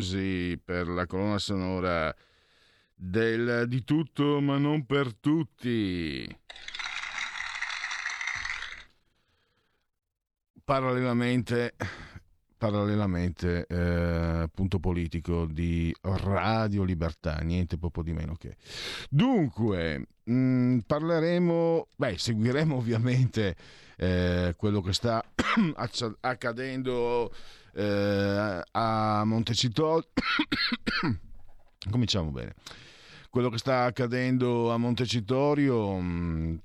Applausi 0.00 0.58
per 0.64 0.88
la 0.88 1.06
colonna 1.06 1.38
sonora 1.38 2.14
del 2.94 3.64
Di 3.68 3.84
tutto 3.84 4.40
ma 4.40 4.56
non 4.56 4.86
per 4.86 5.14
tutti. 5.14 6.26
Parallelamente, 10.64 11.74
parallelamente 12.56 13.66
eh, 13.66 14.48
punto 14.54 14.78
politico 14.78 15.46
di 15.46 15.94
Radio 16.00 16.84
Libertà, 16.84 17.38
niente 17.38 17.76
poco 17.76 18.02
di 18.02 18.12
meno 18.12 18.36
che. 18.36 18.56
Dunque, 19.08 20.06
mh, 20.24 20.32
mm, 20.32 20.78
parleremo, 20.86 21.88
beh, 21.96 22.18
seguiremo 22.18 22.76
ovviamente 22.76 23.56
eh, 23.96 24.54
quello 24.56 24.80
che 24.80 24.92
sta 24.92 25.24
accadendo 26.20 27.32
eh, 27.74 28.62
a 28.70 29.24
Montecitorio. 29.24 30.08
Cominciamo 31.90 32.30
bene. 32.30 32.54
Quello 33.30 33.48
che 33.48 33.58
sta 33.58 33.84
accadendo 33.84 34.72
a 34.72 34.76
Montecitorio, 34.76 35.98
mh, 35.98 36.60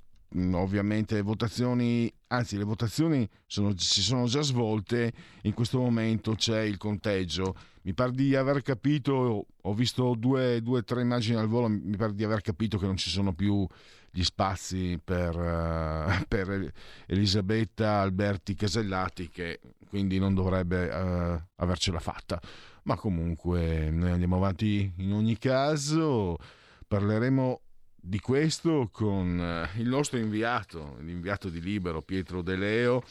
ovviamente 0.53 1.21
votazioni, 1.21 2.11
anzi 2.27 2.57
le 2.57 2.63
votazioni 2.63 3.27
sono, 3.45 3.73
si 3.77 4.01
sono 4.01 4.25
già 4.25 4.41
svolte, 4.41 5.13
in 5.43 5.53
questo 5.53 5.79
momento 5.79 6.33
c'è 6.33 6.61
il 6.61 6.77
conteggio. 6.77 7.55
Mi 7.83 7.93
pare 7.93 8.11
di 8.11 8.35
aver 8.35 8.61
capito, 8.61 9.45
ho 9.61 9.73
visto 9.73 10.15
due 10.17 10.61
o 10.65 10.83
tre 10.83 11.01
immagini 11.01 11.37
al 11.37 11.47
volo, 11.47 11.67
mi 11.69 11.95
pare 11.95 12.13
di 12.13 12.23
aver 12.23 12.41
capito 12.41 12.77
che 12.77 12.85
non 12.87 12.97
ci 12.97 13.09
sono 13.09 13.33
più 13.33 13.67
gli 14.15 14.23
spazi 14.23 14.97
per, 15.03 15.35
uh, 15.35 16.23
per 16.25 16.71
Elisabetta 17.05 17.99
Alberti 17.99 18.55
Casellati 18.55 19.27
che 19.27 19.59
quindi 19.89 20.19
non 20.19 20.33
dovrebbe 20.33 20.87
uh, 20.87 21.41
avercela 21.55 21.99
fatta. 21.99 22.39
Ma 22.83 22.95
comunque 22.95 23.89
noi 23.89 24.11
andiamo 24.11 24.37
avanti 24.37 24.89
in 24.97 25.11
ogni 25.11 25.37
caso, 25.37 26.37
parleremo 26.87 27.59
di 27.93 28.19
questo 28.21 28.87
con 28.89 29.37
uh, 29.37 29.79
il 29.79 29.89
nostro 29.89 30.17
inviato, 30.17 30.95
l'inviato 31.01 31.49
di 31.49 31.59
Libero 31.59 32.01
Pietro 32.01 32.41
De 32.41 32.55
Leo, 32.55 33.03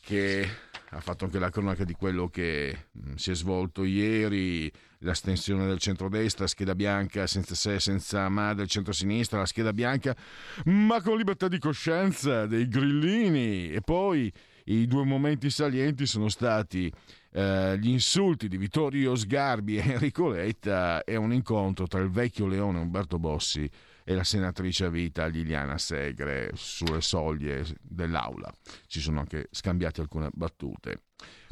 che 0.00 0.48
ha 0.88 1.00
fatto 1.00 1.26
anche 1.26 1.38
la 1.38 1.50
cronaca 1.50 1.84
di 1.84 1.94
quello 1.94 2.26
che 2.26 2.86
mh, 2.90 3.14
si 3.14 3.30
è 3.30 3.34
svolto 3.36 3.84
ieri 3.84 4.68
l'astensione 5.02 5.66
del 5.66 5.78
centrodestra, 5.78 6.46
scheda 6.46 6.74
bianca 6.74 7.26
senza 7.26 7.54
sé, 7.54 7.78
senza 7.78 8.28
ma 8.28 8.54
del 8.54 8.68
centrosinistra, 8.68 9.38
la 9.38 9.46
scheda 9.46 9.72
bianca, 9.72 10.16
ma 10.64 11.00
con 11.00 11.16
libertà 11.16 11.48
di 11.48 11.58
coscienza 11.58 12.46
dei 12.46 12.68
grillini. 12.68 13.70
E 13.70 13.80
poi 13.80 14.32
i 14.64 14.86
due 14.86 15.04
momenti 15.04 15.50
salienti 15.50 16.06
sono 16.06 16.28
stati 16.28 16.92
eh, 17.32 17.78
gli 17.78 17.88
insulti 17.88 18.48
di 18.48 18.56
Vittorio 18.56 19.14
Sgarbi 19.14 19.76
e 19.76 19.92
Enrico 19.92 20.28
Letta 20.28 21.02
e 21.04 21.16
un 21.16 21.32
incontro 21.32 21.86
tra 21.86 22.00
il 22.00 22.10
vecchio 22.10 22.46
leone 22.46 22.78
Umberto 22.78 23.18
Bossi 23.18 23.68
e 24.04 24.14
la 24.14 24.24
senatrice 24.24 24.86
a 24.86 24.88
vita 24.88 25.26
Liliana 25.26 25.78
Segre 25.78 26.50
sulle 26.54 27.00
soglie 27.00 27.64
dell'aula. 27.80 28.52
Ci 28.86 29.00
sono 29.00 29.20
anche 29.20 29.48
scambiate 29.50 30.00
alcune 30.00 30.28
battute. 30.32 31.04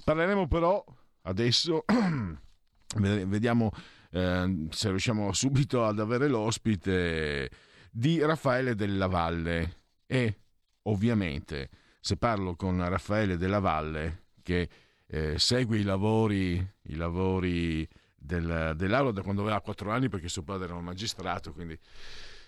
Parleremo 0.05 0.47
però 0.49 0.85
adesso 1.23 1.85
Vediamo 2.97 3.71
eh, 4.11 4.67
se 4.71 4.89
riusciamo 4.89 5.33
subito 5.35 5.85
ad 5.85 6.01
avere 6.01 6.29
l'ospite 6.29 7.51
di 7.91 8.21
Raffaele 8.21 8.75
Della 8.75 9.07
Valle. 9.07 9.77
E 10.07 10.39
ovviamente 10.83 11.69
se 12.01 12.17
parlo 12.17 12.57
con 12.57 12.87
Raffaele 12.89 13.37
Della 13.37 13.61
Valle 13.61 14.25
che 14.43 14.69
eh, 15.07 15.39
segue 15.39 15.79
i 15.79 15.83
lavori, 15.83 16.55
i 16.55 16.95
lavori 16.95 17.87
del, 18.17 18.73
dell'aula 18.77 19.13
da 19.13 19.23
quando 19.23 19.43
aveva 19.43 19.61
4 19.61 19.91
anni 19.91 20.09
perché 20.09 20.29
suo 20.29 20.43
padre 20.43 20.67
era 20.67 20.75
un 20.75 20.85
magistrato, 20.85 21.53
quindi 21.53 21.79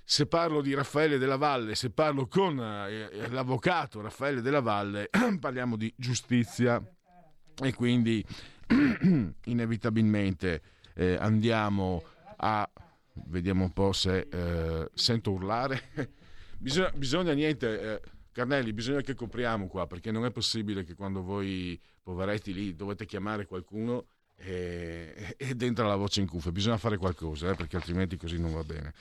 se 0.05 0.27
parlo 0.27 0.61
di 0.61 0.75
Raffaele 0.75 1.19
Della 1.19 1.37
Valle, 1.37 1.75
se 1.75 1.91
parlo 1.91 2.27
con 2.27 2.59
eh, 2.59 3.29
l'avvocato 3.31 4.01
Raffaele 4.01 4.41
Della 4.41 4.61
Valle, 4.61 5.09
parliamo 5.39 5.77
di 5.77 5.93
giustizia. 5.97 6.83
E 7.63 7.75
quindi 7.75 8.25
inevitabilmente 9.47 10.63
eh, 10.95 11.17
andiamo 11.19 12.03
a 12.37 12.69
vediamo 13.27 13.65
un 13.65 13.73
po' 13.73 13.93
se 13.93 14.27
eh, 14.31 14.91
sento 14.95 15.33
urlare. 15.33 15.83
Bisogna, 16.63 16.93
bisogna 16.95 17.33
niente 17.33 17.81
eh, 17.81 18.01
Carnelli 18.31 18.73
bisogna 18.73 19.01
che 19.01 19.17
copriamo 19.17 19.67
qua 19.67 19.89
perché 19.89 20.13
non 20.13 20.25
è 20.25 20.31
possibile 20.31 20.85
che 20.85 20.95
quando 20.95 21.21
voi 21.21 21.77
poveretti 22.01 22.55
lì 22.55 22.77
dovete 22.77 23.05
chiamare 23.05 23.47
qualcuno 23.47 24.07
e, 24.37 25.35
ed 25.37 25.61
entra 25.61 25.89
la 25.89 25.97
voce 25.97 26.21
in 26.21 26.29
cuffia. 26.29 26.53
Bisogna 26.53 26.77
fare 26.77 26.99
qualcosa 26.99 27.51
eh, 27.51 27.55
perché 27.57 27.75
altrimenti 27.75 28.17
così 28.17 28.39
non 28.39 28.53
va 28.53 28.63
bene 28.63 28.95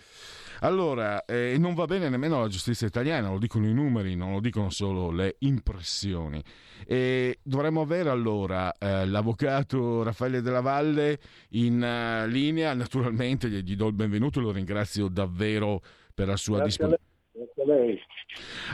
allora, 0.64 1.26
eh, 1.26 1.56
non 1.58 1.74
va 1.74 1.86
bene 1.86 2.08
nemmeno 2.10 2.40
la 2.40 2.48
giustizia 2.48 2.86
italiana, 2.86 3.30
lo 3.30 3.40
dicono 3.40 3.68
i 3.68 3.74
numeri, 3.74 4.16
non 4.16 4.34
lo 4.34 4.40
dicono 4.40 4.70
solo 4.70 5.10
le 5.10 5.36
impressioni. 5.40 6.42
E 6.86 7.40
dovremmo 7.42 7.82
avere 7.82 8.10
allora 8.10 8.72
eh, 8.74 9.06
l'avvocato 9.06 10.04
Raffaele 10.04 10.42
Della 10.42 10.62
Valle 10.62 11.20
in 11.50 11.82
uh, 11.82 12.28
linea, 12.28 12.74
naturalmente 12.74 13.50
gli 13.50 13.76
do 13.76 13.88
il 13.88 13.94
benvenuto 13.94 14.40
e 14.40 14.44
lo 14.44 14.52
ringrazio 14.52 15.08
davvero 15.08 15.82
per 16.14 16.28
la 16.28 16.38
sua 16.38 16.64
disponibilità. 16.64 17.10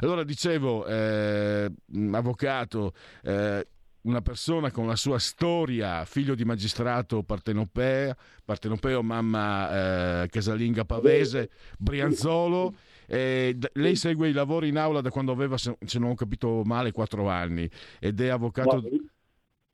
Allora 0.01 0.23
dicevo, 0.23 0.85
eh, 0.85 1.71
avvocato, 2.11 2.93
eh, 3.23 3.65
una 4.07 4.21
persona 4.21 4.71
con 4.71 4.87
la 4.87 4.95
sua 4.95 5.19
storia, 5.19 6.05
figlio 6.05 6.33
di 6.33 6.45
magistrato 6.45 7.23
partenopeo, 7.23 8.15
partenopeo 8.45 9.03
mamma 9.03 10.23
eh, 10.23 10.29
casalinga 10.29 10.85
pavese, 10.85 11.49
Brianzolo. 11.77 12.73
Eh, 13.05 13.57
lei 13.73 13.97
segue 13.97 14.29
i 14.29 14.33
lavori 14.33 14.69
in 14.69 14.77
aula 14.77 15.01
da 15.01 15.11
quando 15.11 15.33
aveva, 15.33 15.57
se 15.57 15.75
non 15.99 16.11
ho 16.11 16.15
capito 16.15 16.61
male, 16.63 16.93
quattro 16.93 17.27
anni 17.27 17.69
ed 17.99 18.21
è 18.21 18.29
avvocato... 18.29 18.81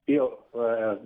io 0.06 0.48
eh, 0.52 0.98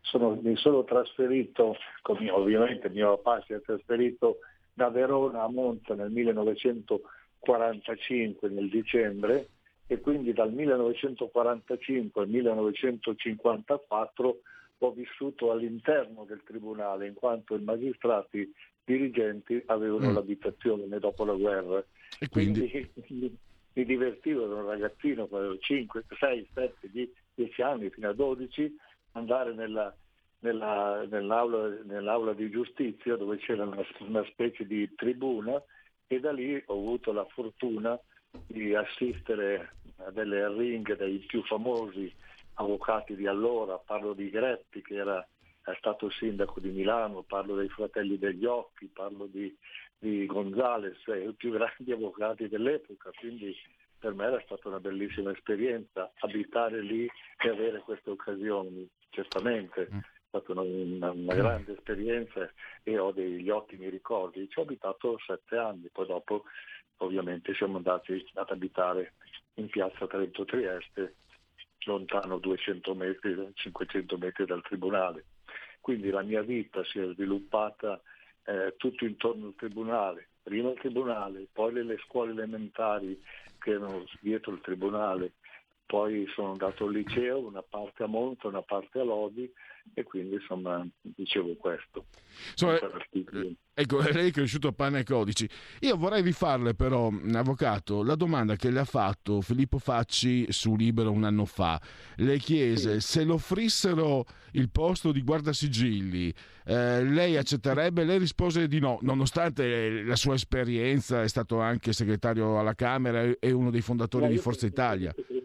sono, 0.00 0.36
mi 0.42 0.56
sono 0.56 0.82
trasferito, 0.82 1.76
come 2.02 2.28
ovviamente 2.30 2.90
mio 2.90 3.16
papà 3.18 3.40
si 3.46 3.52
è 3.52 3.60
trasferito 3.60 4.38
da 4.72 4.90
Verona 4.90 5.44
a 5.44 5.48
Monza 5.48 5.94
nel 5.94 6.10
1945, 6.10 8.48
nel 8.48 8.68
dicembre, 8.68 9.50
e 9.86 10.00
quindi 10.00 10.32
dal 10.32 10.52
1945 10.52 12.22
al 12.22 12.28
1954 12.28 14.40
ho 14.78 14.92
vissuto 14.92 15.50
all'interno 15.50 16.24
del 16.24 16.42
tribunale 16.44 17.06
in 17.06 17.14
quanto 17.14 17.54
i 17.54 17.62
magistrati 17.62 18.52
dirigenti 18.84 19.62
avevano 19.66 20.10
mm. 20.10 20.14
l'abitazione 20.14 20.98
dopo 20.98 21.24
la 21.24 21.34
guerra. 21.34 21.84
E 22.18 22.28
quindi, 22.28 22.90
quindi 23.06 23.36
mi 23.74 23.84
divertivo, 23.84 24.44
ero 24.44 24.56
un 24.56 24.66
ragazzino, 24.66 25.28
avevo 25.30 25.58
5, 25.58 26.04
6, 26.18 26.48
7, 26.52 26.90
10 27.34 27.62
anni 27.62 27.90
fino 27.90 28.08
a 28.08 28.12
12, 28.12 28.76
andare 29.12 29.54
nella, 29.54 29.94
nella, 30.40 31.06
nell'aula, 31.08 31.68
nell'aula, 31.84 32.34
di 32.34 32.50
giustizia 32.50 33.16
dove 33.16 33.38
c'era 33.38 33.64
una, 33.64 33.82
una, 34.00 34.24
specie 34.26 34.66
di 34.66 34.92
tribuna 34.94 35.60
e 36.06 36.20
da 36.20 36.32
lì 36.32 36.62
ho 36.66 36.74
avuto 36.74 37.12
la 37.12 37.24
fortuna 37.24 37.98
di 38.46 38.74
assistere 38.74 39.74
a 39.96 40.10
delle 40.10 40.48
ring 40.48 40.96
dei 40.96 41.18
più 41.18 41.42
famosi 41.44 42.12
avvocati 42.54 43.16
di 43.16 43.26
allora, 43.26 43.78
parlo 43.78 44.12
di 44.12 44.30
Gretti 44.30 44.82
che 44.82 44.96
era 44.96 45.26
stato 45.78 46.10
sindaco 46.10 46.60
di 46.60 46.70
Milano, 46.70 47.22
parlo 47.22 47.56
dei 47.56 47.68
fratelli 47.68 48.18
degli 48.18 48.44
occhi, 48.44 48.90
parlo 48.92 49.26
di, 49.26 49.56
di 49.98 50.26
Gonzales, 50.26 50.98
i 51.06 51.32
più 51.36 51.50
grandi 51.52 51.92
avvocati 51.92 52.48
dell'epoca, 52.48 53.10
quindi 53.18 53.56
per 53.98 54.12
me 54.12 54.26
era 54.26 54.40
stata 54.44 54.68
una 54.68 54.80
bellissima 54.80 55.30
esperienza 55.32 56.12
abitare 56.18 56.82
lì 56.82 57.08
e 57.38 57.48
avere 57.48 57.78
queste 57.80 58.10
occasioni, 58.10 58.86
certamente. 59.08 59.88
Mm. 59.90 59.98
È 59.98 60.40
stata 60.40 60.60
una, 60.60 61.10
una, 61.10 61.34
grande 61.34 61.72
esperienza 61.72 62.50
e 62.82 62.98
ho 62.98 63.12
degli 63.12 63.48
ottimi 63.48 63.88
ricordi. 63.88 64.48
Ci 64.50 64.58
ho 64.58 64.62
abitato 64.62 65.16
sette 65.24 65.56
anni, 65.56 65.88
poi 65.92 66.06
dopo 66.06 66.42
ovviamente 66.98 67.54
siamo 67.54 67.76
andati 67.76 68.24
ad 68.34 68.50
abitare 68.50 69.14
in 69.54 69.68
piazza 69.68 70.06
Trento 70.06 70.44
Trieste, 70.44 71.16
lontano 71.84 72.38
200 72.38 72.94
metri, 72.94 73.50
500 73.52 74.16
metri 74.18 74.44
dal 74.46 74.62
tribunale. 74.62 75.24
Quindi 75.80 76.10
la 76.10 76.22
mia 76.22 76.42
vita 76.42 76.82
si 76.84 76.98
è 76.98 77.06
sviluppata 77.12 78.00
eh, 78.44 78.74
tutto 78.76 79.04
intorno 79.04 79.48
al 79.48 79.54
tribunale, 79.54 80.28
prima 80.42 80.70
il 80.70 80.78
tribunale, 80.78 81.46
poi 81.52 81.72
le, 81.74 81.82
le 81.82 81.98
scuole 82.06 82.32
elementari 82.32 83.20
che 83.58 83.70
erano 83.70 84.04
dietro 84.20 84.52
il 84.52 84.60
tribunale, 84.60 85.32
poi 85.86 86.26
sono 86.34 86.52
andato 86.52 86.86
al 86.86 86.92
liceo, 86.92 87.46
una 87.46 87.62
parte 87.62 88.02
a 88.02 88.06
Monte, 88.06 88.46
una 88.46 88.62
parte 88.62 89.00
a 89.00 89.04
Lodi 89.04 89.50
e 89.92 90.02
quindi 90.02 90.34
insomma 90.36 90.86
dicevo 91.02 91.54
questo. 91.56 92.06
Insomma, 92.52 92.78
eh, 92.78 93.56
ecco, 93.74 94.00
lei 94.10 94.28
è 94.28 94.32
cresciuto 94.32 94.68
a 94.68 94.72
pane 94.72 95.00
e 95.00 95.04
codici. 95.04 95.48
Io 95.80 95.96
vorrei 95.96 96.22
rifarle 96.22 96.74
però, 96.74 97.12
avvocato, 97.34 98.02
la 98.02 98.14
domanda 98.14 98.56
che 98.56 98.70
le 98.70 98.80
ha 98.80 98.84
fatto 98.84 99.40
Filippo 99.42 99.78
Facci 99.78 100.50
su 100.50 100.74
Libero 100.74 101.10
un 101.10 101.24
anno 101.24 101.44
fa. 101.44 101.80
Le 102.16 102.38
chiese 102.38 103.00
sì. 103.00 103.08
se 103.08 103.24
le 103.24 103.32
offrissero 103.32 104.24
il 104.52 104.70
posto 104.70 105.12
di 105.12 105.22
guardasigilli, 105.22 106.32
eh, 106.64 107.04
lei 107.04 107.36
accetterebbe? 107.36 108.04
Lei 108.04 108.18
rispose 108.18 108.66
di 108.68 108.80
no, 108.80 108.98
nonostante 109.02 110.02
la 110.02 110.16
sua 110.16 110.34
esperienza, 110.34 111.22
è 111.22 111.28
stato 111.28 111.60
anche 111.60 111.92
segretario 111.92 112.58
alla 112.58 112.74
Camera 112.74 113.22
e 113.38 113.52
uno 113.52 113.70
dei 113.70 113.82
fondatori 113.82 114.28
di 114.28 114.38
Forza 114.38 114.66
Italia. 114.66 115.12
Presidente 115.12 115.43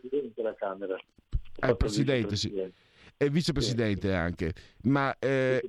della 0.50 0.56
Camera. 0.56 0.98
Eh, 1.62 1.75
presidente, 1.75 2.36
sì. 2.36 2.54
e 3.18 3.30
vicepresidente 3.30 4.07
sì. 4.07 4.13
anche, 4.13 4.54
ma 4.84 5.13
eh, 5.19 5.62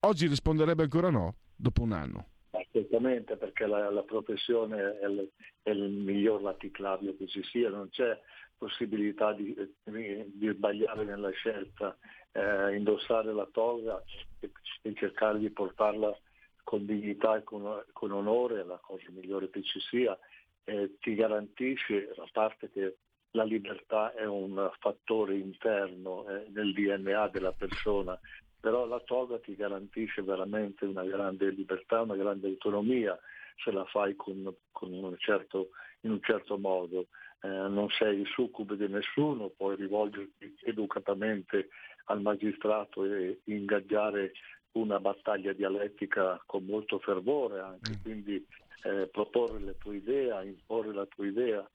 oggi 0.00 0.26
risponderebbe 0.26 0.82
ancora 0.82 1.10
no, 1.10 1.36
dopo 1.54 1.82
un 1.82 1.92
anno? 1.92 2.26
Certamente, 2.72 3.36
perché 3.36 3.66
la, 3.66 3.90
la 3.90 4.02
professione 4.02 4.98
è 4.98 5.06
il, 5.06 5.30
è 5.62 5.70
il, 5.70 5.90
miglior 5.90 6.42
laticlavio 6.42 7.14
che 7.16 7.26
ci 7.28 7.42
sia, 7.44 7.68
non 7.68 7.88
c'è 7.90 8.18
possibilità 8.56 9.32
di, 9.32 9.54
di 9.84 10.48
sbagliare 10.48 11.04
nella 11.04 11.30
scelta, 11.30 11.96
eh, 12.32 12.76
indossare 12.76 13.32
la 13.32 13.48
toga 13.52 14.02
e, 14.40 14.50
e, 14.82 14.94
cercare 14.94 15.38
di 15.38 15.50
portarla 15.50 16.16
con 16.62 16.86
dignità 16.86 17.36
e 17.36 17.42
con, 17.42 17.84
con 17.92 18.12
onore 18.12 18.60
è 18.60 18.64
la 18.64 18.78
cosa 18.80 19.04
migliore 19.10 19.50
che 19.50 19.62
ci 19.62 19.80
sia, 19.80 20.18
eh, 20.64 20.96
ti 21.00 21.14
garantisce, 21.14 22.10
a 22.16 22.28
parte 22.32 22.70
che 22.70 22.96
la 23.32 23.44
libertà 23.44 24.12
è 24.14 24.24
un 24.24 24.70
fattore 24.78 25.36
interno 25.36 26.26
eh, 26.28 26.46
nel 26.50 26.72
DNA 26.72 27.28
della 27.28 27.52
persona, 27.52 28.18
però 28.60 28.86
la 28.86 29.00
toga 29.00 29.38
ti 29.38 29.54
garantisce 29.54 30.22
veramente 30.22 30.84
una 30.84 31.04
grande 31.04 31.50
libertà, 31.50 32.02
una 32.02 32.16
grande 32.16 32.48
autonomia 32.48 33.18
se 33.56 33.70
la 33.70 33.84
fai 33.84 34.14
con, 34.16 34.54
con 34.70 34.92
un 34.92 35.14
certo, 35.18 35.70
in 36.00 36.12
un 36.12 36.20
certo 36.22 36.58
modo. 36.58 37.06
Eh, 37.40 37.48
non 37.48 37.88
sei 37.90 38.24
succube 38.26 38.76
di 38.76 38.86
nessuno, 38.86 39.48
puoi 39.48 39.76
rivolgerti 39.76 40.54
educatamente 40.64 41.68
al 42.04 42.20
magistrato 42.20 43.04
e 43.04 43.40
ingaggiare 43.44 44.32
una 44.72 45.00
battaglia 45.00 45.52
dialettica 45.52 46.40
con 46.46 46.64
molto 46.64 46.98
fervore 46.98 47.60
anche, 47.60 47.92
mm. 47.92 48.02
quindi 48.02 48.46
eh, 48.84 49.08
proporre 49.10 49.58
le 49.58 49.76
tue 49.78 49.96
idee, 49.96 50.46
imporre 50.46 50.92
la 50.92 51.06
tua 51.06 51.26
idea 51.26 51.68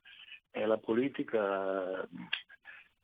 e 0.51 0.65
la 0.65 0.77
politica 0.77 2.01
eh, 2.01 2.07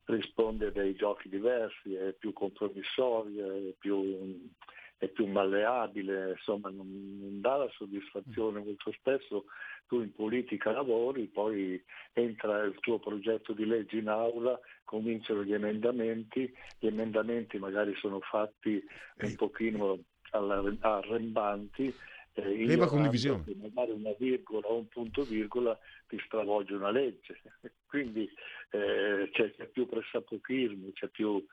risponde 0.06 0.68
a 0.68 0.72
dei 0.72 0.96
giochi 0.96 1.30
diversi, 1.30 1.94
è 1.94 2.14
più 2.14 2.34
compromissoria, 2.34 3.46
è 3.46 3.74
più, 3.78 4.50
è 4.98 5.08
più 5.08 5.28
malleabile, 5.28 6.32
insomma 6.32 6.70
non, 6.70 6.88
non, 7.20 7.42
dà 7.42 7.58
la 7.58 7.70
soddisfazione. 7.70 8.60
Molto 8.60 8.92
spesso 8.92 9.46
tu 9.88 10.02
in 10.02 10.14
politica 10.14 10.72
lavori, 10.72 11.28
poi 11.28 11.82
entra 12.14 12.64
il 12.64 12.78
tuo 12.80 13.00
progetto 13.00 13.54
di 13.54 13.66
legge 13.66 13.98
in 13.98 14.08
aula, 14.08 14.60
cominciano 14.84 15.44
gli 15.44 15.54
emendamenti, 15.54 16.52
gli 16.80 16.88
emendamenti 16.88 17.58
magari 17.58 17.96
sono 17.96 18.20
fatti 18.20 18.84
un 19.22 19.36
pochino 19.36 20.00
arrembanti 20.32 21.94
eh, 22.34 22.66
Leva 22.66 22.88
condivisione. 22.88 23.44
Magari 23.56 23.92
una 23.92 24.14
virgola 24.18 24.68
o 24.68 24.78
un 24.78 24.88
punto 24.88 25.24
virgola 25.24 25.78
ti 26.08 26.20
stravolge 26.26 26.74
una 26.74 26.90
legge. 26.90 27.42
Quindi 27.86 28.30
eh, 28.72 29.30
c'è, 29.32 29.52
c'è, 29.52 29.68
più 29.68 29.88
pressapochismo, 29.88 30.92
c'è 30.94 31.08
più, 31.10 31.46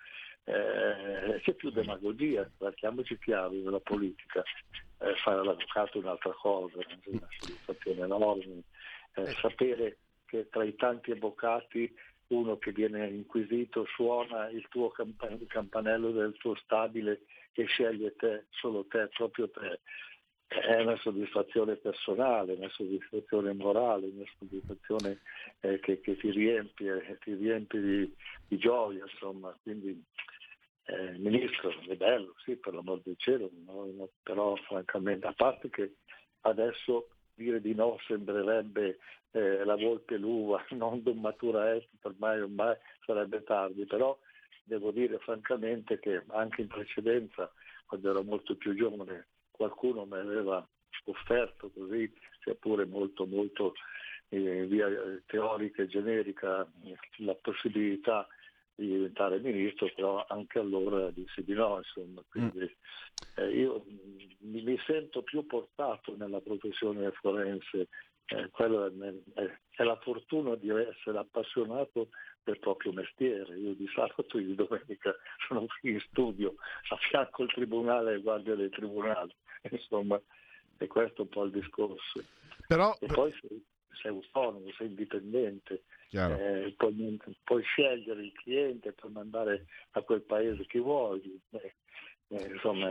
eh, 0.44 1.38
c'è 1.42 1.52
più 1.52 1.70
demagogia, 1.70 2.50
partiamoci 2.56 3.18
chiari 3.18 3.60
nella 3.60 3.80
politica. 3.80 4.42
Eh, 4.98 5.14
fare 5.16 5.44
l'avvocato 5.44 5.98
è 5.98 6.00
un'altra 6.00 6.32
cosa, 6.32 6.78
è 6.78 6.96
una 7.04 7.28
soddisfazione 7.38 8.00
enorme. 8.00 8.62
Eh, 9.14 9.26
sapere 9.40 9.98
che 10.24 10.48
tra 10.48 10.64
i 10.64 10.74
tanti 10.76 11.10
avvocati 11.10 11.92
uno 12.28 12.56
che 12.58 12.70
viene 12.72 13.08
inquisito 13.08 13.84
suona 13.86 14.48
il 14.50 14.66
tuo 14.68 14.92
campanello 15.48 16.12
del 16.12 16.36
tuo 16.38 16.54
stabile 16.54 17.22
e 17.52 17.64
sceglie 17.64 18.14
te, 18.14 18.44
solo 18.50 18.86
te, 18.86 19.08
proprio 19.08 19.50
te 19.50 19.80
è 20.50 20.80
una 20.80 20.96
soddisfazione 20.96 21.76
personale, 21.76 22.54
una 22.54 22.68
soddisfazione 22.70 23.52
morale, 23.52 24.08
una 24.08 24.24
soddisfazione 24.36 25.20
eh, 25.60 25.78
che, 25.78 26.00
che, 26.00 26.16
ti 26.16 26.30
riempie, 26.32 27.18
ti 27.22 27.34
riempie 27.34 27.80
di, 27.80 28.14
di, 28.48 28.58
gioia, 28.58 29.04
insomma. 29.08 29.56
Quindi, 29.62 30.02
eh, 30.86 31.18
ministro, 31.18 31.72
è 31.86 31.94
bello, 31.94 32.34
sì, 32.44 32.56
per 32.56 32.74
l'amor 32.74 33.00
del 33.04 33.14
cielo, 33.16 33.48
no? 33.64 34.08
Però 34.24 34.56
francamente, 34.56 35.28
a 35.28 35.34
parte 35.34 35.70
che 35.70 35.94
adesso 36.40 37.10
dire 37.34 37.60
di 37.60 37.72
no 37.72 37.96
sembrerebbe 38.08 38.98
eh, 39.30 39.64
la 39.64 39.76
volpe 39.76 40.16
l'uva, 40.16 40.64
non 40.70 41.00
d'un 41.00 41.20
matura 41.20 41.76
est, 41.76 41.88
ormai, 42.02 42.40
ormai 42.40 42.76
sarebbe 43.06 43.44
tardi, 43.44 43.86
però 43.86 44.18
devo 44.64 44.90
dire 44.90 45.18
francamente 45.18 46.00
che 46.00 46.24
anche 46.30 46.62
in 46.62 46.66
precedenza, 46.66 47.52
quando 47.86 48.10
ero 48.10 48.24
molto 48.24 48.56
più 48.56 48.74
giovane, 48.74 49.26
qualcuno 49.60 50.06
mi 50.06 50.16
aveva 50.16 50.66
offerto 51.04 51.70
così, 51.70 52.10
sia 52.42 52.54
pure 52.54 52.86
molto, 52.86 53.26
molto 53.26 53.74
eh, 54.30 54.64
via 54.64 54.88
teorica 55.26 55.82
e 55.82 55.86
generica, 55.86 56.66
la 57.18 57.34
possibilità 57.34 58.26
di 58.74 58.86
diventare 58.86 59.38
ministro, 59.40 59.92
però 59.94 60.24
anche 60.26 60.58
allora 60.58 61.10
dissi 61.10 61.44
di 61.44 61.52
no, 61.52 61.76
insomma. 61.76 62.22
Quindi 62.30 62.74
eh, 63.36 63.50
io 63.50 63.84
mi, 64.38 64.62
mi, 64.62 64.78
sento 64.86 65.22
più 65.22 65.44
portato 65.44 66.16
nella 66.16 66.40
professione 66.40 67.10
forense, 67.12 67.88
eh, 68.24 68.48
quella 68.50 68.86
è, 68.86 69.42
è, 69.76 69.82
la 69.82 69.96
fortuna 69.96 70.54
di 70.54 70.70
essere 70.70 71.18
appassionato 71.18 72.08
del 72.42 72.58
proprio 72.58 72.92
mestiere. 72.92 73.58
Io 73.58 73.74
di 73.74 73.86
sabato 73.94 74.38
e 74.38 74.44
di 74.44 74.54
domenica 74.54 75.14
sono 75.46 75.66
qui 75.66 75.90
in 75.90 76.00
studio 76.00 76.54
a 76.88 76.96
fianco 76.96 77.42
al 77.42 77.52
tribunale 77.52 78.14
e 78.14 78.20
guardia 78.20 78.54
del 78.54 78.70
tribunale. 78.70 79.34
insomma, 79.70 80.20
e 80.78 80.86
questo 80.86 81.22
è 81.22 81.24
un 81.24 81.28
po' 81.28 81.44
il 81.44 81.52
discorso. 81.52 82.24
Però... 82.66 82.96
E 83.00 83.06
poi 83.06 83.32
sei, 83.40 83.64
sei 84.00 84.10
autonomo, 84.12 84.70
sei 84.76 84.88
indipendente, 84.88 85.84
eh, 86.10 86.74
puoi, 86.76 87.20
puoi, 87.44 87.62
scegliere 87.62 88.22
il 88.22 88.32
cliente 88.32 88.92
per 88.92 89.10
mandare 89.10 89.66
a 89.92 90.02
quel 90.02 90.22
paese 90.22 90.66
che 90.66 90.78
vuoi. 90.78 91.40
Eh, 91.50 91.74
eh, 92.28 92.52
insomma, 92.52 92.88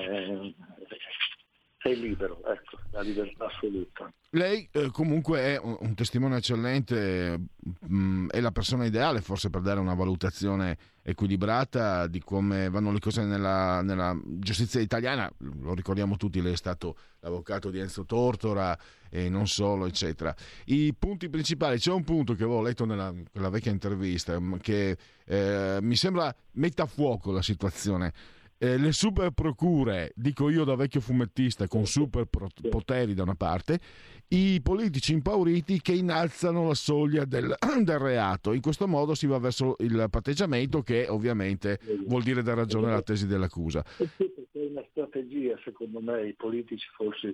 sei 1.82 1.98
libero, 1.98 2.44
ecco, 2.46 2.78
la 2.92 3.02
libertà 3.02 3.46
assoluta. 3.46 4.12
Lei 4.32 4.68
eh, 4.72 4.90
comunque 4.92 5.40
è 5.40 5.60
un, 5.60 5.78
un, 5.80 5.96
testimone 5.96 6.38
eccellente, 6.38 7.38
mh, 7.38 7.96
mm, 7.96 8.30
è 8.30 8.42
la 8.42 8.52
persona 8.52 8.86
ideale 8.86 9.22
forse 9.22 9.50
per 9.50 9.62
dare 9.62 9.80
una 9.80 9.94
valutazione 9.94 10.78
equilibrata 11.02 12.06
di 12.08 12.20
come 12.20 12.70
vanno 12.70 12.92
le 12.92 13.00
cose 13.00 13.24
nella, 13.24 13.82
nella, 13.82 14.16
giustizia 14.24 14.82
italiana, 14.82 15.32
lo 15.38 15.74
ricordiamo 15.74 16.18
tutti, 16.18 16.42
lei 16.42 16.54
è 16.54 16.58
stato 16.58 16.98
l'avvocato 17.22 17.72
di 17.72 17.80
Enzo 17.80 18.06
Tortora 18.06 18.78
e 19.10 19.30
non 19.30 19.48
solo, 19.48 19.86
eccetera. 19.88 20.36
I 20.66 20.94
punti 20.94 21.30
principali, 21.30 21.80
c'è 21.80 21.92
un 21.92 22.04
punto 22.04 22.34
che 22.34 22.44
avevo 22.44 22.62
letto 22.62 22.86
nella, 22.86 23.14
nella 23.32 23.50
vecchia 23.50 23.72
intervista 23.72 24.38
mm, 24.38 24.56
che 24.58 24.98
eh, 25.26 25.78
mi 25.82 25.96
sembra 25.96 26.36
metta 26.52 26.84
a 26.84 26.88
fuoco 26.88 27.32
la 27.32 27.42
situazione 27.42 28.14
eh, 28.62 28.78
le 28.78 28.92
super 28.92 29.32
procure, 29.32 30.12
dico 30.16 30.50
io 30.50 30.66
da 30.66 30.76
vecchio 30.76 31.00
fumettista, 31.00 31.68
con 31.68 31.86
super 31.86 32.28
poteri 32.28 33.14
da 33.14 33.24
una 33.24 33.36
parte, 33.36 33.80
i 34.28 34.60
politici 34.62 35.14
impauriti 35.14 35.82
che 35.82 35.94
innalzano 35.94 36.68
la 36.68 36.74
soglia 36.74 37.24
del, 37.24 37.56
del, 37.82 37.98
reato. 37.98 38.52
In 38.52 38.62
questo 38.62 38.86
modo 38.86 39.16
si 39.16 39.28
va 39.28 39.40
verso 39.40 39.76
il 39.80 40.08
patteggiamento 40.10 40.82
che 40.82 41.08
ovviamente 41.08 41.80
vuol 42.06 42.24
dire 42.24 42.44
dar 42.44 42.58
ragione 42.58 42.88
alla 42.88 43.02
tesi 43.02 43.28
dell'accusa. 43.28 43.84
È 43.98 44.60
una 44.60 44.84
strategia, 44.90 45.58
secondo 45.64 46.02
me, 46.02 46.28
i 46.28 46.34
politici 46.34 46.86
forse 46.96 47.34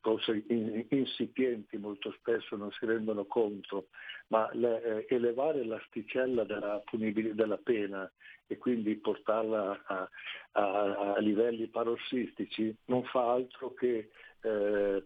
forse 0.00 0.44
insipienti 0.90 1.76
molto 1.76 2.12
spesso 2.18 2.56
non 2.56 2.70
si 2.72 2.86
rendono 2.86 3.24
conto, 3.24 3.88
ma 4.28 4.48
eh, 4.50 5.06
elevare 5.08 5.64
l'asticella 5.64 6.44
della, 6.44 6.82
della 6.92 7.58
pena 7.58 8.10
e 8.46 8.56
quindi 8.58 8.96
portarla 8.96 9.82
a, 9.86 10.08
a, 10.52 11.14
a 11.14 11.18
livelli 11.18 11.66
parossistici 11.66 12.74
non 12.86 13.04
fa 13.04 13.32
altro 13.32 13.74
che 13.74 14.10
eh, 14.40 15.04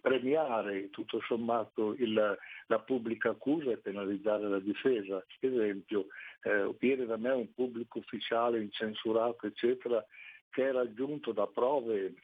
premiare 0.00 0.90
tutto 0.90 1.20
sommato 1.26 1.94
il, 1.94 2.38
la 2.66 2.78
pubblica 2.80 3.30
accusa 3.30 3.70
e 3.70 3.78
penalizzare 3.78 4.48
la 4.48 4.60
difesa. 4.60 5.16
Ad 5.16 5.24
esempio, 5.40 6.06
eh, 6.42 6.72
viene 6.78 7.06
da 7.06 7.16
me 7.16 7.30
un 7.30 7.52
pubblico 7.52 7.98
ufficiale 7.98 8.60
incensurato, 8.60 9.46
eccetera, 9.46 10.04
che 10.50 10.68
è 10.68 10.72
raggiunto 10.72 11.32
da 11.32 11.46
prove 11.46 12.14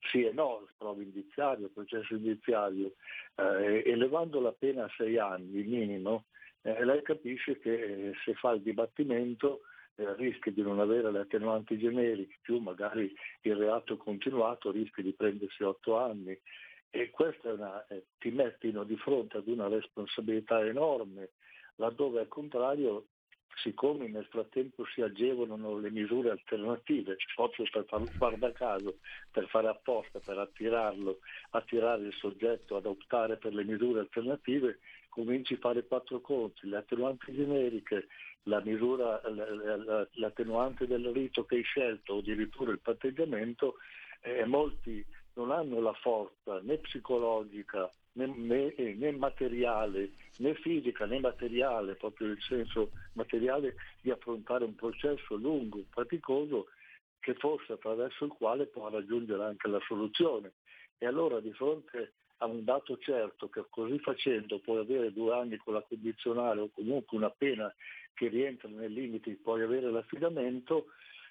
sì 0.00 0.24
e 0.24 0.32
no, 0.32 0.66
prove 0.76 1.02
indiziarie, 1.02 1.68
processo 1.68 2.14
indiziario, 2.14 2.94
eh, 3.36 3.82
elevando 3.84 4.40
la 4.40 4.52
pena 4.52 4.84
a 4.84 4.92
sei 4.96 5.18
anni, 5.18 5.62
minimo, 5.62 6.24
eh, 6.62 6.84
lei 6.84 7.02
capisce 7.02 7.58
che 7.58 7.72
eh, 7.72 8.12
se 8.24 8.34
fa 8.34 8.52
il 8.52 8.62
dibattimento 8.62 9.60
eh, 9.96 10.14
rischia 10.16 10.52
di 10.52 10.62
non 10.62 10.80
avere 10.80 11.10
le 11.10 11.20
attenuanti 11.20 11.78
generiche, 11.78 12.38
più 12.40 12.58
magari 12.58 13.14
il 13.42 13.56
reato 13.56 13.96
continuato 13.96 14.70
rischia 14.70 15.02
di 15.02 15.12
prendersi 15.12 15.62
otto 15.62 15.96
anni. 15.96 16.38
E 16.92 17.10
questo 17.10 17.54
una, 17.54 17.86
eh, 17.86 18.06
ti 18.18 18.30
mettino 18.30 18.82
di 18.84 18.96
fronte 18.96 19.36
ad 19.36 19.46
una 19.46 19.68
responsabilità 19.68 20.64
enorme, 20.64 21.30
laddove 21.76 22.20
al 22.20 22.28
contrario 22.28 23.06
siccome 23.56 24.08
nel 24.08 24.26
frattempo 24.26 24.84
si 24.86 25.02
agevolano 25.02 25.78
le 25.78 25.90
misure 25.90 26.30
alternative, 26.30 27.16
proprio 27.34 27.66
per 27.70 27.84
far, 27.86 28.02
guarda 28.16 28.52
caso, 28.52 28.98
per 29.30 29.46
fare 29.48 29.68
apposta, 29.68 30.20
per 30.20 30.38
attirarlo, 30.38 31.18
attirare 31.50 32.04
il 32.04 32.14
soggetto 32.14 32.76
ad 32.76 32.86
optare 32.86 33.36
per 33.36 33.54
le 33.54 33.64
misure 33.64 34.00
alternative, 34.00 34.78
cominci 35.08 35.54
a 35.54 35.58
fare 35.58 35.86
quattro 35.86 36.20
conti, 36.20 36.68
le 36.68 36.78
attenuanti 36.78 37.32
generiche, 37.32 38.06
la 38.44 38.60
misura, 38.60 39.20
l'attenuante 40.12 40.86
del 40.86 41.08
rito 41.08 41.44
che 41.44 41.56
hai 41.56 41.62
scelto 41.62 42.14
o 42.14 42.18
addirittura 42.18 42.70
il 42.70 42.80
patteggiamento, 42.80 43.76
eh, 44.22 44.44
molti 44.44 45.04
non 45.34 45.50
hanno 45.50 45.80
la 45.80 45.92
forza 45.94 46.60
né 46.62 46.78
psicologica 46.78 47.90
né, 48.26 48.72
né, 48.76 48.94
né, 48.94 49.12
materiale, 49.12 50.12
né 50.38 50.54
fisica 50.54 51.06
né 51.06 51.18
materiale, 51.20 51.94
proprio 51.94 52.28
nel 52.28 52.42
senso 52.42 52.90
materiale 53.14 53.74
di 54.00 54.10
affrontare 54.10 54.64
un 54.64 54.74
processo 54.74 55.34
lungo, 55.36 55.84
faticoso, 55.90 56.68
che 57.20 57.34
forse 57.34 57.72
attraverso 57.72 58.24
il 58.24 58.32
quale 58.32 58.66
può 58.66 58.88
raggiungere 58.88 59.44
anche 59.44 59.68
la 59.68 59.80
soluzione. 59.86 60.52
E 60.98 61.06
allora 61.06 61.40
di 61.40 61.52
fronte 61.52 62.12
a 62.38 62.46
un 62.46 62.64
dato 62.64 62.96
certo 62.98 63.48
che 63.48 63.64
così 63.68 63.98
facendo 63.98 64.58
puoi 64.60 64.78
avere 64.78 65.12
due 65.12 65.34
anni 65.34 65.56
con 65.56 65.74
la 65.74 65.82
condizionale 65.82 66.60
o 66.60 66.70
comunque 66.70 67.16
una 67.16 67.30
pena 67.30 67.72
che 68.14 68.28
rientra 68.28 68.68
nei 68.68 68.90
limiti, 68.90 69.38
puoi 69.42 69.62
avere 69.62 69.90
l'affidamento, 69.90 70.86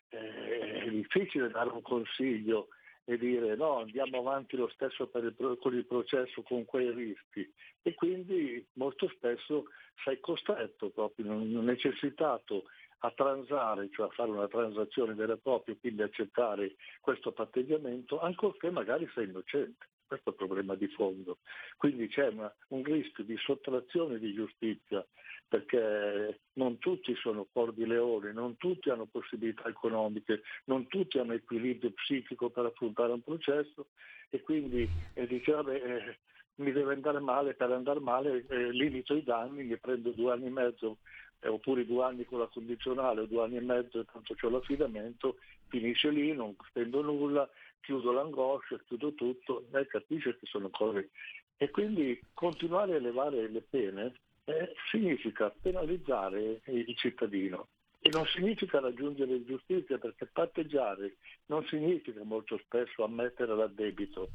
eh, 0.09 0.83
è 0.85 0.89
difficile 0.89 1.49
dare 1.49 1.69
un 1.69 1.81
consiglio 1.81 2.69
e 3.09 3.17
dire 3.17 3.55
no, 3.55 3.79
andiamo 3.79 4.19
avanti 4.19 4.55
lo 4.55 4.67
stesso 4.67 5.09
il, 5.11 5.57
con 5.59 5.73
il 5.73 5.85
processo 5.87 6.43
con 6.43 6.63
quei 6.65 6.91
rischi 6.93 7.51
e 7.81 7.95
quindi 7.95 8.63
molto 8.73 9.09
spesso 9.09 9.65
sei 10.03 10.19
costretto 10.19 10.91
proprio, 10.91 11.33
necessitato 11.33 12.65
a 12.99 13.11
transare, 13.11 13.89
cioè 13.89 14.05
a 14.05 14.11
fare 14.11 14.29
una 14.29 14.47
transazione 14.47 15.15
vera 15.15 15.33
e 15.33 15.37
propria, 15.37 15.75
quindi 15.79 16.03
accettare 16.03 16.75
questo 17.01 17.31
patteggiamento, 17.31 18.19
ancorché 18.19 18.69
magari 18.69 19.09
sei 19.15 19.25
innocente. 19.25 19.87
Questo 20.09 20.29
è 20.29 20.31
il 20.31 20.37
problema 20.37 20.73
di 20.73 20.87
fondo. 20.87 21.37
Quindi 21.77 22.07
c'è 22.07 22.29
una, 22.29 22.51
un 22.69 22.83
rischio 22.83 23.23
di 23.23 23.37
sottrazione 23.37 24.17
di 24.17 24.33
giustizia 24.33 25.05
perché 25.47 26.39
non 26.53 26.79
tutti 26.79 27.13
sono 27.13 27.45
cuor 27.51 27.73
di 27.73 27.85
leone, 27.85 28.31
non 28.31 28.57
tutti 28.57 28.89
hanno 28.89 29.05
possibilità 29.05 29.67
economiche, 29.67 30.41
non 30.65 30.87
tutti 30.87 31.19
hanno 31.19 31.33
equilibrio 31.33 31.91
psichico 31.91 32.49
per 32.49 32.65
affrontare 32.65 33.11
un 33.11 33.21
processo 33.21 33.89
e 34.29 34.41
quindi 34.41 34.89
eh, 35.13 35.27
dice 35.27 35.51
vabbè 35.51 35.75
eh, 35.75 36.17
mi 36.55 36.71
deve 36.71 36.93
andare 36.93 37.19
male, 37.19 37.53
per 37.53 37.71
andare 37.71 37.99
male 37.99 38.45
eh, 38.49 38.71
limito 38.71 39.13
i 39.13 39.23
danni, 39.23 39.63
mi 39.63 39.77
prendo 39.77 40.09
due 40.09 40.31
anni 40.31 40.47
e 40.47 40.51
mezzo 40.51 40.97
eh, 41.41 41.47
oppure 41.47 41.85
due 41.85 42.03
anni 42.03 42.25
con 42.25 42.39
la 42.39 42.47
condizionale 42.47 43.21
o 43.21 43.25
due 43.25 43.43
anni 43.43 43.57
e 43.57 43.61
mezzo 43.61 43.99
e 43.99 44.05
tanto 44.05 44.33
c'ho 44.33 44.49
l'affidamento, 44.49 45.37
finisce 45.67 46.09
lì, 46.09 46.33
non 46.33 46.55
spendo 46.67 47.01
nulla, 47.01 47.47
chiudo 47.81 48.11
l'angoscia, 48.11 48.79
chiudo 48.85 49.13
tutto, 49.13 49.65
lei 49.71 49.87
capisce 49.87 50.37
che 50.37 50.45
sono 50.45 50.69
cose. 50.69 51.09
E 51.57 51.69
quindi 51.69 52.19
continuare 52.33 52.93
a 52.93 52.97
elevare 52.97 53.49
le 53.49 53.61
pene 53.61 54.13
eh, 54.45 54.73
significa 54.89 55.53
penalizzare 55.61 56.61
il 56.65 56.95
cittadino 56.97 57.67
e 58.01 58.09
non 58.09 58.25
significa 58.27 58.79
raggiungere 58.79 59.43
giustizia 59.43 59.97
perché 59.97 60.25
patteggiare 60.25 61.17
non 61.47 61.65
significa 61.65 62.23
molto 62.23 62.57
spesso 62.63 63.03
ammettere 63.03 63.55
l'addebito. 63.55 64.29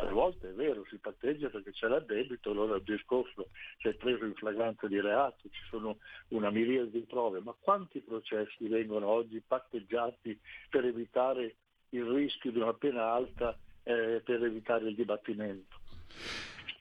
A 0.00 0.04
volte 0.12 0.50
è 0.50 0.52
vero, 0.52 0.84
si 0.88 0.96
patteggia 0.98 1.48
perché 1.48 1.72
c'è 1.72 1.88
l'addebito, 1.88 2.52
allora 2.52 2.76
il 2.76 2.84
discorso 2.84 3.48
si 3.78 3.88
è 3.88 3.94
preso 3.94 4.24
in 4.24 4.34
flagranza 4.34 4.86
di 4.86 5.00
reato, 5.00 5.48
ci 5.50 5.62
sono 5.68 5.98
una 6.28 6.50
miriade 6.50 6.92
di 6.92 7.00
prove, 7.00 7.40
ma 7.40 7.52
quanti 7.58 7.98
processi 7.98 8.68
vengono 8.68 9.08
oggi 9.08 9.42
patteggiati 9.44 10.38
per 10.70 10.84
evitare 10.84 11.56
il 11.90 12.04
rischio 12.04 12.50
di 12.50 12.58
una 12.58 12.74
pena 12.74 13.12
alta 13.12 13.56
eh, 13.82 14.20
per 14.24 14.42
evitare 14.42 14.88
il 14.88 14.94
dibattimento. 14.94 15.76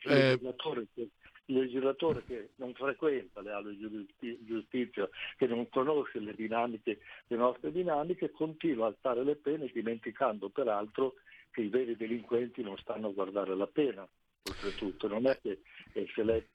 Il, 0.03 0.11
eh... 0.11 0.29
legislatore, 0.31 0.87
il 0.95 1.57
legislatore 1.57 2.23
che 2.25 2.49
non 2.55 2.73
frequenta 2.73 3.41
le 3.41 3.51
aule 3.51 3.75
di 3.75 4.37
giustizia, 4.45 5.07
che 5.37 5.47
non 5.47 5.69
conosce 5.69 6.19
le 6.19 6.33
dinamiche, 6.33 6.99
le 7.27 7.37
nostre 7.37 7.71
dinamiche, 7.71 8.31
continua 8.31 8.85
a 8.85 8.89
alzare 8.89 9.23
le 9.23 9.35
pene 9.35 9.69
dimenticando 9.73 10.49
peraltro 10.49 11.15
che 11.51 11.61
i 11.61 11.69
veri 11.69 11.95
delinquenti 11.95 12.61
non 12.61 12.77
stanno 12.77 13.07
a 13.07 13.13
guardare 13.13 13.55
la 13.55 13.67
pena, 13.67 14.07
oltretutto. 14.43 15.07
Non 15.07 15.25
è 15.25 15.39
che 15.41 15.61
eh, 15.93 16.07
se 16.13 16.23
lei 16.23 16.45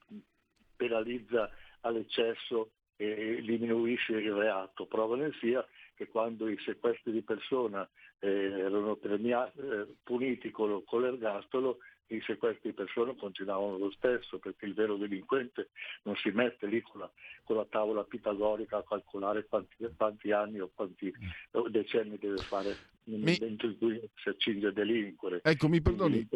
penalizza 0.75 1.49
all'eccesso 1.81 2.71
e 2.95 3.41
diminuisce 3.41 4.13
il 4.13 4.31
reato, 4.31 4.85
prova 4.85 5.15
ne 5.15 5.31
sia 5.39 5.65
che 5.95 6.07
quando 6.07 6.47
i 6.47 6.57
sequestri 6.59 7.11
di 7.11 7.21
persona 7.21 7.87
eh, 8.19 8.29
erano 8.29 8.95
premiati, 8.95 9.59
eh, 9.59 9.87
puniti 10.03 10.51
con, 10.51 10.83
con 10.85 11.01
l'ergastolo, 11.01 11.79
i 12.07 12.21
sequestri 12.21 12.69
di 12.69 12.75
persona 12.75 13.13
continuavano 13.15 13.77
lo 13.77 13.91
stesso 13.91 14.37
perché 14.37 14.65
il 14.65 14.73
vero 14.73 14.97
delinquente 14.97 15.69
non 16.03 16.15
si 16.15 16.29
mette 16.29 16.67
lì 16.67 16.81
con 16.81 17.01
la, 17.01 17.11
con 17.43 17.55
la 17.55 17.65
tavola 17.65 18.03
pitagorica 18.03 18.77
a 18.77 18.83
calcolare 18.83 19.45
quanti, 19.45 19.75
quanti 19.95 20.31
anni 20.31 20.59
o 20.59 20.69
quanti 20.73 21.11
mm. 21.11 21.67
decenni 21.67 22.17
deve 22.17 22.37
fare 22.37 22.75
nel 23.05 23.19
momento 23.19 23.65
in 23.65 23.77
cui 23.77 24.09
si 24.15 24.29
accinge 24.29 24.67
a 24.67 24.71
delinquere. 24.71 25.41
Ecco, 25.43 25.67
mi 25.67 25.81
perdoni. 25.81 26.27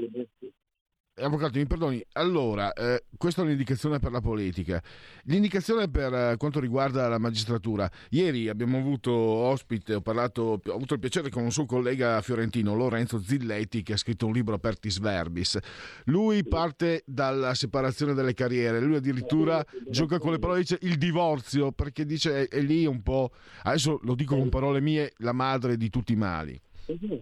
Avvocato, 1.20 1.58
mi 1.58 1.66
perdoni, 1.66 2.06
allora, 2.12 2.72
eh, 2.74 3.06
questa 3.18 3.42
è 3.42 3.44
un'indicazione 3.44 3.98
per 3.98 4.12
la 4.12 4.22
politica. 4.22 4.80
L'indicazione 5.24 5.90
per 5.90 6.14
eh, 6.14 6.36
quanto 6.38 6.60
riguarda 6.60 7.08
la 7.08 7.18
magistratura. 7.18 7.90
Ieri 8.12 8.50
abbiamo 8.50 8.78
avuto 8.78 9.12
ospite, 9.12 9.96
ho, 9.96 10.02
parlato, 10.02 10.62
ho 10.64 10.74
avuto 10.74 10.94
il 10.94 11.00
piacere 11.00 11.32
con 11.32 11.42
un 11.42 11.52
suo 11.52 11.66
collega 11.66 12.22
fiorentino, 12.22 12.76
Lorenzo 12.76 13.20
Zilletti, 13.20 13.82
che 13.82 13.94
ha 13.94 13.98
scritto 13.98 14.28
un 14.28 14.34
libro 14.34 14.54
Apertis 14.54 15.00
Verbis. 15.00 15.58
Lui 16.06 16.46
parte 16.46 17.02
dalla 17.08 17.56
separazione 17.56 18.14
delle 18.14 18.36
carriere, 18.36 18.80
lui 18.80 18.98
addirittura 18.98 19.66
gioca 19.90 20.20
con 20.20 20.34
le 20.34 20.38
parole, 20.38 20.60
dice 20.60 20.78
il 20.82 21.00
divorzio, 21.00 21.72
perché 21.72 22.06
dice 22.06 22.48
è, 22.48 22.58
è 22.58 22.62
lì 22.62 22.86
un 22.86 23.02
po', 23.02 23.32
adesso 23.64 24.00
lo 24.04 24.14
dico 24.14 24.38
con 24.38 24.50
parole 24.50 24.82
mie, 24.82 25.14
la 25.18 25.34
madre 25.34 25.78
di 25.78 25.90
tutti 25.90 26.14
i 26.14 26.16
mali. 26.16 26.62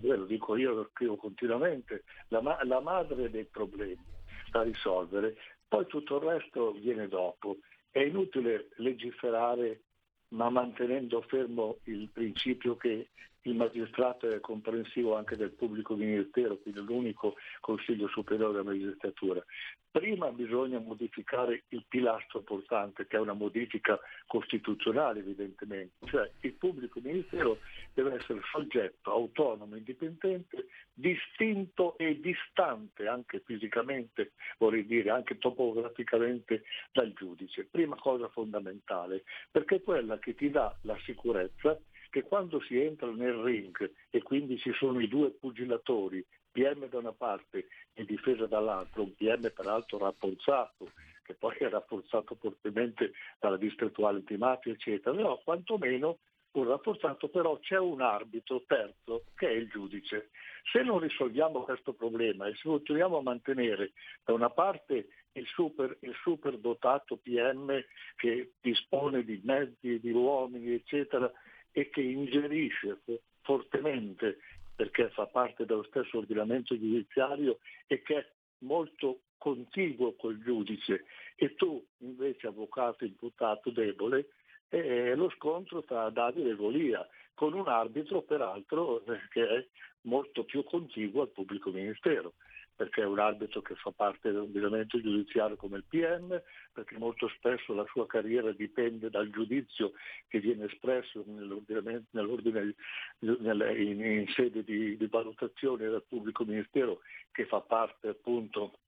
Lo 0.02 0.26
dico 0.26 0.56
io, 0.56 0.74
lo 0.74 0.90
scrivo 0.92 1.16
continuamente, 1.16 2.04
la, 2.28 2.42
ma- 2.42 2.64
la 2.64 2.80
madre 2.80 3.30
dei 3.30 3.46
problemi 3.46 4.04
da 4.52 4.62
risolvere, 4.62 5.36
poi 5.68 5.86
tutto 5.88 6.18
il 6.18 6.24
resto 6.24 6.72
viene 6.74 7.08
dopo. 7.08 7.58
È 7.90 8.00
inutile 8.00 8.70
legiferare 8.76 9.82
ma 10.30 10.50
mantenendo 10.50 11.22
fermo 11.22 11.78
il 11.84 12.10
principio 12.12 12.76
che 12.76 13.10
il 13.46 13.56
magistrato 13.56 14.30
è 14.30 14.40
comprensivo 14.40 15.16
anche 15.16 15.36
del 15.36 15.52
pubblico 15.52 15.96
ministero, 15.96 16.58
quindi 16.58 16.82
l'unico 16.82 17.36
Consiglio 17.60 18.08
Superiore 18.08 18.54
della 18.54 18.64
Magistratura. 18.64 19.44
Prima 19.92 20.30
bisogna 20.32 20.80
modificare 20.80 21.64
il 21.70 21.86
pilastro 21.88 22.42
portante, 22.42 23.08
che 23.08 23.16
è 23.16 23.20
una 23.20 23.34
modifica 23.34 23.98
costituzionale 24.28 25.20
evidentemente, 25.20 26.06
cioè 26.08 26.30
il 26.42 26.54
pubblico 26.54 27.00
ministero 27.02 27.60
deve 27.94 28.16
essere 28.16 28.42
soggetto, 28.52 29.12
autonomo, 29.12 29.76
indipendente, 29.76 30.68
distinto 30.94 31.98
e 31.98 32.20
distante 32.20 33.08
anche 33.08 33.42
fisicamente, 33.46 34.34
vorrei 34.58 34.86
dire 34.86 35.12
anche 35.12 35.38
topograficamente 35.38 36.64
dal 36.92 37.14
giudice. 37.14 37.66
Prima 37.66 37.96
cosa 37.96 38.28
fondamentale, 38.28 39.24
perché 39.50 39.76
è 39.76 39.82
quella 39.82 40.20
che 40.20 40.36
ti 40.36 40.50
dà 40.50 40.76
la 40.82 40.98
sicurezza 41.06 41.80
che 42.16 42.24
quando 42.24 42.62
si 42.62 42.80
entra 42.80 43.12
nel 43.12 43.34
ring 43.34 43.92
e 44.10 44.24
quindi 44.24 44.58
ci 44.58 44.72
sono 44.72 45.02
i 45.02 45.08
due 45.10 45.32
pugilatori, 45.32 46.26
PM 46.50 46.88
da 46.88 47.00
una 47.00 47.12
parte 47.12 47.68
e 47.92 48.06
difesa 48.06 48.46
dall'altra, 48.46 49.02
un 49.02 49.14
PM 49.16 49.52
peraltro 49.54 49.98
rafforzato, 49.98 50.92
che 51.24 51.34
poi 51.34 51.58
è 51.58 51.68
rafforzato 51.68 52.38
fortemente 52.40 53.12
dalla 53.38 53.58
distrettuale 53.58 54.20
antimafia, 54.20 54.72
eccetera, 54.72 55.14
no, 55.14 55.42
quantomeno 55.44 56.20
un 56.54 56.70
rafforzato, 56.70 57.28
però 57.28 57.60
c'è 57.60 57.78
un 57.78 58.00
arbitro 58.00 58.64
terzo 58.66 59.26
che 59.36 59.50
è 59.50 59.52
il 59.52 59.68
giudice. 59.68 60.30
Se 60.72 60.82
non 60.84 61.00
risolviamo 61.00 61.64
questo 61.64 61.92
problema 61.92 62.48
e 62.48 62.56
se 62.56 62.70
continuiamo 62.70 63.18
a 63.18 63.24
mantenere 63.24 63.92
da 64.24 64.32
una 64.32 64.50
parte 64.50 65.08
il 65.34 65.46
super, 65.48 65.98
il 66.00 66.16
super 66.24 66.58
dotato 66.60 67.18
PM 67.18 67.78
che 68.16 68.54
dispone 68.62 69.26
di 69.26 69.42
mezzi, 69.44 70.00
di 70.00 70.12
uomini, 70.12 70.72
eccetera, 70.72 71.30
e 71.78 71.90
che 71.90 72.00
ingerisce 72.00 73.02
fortemente 73.42 74.40
perché 74.74 75.10
fa 75.10 75.26
parte 75.26 75.66
dello 75.66 75.84
stesso 75.84 76.20
ordinamento 76.20 76.78
giudiziario 76.80 77.60
e 77.86 78.02
che 78.02 78.16
è 78.16 78.26
molto 78.60 79.24
contiguo 79.38 80.14
col 80.16 80.42
giudice. 80.42 81.04
E 81.36 81.54
tu 81.56 81.86
invece 81.98 82.48
avvocato 82.48 83.04
imputato 83.04 83.72
debole 83.72 84.28
eh, 84.70 85.16
lo 85.16 85.30
scontro 85.32 85.84
tra 85.84 86.10
Davide 86.10 86.52
e 86.52 86.56
Golia 86.56 87.06
con 87.34 87.54
un 87.54 87.68
arbitro 87.68 88.22
peraltro 88.22 89.04
che 89.30 89.46
è 89.46 89.68
molto 90.04 90.46
più 90.46 90.64
contiguo 90.64 91.24
al 91.24 91.30
pubblico 91.30 91.72
ministero 91.72 92.36
perché 92.76 93.02
è 93.02 93.06
un 93.06 93.20
arbitro 93.20 93.62
che 93.62 93.76
fa 93.76 93.92
parte 93.92 94.32
dell'ordinamento 94.32 95.00
giudiziario 95.00 95.56
come 95.56 95.78
il 95.78 95.86
PM, 95.88 96.42
perché 96.74 96.98
molto 96.98 97.30
spesso 97.30 97.74
la 97.74 97.86
sua 97.86 98.06
carriera 98.06 98.52
dipende 98.52 99.10
dal 99.10 99.30
giudizio 99.30 99.94
che 100.28 100.40
viene 100.40 100.66
espresso 100.66 101.24
nell'ordine, 101.26 102.76
in, 103.20 104.02
in, 104.02 104.28
sede 104.28 104.64
di, 104.64 104.98
di, 104.98 105.08
valutazione 105.08 105.88
dal 105.88 106.04
pubblico 106.08 106.44
ministero 106.44 107.00
che 107.32 107.46
fa 107.46 107.62
parte 107.62 108.10
appunto 108.10 108.80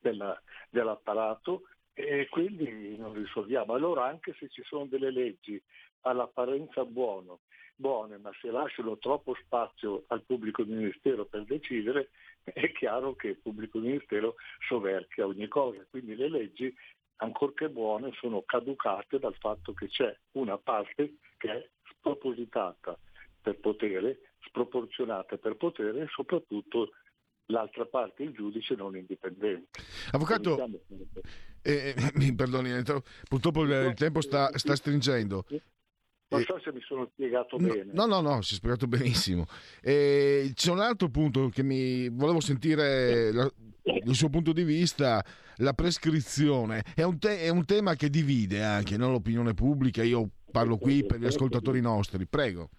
della, 0.00 0.40
dell'apparato 0.70 1.64
e 1.94 2.28
quindi 2.30 2.96
non 2.96 3.14
risolviamo. 3.14 3.74
Allora 3.74 4.06
anche 4.06 4.34
se 4.38 4.48
ci 4.48 4.62
sono 4.64 4.86
delle 4.86 5.10
leggi 5.10 5.60
all'apparenza 6.02 6.84
buono, 6.84 7.40
buone, 7.74 8.18
ma 8.18 8.30
se 8.40 8.50
lasciano 8.50 8.98
troppo 8.98 9.34
spazio 9.44 10.04
al 10.08 10.22
pubblico 10.22 10.64
ministero 10.64 11.26
per 11.26 11.44
decidere, 11.44 12.10
è 12.44 12.72
chiaro 12.72 13.14
che 13.14 13.28
il 13.28 13.38
pubblico 13.38 13.78
ministero 13.78 14.36
soverchia 14.66 15.26
ogni 15.26 15.48
cosa. 15.48 15.84
Quindi 15.88 16.16
le 16.16 16.28
leggi, 16.28 16.74
ancorché 17.16 17.68
buone, 17.68 18.12
sono 18.14 18.42
caducate 18.42 19.18
dal 19.18 19.36
fatto 19.36 19.72
che 19.72 19.88
c'è 19.88 20.16
una 20.32 20.58
parte 20.58 21.16
che 21.36 21.50
è 21.50 21.68
spropositata 21.90 22.98
per 23.40 23.58
potere, 23.58 24.32
sproporzionata 24.46 25.36
per 25.36 25.56
potere 25.56 26.02
e 26.02 26.06
soprattutto 26.08 26.90
l'altra 27.46 27.84
parte, 27.84 28.22
il 28.22 28.32
giudice, 28.32 28.74
non 28.74 28.96
indipendente. 28.96 29.80
Avvocato, 30.12 30.56
eh, 31.62 31.94
eh 31.96 32.10
mi 32.14 32.34
perdoni, 32.34 32.70
purtroppo 33.28 33.62
il 33.62 33.94
tempo 33.94 34.20
sta, 34.20 34.56
sta 34.56 34.76
stringendo. 34.76 35.44
Non 36.32 36.42
so 36.44 36.58
se 36.60 36.72
mi 36.72 36.80
sono 36.80 37.08
spiegato 37.12 37.56
bene. 37.58 37.90
No, 37.92 38.06
no, 38.06 38.20
no, 38.20 38.40
si 38.40 38.54
è 38.54 38.56
spiegato 38.56 38.86
benissimo. 38.86 39.44
E 39.82 40.52
c'è 40.54 40.70
un 40.70 40.80
altro 40.80 41.08
punto 41.08 41.50
che 41.50 41.62
mi 41.62 42.08
volevo 42.08 42.40
sentire 42.40 43.30
la, 43.32 43.50
il 43.84 44.14
suo 44.14 44.30
punto 44.30 44.52
di 44.52 44.64
vista. 44.64 45.22
La 45.56 45.74
prescrizione 45.74 46.82
è 46.94 47.02
un, 47.02 47.18
te- 47.18 47.40
è 47.40 47.50
un 47.50 47.66
tema 47.66 47.94
che 47.94 48.08
divide 48.08 48.64
anche 48.64 48.96
no? 48.96 49.10
l'opinione 49.10 49.52
pubblica. 49.52 50.02
Io 50.02 50.30
parlo 50.50 50.78
qui 50.78 51.04
per 51.04 51.20
gli 51.20 51.26
ascoltatori 51.26 51.82
nostri. 51.82 52.26
Prego. 52.26 52.70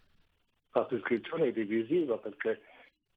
La 0.72 0.86
prescrizione 0.86 1.50
è 1.50 1.52
divisiva 1.54 2.18
perché 2.18 2.62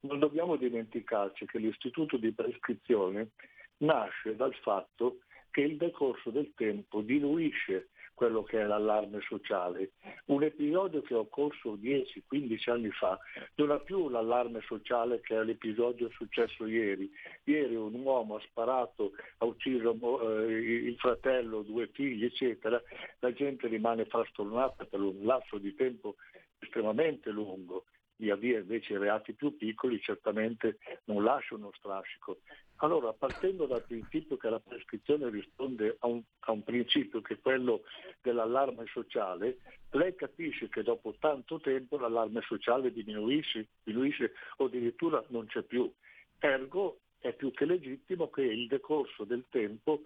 non 0.01 0.19
dobbiamo 0.19 0.55
dimenticarci 0.55 1.47
che 1.47 1.57
l'istituto 1.57 2.17
di 2.17 2.31
prescrizione 2.31 3.31
nasce 3.77 4.35
dal 4.35 4.53
fatto 4.61 5.19
che 5.57 5.63
il 5.63 5.77
decorso 5.77 6.29
del 6.29 6.53
tempo 6.55 7.01
diluisce 7.01 7.87
quello 8.13 8.43
che 8.43 8.61
è 8.61 8.63
l'allarme 8.63 9.21
sociale. 9.21 9.93
Un 10.25 10.43
episodio 10.43 11.01
che 11.01 11.15
è 11.15 11.17
occorso 11.17 11.73
10-15 11.77 12.69
anni 12.69 12.91
fa 12.91 13.17
non 13.55 13.71
ha 13.71 13.79
più 13.79 14.07
l'allarme 14.07 14.61
sociale 14.61 15.19
che 15.19 15.35
è 15.35 15.43
l'episodio 15.43 16.11
successo 16.11 16.67
ieri. 16.67 17.09
Ieri 17.45 17.75
un 17.75 17.95
uomo 17.95 18.35
ha 18.35 18.41
sparato, 18.41 19.13
ha 19.39 19.45
ucciso 19.45 20.47
eh, 20.47 20.53
il 20.53 20.95
fratello, 20.97 21.63
due 21.63 21.87
figli, 21.87 22.25
eccetera. 22.25 22.79
La 23.17 23.33
gente 23.33 23.67
rimane 23.67 24.05
frastornata 24.05 24.85
per 24.85 24.99
un 24.99 25.17
lasso 25.23 25.57
di 25.57 25.73
tempo 25.73 26.17
estremamente 26.59 27.31
lungo 27.31 27.85
via 28.17 28.35
via 28.35 28.59
invece 28.59 28.93
i 28.93 28.97
reati 28.97 29.33
più 29.33 29.55
piccoli 29.55 29.99
certamente 30.01 30.77
non 31.05 31.23
lasciano 31.23 31.71
strascico. 31.75 32.39
Allora, 32.77 33.11
partendo 33.13 33.65
dal 33.65 33.83
principio 33.83 34.37
che 34.37 34.49
la 34.49 34.59
prescrizione 34.59 35.29
risponde 35.29 35.97
a 35.99 36.07
un, 36.07 36.21
a 36.41 36.51
un, 36.51 36.63
principio 36.63 37.21
che 37.21 37.35
è 37.35 37.39
quello 37.39 37.81
dell'allarme 38.21 38.85
sociale, 38.87 39.57
lei 39.91 40.15
capisce 40.15 40.69
che 40.69 40.83
dopo 40.83 41.15
tanto 41.19 41.59
tempo 41.59 41.97
l'allarme 41.97 42.41
sociale 42.41 42.91
diminuisce, 42.91 43.69
diminuisce 43.83 44.33
o 44.57 44.65
addirittura 44.65 45.23
non 45.29 45.47
c'è 45.47 45.63
più. 45.63 45.91
Ergo 46.39 46.99
è 47.19 47.33
più 47.33 47.51
che 47.51 47.65
legittimo 47.65 48.29
che 48.29 48.43
il 48.43 48.67
decorso 48.67 49.23
del 49.23 49.45
tempo 49.49 50.01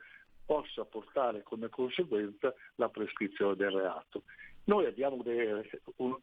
possa 0.45 0.85
portare 0.85 1.43
come 1.43 1.69
conseguenza 1.69 2.53
la 2.75 2.89
prescrizione 2.89 3.55
del 3.55 3.71
reato. 3.71 4.23
Noi 4.65 4.85
abbiamo 4.85 5.23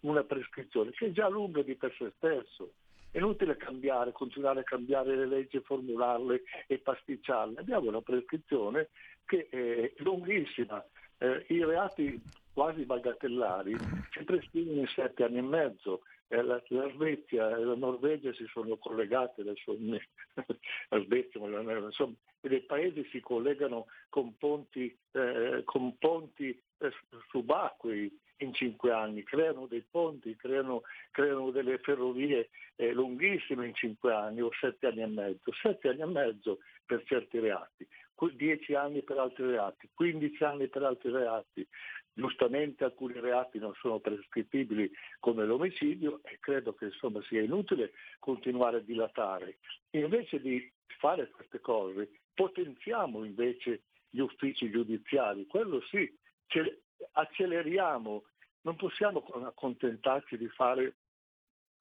una 0.01 0.24
prescrizione 0.24 0.90
che 0.92 1.07
è 1.07 1.11
già 1.11 1.29
lunga 1.29 1.62
di 1.62 1.74
per 1.74 1.94
sé 1.98 2.12
stesso. 2.16 2.72
È 3.11 3.18
inutile 3.18 3.57
cambiare, 3.57 4.12
continuare 4.12 4.61
a 4.61 4.64
cambiare 4.64 5.16
le 5.16 5.27
leggi, 5.27 5.61
formularle 5.61 6.42
e 6.66 6.79
pasticciarle. 6.79 7.61
Abbiamo 7.61 7.88
una 7.88 8.03
prescrizione 8.03 8.90
che 9.24 9.48
è 9.48 9.92
lunghissima. 10.03 10.85
Eh, 11.18 11.44
I 11.48 11.64
reati 11.64 12.20
quasi 12.53 12.85
bagatellari 12.85 13.77
si 14.11 14.24
prescrivono 14.24 14.81
in 14.81 14.87
sette 14.88 15.24
anni 15.24 15.38
e 15.38 15.42
mezzo. 15.42 16.03
Eh, 16.29 16.42
la, 16.42 16.62
la, 16.68 16.90
Svezia 16.92 17.57
e 17.57 17.64
la 17.64 17.74
Norvegia 17.74 18.33
si 18.35 18.46
sono 18.53 18.77
collegate, 18.77 19.40
adesso, 19.40 19.74
la 20.90 21.03
Svezia, 21.03 21.40
insomma, 21.40 22.14
dei 22.40 22.61
paesi 22.61 23.07
si 23.11 23.20
collegano 23.20 23.87
con 24.11 24.37
ponti, 24.37 24.94
eh, 25.12 25.62
con 25.64 25.96
ponti 25.98 26.51
eh, 26.51 26.92
subacquei 27.31 28.27
in 28.38 28.55
cinque 28.55 28.92
anni, 28.92 29.22
creano 29.22 29.66
dei 29.66 29.85
ponti, 29.88 30.37
creano, 30.37 30.83
creano 31.11 31.51
delle 31.51 31.79
ferrovie 31.79 32.51
eh, 32.77 32.92
lunghissime 32.92 33.66
in 33.66 33.74
cinque 33.74 34.12
anni 34.12 34.40
o 34.40 34.51
sette 34.61 34.87
anni 34.87 35.03
e 35.03 35.07
mezzo, 35.07 35.53
sette 35.61 35.88
anni 35.88 36.03
e 36.03 36.07
mezzo 36.07 36.59
per 36.87 37.03
certi 37.05 37.38
reati, 37.38 37.87
dieci 38.35 38.74
anni 38.74 39.03
per 39.03 39.18
altri 39.18 39.44
reati, 39.46 39.88
quindici 39.94 40.42
anni 40.44 40.68
per 40.68 40.83
altri 40.83 41.11
reati. 41.11 41.66
Giustamente 42.12 42.83
alcuni 42.83 43.20
reati 43.20 43.59
non 43.59 43.72
sono 43.74 44.01
prescrittibili 44.01 44.90
come 45.20 45.44
l'omicidio 45.44 46.20
e 46.24 46.38
credo 46.40 46.74
che 46.74 46.87
insomma, 46.87 47.22
sia 47.22 47.40
inutile 47.42 47.92
continuare 48.18 48.79
a 48.79 48.81
dilatare. 48.81 49.59
Invece 49.90 50.40
di 50.40 50.68
fare 50.98 51.29
queste 51.31 51.61
cose, 51.61 52.11
potenziamo 52.35 53.24
invece 53.24 53.83
gli 54.11 54.18
uffici 54.18 54.68
giudiziari, 54.70 55.46
quello 55.46 55.81
sì, 55.83 56.12
acceleriamo, 57.12 58.24
non 58.62 58.76
possiamo 58.76 59.20
accontentarci 59.20 60.37
di 60.37 60.48
fare 60.48 60.96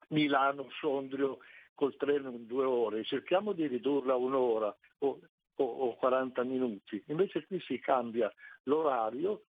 Milano-Sondrio 0.08 1.38
col 1.74 1.96
treno 1.96 2.30
in 2.30 2.46
due 2.46 2.64
ore, 2.64 3.04
cerchiamo 3.04 3.52
di 3.52 3.66
ridurla 3.66 4.14
a 4.14 4.16
un'ora 4.16 4.74
o, 4.98 5.20
o, 5.54 5.64
o 5.64 5.94
40 5.96 6.42
minuti, 6.44 7.02
invece 7.06 7.46
qui 7.46 7.60
si 7.60 7.78
cambia 7.78 8.32
l'orario 8.64 9.44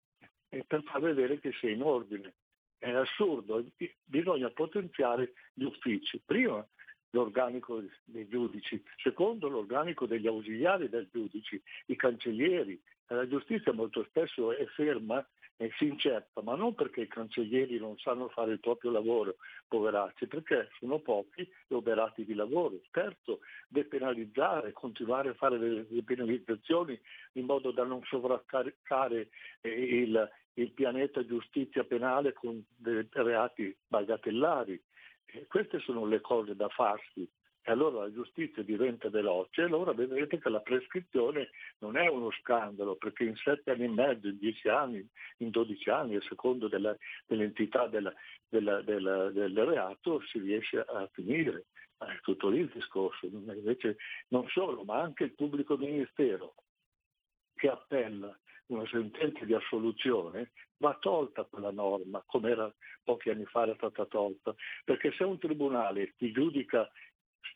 per 0.65 0.83
far 0.83 1.01
vedere 1.01 1.39
che 1.39 1.51
sei 1.59 1.73
in 1.73 1.83
ordine. 1.83 2.33
È 2.77 2.89
assurdo, 2.91 3.63
bisogna 4.03 4.49
potenziare 4.51 5.33
gli 5.53 5.63
uffici. 5.63 6.21
Prima 6.23 6.65
l'organico 7.11 7.83
dei 8.05 8.27
giudici, 8.27 8.81
secondo 8.97 9.47
l'organico 9.47 10.05
degli 10.05 10.27
ausiliari 10.27 10.89
dei 10.89 11.07
giudici, 11.11 11.61
i 11.87 11.95
cancellieri. 11.95 12.81
La 13.07 13.27
giustizia 13.27 13.73
molto 13.73 14.03
spesso 14.03 14.53
è 14.53 14.65
ferma 14.67 15.25
e 15.61 15.73
si 15.77 15.87
inceppa, 15.87 16.41
ma 16.41 16.55
non 16.55 16.73
perché 16.73 17.01
i 17.01 17.07
cancellieri 17.09 17.79
non 17.79 17.97
sanno 17.97 18.29
fare 18.29 18.53
il 18.53 18.61
proprio 18.61 18.91
lavoro, 18.91 19.35
poveracci, 19.67 20.25
perché 20.25 20.69
sono 20.79 20.99
pochi 20.99 21.41
e 21.41 21.75
oberati 21.75 22.23
di 22.23 22.33
lavoro. 22.33 22.79
Terzo, 22.91 23.41
depenalizzare, 23.67 24.71
continuare 24.71 25.29
a 25.29 25.33
fare 25.33 25.57
le 25.57 25.85
depenalizzazioni 25.89 26.97
in 27.33 27.43
modo 27.43 27.71
da 27.71 27.83
non 27.83 28.01
sovraccaricare 28.05 29.31
il, 29.63 30.29
il 30.53 30.71
pianeta 30.71 31.25
giustizia 31.25 31.83
penale 31.83 32.31
con 32.31 32.63
dei 32.77 33.05
reati 33.11 33.75
bagatellari. 33.85 34.81
E 35.25 35.45
queste 35.47 35.79
sono 35.79 36.05
le 36.05 36.21
cose 36.21 36.55
da 36.55 36.69
farsi 36.69 37.29
e 37.61 37.71
allora 37.71 37.99
la 37.99 38.11
giustizia 38.11 38.63
diventa 38.63 39.09
veloce, 39.09 39.63
allora 39.63 39.93
vedrete 39.93 40.39
che 40.39 40.49
la 40.49 40.61
prescrizione 40.61 41.49
non 41.79 41.97
è 41.97 42.07
uno 42.07 42.31
scandalo, 42.31 42.95
perché 42.95 43.25
in 43.25 43.35
sette 43.35 43.71
anni 43.71 43.83
e 43.83 43.89
mezzo, 43.89 44.27
in 44.27 44.37
dieci 44.37 44.67
anni, 44.69 45.07
in 45.37 45.49
dodici 45.49 45.89
anni, 45.89 46.15
a 46.15 46.21
secondo 46.21 46.67
della, 46.67 46.95
dell'entità 47.27 47.87
della, 47.87 48.13
della, 48.47 48.81
del 48.81 49.65
reato, 49.65 50.21
si 50.21 50.39
riesce 50.39 50.79
a 50.79 51.07
finire. 51.11 51.65
È 51.97 52.19
tutto 52.21 52.47
lì 52.47 52.59
il 52.59 52.71
discorso. 52.73 53.25
Invece 53.25 53.97
non 54.29 54.47
solo, 54.47 54.83
ma 54.83 55.01
anche 55.01 55.25
il 55.25 55.35
pubblico 55.35 55.75
ministero 55.75 56.55
che 57.55 57.67
appella 57.67 58.35
una 58.67 58.87
sentenza 58.87 59.43
di 59.45 59.53
assoluzione, 59.53 60.51
va 60.77 60.95
tolta 60.99 61.43
quella 61.43 61.71
norma, 61.71 62.23
come 62.25 62.51
era 62.51 62.73
pochi 63.03 63.29
anni 63.29 63.45
fa 63.45 63.63
era 63.63 63.75
stata 63.75 64.05
tolta, 64.05 64.53
perché 64.85 65.11
se 65.11 65.23
un 65.23 65.37
tribunale 65.37 66.13
ti 66.17 66.31
giudica 66.31 66.89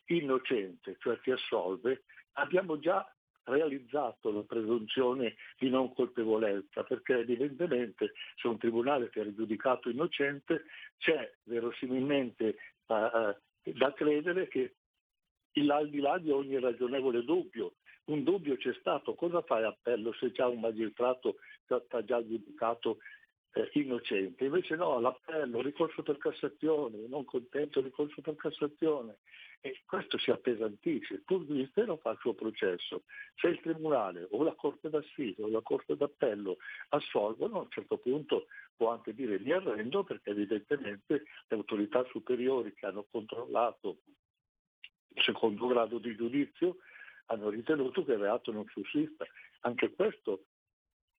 innocente, 0.07 0.97
cioè 0.99 1.19
ti 1.21 1.31
assolve, 1.31 2.03
abbiamo 2.33 2.79
già 2.79 3.07
realizzato 3.45 4.31
la 4.31 4.43
presunzione 4.43 5.35
di 5.57 5.69
non 5.69 5.93
colpevolezza, 5.93 6.83
perché 6.83 7.19
evidentemente 7.19 8.13
se 8.35 8.47
un 8.47 8.57
tribunale 8.57 9.09
ti 9.09 9.19
ha 9.19 9.33
giudicato 9.33 9.89
innocente 9.89 10.63
c'è 10.97 11.33
verosimilmente 11.43 12.55
uh, 12.87 13.35
da 13.63 13.93
credere 13.93 14.47
che 14.47 14.75
al 15.67 15.89
di 15.89 15.99
là 15.99 16.17
di 16.17 16.31
ogni 16.31 16.59
ragionevole 16.59 17.23
dubbio, 17.23 17.75
un 18.05 18.23
dubbio 18.23 18.57
c'è 18.57 18.73
stato, 18.79 19.13
cosa 19.13 19.41
fai 19.41 19.63
appello 19.63 20.13
se 20.13 20.31
già 20.31 20.47
un 20.47 20.59
magistrato 20.59 21.35
ti 21.65 21.73
ha 21.73 22.03
già 22.03 22.25
giudicato 22.25 22.97
eh, 23.53 23.69
innocente? 23.73 24.45
Invece 24.45 24.75
no, 24.75 24.99
l'appello, 24.99 25.61
ricorso 25.61 26.03
per 26.03 26.17
Cassazione, 26.17 27.07
non 27.07 27.25
contento, 27.25 27.81
ricorso 27.81 28.21
per 28.21 28.35
Cassazione. 28.35 29.19
E 29.61 29.81
questo 29.85 30.17
si 30.17 30.29
appesantisce, 30.29 31.13
il 31.13 31.23
pubblico 31.23 31.53
ministero 31.53 31.95
fa 31.95 32.11
il 32.11 32.17
suo 32.19 32.33
processo. 32.33 33.03
Se 33.35 33.47
il 33.47 33.61
Tribunale 33.61 34.27
o 34.31 34.43
la 34.43 34.53
Corte 34.55 34.89
d'Assise 34.89 35.41
o 35.41 35.47
la 35.47 35.61
Corte 35.61 35.95
d'Appello 35.95 36.57
assolvono, 36.89 37.59
a 37.59 37.61
un 37.61 37.69
certo 37.69 37.97
punto 37.97 38.47
può 38.75 38.91
anche 38.91 39.13
dire 39.13 39.39
mi 39.39 39.53
arrendo 39.53 40.03
perché 40.03 40.31
evidentemente 40.31 41.23
le 41.47 41.55
autorità 41.55 42.03
superiori 42.09 42.73
che 42.73 42.85
hanno 42.87 43.05
controllato 43.09 43.99
il 45.15 45.23
secondo 45.23 45.67
grado 45.67 45.97
di 45.97 46.15
giudizio 46.15 46.77
hanno 47.27 47.49
ritenuto 47.49 48.03
che 48.03 48.13
il 48.13 48.19
reato 48.19 48.51
non 48.51 48.65
sussista. 48.67 49.25
Anche 49.61 49.93
questo 49.93 50.47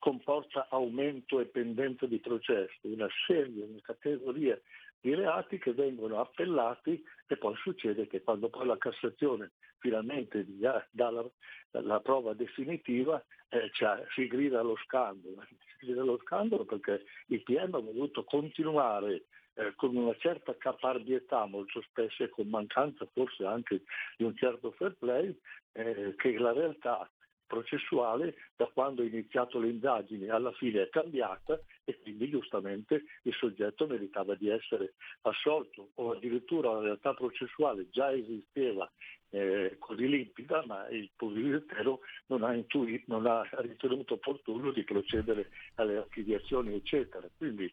comporta 0.03 0.67
aumento 0.69 1.39
e 1.39 1.45
pendenza 1.45 2.05
di 2.05 2.19
processi, 2.19 2.91
una 2.91 3.07
serie, 3.25 3.63
una 3.63 3.79
categoria 3.81 4.59
di 4.99 5.15
reati 5.15 5.57
che 5.59 5.71
vengono 5.71 6.19
appellati 6.19 7.01
e 7.25 7.37
poi 7.37 7.55
succede 7.55 8.07
che 8.07 8.21
quando 8.21 8.49
poi 8.49 8.67
la 8.67 8.77
Cassazione 8.77 9.51
finalmente 9.77 10.45
dà 10.45 10.85
la, 10.91 11.25
la 11.71 12.01
prova 12.01 12.33
definitiva 12.33 13.23
eh, 13.47 13.69
cioè, 13.71 14.03
si 14.13 14.27
grida 14.27 14.59
allo 14.59 14.75
scandalo. 14.85 15.45
Si 15.79 15.85
grida 15.85 16.01
allo 16.01 16.19
scandalo 16.25 16.65
perché 16.65 17.05
il 17.27 17.41
PM 17.41 17.73
ha 17.73 17.79
voluto 17.79 18.25
continuare 18.25 19.27
eh, 19.53 19.73
con 19.77 19.95
una 19.95 20.15
certa 20.17 20.53
caparbietà 20.57 21.45
molto 21.45 21.81
spesso 21.81 22.23
e 22.23 22.29
con 22.29 22.49
mancanza 22.49 23.07
forse 23.13 23.45
anche 23.45 23.83
di 24.17 24.25
un 24.25 24.35
certo 24.35 24.71
fair 24.71 24.95
play, 24.97 25.33
eh, 25.71 26.13
che 26.17 26.37
la 26.37 26.51
realtà 26.51 27.09
processuale 27.53 28.35
da 28.55 28.65
quando 28.65 29.03
è 29.03 29.05
iniziato 29.05 29.59
le 29.59 29.69
indagini 29.69 30.27
alla 30.27 30.51
fine 30.53 30.81
è 30.81 30.89
cambiata 30.89 31.59
e 31.83 31.99
quindi 32.01 32.29
giustamente 32.29 33.03
il 33.23 33.33
soggetto 33.33 33.85
meritava 33.85 34.33
di 34.33 34.49
essere 34.49 34.93
assolto 35.21 35.91
o 35.95 36.11
addirittura 36.13 36.73
la 36.73 36.81
realtà 36.81 37.13
processuale 37.13 37.89
già 37.91 38.11
esisteva 38.11 38.91
eh, 39.29 39.75
così 39.77 40.07
limpida 40.07 40.63
ma 40.65 40.87
il 40.89 41.09
ministero 41.19 41.99
non 42.27 42.43
ha, 42.43 42.53
intui- 42.53 43.03
non 43.07 43.27
ha 43.27 43.47
ritenuto 43.57 44.15
opportuno 44.15 44.71
di 44.71 44.83
procedere 44.83 45.49
alle 45.75 45.97
archiviazioni 45.97 46.73
eccetera. 46.73 47.27
Quindi 47.37 47.71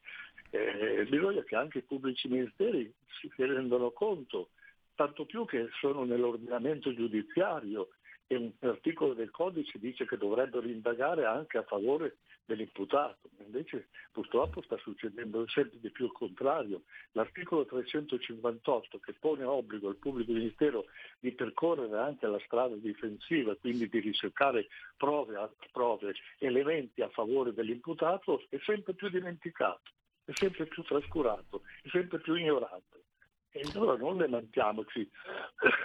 eh, 0.51 1.07
bisogna 1.09 1.43
che 1.43 1.57
anche 1.57 1.79
i 1.79 1.83
pubblici 1.83 2.29
ministeri 2.29 2.93
si 3.21 3.31
rendano 3.37 3.93
conto, 3.93 4.51
tanto 4.95 5.25
più 5.25 5.47
che 5.47 5.69
sono 5.81 6.05
nell'ordinamento 6.05 6.93
giudiziario 6.95 7.89
e 8.33 8.37
un 8.37 8.53
articolo 8.61 9.13
del 9.13 9.33
codice 9.33 9.77
dice 9.81 10.07
che 10.07 10.17
dovrebbero 10.17 10.65
indagare 10.69 11.25
anche 11.25 11.59
a 11.59 11.65
favore 11.65 12.19
dell'imputato, 12.45 13.29
invece 13.45 13.89
purtroppo 14.13 14.63
sta 14.63 14.77
succedendo 14.79 15.45
sempre 15.49 15.81
di 15.81 15.91
più 15.91 16.05
il 16.05 16.13
contrario. 16.13 16.83
L'articolo 17.11 17.65
358 17.65 19.01
che 19.01 19.15
pone 19.19 19.43
obbligo 19.43 19.89
al 19.89 19.97
pubblico 19.97 20.31
ministero 20.31 20.85
di 21.19 21.33
percorrere 21.33 21.99
anche 21.99 22.29
la 22.29 22.39
strada 22.45 22.77
difensiva, 22.77 23.57
quindi 23.57 23.89
di 23.89 23.99
ricercare 23.99 24.69
prove, 24.97 25.51
prove 25.73 26.15
elementi 26.39 27.03
a 27.03 27.09
favore 27.09 27.53
dell'imputato, 27.53 28.45
è 28.49 28.59
sempre 28.65 28.95
più 28.95 29.09
dimenticato 29.09 29.91
è 30.25 30.33
sempre 30.35 30.67
più 30.67 30.85
trascurato, 30.85 31.63
è 31.83 31.89
sempre 31.89 32.21
più 32.21 32.37
ignorato. 32.37 33.03
E 33.51 33.63
allora 33.75 33.97
non 33.97 34.17
lamentiamoci 34.19 35.11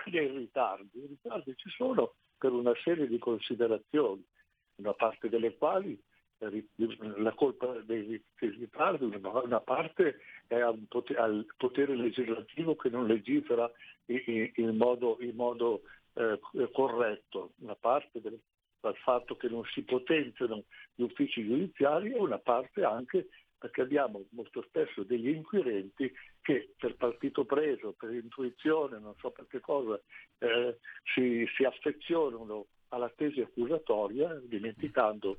dei 0.06 0.28
ritardi, 0.28 1.00
i 1.00 1.08
ritardi 1.08 1.56
ci 1.56 1.70
sono 1.70 2.14
per 2.46 2.54
una 2.54 2.76
serie 2.84 3.08
di 3.08 3.18
considerazioni, 3.18 4.24
una 4.76 4.94
parte 4.94 5.30
delle 5.30 5.58
quali 5.58 6.00
la 7.18 7.34
colpa 7.34 7.82
dei 7.86 8.22
ritardi, 8.38 9.06
una 9.06 9.62
parte 9.62 10.20
è 10.46 10.60
al 10.60 10.86
potere 11.58 11.96
legislativo 11.96 12.76
che 12.76 12.90
non 12.90 13.08
legifera 13.08 13.72
in 14.06 14.76
modo, 14.78 15.18
in 15.22 15.36
modo 15.36 15.82
eh, 16.14 16.40
corretto, 16.72 17.54
una 17.62 17.74
parte 17.74 18.22
del, 18.22 18.40
dal 18.80 18.96
fatto 18.98 19.36
che 19.38 19.48
non 19.48 19.64
si 19.74 19.82
potenziano 19.82 20.66
gli 20.94 21.02
uffici 21.02 21.44
giudiziari 21.44 22.12
e 22.14 22.20
una 22.20 22.38
parte 22.38 22.84
anche 22.84 23.30
perché 23.58 23.82
abbiamo 23.82 24.24
molto 24.32 24.62
spesso 24.68 25.02
degli 25.02 25.30
inquirenti 25.30 26.14
che 26.46 26.76
per 26.78 26.96
partito 26.96 27.44
preso, 27.44 27.96
per 27.98 28.14
intuizione, 28.14 29.00
non 29.00 29.16
so 29.18 29.32
per 29.32 29.48
che 29.48 29.60
cosa, 29.60 30.00
eh, 30.38 30.78
si, 31.12 31.44
si 31.56 31.64
affezionano 31.64 32.68
alla 32.90 33.10
tesi 33.10 33.42
accusatoria 33.42 34.40
dimenticando 34.44 35.38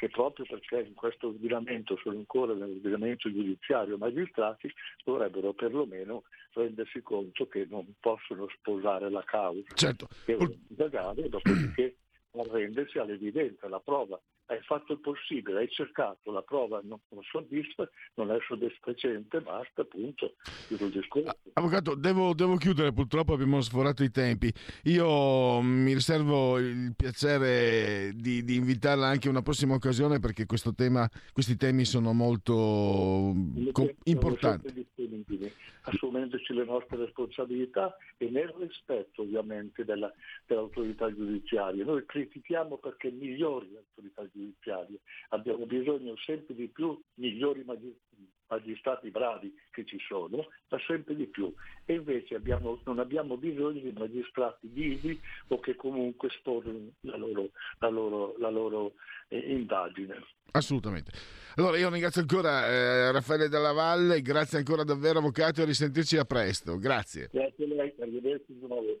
che 0.00 0.08
proprio 0.08 0.44
perché 0.46 0.80
in 0.80 0.94
questo 0.94 1.28
ordinamento 1.28 1.96
sono 2.02 2.16
ancora 2.18 2.54
nell'ordinamento 2.54 3.30
giudiziario 3.30 3.96
magistrati 3.96 4.68
dovrebbero 5.04 5.52
perlomeno 5.52 6.24
rendersi 6.54 7.02
conto 7.02 7.46
che 7.46 7.64
non 7.70 7.94
possono 8.00 8.48
sposare 8.58 9.08
la 9.10 9.22
causa, 9.22 9.62
certo. 9.74 10.08
devono 10.26 10.54
indagare 10.68 11.22
e 11.22 11.28
dopodiché 11.28 11.96
arrendersi 12.32 12.98
all'evidenza, 12.98 13.68
la 13.68 13.80
prova 13.80 14.20
hai 14.48 14.60
fatto 14.62 14.92
il 14.94 15.00
possibile, 15.00 15.60
hai 15.60 15.68
cercato, 15.68 16.30
la 16.32 16.42
prova 16.42 16.80
non, 16.82 16.98
non 17.10 17.22
soddisfa, 17.22 17.88
non 18.14 18.30
è 18.30 18.38
soddisfacente, 18.46 19.40
basta, 19.40 19.84
il 20.86 20.90
discorso. 20.90 21.36
Avvocato, 21.52 21.94
devo, 21.94 22.32
devo, 22.34 22.56
chiudere, 22.56 22.92
purtroppo 22.92 23.34
abbiamo 23.34 23.60
sforato 23.60 24.02
i 24.02 24.10
tempi. 24.10 24.52
Io 24.84 25.60
mi 25.60 25.92
riservo 25.92 26.58
il 26.58 26.94
piacere 26.96 28.12
di, 28.14 28.42
di 28.42 28.56
invitarla 28.56 29.06
anche 29.06 29.28
una 29.28 29.42
prossima 29.42 29.74
occasione 29.74 30.18
perché 30.18 30.46
tema, 30.74 31.08
questi 31.32 31.56
temi 31.56 31.84
sono 31.84 32.12
molto 32.14 33.34
com- 33.72 33.94
importanti 34.04 34.86
assumendoci 35.88 36.52
le 36.52 36.64
nostre 36.64 36.96
responsabilità 36.96 37.96
e 38.16 38.28
nel 38.30 38.48
rispetto 38.58 39.22
ovviamente 39.22 39.84
della, 39.84 40.12
dell'autorità 40.46 41.12
giudiziaria. 41.14 41.84
Noi 41.84 42.04
critichiamo 42.04 42.78
perché 42.78 43.10
migliori 43.10 43.72
l'autorità 43.72 44.28
giudiziaria, 44.30 44.98
abbiamo 45.30 45.66
bisogno 45.66 46.16
sempre 46.16 46.54
di 46.54 46.68
più 46.68 47.00
migliori 47.14 47.64
magistrati 47.64 48.06
magistrati 48.48 49.10
bravi 49.10 49.54
che 49.70 49.84
ci 49.84 49.98
sono, 50.06 50.48
ma 50.68 50.78
sempre 50.86 51.14
di 51.14 51.26
più. 51.26 51.52
E 51.84 51.94
invece 51.94 52.34
abbiamo, 52.34 52.80
non 52.84 52.98
abbiamo 52.98 53.36
bisogno 53.36 53.80
di 53.80 53.92
magistrati 53.96 54.68
vivi 54.68 55.20
o 55.48 55.60
che 55.60 55.76
comunque 55.76 56.28
esporrono 56.28 56.92
la 57.00 57.16
loro, 57.16 57.50
la 57.78 57.88
loro, 57.88 58.34
la 58.38 58.50
loro 58.50 58.92
eh, 59.28 59.38
indagine. 59.38 60.22
Assolutamente. 60.52 61.10
Allora 61.56 61.76
io 61.76 61.90
ringrazio 61.90 62.22
ancora 62.22 62.66
eh, 62.66 63.12
Raffaele 63.12 63.48
Dalla 63.48 63.72
Valle, 63.72 64.22
grazie 64.22 64.58
ancora 64.58 64.84
davvero 64.84 65.18
avvocato 65.18 65.60
e 65.60 65.64
risentirci 65.64 66.16
a 66.16 66.24
presto. 66.24 66.78
Grazie. 66.78 67.28
Grazie 67.32 67.64
a 67.64 67.68
lei, 67.68 67.94
arrivederci 68.00 68.54
di 68.54 68.66
nuovo. 68.66 69.00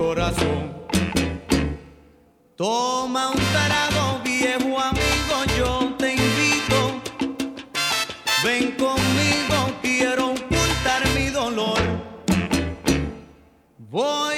Corazón. 0.00 0.72
Toma 2.56 3.28
un 3.28 3.42
trago, 3.52 4.20
viejo 4.24 4.80
amigo, 4.80 5.36
yo 5.58 5.94
te 5.98 6.12
invito. 6.12 6.78
Ven 8.42 8.72
conmigo, 8.78 9.58
quiero 9.82 10.30
ocultar 10.30 11.02
mi 11.14 11.26
dolor. 11.28 11.82
Voy 13.76 14.29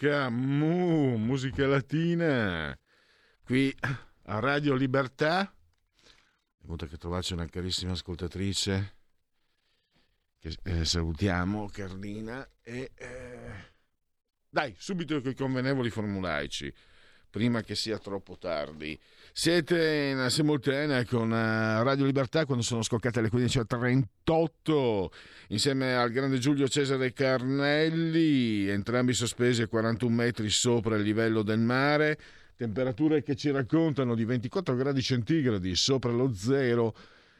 Musica, 0.00 0.28
mu, 0.30 1.16
musica 1.16 1.66
latina, 1.66 2.78
qui 3.42 3.74
a 4.26 4.38
Radio 4.38 4.76
Libertà. 4.76 5.42
È 5.42 6.60
venuta 6.60 6.86
che 6.86 6.96
trovarci 6.96 7.32
una 7.32 7.46
carissima 7.46 7.90
ascoltatrice 7.90 8.94
che 10.38 10.56
eh, 10.62 10.84
salutiamo, 10.84 11.68
Carlina, 11.70 12.48
e 12.62 12.92
eh, 12.94 13.72
dai, 14.48 14.72
subito 14.78 15.20
con 15.20 15.32
i 15.32 15.34
convenevoli 15.34 15.90
formulaici, 15.90 16.72
prima 17.28 17.62
che 17.62 17.74
sia 17.74 17.98
troppo 17.98 18.38
tardi. 18.38 18.96
Siete 19.40 20.10
in 20.10 20.30
simultanea 20.30 21.04
con 21.04 21.32
eh, 21.32 21.80
Radio 21.84 22.04
Libertà 22.04 22.44
quando 22.44 22.64
sono 22.64 22.82
scoccate 22.82 23.20
le 23.20 23.30
15.38 23.30 25.06
insieme 25.50 25.94
al 25.94 26.10
grande 26.10 26.38
Giulio 26.38 26.66
Cesare 26.66 27.12
Carnelli, 27.12 28.66
entrambi 28.66 29.12
sospesi 29.12 29.62
a 29.62 29.68
41 29.68 30.12
metri 30.12 30.50
sopra 30.50 30.96
il 30.96 31.02
livello 31.02 31.42
del 31.42 31.60
mare, 31.60 32.18
temperature 32.56 33.22
che 33.22 33.36
ci 33.36 33.52
raccontano 33.52 34.16
di 34.16 34.24
24 34.24 34.74
gradi 34.74 35.02
centigradi 35.02 35.76
sopra 35.76 36.10
lo 36.10 36.34
zero, 36.34 36.96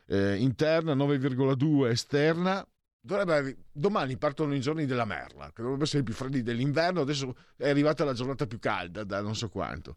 eh, 0.07 0.37
interna 0.37 0.95
9,2 0.95 1.89
esterna. 1.89 2.65
Dovrebbe- 3.01 3.57
domani 3.73 4.17
partono 4.17 4.55
i 4.55 4.61
giorni 4.61 4.87
della 4.87 5.05
merla, 5.05 5.47
che 5.47 5.63
dovrebbero 5.63 5.83
essere 5.83 6.03
i 6.03 6.05
più 6.05 6.15
freddi 6.15 6.45
dell'inverno, 6.45 7.01
adesso 7.01 7.35
è 7.57 7.69
arrivata 7.69 8.05
la 8.05 8.13
giornata 8.13 8.47
più 8.47 8.61
calda 8.61 9.03
da 9.03 9.21
non 9.21 9.35
so 9.35 9.49
quanto. 9.49 9.97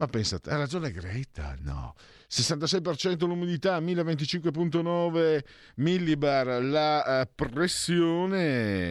Ma 0.00 0.06
pensate, 0.06 0.48
ha 0.48 0.56
ragione 0.56 0.92
Greta? 0.92 1.54
No. 1.60 1.94
66% 2.30 3.26
l'umidità, 3.26 3.78
1025.9 3.80 5.44
millibar 5.74 6.62
la 6.62 7.20
eh, 7.20 7.26
pressione. 7.34 8.88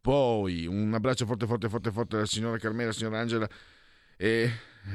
Poi 0.00 0.66
un 0.66 0.92
abbraccio 0.92 1.24
forte, 1.24 1.46
forte, 1.46 1.68
forte, 1.68 1.92
forte 1.92 2.16
alla 2.16 2.26
signora 2.26 2.58
Carmela, 2.58 2.86
alla 2.86 2.92
signora 2.92 3.20
Angela 3.20 3.48
e 4.16 4.50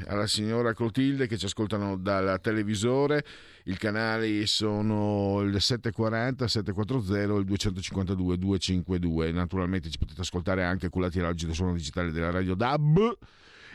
alla 0.08 0.26
signora 0.26 0.74
Clotilde 0.74 1.26
che 1.26 1.38
ci 1.38 1.46
ascoltano 1.46 1.96
dal 1.96 2.38
televisore. 2.42 3.24
I 3.64 3.78
canali 3.78 4.46
sono 4.46 5.40
il 5.40 5.58
740, 5.58 6.46
740 6.46 7.18
e 7.18 7.22
il 7.22 7.44
252, 7.46 8.36
252. 8.36 9.32
Naturalmente 9.32 9.88
ci 9.88 9.96
potete 9.96 10.20
ascoltare 10.20 10.64
anche 10.64 10.90
culati 10.90 11.18
all'oggi 11.18 11.46
del 11.46 11.54
suono 11.54 11.72
digitale 11.72 12.12
della 12.12 12.28
Radio 12.30 12.54
DAB 12.54 13.16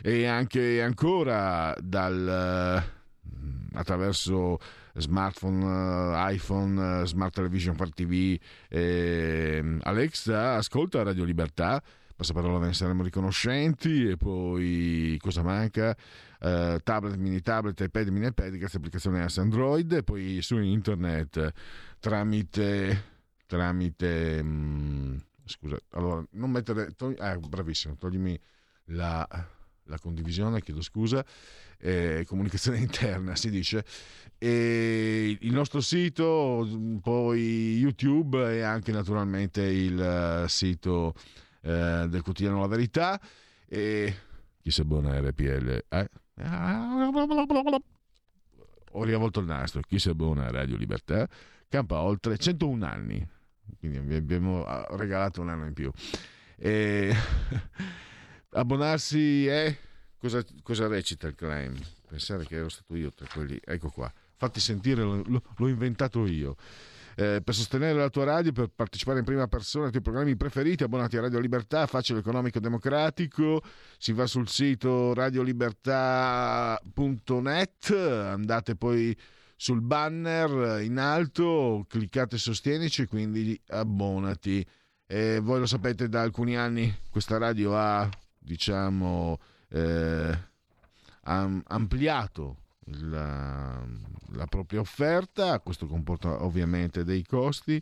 e 0.06 0.26
anche 0.26 0.82
ancora 0.82 1.74
dal, 1.80 2.28
eh, 2.28 3.78
attraverso 3.78 4.58
smartphone, 4.96 5.64
eh, 5.64 6.34
iPhone, 6.34 7.02
eh, 7.02 7.08
smart 7.08 7.34
television, 7.34 7.74
smart 7.74 7.94
TV. 7.94 8.38
eh, 8.68 9.78
Alexa, 9.82 10.56
ascolta 10.56 11.04
Radio 11.04 11.24
Libertà. 11.24 11.82
Passaparola 12.18 12.60
ve 12.60 12.68
ne 12.68 12.74
saremo 12.74 13.02
riconoscenti 13.02 14.10
e 14.10 14.18
poi 14.18 15.18
cosa 15.22 15.42
manca? 15.42 15.96
Eh, 16.40 16.80
tablet, 16.84 17.16
mini 17.16 17.40
tablet, 17.40 17.80
iPad, 17.80 18.08
mini 18.10 18.28
iPad 18.28 18.50
grazie 18.58 18.78
all'applicazione 18.80 19.30
S 19.30 19.38
Android 19.38 19.90
e 19.94 20.04
poi 20.04 20.42
su 20.42 20.60
internet 20.60 21.52
tramite 22.00 23.12
tramite 23.46 24.44
mm, 24.44 25.16
scusa 25.46 25.78
allora 25.92 26.24
non 26.32 26.52
mettere 26.52 26.92
togli, 26.92 27.16
ah, 27.20 27.38
bravissimo 27.38 27.96
toglimi 27.98 28.40
la, 28.88 29.28
la 29.86 30.00
condivisione 30.00 30.62
chiedo 30.62 30.82
scusa 30.82 31.26
eh, 31.80 32.24
comunicazione 32.28 32.78
interna 32.80 33.36
si 33.36 33.50
dice 33.50 33.84
e 34.44 35.38
il 35.40 35.54
nostro 35.54 35.80
sito 35.80 36.68
poi 37.02 37.78
YouTube 37.78 38.58
e 38.58 38.62
anche 38.62 38.92
naturalmente 38.92 39.62
il 39.62 39.98
eh, 39.98 40.50
sito 40.50 41.14
eh, 41.62 42.08
del 42.10 42.22
quotidiano 42.22 42.60
La 42.60 42.68
Verità. 42.68 43.18
E 43.66 44.16
chi 44.62 44.70
si 44.70 44.82
abbona 44.82 45.12
a 45.12 45.22
RPL 45.22 45.86
eh? 45.88 46.10
ho 48.92 49.04
riavolto 49.06 49.40
il 49.40 49.46
nastro. 49.46 49.80
Chi 49.80 49.98
si 49.98 50.10
abbona 50.10 50.48
a 50.48 50.52
Radio 50.52 50.76
Libertà? 50.76 51.26
Campa 51.70 52.02
oltre 52.02 52.38
101 52.38 52.86
anni. 52.86 53.26
Quindi 53.80 54.14
abbiamo 54.14 54.66
regalato 54.98 55.40
un 55.40 55.48
anno 55.48 55.68
in 55.68 55.74
più. 55.74 55.90
E 56.58 57.16
abbonarsi 58.54 59.48
è? 59.48 59.76
Cosa, 60.18 60.44
cosa 60.62 60.88
recita 60.88 61.28
il 61.28 61.36
claim? 61.36 61.78
Pensare 62.08 62.46
che 62.46 62.56
ero 62.56 62.70
stato 62.70 62.96
io 62.96 63.12
tra 63.12 63.28
quelli. 63.32 63.60
Ecco 63.64 63.90
qua. 63.90 64.12
Fatti 64.36 64.60
sentire 64.60 65.04
lo- 65.04 65.44
l'ho 65.56 65.68
inventato 65.68 66.26
io. 66.26 66.56
Eh, 67.16 67.42
per 67.44 67.54
sostenere 67.54 68.00
la 68.00 68.10
tua 68.10 68.24
radio, 68.24 68.52
per 68.52 68.70
partecipare 68.74 69.20
in 69.20 69.26
prima 69.26 69.48
persona 69.48 69.86
ai 69.86 69.92
tuoi 69.92 70.02
programmi 70.02 70.36
preferiti, 70.36 70.84
abbonati 70.84 71.18
a 71.18 71.22
Radio 71.22 71.40
Libertà, 71.40 71.86
facile 71.86 72.20
economico 72.20 72.60
democratico, 72.60 73.62
si 74.00 74.14
va 74.14 74.26
sul 74.26 74.48
sito 74.48 75.14
radiolibertà.net, 75.14 77.92
andate 77.92 78.76
poi 78.76 79.16
sul 79.56 79.82
banner 79.82 80.82
in 80.82 80.98
alto, 80.98 81.86
cliccate 81.88 82.38
sostienici, 82.38 83.06
quindi 83.06 83.60
abbonati. 83.68 84.66
E 85.06 85.40
voi 85.40 85.60
lo 85.60 85.66
sapete 85.66 86.10
da 86.10 86.22
alcuni 86.22 86.58
anni 86.58 86.94
questa 87.10 87.38
radio 87.38 87.78
ha, 87.78 88.10
diciamo, 88.44 89.40
eh, 89.70 90.38
am- 91.24 91.64
ampliato 91.68 92.58
la, 92.86 93.84
la 94.32 94.46
propria 94.48 94.80
offerta, 94.80 95.60
questo 95.60 95.88
comporta 95.88 96.44
ovviamente 96.44 97.04
dei 97.04 97.26
costi, 97.26 97.82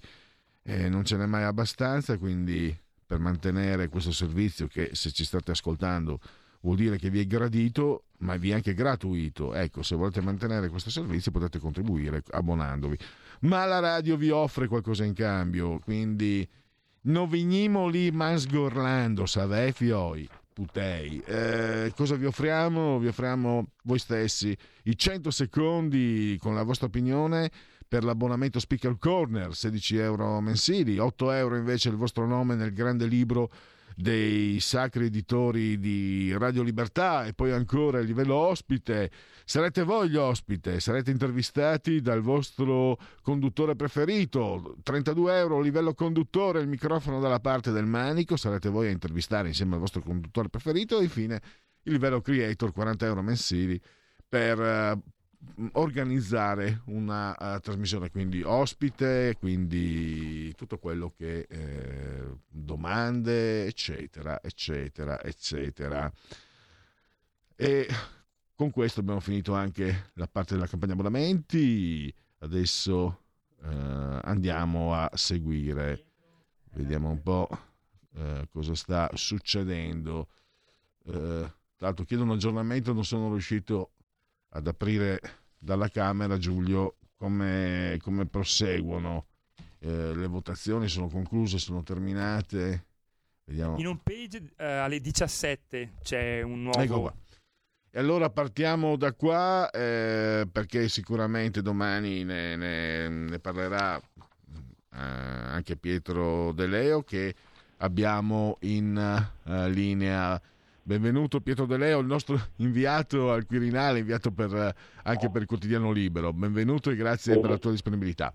e 0.64 0.90
non 0.90 1.04
ce 1.04 1.18
n'è 1.18 1.26
mai 1.26 1.44
abbastanza, 1.44 2.18
quindi 2.18 2.76
per 3.06 3.20
mantenere 3.20 3.90
questo 3.90 4.12
servizio 4.12 4.68
che 4.68 4.92
se 4.94 5.12
ci 5.12 5.26
state 5.26 5.52
ascoltando 5.52 6.20
vuol 6.62 6.78
dire 6.78 6.98
che 6.98 7.10
vi 7.10 7.20
è 7.20 7.26
gradito, 7.26 8.06
ma 8.20 8.36
vi 8.38 8.52
è 8.52 8.54
anche 8.54 8.74
gratuito. 8.74 9.54
Ecco, 9.54 9.82
se 9.84 9.96
volete 9.96 10.22
mantenere 10.22 10.70
questo 10.70 10.90
servizio 10.90 11.32
potete 11.32 11.60
contribuire 11.60 12.24
abbonandovi. 12.30 12.98
Ma 13.42 13.66
la 13.66 13.80
radio 13.80 14.16
vi 14.16 14.30
offre 14.30 14.68
qualcosa 14.68 15.04
in 15.04 15.14
cambio, 15.14 15.80
quindi 15.80 16.48
non 17.04 17.28
venimo 17.28 17.90
mansgorlando, 18.12 19.26
savè 19.26 19.72
fioi, 19.72 20.30
putei. 20.62 21.22
Eh, 21.26 21.92
cosa 21.96 22.16
vi 22.16 22.26
offriamo? 22.26 23.00
Vi 23.00 23.08
offriamo 23.08 23.72
voi 23.84 23.98
stessi 23.98 24.56
i 24.84 24.96
100 24.96 25.32
secondi 25.32 26.38
con 26.40 26.54
la 26.54 26.64
vostra 26.64 26.88
opinione 26.88 27.50
per 27.88 28.04
l'abbonamento 28.04 28.60
Speaker 28.60 28.98
Corner, 28.98 29.56
16 29.56 29.98
euro 29.98 30.40
mensili, 30.40 30.98
8 30.98 31.32
euro 31.32 31.58
invece 31.58 31.90
il 31.90 31.96
vostro 31.96 32.26
nome 32.26 32.56
nel 32.56 32.74
grande 32.74 33.06
libro 33.06 33.52
dei 33.96 34.60
sacri 34.60 35.08
editori 35.08 35.80
di 35.80 36.34
Radio 36.38 36.64
Libertà 36.64 37.26
e 37.26 37.34
poi 37.34 37.52
ancora 37.52 38.00
il 38.00 38.06
livello 38.06 38.36
ospite. 38.36 39.12
Sarete 39.52 39.84
voi 39.84 40.10
gli 40.10 40.16
ospite, 40.16 40.80
sarete 40.80 41.12
intervistati 41.12 42.00
dal 42.00 42.22
vostro 42.22 42.98
conduttore 43.22 43.76
preferito. 43.76 44.78
32 44.82 45.40
euro 45.40 45.60
livello 45.60 45.94
conduttore, 45.94 46.62
il 46.62 46.70
microfono 46.70 47.20
dalla 47.20 47.42
parte 47.42 47.72
del 47.72 47.86
manico, 47.86 48.38
sarete 48.38 48.70
voi 48.70 48.88
a 48.88 48.92
intervistare 48.92 49.50
insieme 49.50 49.74
al 49.74 49.82
vostro 49.82 50.00
conduttore 50.00 50.48
preferito 50.48 51.00
e 51.00 51.04
infine 51.04 51.42
il 51.84 51.92
livello 51.92 52.22
creator, 52.22 52.72
40 52.72 53.06
euro 53.06 53.22
mensili 53.22 53.78
per 54.26 54.58
eh, 54.62 54.98
organizzare 55.74 56.84
una 56.86 57.36
eh, 57.36 57.60
trasmissione, 57.60 58.10
quindi 58.10 58.42
ospite, 58.44 59.36
quindi 59.38 60.56
tutto 60.56 60.78
quello 60.78 61.12
che 61.14 61.46
eh, 61.50 62.38
domande, 62.48 63.66
eccetera, 63.66 64.42
eccetera, 64.42 65.22
eccetera. 65.22 66.10
E 67.58 67.88
con 68.62 68.70
questo 68.70 69.00
abbiamo 69.00 69.20
finito 69.20 69.56
anche 69.56 70.12
la 70.14 70.28
parte 70.28 70.54
della 70.54 70.68
campagna 70.68 70.94
abbonamenti. 70.94 72.14
Adesso 72.42 73.24
eh, 73.64 74.20
andiamo 74.22 74.94
a 74.94 75.10
seguire, 75.16 76.06
vediamo 76.74 77.10
un 77.10 77.24
po' 77.24 77.50
eh, 78.16 78.48
cosa 78.52 78.76
sta 78.76 79.10
succedendo. 79.16 80.28
Eh, 81.08 81.52
Tra 81.76 81.88
l'altro 81.88 82.06
chiedo 82.06 82.22
un 82.22 82.30
aggiornamento, 82.30 82.94
non 82.94 83.04
sono 83.04 83.32
riuscito 83.32 83.94
ad 84.50 84.68
aprire 84.68 85.20
dalla 85.58 85.88
Camera, 85.88 86.38
Giulio, 86.38 86.98
come, 87.16 87.98
come 88.00 88.28
proseguono 88.28 89.26
eh, 89.80 90.14
le 90.14 90.28
votazioni, 90.28 90.88
sono 90.88 91.08
concluse, 91.08 91.58
sono 91.58 91.82
terminate. 91.82 92.86
Vediamo. 93.44 93.80
In 93.80 93.88
un 93.88 94.04
page 94.04 94.54
eh, 94.56 94.66
alle 94.66 95.02
17 95.02 95.94
c'è 96.04 96.44
un 96.44 96.62
nuovo... 96.62 96.80
Ecco 96.80 97.00
qua. 97.02 97.16
E 97.94 98.00
allora 98.00 98.30
partiamo 98.30 98.96
da 98.96 99.12
qua 99.12 99.70
eh, 99.70 100.48
perché 100.50 100.88
sicuramente 100.88 101.62
domani 101.62 102.24
ne, 102.24 102.56
ne- 102.56 103.10
ne 103.10 103.40
parlerà 103.40 103.98
eh, 103.98 104.02
anche 104.94 105.76
Pietro 105.76 106.54
De 106.54 106.68
Leo 106.68 107.02
che 107.02 107.36
abbiamo 107.80 108.56
in 108.62 108.96
eh, 108.98 109.70
linea. 109.70 110.42
Benvenuto 110.84 111.42
Pietro 111.42 111.66
De 111.66 111.76
Leo, 111.76 112.00
il 112.00 112.06
nostro 112.08 112.40
inviato 112.58 113.30
al 113.30 113.46
Quirinale, 113.46 114.00
inviato 114.00 114.32
per, 114.32 114.56
eh, 114.56 114.74
anche 115.04 115.30
per 115.30 115.42
il 115.42 115.48
quotidiano 115.48 115.92
Libero. 115.92 116.32
Benvenuto 116.32 116.92
e 116.92 116.96
grazie 116.96 117.42
per 117.42 117.50
la 117.50 117.58
tua 117.58 117.72
disponibilità. 117.72 118.32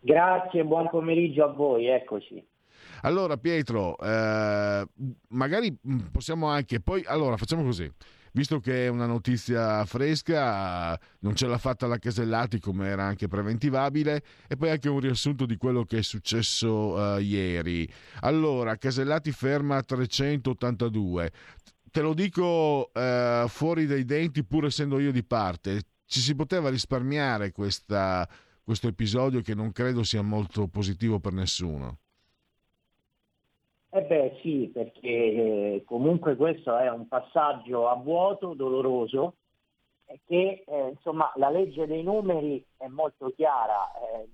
Grazie, 0.00 0.64
buon 0.64 0.88
pomeriggio 0.88 1.44
a 1.44 1.52
voi, 1.52 1.88
eccoci. 1.88 2.42
Allora 3.02 3.36
Pietro, 3.36 3.98
eh, 3.98 4.86
magari 5.28 5.76
mh, 5.78 5.98
possiamo 6.10 6.46
anche 6.46 6.80
poi, 6.80 7.04
allora 7.06 7.36
facciamo 7.36 7.62
così, 7.62 7.88
visto 8.32 8.60
che 8.60 8.86
è 8.86 8.88
una 8.88 9.06
notizia 9.06 9.84
fresca, 9.84 10.98
non 11.20 11.34
ce 11.34 11.46
l'ha 11.46 11.58
fatta 11.58 11.86
la 11.86 11.98
Casellati 11.98 12.58
come 12.60 12.88
era 12.88 13.04
anche 13.04 13.28
preventivabile 13.28 14.22
e 14.46 14.56
poi 14.56 14.70
anche 14.70 14.88
un 14.88 15.00
riassunto 15.00 15.46
di 15.46 15.56
quello 15.56 15.84
che 15.84 15.98
è 15.98 16.02
successo 16.02 17.16
eh, 17.16 17.22
ieri. 17.22 17.90
Allora, 18.20 18.76
Casellati 18.76 19.32
ferma 19.32 19.76
a 19.76 19.82
382, 19.82 21.32
te 21.90 22.00
lo 22.00 22.14
dico 22.14 22.90
eh, 22.92 23.44
fuori 23.48 23.86
dai 23.86 24.04
denti 24.04 24.44
pur 24.44 24.66
essendo 24.66 24.98
io 24.98 25.12
di 25.12 25.24
parte, 25.24 25.82
ci 26.06 26.20
si 26.20 26.34
poteva 26.34 26.70
risparmiare 26.70 27.52
questa- 27.52 28.28
questo 28.62 28.88
episodio 28.88 29.40
che 29.40 29.54
non 29.54 29.72
credo 29.72 30.02
sia 30.02 30.20
molto 30.20 30.68
positivo 30.68 31.20
per 31.20 31.32
nessuno. 31.32 32.00
Eh 33.90 34.02
beh 34.02 34.38
sì, 34.42 34.70
perché 34.72 35.08
eh, 35.08 35.82
comunque 35.86 36.36
questo 36.36 36.76
è 36.76 36.90
un 36.90 37.08
passaggio 37.08 37.88
a 37.88 37.94
vuoto, 37.94 38.52
doloroso, 38.52 39.36
che 40.26 40.64
eh, 40.66 40.88
insomma 40.88 41.32
la 41.36 41.48
legge 41.50 41.86
dei 41.86 42.02
numeri 42.02 42.64
è 42.76 42.86
molto 42.86 43.32
chiara, 43.34 43.90
eh, 43.94 44.28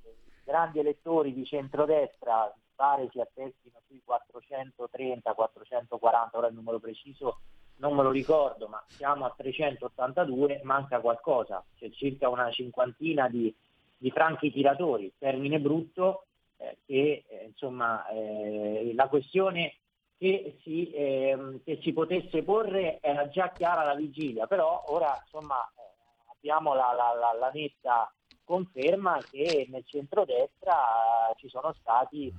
grandi 0.45 0.81
elettori 0.81 1.33
di 1.33 1.45
centrodestra 1.45 2.53
pare 2.75 3.09
si 3.11 3.21
attestino 3.21 3.81
sui 3.87 4.03
430, 4.05 5.33
440, 5.33 6.37
ora 6.37 6.49
il 6.49 6.55
numero 6.55 6.81
preciso 6.81 7.39
non 7.77 7.95
me 7.95 8.03
lo 8.03 8.11
ricordo, 8.11 8.69
ma 8.69 8.83
siamo 8.89 9.25
a 9.25 9.35
382, 9.37 10.61
manca 10.63 11.01
qualcosa, 11.01 11.65
c'è 11.77 11.91
circa 11.91 12.29
una 12.29 12.51
cinquantina 12.51 13.29
di, 13.29 13.53
di 13.97 14.11
franchi 14.11 14.53
tiratori, 14.53 15.13
termine 15.19 15.59
brutto, 15.59 16.27
che 16.57 17.25
eh, 17.27 17.45
insomma 17.47 18.07
eh, 18.09 18.93
la 18.95 19.09
questione 19.09 19.75
che 20.17 20.59
si, 20.63 20.91
ehm, 20.95 21.63
che 21.65 21.81
si 21.83 21.93
potesse 21.93 22.43
porre 22.43 22.99
era 23.01 23.29
già 23.29 23.53
chiara 23.53 23.81
alla 23.83 23.95
vigilia, 23.97 24.47
però 24.47 24.85
ora 24.89 25.21
insomma 25.23 25.57
eh, 25.77 26.33
abbiamo 26.37 26.75
la, 26.75 26.93
la- 26.93 27.15
la- 27.19 27.39
la 27.39 27.51
netta 27.53 28.13
conferma 28.45 29.21
che 29.31 29.67
nel 29.71 29.85
centrodestra 29.87 31.31
eh, 31.31 31.35
ci 31.37 31.49
sono 31.49 31.73
stati 31.81 32.33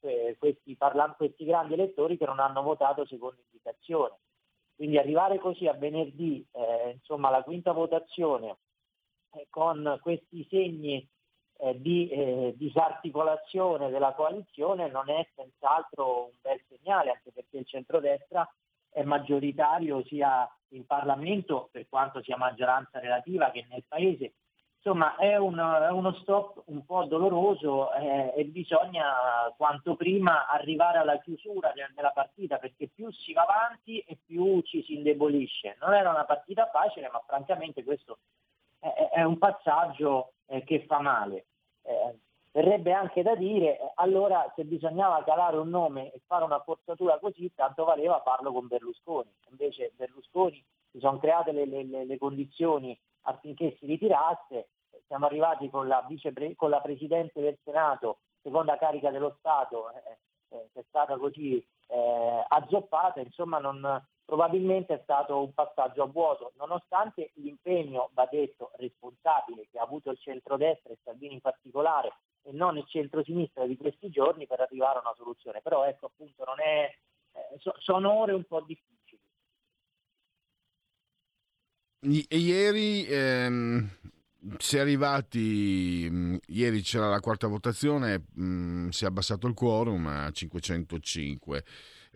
eh, 0.00 0.36
questi, 0.38 0.76
parla- 0.76 1.14
questi 1.16 1.44
grandi 1.44 1.74
elettori 1.74 2.16
che 2.16 2.26
non 2.26 2.40
hanno 2.40 2.62
votato 2.62 3.06
secondo 3.06 3.40
indicazione. 3.50 4.16
Quindi 4.74 4.98
arrivare 4.98 5.38
così 5.38 5.66
a 5.66 5.72
venerdì, 5.72 6.46
eh, 6.52 6.90
insomma, 6.92 7.30
la 7.30 7.42
quinta 7.42 7.72
votazione 7.72 8.58
eh, 9.32 9.46
con 9.50 9.98
questi 10.02 10.46
segni 10.48 11.06
eh, 11.58 11.80
di 11.80 12.08
eh, 12.08 12.54
disarticolazione 12.56 13.90
della 13.90 14.12
coalizione 14.12 14.88
non 14.88 15.10
è 15.10 15.26
senz'altro 15.34 16.24
un 16.24 16.30
bel 16.40 16.60
segnale, 16.68 17.10
anche 17.10 17.32
perché 17.32 17.58
il 17.58 17.66
centrodestra 17.66 18.48
è 18.90 19.02
maggioritario 19.02 20.04
sia 20.04 20.48
in 20.68 20.86
Parlamento, 20.86 21.68
per 21.70 21.86
quanto 21.88 22.22
sia 22.22 22.36
maggioranza 22.36 22.98
relativa, 23.00 23.50
che 23.50 23.66
nel 23.68 23.84
Paese. 23.86 24.34
Insomma, 24.80 25.16
è, 25.16 25.36
un- 25.36 25.58
è 25.58 25.90
uno 25.90 26.12
stop 26.14 26.62
un 26.66 26.84
po' 26.84 27.04
doloroso 27.04 27.92
eh, 27.94 28.32
e 28.36 28.44
bisogna 28.44 29.52
quanto 29.56 29.96
prima 29.96 30.46
arrivare 30.46 30.98
alla 30.98 31.18
chiusura 31.18 31.72
de- 31.74 31.90
della 31.94 32.12
partita, 32.12 32.58
perché 32.58 32.88
più 32.88 33.10
si 33.10 33.32
va 33.32 33.42
avanti 33.42 33.98
e 34.00 34.16
più 34.24 34.60
ci 34.62 34.82
si 34.84 34.94
indebolisce. 34.94 35.76
Non 35.80 35.94
era 35.94 36.10
una 36.10 36.24
partita 36.24 36.66
facile, 36.72 37.08
ma 37.10 37.20
francamente 37.26 37.82
questo 37.82 38.18
è- 38.78 39.08
è 39.14 39.22
un 39.24 39.36
passaggio 39.38 40.34
eh, 40.48 40.64
che 40.64 40.84
fa 40.86 41.00
male. 41.00 41.46
Eh, 41.82 42.18
verrebbe 42.52 42.92
anche 42.92 43.22
da 43.22 43.34
dire, 43.34 43.78
eh, 43.78 43.92
allora 43.96 44.50
se 44.56 44.64
bisognava 44.64 45.22
calare 45.24 45.56
un 45.56 45.68
nome 45.68 46.12
e 46.12 46.20
fare 46.26 46.44
una 46.44 46.60
forzatura 46.60 47.18
così, 47.18 47.52
tanto 47.54 47.84
valeva 47.84 48.20
farlo 48.24 48.52
con 48.52 48.66
Berlusconi. 48.66 49.30
Invece 49.50 49.92
Berlusconi 49.96 50.62
si 50.90 50.98
sono 50.98 51.18
create 51.18 51.52
le, 51.52 51.66
le- 51.66 52.04
le- 52.04 52.18
condizioni 52.18 52.98
affinché 53.22 53.76
si 53.78 53.86
ritirasse, 53.86 54.68
siamo 55.06 55.26
arrivati 55.26 55.68
con 55.70 55.86
la, 55.86 56.04
vicepre- 56.08 56.56
con 56.56 56.70
la 56.70 56.80
Presidente 56.80 57.40
del 57.40 57.58
Senato, 57.62 58.18
seconda 58.42 58.76
carica 58.76 59.10
dello 59.10 59.36
Stato, 59.38 59.90
eh, 59.90 60.18
eh, 60.50 60.68
che 60.72 60.80
è 60.80 60.84
stata 60.88 61.16
così 61.18 61.64
eh, 61.88 62.44
azzoppata, 62.48 63.20
insomma 63.20 63.58
non, 63.58 63.80
probabilmente 64.28 64.92
è 64.92 65.00
stato 65.04 65.42
un 65.42 65.54
passaggio 65.54 66.02
a 66.02 66.06
vuoto, 66.06 66.52
nonostante 66.58 67.30
l'impegno, 67.36 68.10
va 68.12 68.28
detto, 68.30 68.72
responsabile 68.76 69.68
che 69.70 69.78
ha 69.78 69.84
avuto 69.84 70.10
il 70.10 70.18
centrodestra 70.18 70.92
e 70.92 70.98
Salvini 71.02 71.32
in 71.32 71.40
particolare 71.40 72.12
e 72.42 72.52
non 72.52 72.76
il 72.76 72.84
centrosinistra 72.86 73.66
di 73.66 73.78
questi 73.78 74.10
giorni 74.10 74.46
per 74.46 74.60
arrivare 74.60 74.98
a 74.98 75.00
una 75.00 75.14
soluzione. 75.16 75.62
Però 75.62 75.86
ecco 75.86 76.06
appunto 76.12 76.44
non 76.44 76.60
è, 76.60 76.94
eh, 77.32 77.56
so- 77.56 77.74
sono 77.78 78.12
ore 78.12 78.34
un 78.34 78.44
po' 78.44 78.60
difficili. 78.60 79.18
I- 82.00 82.26
ieri 82.28 83.06
ehm, 83.08 83.88
si 84.58 84.76
è 84.76 84.80
arrivati, 84.80 86.06
mh, 86.10 86.36
ieri 86.48 86.82
c'era 86.82 87.08
la 87.08 87.20
quarta 87.20 87.46
votazione, 87.46 88.26
mh, 88.34 88.88
si 88.88 89.04
è 89.04 89.06
abbassato 89.06 89.46
il 89.46 89.54
quorum 89.54 90.06
a 90.06 90.30
505. 90.30 91.64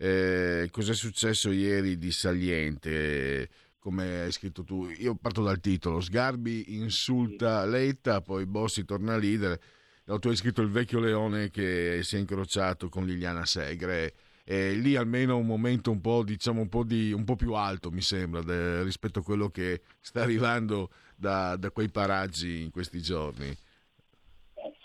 Eh, 0.03 0.67
cos'è 0.69 0.93
successo 0.93 1.49
ieri 1.49 1.97
di 1.97 2.11
saliente? 2.11 3.47
Come 3.79 4.23
hai 4.23 4.33
scritto 4.33 4.65
tu, 4.65 4.89
io 4.89 5.15
parto 5.15 5.41
dal 5.41 5.61
titolo: 5.61 6.01
Sgarbi 6.01 6.75
insulta 6.75 7.65
Letta, 7.65 8.19
poi 8.19 8.45
Bossi 8.45 8.83
torna 8.83 9.15
leader. 9.15 9.57
No, 10.05 10.19
tu 10.19 10.27
hai 10.27 10.35
scritto 10.35 10.61
il 10.61 10.67
vecchio 10.67 10.99
leone 10.99 11.49
che 11.49 12.01
si 12.03 12.17
è 12.17 12.19
incrociato 12.19 12.89
con 12.89 13.05
Liliana 13.05 13.45
Segre. 13.45 14.13
E 14.43 14.73
lì 14.73 14.97
almeno 14.97 15.37
un 15.37 15.45
momento 15.45 15.89
un 15.89 16.01
po', 16.01 16.21
diciamo, 16.25 16.59
un 16.59 16.67
po', 16.67 16.83
di, 16.83 17.13
un 17.13 17.23
po' 17.23 17.37
più 17.37 17.53
alto, 17.53 17.89
mi 17.89 18.01
sembra, 18.01 18.41
de- 18.41 18.83
rispetto 18.83 19.19
a 19.19 19.23
quello 19.23 19.47
che 19.49 19.83
sta 20.01 20.21
arrivando 20.21 20.89
da, 21.15 21.55
da 21.55 21.71
quei 21.71 21.87
paraggi 21.89 22.61
in 22.61 22.71
questi 22.71 23.01
giorni. 23.01 23.55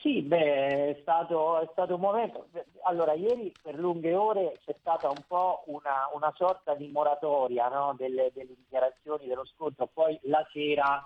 Sì, 0.01 0.23
beh, 0.23 0.97
è 0.97 0.99
stato, 1.01 1.59
è 1.61 1.69
stato 1.73 1.95
un 1.95 2.01
momento. 2.01 2.47
Allora, 2.85 3.15
ieri 3.15 3.53
per 3.61 3.75
lunghe 3.77 4.15
ore 4.15 4.59
c'è 4.65 4.75
stata 4.79 5.09
un 5.09 5.25
po' 5.27 5.65
una, 5.67 6.09
una 6.15 6.33
sorta 6.37 6.75
di 6.75 6.87
moratoria 6.89 7.69
no, 7.69 7.95
delle, 7.97 8.31
delle 8.33 8.55
dichiarazioni 8.55 9.27
dello 9.27 9.45
scontro, 9.45 9.89
poi 9.93 10.17
la 10.23 10.47
sera 10.53 11.05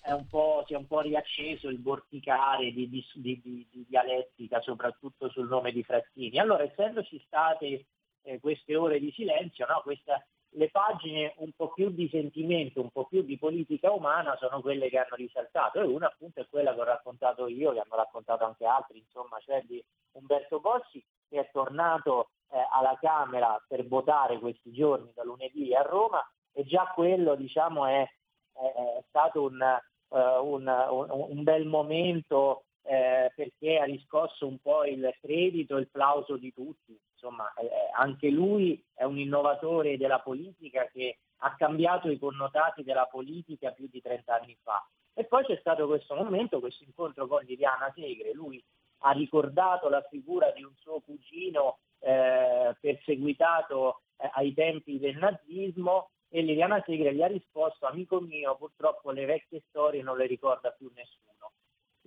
è 0.00 0.10
un 0.10 0.26
po', 0.26 0.64
si 0.66 0.74
è 0.74 0.76
un 0.76 0.86
po' 0.88 1.00
riacceso 1.00 1.68
il 1.68 1.80
vorticare 1.80 2.72
di, 2.72 2.88
di- 2.88 3.04
di- 3.14 3.40
di- 3.40 3.66
di 3.70 3.86
dialettica, 3.88 4.60
soprattutto 4.60 5.28
sul 5.28 5.46
nome 5.46 5.70
di 5.70 5.84
Frattini. 5.84 6.38
Allora, 6.38 6.64
essendoci 6.64 7.22
state 7.24 7.86
eh, 8.22 8.40
queste 8.40 8.74
ore 8.74 8.98
di 8.98 9.12
silenzio, 9.12 9.64
no, 9.66 9.80
questa- 9.84 10.24
le 10.50 10.70
pagine 10.70 11.34
un 11.38 11.52
po' 11.52 11.72
più 11.72 11.90
di 11.90 12.08
sentimento, 12.08 12.80
un 12.80 12.90
po' 12.90 13.04
più 13.06 13.22
di 13.22 13.36
politica 13.38 13.90
umana 13.92 14.36
sono 14.38 14.60
quelle 14.60 14.88
che 14.88 14.98
hanno 14.98 15.16
risaltato 15.16 15.80
e 15.80 15.84
una 15.84 16.06
appunto 16.06 16.40
è 16.40 16.46
quella 16.48 16.72
che 16.74 16.80
ho 16.80 16.84
raccontato 16.84 17.46
io, 17.46 17.72
che 17.72 17.80
hanno 17.80 17.96
raccontato 17.96 18.44
anche 18.44 18.64
altri, 18.64 18.98
insomma, 18.98 19.38
cioè 19.40 19.62
di 19.66 19.82
Umberto 20.12 20.60
Bossi 20.60 21.04
che 21.28 21.40
è 21.40 21.50
tornato 21.52 22.30
eh, 22.50 22.56
alla 22.72 22.96
Camera 23.00 23.62
per 23.66 23.86
votare 23.86 24.38
questi 24.38 24.72
giorni 24.72 25.10
da 25.14 25.24
lunedì 25.24 25.74
a 25.74 25.82
Roma 25.82 26.24
e 26.52 26.64
già 26.64 26.90
quello 26.94 27.34
diciamo 27.34 27.84
è, 27.86 28.02
è- 28.02 29.02
stato 29.08 29.42
un, 29.42 29.60
un- 30.08 30.86
un- 30.90 31.10
un 31.10 31.42
bel 31.42 31.66
momento 31.66 32.64
eh, 32.82 33.32
perché 33.34 33.78
ha 33.78 33.84
riscosso 33.84 34.46
un 34.46 34.58
po' 34.58 34.84
il 34.84 35.12
credito 35.20 35.76
e 35.76 35.80
il 35.80 35.88
plauso 35.90 36.36
di 36.36 36.52
tutti. 36.54 36.96
Insomma, 37.26 37.52
eh, 37.54 37.68
anche 37.96 38.30
lui 38.30 38.80
è 38.94 39.02
un 39.02 39.18
innovatore 39.18 39.96
della 39.96 40.20
politica 40.20 40.86
che 40.86 41.18
ha 41.38 41.56
cambiato 41.56 42.08
i 42.08 42.20
connotati 42.20 42.84
della 42.84 43.06
politica 43.06 43.72
più 43.72 43.88
di 43.90 44.00
30 44.00 44.32
anni 44.32 44.56
fa. 44.62 44.86
E 45.12 45.24
poi 45.24 45.44
c'è 45.44 45.56
stato 45.56 45.88
questo 45.88 46.14
momento, 46.14 46.60
questo 46.60 46.84
incontro 46.84 47.26
con 47.26 47.42
Liliana 47.42 47.92
Segre. 47.96 48.32
Lui 48.32 48.62
ha 48.98 49.10
ricordato 49.10 49.88
la 49.88 50.02
figura 50.08 50.52
di 50.52 50.62
un 50.62 50.72
suo 50.76 51.00
cugino 51.00 51.78
eh, 51.98 52.76
perseguitato 52.80 54.02
eh, 54.18 54.30
ai 54.34 54.54
tempi 54.54 55.00
del 55.00 55.16
nazismo 55.16 56.10
e 56.28 56.42
Liliana 56.42 56.80
Segre 56.86 57.12
gli 57.12 57.22
ha 57.22 57.26
risposto, 57.26 57.86
amico 57.86 58.20
mio, 58.20 58.56
purtroppo 58.56 59.10
le 59.10 59.24
vecchie 59.24 59.64
storie 59.68 60.02
non 60.02 60.16
le 60.16 60.26
ricorda 60.26 60.70
più 60.70 60.90
nessuno. 60.94 61.35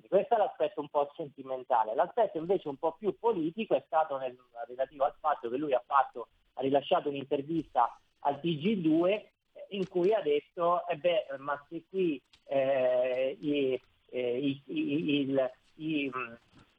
Questo 0.10 0.34
è 0.34 0.38
l'aspetto 0.40 0.82
un 0.82 0.90
po' 0.90 1.12
sentimentale. 1.16 1.94
L'aspetto 1.94 2.40
invece 2.40 2.68
un 2.68 2.78
po' 2.78 2.96
più 2.98 3.16
politico 3.20 3.76
è 3.76 3.84
stato 3.86 4.18
nel, 4.18 4.36
relativo 4.68 5.04
al 5.04 5.14
fatto 5.20 5.52
che 5.52 5.58
lui 5.58 5.72
ha, 5.72 5.84
fatto, 5.86 6.30
ha 6.54 6.62
rilasciato 6.62 7.10
un'intervista 7.10 7.96
al 8.22 8.40
TG2 8.42 9.08
eh, 9.08 9.30
in 9.70 9.88
cui 9.88 10.12
ha 10.12 10.22
detto, 10.22 10.88
eh 10.88 10.98
beh, 10.98 11.38
ma 11.38 11.64
se 11.70 11.84
qui 11.88 12.20
eh, 12.46 13.38
i, 13.40 13.80
eh, 14.10 14.38
i, 14.40 14.62
i, 14.66 15.42
i, 15.76 16.12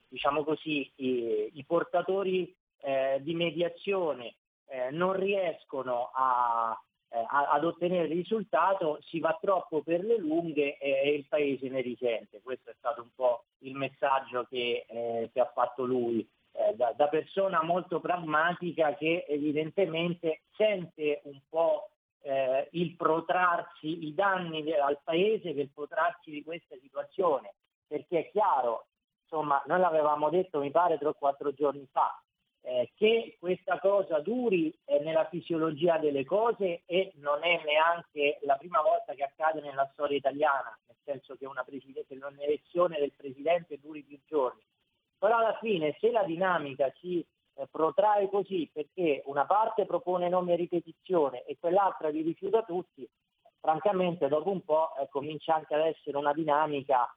diciamo 0.08 0.42
così, 0.42 0.90
i, 0.96 1.64
portatori 1.64 2.52
eh, 2.80 3.20
di 3.22 3.34
mediazione 3.36 4.34
eh, 4.66 4.90
non 4.90 5.12
riescono 5.12 6.10
a, 6.12 6.76
ad 7.32 7.64
ottenere 7.64 8.06
il 8.06 8.14
risultato, 8.14 8.98
si 9.02 9.20
va 9.20 9.38
troppo 9.40 9.82
per 9.82 10.02
le 10.02 10.18
lunghe 10.18 10.76
e 10.78 11.14
il 11.14 11.26
paese 11.28 11.68
ne 11.68 11.80
risente. 11.80 12.40
Questo 12.42 12.70
è 12.70 12.74
stato 12.76 13.02
un 13.02 13.10
po' 13.14 13.44
il 13.58 13.74
messaggio 13.74 14.46
che, 14.48 14.84
eh, 14.88 15.30
che 15.32 15.40
ha 15.40 15.50
fatto 15.54 15.84
lui. 15.84 16.28
Eh, 16.52 16.74
da, 16.74 16.92
da, 16.96 17.06
persona 17.06 17.62
molto 17.62 18.00
pragmatica 18.00 18.96
che 18.96 19.24
evidentemente 19.28 20.42
sente 20.56 21.20
un 21.24 21.38
po' 21.48 21.90
eh, 22.22 22.68
il 22.72 22.96
protrarsi, 22.96 24.06
i 24.06 24.14
danni 24.14 24.72
al 24.72 24.98
paese 25.02 25.54
del 25.54 25.70
protrarsi 25.72 26.30
di 26.30 26.42
questa 26.42 26.76
situazione, 26.80 27.54
perché 27.86 28.18
è 28.18 28.30
chiaro, 28.30 28.86
insomma, 29.22 29.62
noi 29.66 29.78
l'avevamo 29.78 30.28
detto 30.28 30.58
mi 30.58 30.72
pare 30.72 30.98
tre 30.98 31.08
o 31.08 31.14
quattro 31.14 31.52
giorni 31.52 31.86
fa, 31.92 32.20
eh, 32.62 32.90
che 32.94 33.36
questa 33.38 33.78
cosa 33.78 34.20
duri 34.20 34.72
eh, 34.84 35.00
nella 35.00 35.26
fisiologia 35.28 35.98
delle 35.98 36.24
cose 36.24 36.82
e 36.86 37.12
non 37.16 37.42
è 37.42 37.62
neanche 37.64 38.38
la 38.42 38.56
prima 38.56 38.80
volta 38.82 39.14
che 39.14 39.24
accade 39.24 39.60
nella 39.60 39.88
storia 39.92 40.16
italiana, 40.16 40.76
nel 40.86 40.96
senso 41.04 41.36
che 41.36 41.46
una 41.46 41.64
un'elezione 41.64 42.98
del 42.98 43.12
presidente 43.16 43.78
duri 43.80 44.02
più 44.02 44.18
giorni. 44.26 44.60
Però 45.18 45.36
alla 45.36 45.58
fine 45.58 45.96
se 46.00 46.10
la 46.10 46.22
dinamica 46.22 46.92
si 46.98 47.24
eh, 47.54 47.66
protrae 47.70 48.28
così 48.28 48.68
perché 48.72 49.22
una 49.26 49.46
parte 49.46 49.86
propone 49.86 50.28
nomi 50.28 50.52
a 50.52 50.56
ripetizione 50.56 51.44
e 51.44 51.56
quell'altra 51.58 52.08
li 52.08 52.22
rifiuta 52.22 52.62
tutti, 52.62 53.08
francamente 53.58 54.28
dopo 54.28 54.50
un 54.50 54.62
po' 54.62 54.94
eh, 54.96 55.08
comincia 55.08 55.54
anche 55.54 55.74
ad 55.74 55.86
essere 55.86 56.16
una 56.16 56.32
dinamica 56.32 57.14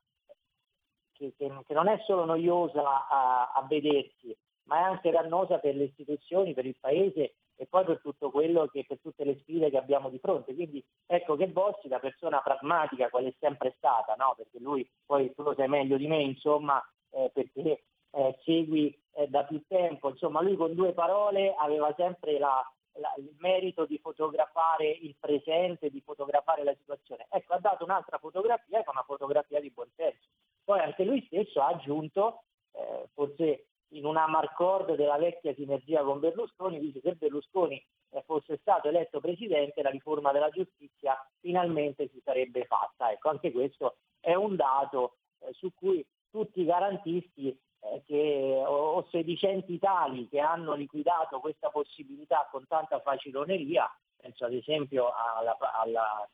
che, 1.14 1.34
che, 1.38 1.52
che 1.66 1.74
non 1.74 1.88
è 1.88 2.02
solo 2.06 2.26
noiosa 2.26 3.08
a, 3.08 3.52
a 3.54 3.66
vedersi, 3.68 4.36
ma 4.66 4.80
è 4.80 4.82
anche 4.82 5.12
dannosa 5.12 5.60
per 5.60 5.76
le 5.76 5.86
istituzioni, 5.86 6.54
per 6.54 6.66
il 6.66 6.78
Paese 6.80 7.36
e 7.56 7.68
poi 7.68 7.86
per 7.86 8.02
tutto 8.02 8.32
quello 8.32 8.68
che, 8.68 8.86
per 8.88 9.00
tutte 9.00 9.24
le 9.24 9.38
sfide 9.40 9.70
che 9.70 9.78
abbiamo 9.78 10.10
di 10.10 10.20
fronte. 10.20 10.54
Quindi 10.54 10.84
ecco 11.06 11.36
che 11.36 11.48
Bossi, 11.48 11.88
da 11.88 12.00
persona 12.00 12.42
pragmatica, 12.42 13.10
quale 13.10 13.30
è 13.30 13.36
sempre 13.40 13.74
stata, 13.78 14.16
no? 14.16 14.34
perché 14.36 14.60
lui 14.60 14.88
poi 15.06 15.34
tu 15.34 15.44
lo 15.44 15.54
sai 15.56 15.68
meglio 15.68 15.98
di 15.98 16.08
me, 16.08 16.22
insomma, 16.22 16.84
eh, 17.12 17.30
perché 17.34 17.84
eh, 18.12 18.38
segui 18.44 18.98
eh, 19.14 19.28
da 19.28 19.44
più 19.44 19.64
tempo, 19.68 20.10
insomma, 20.10 20.42
lui 20.42 20.56
con 20.56 20.74
due 20.74 20.94
parole 20.94 21.54
aveva 21.58 21.94
sempre 21.96 22.38
la, 22.38 22.64
la, 22.94 23.14
il 23.18 23.34
merito 23.40 23.86
di 23.86 24.00
fotografare 24.00 24.90
il 24.90 25.16
presente, 25.20 25.90
di 25.90 26.02
fotografare 26.02 26.64
la 26.64 26.76
situazione. 26.76 27.28
Ecco, 27.30 27.54
ha 27.54 27.60
dato 27.60 27.84
un'altra 27.84 28.18
fotografia, 28.18 28.80
che 28.80 28.86
è 28.86 28.90
una 28.90 29.04
fotografia 29.04 29.60
di 29.60 29.72
buon 29.72 29.90
senso. 29.96 30.28
Poi 30.64 30.80
anche 30.80 31.04
lui 31.04 31.24
stesso 31.26 31.62
ha 31.62 31.68
aggiunto, 31.68 32.44
eh, 32.72 33.10
forse 33.14 33.66
in 33.94 34.06
una 34.06 34.28
marcord 34.28 34.96
della 34.96 35.18
vecchia 35.18 35.54
sinergia 35.54 36.04
con 36.04 36.20
Berlusconi, 36.20 36.80
dice 36.80 37.02
che 37.02 37.10
se 37.12 37.16
Berlusconi 37.16 37.84
eh, 38.10 38.24
fosse 38.26 38.58
stato 38.58 38.88
eletto 38.88 39.20
presidente 39.20 39.82
la 39.82 39.90
riforma 39.90 40.32
della 40.32 40.50
giustizia 40.50 41.18
finalmente 41.40 42.10
si 42.10 42.22
sarebbe 42.24 42.66
fatta. 42.66 43.12
Ecco, 43.12 43.30
anche 43.30 43.52
questo 43.52 43.98
è 44.20 44.34
un 44.34 44.56
dato 44.56 45.18
eh, 45.40 45.54
su 45.54 45.72
cui 45.74 46.06
tutti 46.30 46.62
i 46.62 46.66
garantisti 46.66 47.50
eh, 47.80 48.02
che, 48.06 48.64
o, 48.66 48.94
o 48.94 49.08
sedicenti 49.10 49.78
tali 49.80 50.28
che 50.28 50.40
hanno 50.40 50.74
liquidato 50.74 51.40
questa 51.40 51.70
possibilità 51.70 52.48
con 52.52 52.66
tanta 52.68 53.00
faciloneria, 53.00 53.90
penso 54.16 54.46
ad 54.46 54.54
esempio 54.54 55.12
alla, 55.38 55.58
alla, 55.82 56.28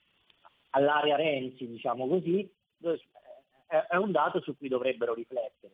all'area 0.72 1.16
Renzi, 1.16 1.68
diciamo 1.68 2.08
così, 2.08 2.50
è 3.68 3.96
un 3.98 4.12
dato 4.12 4.42
su 4.42 4.58
cui 4.58 4.68
dovrebbero 4.68 5.14
riflettere. 5.14 5.74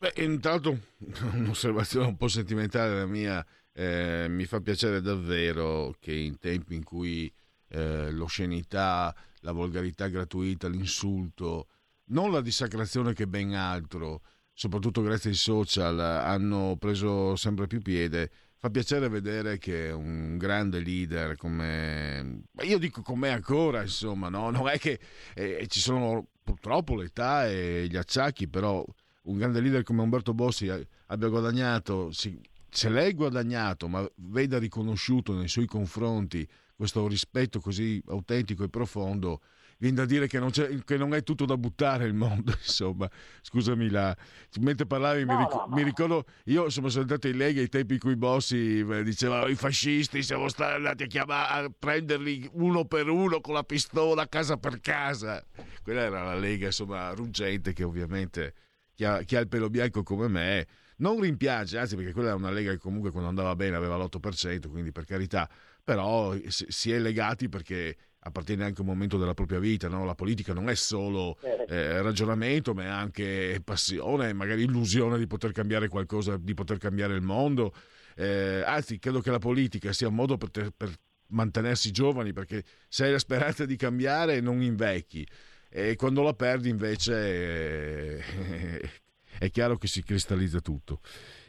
Beh, 0.00 0.12
intanto 0.22 0.78
un'osservazione 1.34 2.06
un 2.06 2.16
po' 2.16 2.28
sentimentale 2.28 2.98
la 2.98 3.06
mia, 3.06 3.44
eh, 3.72 4.26
mi 4.28 4.44
fa 4.44 4.60
piacere 4.60 5.00
davvero 5.00 5.96
che 5.98 6.12
in 6.12 6.38
tempi 6.38 6.76
in 6.76 6.84
cui 6.84 7.32
eh, 7.70 8.12
l'oscenità, 8.12 9.12
la 9.40 9.50
volgarità 9.50 10.06
gratuita, 10.06 10.68
l'insulto, 10.68 11.66
non 12.10 12.30
la 12.30 12.40
dissacrazione 12.40 13.12
che 13.12 13.26
ben 13.26 13.54
altro, 13.54 14.22
soprattutto 14.52 15.02
grazie 15.02 15.30
ai 15.30 15.36
social, 15.36 15.98
hanno 15.98 16.76
preso 16.78 17.34
sempre 17.34 17.66
più 17.66 17.80
piede. 17.80 18.30
Fa 18.56 18.70
piacere 18.70 19.08
vedere 19.08 19.58
che 19.58 19.90
un 19.90 20.36
grande 20.38 20.78
leader 20.80 21.36
come... 21.36 22.42
Io 22.62 22.78
dico 22.78 23.02
come 23.02 23.30
ancora, 23.30 23.82
insomma, 23.82 24.28
no? 24.28 24.50
non 24.50 24.68
è 24.68 24.78
che 24.78 25.00
eh, 25.34 25.66
ci 25.68 25.80
sono 25.80 26.28
purtroppo 26.42 26.94
l'età 26.96 27.48
e 27.48 27.86
gli 27.88 27.96
acciacchi, 27.96 28.48
però 28.48 28.84
un 29.28 29.38
grande 29.38 29.60
leader 29.60 29.82
come 29.82 30.02
Umberto 30.02 30.34
Bossi 30.34 30.68
abbia 31.06 31.28
guadagnato, 31.28 32.10
se 32.12 32.88
lei 32.88 33.10
ha 33.10 33.14
guadagnato, 33.14 33.88
ma 33.88 34.06
veda 34.16 34.58
riconosciuto 34.58 35.34
nei 35.34 35.48
suoi 35.48 35.66
confronti 35.66 36.46
questo 36.74 37.06
rispetto 37.08 37.60
così 37.60 38.00
autentico 38.06 38.62
e 38.62 38.68
profondo, 38.68 39.40
viene 39.78 39.96
da 39.96 40.04
dire 40.04 40.28
che 40.28 40.38
non, 40.38 40.50
che 40.50 40.96
non, 40.96 41.12
è 41.12 41.22
tutto 41.24 41.44
da 41.44 41.56
buttare 41.56 42.06
il 42.06 42.14
mondo, 42.14 42.52
insomma. 42.56 43.10
Scusami, 43.42 43.90
la... 43.90 44.16
mentre 44.60 44.86
parlavi 44.86 45.24
no, 45.24 45.34
mi, 45.34 45.42
ric- 45.42 45.54
no, 45.54 45.66
no. 45.68 45.74
mi, 45.74 45.82
ricordo, 45.82 46.24
io 46.44 46.64
insomma, 46.64 46.88
sono 46.88 47.02
andato 47.02 47.26
in 47.26 47.36
Lega 47.36 47.60
ai 47.60 47.68
tempi 47.68 47.94
in 47.94 48.00
cui 48.00 48.16
Bossi 48.16 48.78
eh, 48.78 49.02
diceva 49.02 49.48
i 49.48 49.56
fascisti 49.56 50.22
siamo 50.22 50.48
stati 50.48 50.74
andati 50.74 51.02
a, 51.02 51.06
chiamare, 51.06 51.66
a 51.66 51.72
prenderli 51.76 52.48
uno 52.52 52.84
per 52.84 53.08
uno 53.08 53.40
con 53.40 53.54
la 53.54 53.64
pistola 53.64 54.28
casa 54.28 54.56
per 54.56 54.80
casa. 54.80 55.44
Quella 55.82 56.02
era 56.02 56.22
la 56.22 56.34
Lega, 56.34 56.66
insomma, 56.66 57.10
ruggente 57.10 57.72
che 57.72 57.82
ovviamente 57.82 58.54
chi 58.98 59.04
ha, 59.04 59.22
chi 59.22 59.36
ha, 59.36 59.40
il 59.40 59.46
pelo 59.46 59.70
bianco 59.70 60.02
come 60.02 60.26
me 60.26 60.66
non 60.96 61.20
rimpiange, 61.20 61.78
anzi 61.78 61.94
perché 61.94 62.12
quella 62.12 62.30
è 62.30 62.34
una 62.34 62.50
lega 62.50 62.72
che 62.72 62.78
comunque 62.78 63.12
quando 63.12 63.28
andava 63.28 63.54
bene 63.54 63.76
aveva 63.76 63.96
l'8%, 63.96 64.68
quindi 64.68 64.90
per 64.90 65.04
carità, 65.04 65.48
però 65.84 66.34
si 66.48 66.90
è 66.90 66.98
legati 66.98 67.48
perché 67.48 67.96
appartiene 68.18 68.64
anche 68.64 68.80
un 68.80 68.88
momento 68.88 69.16
della 69.16 69.34
propria 69.34 69.60
vita, 69.60 69.86
no? 69.86 70.04
la 70.04 70.16
politica 70.16 70.52
non 70.52 70.68
è 70.68 70.74
solo 70.74 71.38
certo. 71.40 71.72
eh, 71.72 72.02
ragionamento, 72.02 72.74
ma 72.74 72.82
è 72.82 72.86
anche 72.88 73.60
passione, 73.62 74.32
magari 74.32 74.64
illusione 74.64 75.16
di 75.16 75.28
poter 75.28 75.52
cambiare 75.52 75.86
qualcosa, 75.86 76.36
di 76.36 76.54
poter 76.54 76.78
cambiare 76.78 77.14
il 77.14 77.22
mondo. 77.22 77.72
Eh, 78.16 78.64
anzi, 78.66 78.98
credo 78.98 79.20
che 79.20 79.30
la 79.30 79.38
politica 79.38 79.92
sia 79.92 80.08
un 80.08 80.16
modo 80.16 80.36
per, 80.36 80.50
te, 80.50 80.72
per 80.76 80.90
mantenersi 81.28 81.92
giovani, 81.92 82.32
perché 82.32 82.64
se 82.88 83.04
hai 83.04 83.12
la 83.12 83.20
speranza 83.20 83.64
di 83.64 83.76
cambiare 83.76 84.40
non 84.40 84.60
invecchi 84.60 85.24
e 85.70 85.96
quando 85.96 86.22
la 86.22 86.34
perdi 86.34 86.68
invece 86.68 88.18
eh, 88.18 88.90
è 89.38 89.50
chiaro 89.50 89.76
che 89.76 89.86
si 89.86 90.02
cristallizza 90.02 90.60
tutto. 90.60 91.00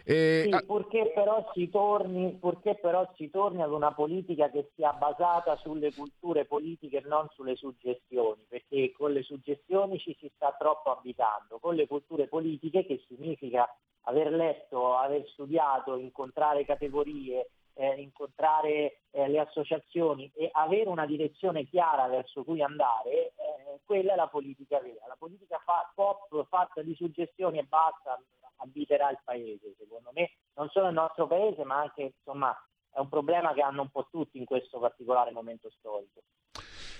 E... 0.03 0.49
Sì, 0.51 0.65
purché 0.65 1.11
però, 1.13 1.51
si 1.53 1.69
torni, 1.69 2.35
purché 2.39 2.75
però 2.75 3.07
si 3.15 3.29
torni 3.29 3.61
ad 3.61 3.71
una 3.71 3.93
politica 3.93 4.49
che 4.49 4.71
sia 4.75 4.91
basata 4.93 5.55
sulle 5.57 5.93
culture 5.93 6.45
politiche 6.45 6.97
e 6.97 7.03
non 7.05 7.27
sulle 7.35 7.55
suggestioni, 7.55 8.43
perché 8.47 8.91
con 8.91 9.11
le 9.11 9.21
suggestioni 9.21 9.99
ci 9.99 10.15
si 10.19 10.31
sta 10.33 10.55
troppo 10.57 10.91
abitando, 10.91 11.59
con 11.59 11.75
le 11.75 11.85
culture 11.85 12.27
politiche 12.27 12.87
che 12.87 13.03
significa 13.07 13.71
aver 14.05 14.31
letto, 14.31 14.95
aver 14.95 15.27
studiato, 15.27 15.95
incontrare 15.95 16.65
categorie, 16.65 17.51
eh, 17.79 18.01
incontrare 18.01 18.99
eh, 19.11 19.29
le 19.29 19.39
associazioni 19.39 20.29
e 20.35 20.49
avere 20.51 20.89
una 20.89 21.05
direzione 21.05 21.65
chiara 21.65 22.07
verso 22.07 22.43
cui 22.43 22.61
andare, 22.61 23.09
eh, 23.09 23.79
quella 23.85 24.13
è 24.13 24.15
la 24.17 24.27
politica 24.27 24.79
vera. 24.81 25.07
La 25.07 25.15
politica 25.17 25.61
fa, 25.63 25.89
pop 25.95 26.45
fatta 26.49 26.81
di 26.81 26.93
suggestioni 26.95 27.57
e 27.57 27.63
basta 27.63 28.21
abiterà 28.57 29.09
il 29.11 29.19
paese, 29.23 29.75
secondo 29.77 30.11
me, 30.13 30.31
non 30.55 30.67
solo 30.69 30.87
il 30.87 30.93
nostro 30.93 31.25
paese, 31.27 31.63
ma 31.63 31.79
anche 31.79 32.15
insomma 32.17 32.53
è 32.91 32.99
un 32.99 33.07
problema 33.07 33.53
che 33.53 33.61
hanno 33.61 33.83
un 33.83 33.89
po' 33.89 34.09
tutti 34.11 34.37
in 34.37 34.45
questo 34.45 34.77
particolare 34.79 35.31
momento 35.31 35.69
storico. 35.77 36.19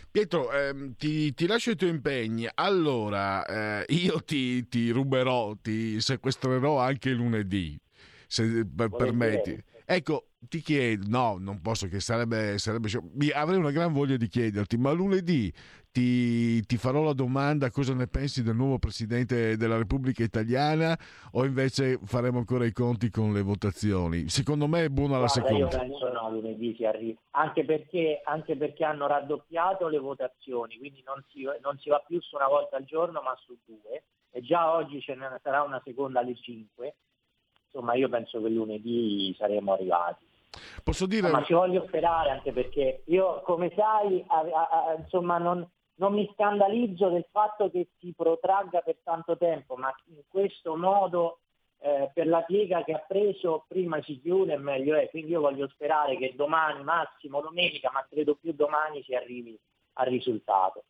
Pietro, 0.10 0.50
ehm, 0.54 0.96
ti, 0.96 1.34
ti, 1.34 1.46
lascio 1.46 1.72
i 1.72 1.76
tuoi 1.76 1.90
impegni. 1.90 2.48
Allora, 2.56 3.46
eh, 3.46 3.86
io 3.90 4.24
ti, 4.24 4.68
ti, 4.70 4.92
ruberò, 4.92 5.54
ti 5.62 6.00
sequestrerò 6.00 6.80
anche 6.80 7.12
lunedì, 7.12 7.78
se 8.26 8.66
per, 8.66 8.90
permetti. 8.90 9.62
Ecco, 9.86 10.29
ti 10.48 10.62
chiedo, 10.62 11.06
no, 11.10 11.38
non 11.38 11.60
posso, 11.62 11.88
che 11.88 12.00
sarebbe, 12.00 12.58
sarebbe 12.58 12.90
avrei 13.34 13.58
una 13.60 13.72
gran 13.72 13.92
voglia 13.92 14.16
di 14.16 14.28
chiederti, 14.28 14.78
ma 14.78 14.92
lunedì 14.92 15.52
ti, 15.92 16.62
ti 16.66 16.78
farò 16.78 17.04
la 17.04 17.14
domanda 17.14 17.70
cosa 17.72 17.94
ne 17.94 18.08
pensi 18.08 18.42
del 18.42 18.56
nuovo 18.56 18.80
Presidente 18.80 19.58
della 19.58 19.78
Repubblica 19.78 20.24
Italiana 20.24 20.98
o 21.34 21.44
invece 21.44 22.00
faremo 22.04 22.38
ancora 22.38 22.66
i 22.66 22.72
conti 22.72 23.10
con 23.10 23.34
le 23.34 23.42
votazioni? 23.42 24.30
Secondo 24.30 24.68
me 24.68 24.86
è 24.86 24.90
buona 24.90 25.20
la 25.20 25.26
Guarda, 25.26 25.58
io 25.58 25.70
seconda. 25.70 25.78
penso 25.78 26.12
no, 26.14 26.32
lunedì 26.32 26.74
si 26.76 26.86
arriva, 26.86 27.20
anche 27.32 27.66
perché, 27.66 28.22
anche 28.24 28.56
perché 28.56 28.86
hanno 28.86 29.08
raddoppiato 29.08 29.90
le 29.90 30.00
votazioni, 30.00 30.78
quindi 30.78 31.04
non 31.06 31.22
si, 31.30 31.44
non 31.62 31.78
si 31.80 31.90
va 31.90 32.02
più 32.08 32.22
su 32.22 32.36
una 32.38 32.48
volta 32.48 32.78
al 32.78 32.86
giorno 32.86 33.22
ma 33.22 33.36
su 33.44 33.58
due, 33.66 34.04
e 34.32 34.42
già 34.42 34.74
oggi 34.74 35.02
ce 35.02 35.16
ne 35.16 35.38
sarà 35.44 35.64
una 35.64 35.82
seconda 35.84 36.22
alle 36.22 36.36
5, 36.36 36.96
insomma 37.66 37.96
io 37.96 38.08
penso 38.08 38.42
che 38.42 38.48
lunedì 38.50 39.36
saremo 39.38 39.74
arrivati. 39.74 40.28
Posso 40.84 41.06
dire... 41.06 41.30
Ma 41.30 41.44
ci 41.44 41.54
voglio 41.54 41.86
sperare 41.88 42.32
anche 42.32 42.52
perché 42.52 43.04
io, 43.06 43.42
come 43.42 43.72
sai, 43.76 44.24
a- 44.28 44.40
a- 44.40 44.70
a- 44.70 44.94
insomma, 44.96 45.38
non, 45.38 45.68
non 45.96 46.14
mi 46.14 46.30
scandalizzo 46.34 47.10
del 47.10 47.26
fatto 47.32 47.70
che 47.70 47.90
si 48.00 48.14
protragga 48.16 48.82
per 48.82 48.98
tanto 49.04 49.38
tempo, 49.38 49.76
ma 49.76 49.94
in 50.08 50.22
questo 50.28 50.76
modo 50.76 51.40
eh, 51.82 52.10
per 52.14 52.28
la 52.28 52.42
piega 52.42 52.84
che 52.84 52.94
ha 52.94 53.06
preso 53.08 53.66
prima 53.68 54.02
si 54.02 54.20
chiude 54.20 54.54
e 54.54 54.58
meglio 54.58 54.96
è. 54.96 55.10
Quindi 55.10 55.32
io 55.32 55.42
voglio 55.42 55.68
sperare 55.70 56.18
che 56.18 56.34
domani, 56.36 56.84
massimo 56.84 57.42
domenica, 57.42 57.92
ma 57.94 58.06
credo 58.10 58.36
più 58.36 58.54
domani 58.54 59.04
si 59.04 59.14
arrivi 59.14 59.58
al 59.94 60.08
risultato. 60.08 60.84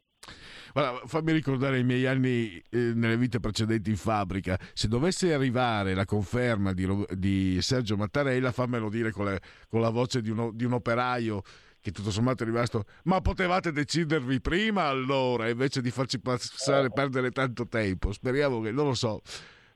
Guarda, 0.72 1.02
fammi 1.06 1.32
ricordare 1.32 1.80
i 1.80 1.84
miei 1.84 2.06
anni 2.06 2.62
eh, 2.70 2.92
nelle 2.94 3.18
vite 3.18 3.40
precedenti 3.40 3.90
in 3.90 3.98
fabbrica. 3.98 4.58
Se 4.74 4.88
dovesse 4.88 5.34
arrivare 5.34 5.94
la 5.94 6.06
conferma 6.06 6.74
di, 6.74 6.88
di 7.16 7.58
Sergio 7.62 7.98
Mattarella, 7.98 8.52
fammelo 8.52 8.90
dire 8.90 9.12
con, 9.12 9.26
le- 9.26 9.42
con 9.68 9.82
la 9.82 9.90
voce 9.90 10.22
di, 10.22 10.30
uno- 10.30 10.52
di 10.54 10.66
un 10.66 10.74
operaio 10.74 11.42
che 11.82 11.92
tutto 11.92 12.12
sommato 12.12 12.44
è 12.44 12.46
rimasto. 12.46 12.84
Ma 13.06 13.22
potevate 13.22 13.72
decidervi 13.72 14.42
prima 14.42 14.84
allora, 14.84 15.50
invece 15.50 15.82
di 15.82 15.92
farci 15.92 16.20
passare, 16.20 16.92
perdere 16.92 17.32
tanto 17.32 17.68
tempo. 17.68 18.12
Speriamo 18.12 18.60
che, 18.62 18.72
non 18.72 18.86
lo 18.88 18.94
so. 18.94 19.22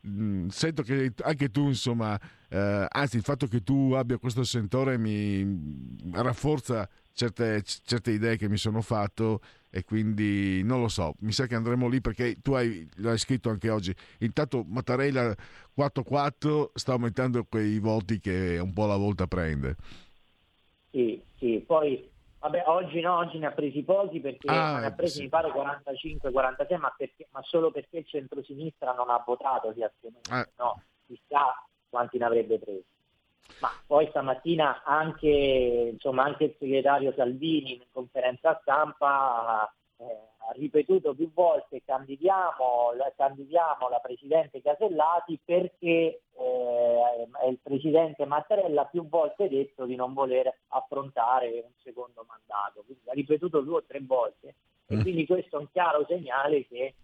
Mm, 0.05 0.49
Sento 0.49 0.83
che 0.83 1.13
anche 1.21 1.49
tu, 1.49 1.67
insomma, 1.69 2.19
eh, 2.49 2.85
anzi, 2.89 3.15
il 3.15 3.23
fatto 3.23 3.47
che 3.47 3.61
tu 3.63 3.93
abbia 3.93 4.17
questo 4.17 4.43
sentore 4.43 4.97
mi 4.97 5.97
rafforza 6.11 6.87
certe, 7.13 7.61
certe 7.63 8.11
idee 8.11 8.37
che 8.37 8.49
mi 8.49 8.57
sono 8.57 8.81
fatto 8.81 9.39
e 9.69 9.83
quindi 9.83 10.61
non 10.63 10.81
lo 10.81 10.87
so, 10.87 11.13
mi 11.19 11.31
sa 11.31 11.47
che 11.47 11.55
andremo 11.55 11.87
lì 11.87 12.01
perché 12.01 12.35
tu 12.41 12.53
hai, 12.53 12.87
l'hai 12.97 13.17
scritto 13.17 13.49
anche 13.49 13.69
oggi. 13.69 13.95
Intanto 14.19 14.63
Mattarella 14.67 15.33
4-4 15.75 16.71
sta 16.73 16.91
aumentando 16.93 17.45
quei 17.45 17.79
voti 17.79 18.19
che 18.19 18.59
un 18.61 18.73
po' 18.73 18.83
alla 18.83 18.97
volta 18.97 19.25
prende. 19.27 19.75
Sì, 20.91 21.19
sì, 21.37 21.63
poi 21.65 22.07
vabbè, 22.39 22.63
oggi 22.67 22.99
no, 22.99 23.17
oggi 23.17 23.39
ne 23.39 23.47
ha 23.47 23.51
presi 23.51 23.81
pochi 23.83 24.19
perché 24.19 24.47
Ah, 24.49 24.79
ne 24.79 24.85
ha 24.87 24.91
presi 24.91 25.13
sì. 25.17 25.21
mi 25.23 25.29
pare 25.29 25.49
45-46, 25.51 26.77
ma, 26.77 26.93
perché- 26.95 27.27
ma 27.31 27.41
solo 27.43 27.71
perché 27.71 27.97
il 27.99 28.05
centrosinistra 28.07 28.93
non 28.93 29.09
ha 29.09 29.23
votato, 29.25 29.73
è 29.73 29.81
astenuto, 29.83 30.29
Ah. 30.31 30.47
no, 30.57 30.81
chissà 31.07 31.65
quanti 31.89 32.17
ne 32.19 32.25
avrebbe 32.25 32.59
presi. 32.59 32.83
Ma 33.59 33.69
poi 33.85 34.07
stamattina 34.09 34.83
anche, 34.83 35.89
insomma, 35.93 36.23
anche 36.23 36.45
il 36.45 36.55
segretario 36.59 37.13
Salvini 37.15 37.75
in 37.75 37.83
conferenza 37.91 38.59
stampa 38.61 39.71
eh, 39.97 40.03
ha 40.03 40.51
ripetuto 40.53 41.13
più 41.13 41.31
volte 41.33 41.81
candidiamo, 41.85 42.93
la, 42.97 43.11
candidiamo 43.15 43.87
la 43.89 43.99
Presidente 43.99 44.61
Casellati 44.61 45.39
perché 45.43 46.21
eh, 46.35 47.27
il 47.47 47.59
Presidente 47.61 48.25
Mattarella 48.25 48.81
ha 48.81 48.85
più 48.85 49.07
volte 49.07 49.47
detto 49.47 49.85
di 49.85 49.95
non 49.95 50.13
voler 50.13 50.53
affrontare 50.69 51.63
un 51.63 51.71
secondo 51.81 52.25
mandato. 52.27 52.83
Quindi 52.85 53.09
ha 53.09 53.13
ripetuto 53.13 53.61
due 53.61 53.77
o 53.77 53.83
tre 53.85 54.01
volte 54.01 54.55
e 54.87 54.95
Mm. 54.95 55.01
quindi 55.01 55.25
questo 55.25 55.57
è 55.57 55.59
un 55.59 55.71
chiaro 55.71 56.05
segnale 56.07 56.67
che 56.67 56.95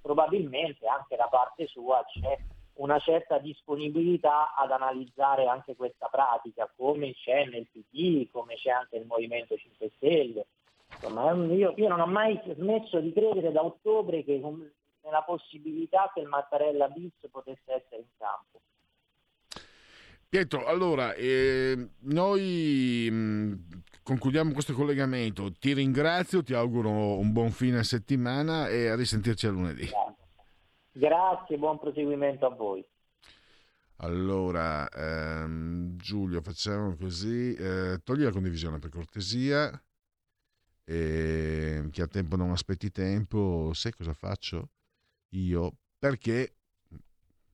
probabilmente 0.00 0.86
anche 0.86 1.16
da 1.16 1.28
parte 1.30 1.66
sua 1.66 2.02
c'è 2.06 2.38
una 2.78 2.98
certa 2.98 3.38
disponibilità 3.38 4.54
ad 4.54 4.70
analizzare 4.70 5.46
anche 5.46 5.74
questa 5.74 6.06
pratica, 6.06 6.70
come 6.76 7.12
c'è 7.12 7.46
nel 7.46 7.66
PD, 7.70 8.28
come 8.30 8.54
c'è 8.54 8.70
anche 8.70 8.98
nel 8.98 9.06
Movimento 9.06 9.56
5 9.56 9.90
Stelle. 9.96 10.46
Insomma, 10.92 11.32
io, 11.54 11.74
io 11.76 11.88
non 11.88 12.00
ho 12.00 12.06
mai 12.06 12.40
smesso 12.54 13.00
di 13.00 13.12
credere 13.12 13.52
da 13.52 13.64
ottobre 13.64 14.24
che 14.24 14.40
nella 15.02 15.22
possibilità 15.22 16.10
che 16.14 16.20
il 16.20 16.28
Mattarella 16.28 16.88
bis 16.88 17.12
potesse 17.30 17.72
essere 17.72 18.02
in 18.02 18.08
campo. 18.16 18.60
Pietro, 20.28 20.66
allora, 20.66 21.14
eh, 21.14 21.88
noi 22.00 23.08
mh, 23.10 23.82
concludiamo 24.02 24.52
questo 24.52 24.74
collegamento. 24.74 25.50
Ti 25.58 25.72
ringrazio, 25.72 26.42
ti 26.42 26.54
auguro 26.54 26.90
un 26.90 27.32
buon 27.32 27.50
fine 27.50 27.82
settimana 27.82 28.68
e 28.68 28.88
a 28.88 28.94
risentirci 28.94 29.46
a 29.46 29.50
lunedì. 29.50 29.86
Grazie. 29.86 30.17
Grazie, 30.98 31.58
buon 31.58 31.78
proseguimento 31.78 32.44
a 32.44 32.48
voi. 32.48 32.84
Allora, 33.98 34.88
ehm, 34.88 35.96
Giulio, 35.96 36.40
facciamo 36.42 36.96
così. 36.96 37.54
eh, 37.54 38.00
togli 38.02 38.24
la 38.24 38.32
condivisione 38.32 38.80
per 38.80 38.90
cortesia. 38.90 39.80
E 40.82 41.86
chi 41.92 42.00
ha 42.00 42.08
tempo 42.08 42.34
non 42.34 42.50
aspetti 42.50 42.90
tempo. 42.90 43.70
Sai 43.74 43.92
cosa 43.92 44.12
faccio? 44.12 44.70
Io, 45.34 45.76
perché, 45.96 46.56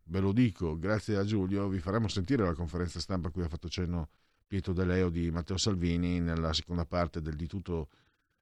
ve 0.04 0.20
lo 0.20 0.32
dico, 0.32 0.78
grazie 0.78 1.16
a 1.16 1.24
Giulio, 1.24 1.68
vi 1.68 1.80
faremo 1.80 2.08
sentire 2.08 2.44
la 2.44 2.54
conferenza 2.54 2.98
stampa 2.98 3.28
a 3.28 3.30
cui 3.30 3.42
ha 3.42 3.48
fatto 3.48 3.68
cenno 3.68 4.08
Pietro 4.46 4.72
De 4.72 4.86
Leo 4.86 5.10
di 5.10 5.30
Matteo 5.30 5.58
Salvini 5.58 6.18
nella 6.18 6.54
seconda 6.54 6.86
parte 6.86 7.20
del 7.20 7.36
di 7.36 7.46
tutto 7.46 7.88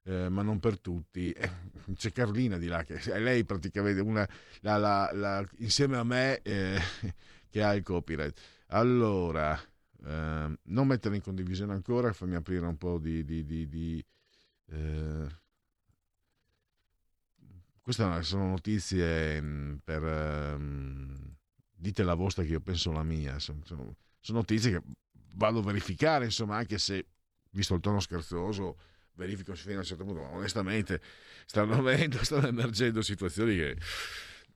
eh, 0.03 0.29
ma 0.29 0.41
non 0.41 0.59
per 0.59 0.79
tutti. 0.79 1.31
Eh, 1.31 1.49
C'è 1.95 2.11
Carlina 2.11 2.57
di 2.57 2.67
là, 2.67 2.83
che 2.83 2.95
è 2.95 3.19
lei 3.19 3.43
praticamente 3.45 4.01
una, 4.01 4.27
la- 4.61 4.77
la- 4.77 5.09
la- 5.13 5.47
insieme 5.57 5.97
a 5.97 6.03
me 6.03 6.41
eh, 6.41 6.79
che 7.49 7.63
ha 7.63 7.73
il 7.75 7.83
copyright. 7.83 8.39
Allora, 8.67 9.57
ehm, 10.05 10.57
non 10.63 10.87
mettere 10.87 11.15
in 11.15 11.21
condivisione 11.21 11.73
ancora, 11.73 12.11
fammi 12.13 12.35
aprire 12.35 12.65
un 12.65 12.77
po' 12.77 12.97
di... 12.97 13.23
di- 13.23 13.45
di- 13.45 13.67
di, 13.67 14.05
eh, 14.71 15.27
queste 17.81 18.23
sono 18.23 18.47
notizie 18.49 19.41
mh, 19.41 19.81
per... 19.83 20.03
ehm, 20.03 21.35
dite 21.75 22.03
la 22.03 22.13
vostra 22.13 22.43
che 22.43 22.51
io 22.51 22.61
penso 22.61 22.91
la 22.91 23.03
mia. 23.03 23.39
Sono, 23.39 23.59
sono- 23.65 23.95
sono 24.19 24.37
notizie 24.39 24.71
che 24.71 24.81
vado 25.35 25.59
a 25.59 25.63
verificare, 25.63 26.25
insomma, 26.25 26.55
anche 26.57 26.77
se, 26.77 27.05
visto 27.51 27.73
il 27.75 27.81
tono 27.81 27.99
scherzoso, 27.99 28.77
verifico 29.15 29.53
fino 29.55 29.75
a 29.75 29.79
un 29.79 29.85
certo 29.85 30.03
punto, 30.03 30.21
ma 30.21 30.29
onestamente 30.29 31.01
stanno 31.45 31.75
avendo, 31.75 32.23
stanno 32.23 32.47
emergendo 32.47 33.01
situazioni 33.01 33.55
che... 33.55 33.77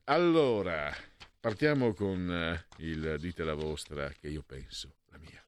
Allora, 0.06 0.94
partiamo 1.40 1.94
con 1.94 2.32
eh, 2.32 2.66
il 2.78 3.18
dite 3.20 3.44
la 3.44 3.54
vostra 3.54 4.10
che 4.10 4.28
io 4.30 4.44
penso 4.44 4.96
la 5.12 5.18
mia. 5.18 5.44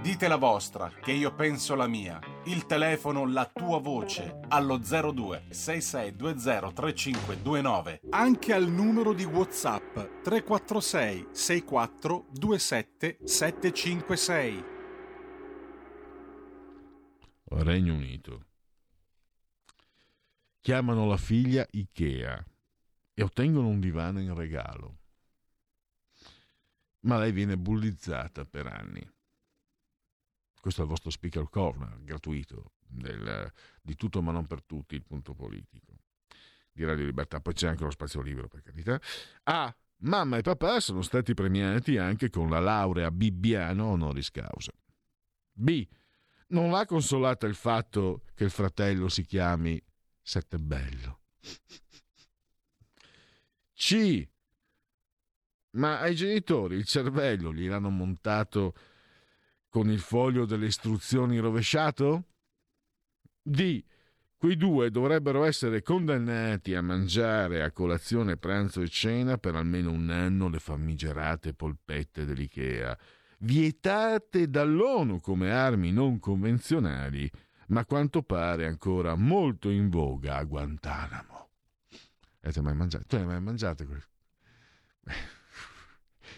Dite 0.00 0.28
la 0.28 0.36
vostra, 0.36 0.90
che 1.00 1.12
io 1.12 1.34
penso 1.34 1.74
la 1.74 1.86
mia. 1.86 2.18
Il 2.44 2.66
telefono, 2.66 3.26
la 3.26 3.50
tua 3.52 3.78
voce, 3.78 4.40
allo 4.48 4.78
02 4.78 5.44
6620 5.50 6.72
3529. 6.74 8.00
Anche 8.10 8.52
al 8.52 8.68
numero 8.68 9.12
di 9.12 9.24
WhatsApp 9.24 10.22
346 10.22 11.28
64 11.32 12.26
27 12.32 13.18
756. 13.24 14.73
Regno 17.62 17.94
Unito. 17.94 18.46
Chiamano 20.60 21.06
la 21.06 21.16
figlia 21.16 21.66
Ikea 21.70 22.44
e 23.12 23.22
ottengono 23.22 23.68
un 23.68 23.80
divano 23.80 24.20
in 24.20 24.34
regalo. 24.34 24.98
Ma 27.00 27.18
lei 27.18 27.32
viene 27.32 27.56
bullizzata 27.58 28.44
per 28.46 28.66
anni. 28.66 29.06
Questo 30.58 30.80
è 30.80 30.84
il 30.84 30.90
vostro 30.90 31.10
speaker 31.10 31.48
corner 31.50 32.02
gratuito 32.02 32.72
del- 32.78 33.52
di 33.82 33.94
tutto 33.94 34.22
ma 34.22 34.32
non 34.32 34.46
per 34.46 34.62
tutti, 34.62 34.94
il 34.94 35.02
punto 35.02 35.34
politico 35.34 35.92
di 36.72 36.84
Radio 36.84 37.04
Libertà. 37.04 37.40
Poi 37.40 37.52
c'è 37.54 37.68
anche 37.68 37.84
lo 37.84 37.90
spazio 37.90 38.20
libero, 38.20 38.48
per 38.48 38.62
carità. 38.62 39.00
Ah, 39.44 39.74
mamma 39.98 40.38
e 40.38 40.42
papà 40.42 40.80
sono 40.80 41.02
stati 41.02 41.34
premiati 41.34 41.98
anche 41.98 42.30
con 42.30 42.48
la 42.48 42.58
laurea 42.58 43.10
Bibbiano 43.10 43.86
honoris 43.86 44.30
causa. 44.30 44.72
B. 45.52 45.86
Non 46.48 46.70
l'ha 46.70 46.84
consolata 46.84 47.46
il 47.46 47.54
fatto 47.54 48.22
che 48.34 48.44
il 48.44 48.50
fratello 48.50 49.08
si 49.08 49.24
chiami 49.24 49.82
Settebello. 50.20 51.20
C. 53.74 54.28
Ma 55.72 55.98
ai 55.98 56.14
genitori 56.14 56.76
il 56.76 56.84
cervello 56.84 57.52
gliel'hanno 57.52 57.90
montato 57.90 58.74
con 59.68 59.90
il 59.90 59.98
foglio 59.98 60.44
delle 60.44 60.66
istruzioni 60.66 61.38
rovesciato? 61.38 62.28
D. 63.42 63.82
Quei 64.36 64.56
due 64.56 64.90
dovrebbero 64.90 65.44
essere 65.44 65.82
condannati 65.82 66.74
a 66.74 66.82
mangiare 66.82 67.62
a 67.62 67.72
colazione, 67.72 68.36
pranzo 68.36 68.82
e 68.82 68.88
cena 68.88 69.38
per 69.38 69.54
almeno 69.54 69.90
un 69.90 70.10
anno 70.10 70.48
le 70.48 70.58
famigerate 70.58 71.54
polpette 71.54 72.24
dell'IKEA, 72.24 72.96
vietate 73.44 74.48
dall'ONU 74.48 75.20
come 75.20 75.52
armi 75.52 75.92
non 75.92 76.18
convenzionali, 76.18 77.30
ma 77.68 77.84
quanto 77.84 78.22
pare 78.22 78.66
ancora 78.66 79.14
molto 79.14 79.70
in 79.70 79.88
voga 79.88 80.36
a 80.36 80.44
Guantanamo. 80.44 81.48
Avete 82.40 82.60
mai 82.60 82.74
mangiato? 82.74 83.04
Tu 83.06 83.16
hai 83.16 83.24
mai 83.24 83.40
mangiato? 83.40 83.86
que- 83.86 84.02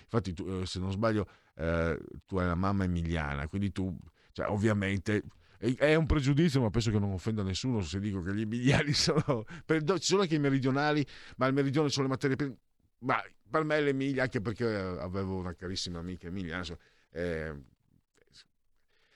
Infatti, 0.02 0.32
tu, 0.32 0.44
eh, 0.46 0.66
se 0.66 0.78
non 0.78 0.90
sbaglio, 0.92 1.28
eh, 1.54 1.98
tu 2.26 2.38
hai 2.38 2.46
la 2.46 2.54
mamma 2.54 2.84
emiliana, 2.84 3.48
quindi 3.48 3.72
tu, 3.72 3.96
cioè, 4.32 4.48
ovviamente, 4.48 5.24
è 5.58 5.94
un 5.94 6.06
pregiudizio, 6.06 6.60
ma 6.60 6.70
penso 6.70 6.90
che 6.90 6.98
non 6.98 7.12
offenda 7.12 7.42
nessuno 7.42 7.80
se 7.80 7.98
dico 7.98 8.20
che 8.22 8.34
gli 8.34 8.42
emiliani 8.42 8.92
sono. 8.94 9.44
per- 9.64 9.82
ci 9.98 10.06
sono 10.08 10.22
anche 10.22 10.34
i 10.36 10.38
meridionali, 10.40 11.04
ma 11.36 11.46
il 11.46 11.54
meridione 11.54 11.88
sono 11.88 12.06
le 12.06 12.12
materie 12.12 12.36
prime. 12.36 12.56
Ma 12.98 13.20
per 13.48 13.64
me 13.64 13.80
l'Emilia, 13.80 14.22
anche 14.24 14.40
perché 14.40 14.64
eh, 14.64 14.98
avevo 15.00 15.36
una 15.36 15.54
carissima 15.54 15.98
amica 15.98 16.26
emiliana, 16.28 16.64
eh, 17.16 17.54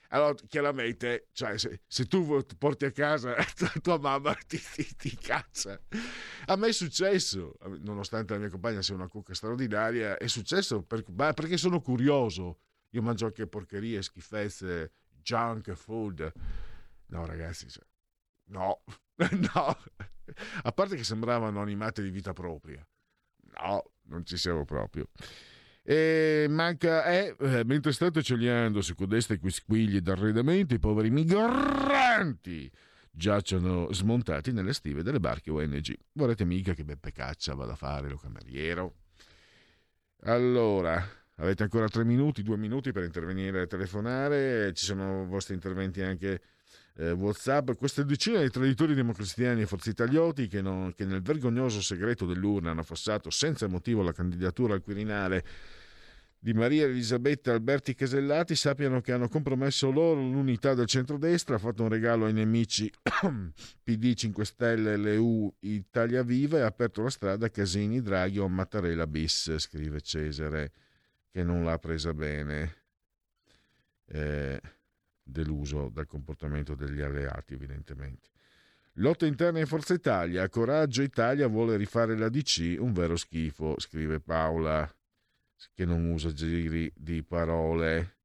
allora, 0.09 0.33
chiaramente, 0.45 1.27
cioè, 1.31 1.57
se, 1.57 1.83
se 1.87 2.05
tu 2.05 2.43
porti 2.57 2.83
a 2.83 2.91
casa 2.91 3.33
tua, 3.81 3.97
mamma 3.97 4.33
ti, 4.45 4.59
ti, 4.59 4.95
ti 4.97 5.15
caccia. 5.15 5.79
A 6.47 6.55
me 6.57 6.67
è 6.67 6.71
successo, 6.73 7.55
nonostante 7.79 8.33
la 8.33 8.39
mia 8.39 8.49
compagna 8.49 8.81
sia 8.81 8.93
una 8.93 9.07
cucca 9.07 9.33
straordinaria, 9.33 10.17
è 10.17 10.27
successo 10.27 10.81
per- 10.83 11.05
perché 11.13 11.55
sono 11.55 11.79
curioso. 11.79 12.59
Io 12.89 13.01
mangio 13.01 13.25
anche 13.27 13.47
porcherie, 13.47 14.01
schifezze, 14.01 14.91
junk 15.23 15.71
food. 15.75 16.29
No, 17.07 17.25
ragazzi, 17.25 17.69
cioè, 17.69 17.85
no, 18.49 18.83
no. 19.53 19.77
A 20.63 20.71
parte 20.73 20.95
che 20.97 21.03
sembravano 21.05 21.61
animate 21.61 22.01
di 22.01 22.09
vita 22.09 22.33
propria. 22.33 22.85
No, 23.61 23.91
non 24.07 24.25
ci 24.25 24.35
siamo 24.35 24.65
proprio. 24.65 25.07
E 25.83 26.45
manca, 26.47 27.05
eh, 27.05 27.35
eh, 27.39 27.63
mentre 27.65 27.91
state 27.91 28.21
celiando 28.21 28.81
su 28.81 28.93
codeste 28.93 29.39
quisquiglie 29.39 30.01
d'arredamento, 30.01 30.75
i 30.75 30.79
poveri 30.79 31.09
migranti 31.09 32.71
giacciono 33.11 33.91
smontati 33.91 34.51
nelle 34.51 34.73
stive 34.73 35.03
delle 35.03 35.19
barche 35.19 35.51
ONG. 35.51 35.95
Vorrete 36.13 36.45
mica 36.45 36.73
che 36.73 36.85
Beppe 36.85 37.11
Caccia 37.11 37.55
vada 37.55 37.73
a 37.73 37.75
fare 37.75 38.09
lo 38.09 38.17
cameriero? 38.17 38.95
Allora, 40.23 41.03
avete 41.35 41.63
ancora 41.63 41.87
tre 41.87 42.05
minuti, 42.05 42.43
due 42.43 42.57
minuti 42.57 42.91
per 42.91 43.03
intervenire 43.03 43.63
e 43.63 43.67
telefonare. 43.67 44.73
Ci 44.73 44.85
sono 44.85 45.25
vostri 45.25 45.55
interventi 45.55 46.01
anche 46.01 46.41
eh, 46.97 47.11
WhatsApp. 47.11 47.71
Queste 47.77 48.05
decine 48.05 48.41
di 48.41 48.49
traditori 48.49 48.93
democristiani 48.93 49.61
e 49.61 49.65
forzi 49.65 49.89
italioti 49.89 50.47
che, 50.47 50.61
non- 50.61 50.93
che 50.93 51.05
nel 51.05 51.21
vergognoso 51.21 51.81
segreto 51.81 52.25
dell'urna 52.25 52.71
hanno 52.71 52.81
affossato 52.81 53.29
senza 53.29 53.67
motivo 53.67 54.01
la 54.03 54.13
candidatura 54.13 54.73
al 54.73 54.81
Quirinale 54.81 55.43
di 56.43 56.53
Maria 56.53 56.85
Elisabetta 56.85 57.51
Alberti 57.51 57.93
Casellati 57.93 58.55
sappiano 58.55 58.99
che 58.99 59.11
hanno 59.11 59.27
compromesso 59.27 59.91
loro 59.91 60.21
l'unità 60.21 60.73
del 60.73 60.87
centrodestra, 60.87 61.53
ha 61.53 61.59
fatto 61.59 61.83
un 61.83 61.89
regalo 61.89 62.25
ai 62.25 62.33
nemici 62.33 62.91
PD 63.83 64.15
5 64.15 64.43
Stelle, 64.43 64.97
LU, 64.97 65.53
Italia 65.59 66.23
Viva 66.23 66.57
e 66.57 66.61
ha 66.61 66.65
aperto 66.65 67.03
la 67.03 67.11
strada 67.11 67.45
a 67.45 67.49
Casini, 67.51 68.01
Draghi 68.01 68.39
o 68.39 68.47
Mattarella 68.47 69.05
bis, 69.05 69.55
scrive 69.57 70.01
Cesare, 70.01 70.71
che 71.29 71.43
non 71.43 71.63
l'ha 71.63 71.77
presa 71.77 72.11
bene. 72.11 72.75
Eh, 74.07 74.59
deluso 75.31 75.89
dal 75.89 76.05
comportamento 76.05 76.75
degli 76.75 77.01
alleati, 77.01 77.53
evidentemente. 77.53 78.29
Lotta 78.95 79.25
interna 79.25 79.59
in 79.59 79.67
Forza 79.67 79.93
Italia, 79.93 80.49
Coraggio 80.49 81.01
Italia 81.01 81.47
vuole 81.47 81.77
rifare 81.77 82.17
la 82.17 82.27
DC, 82.27 82.75
un 82.77 82.91
vero 82.91 83.15
schifo, 83.15 83.79
scrive 83.79 84.19
Paola, 84.19 84.89
che 85.73 85.85
non 85.85 86.09
usa 86.09 86.33
giri 86.33 86.91
di 86.95 87.23
parole. 87.23 88.17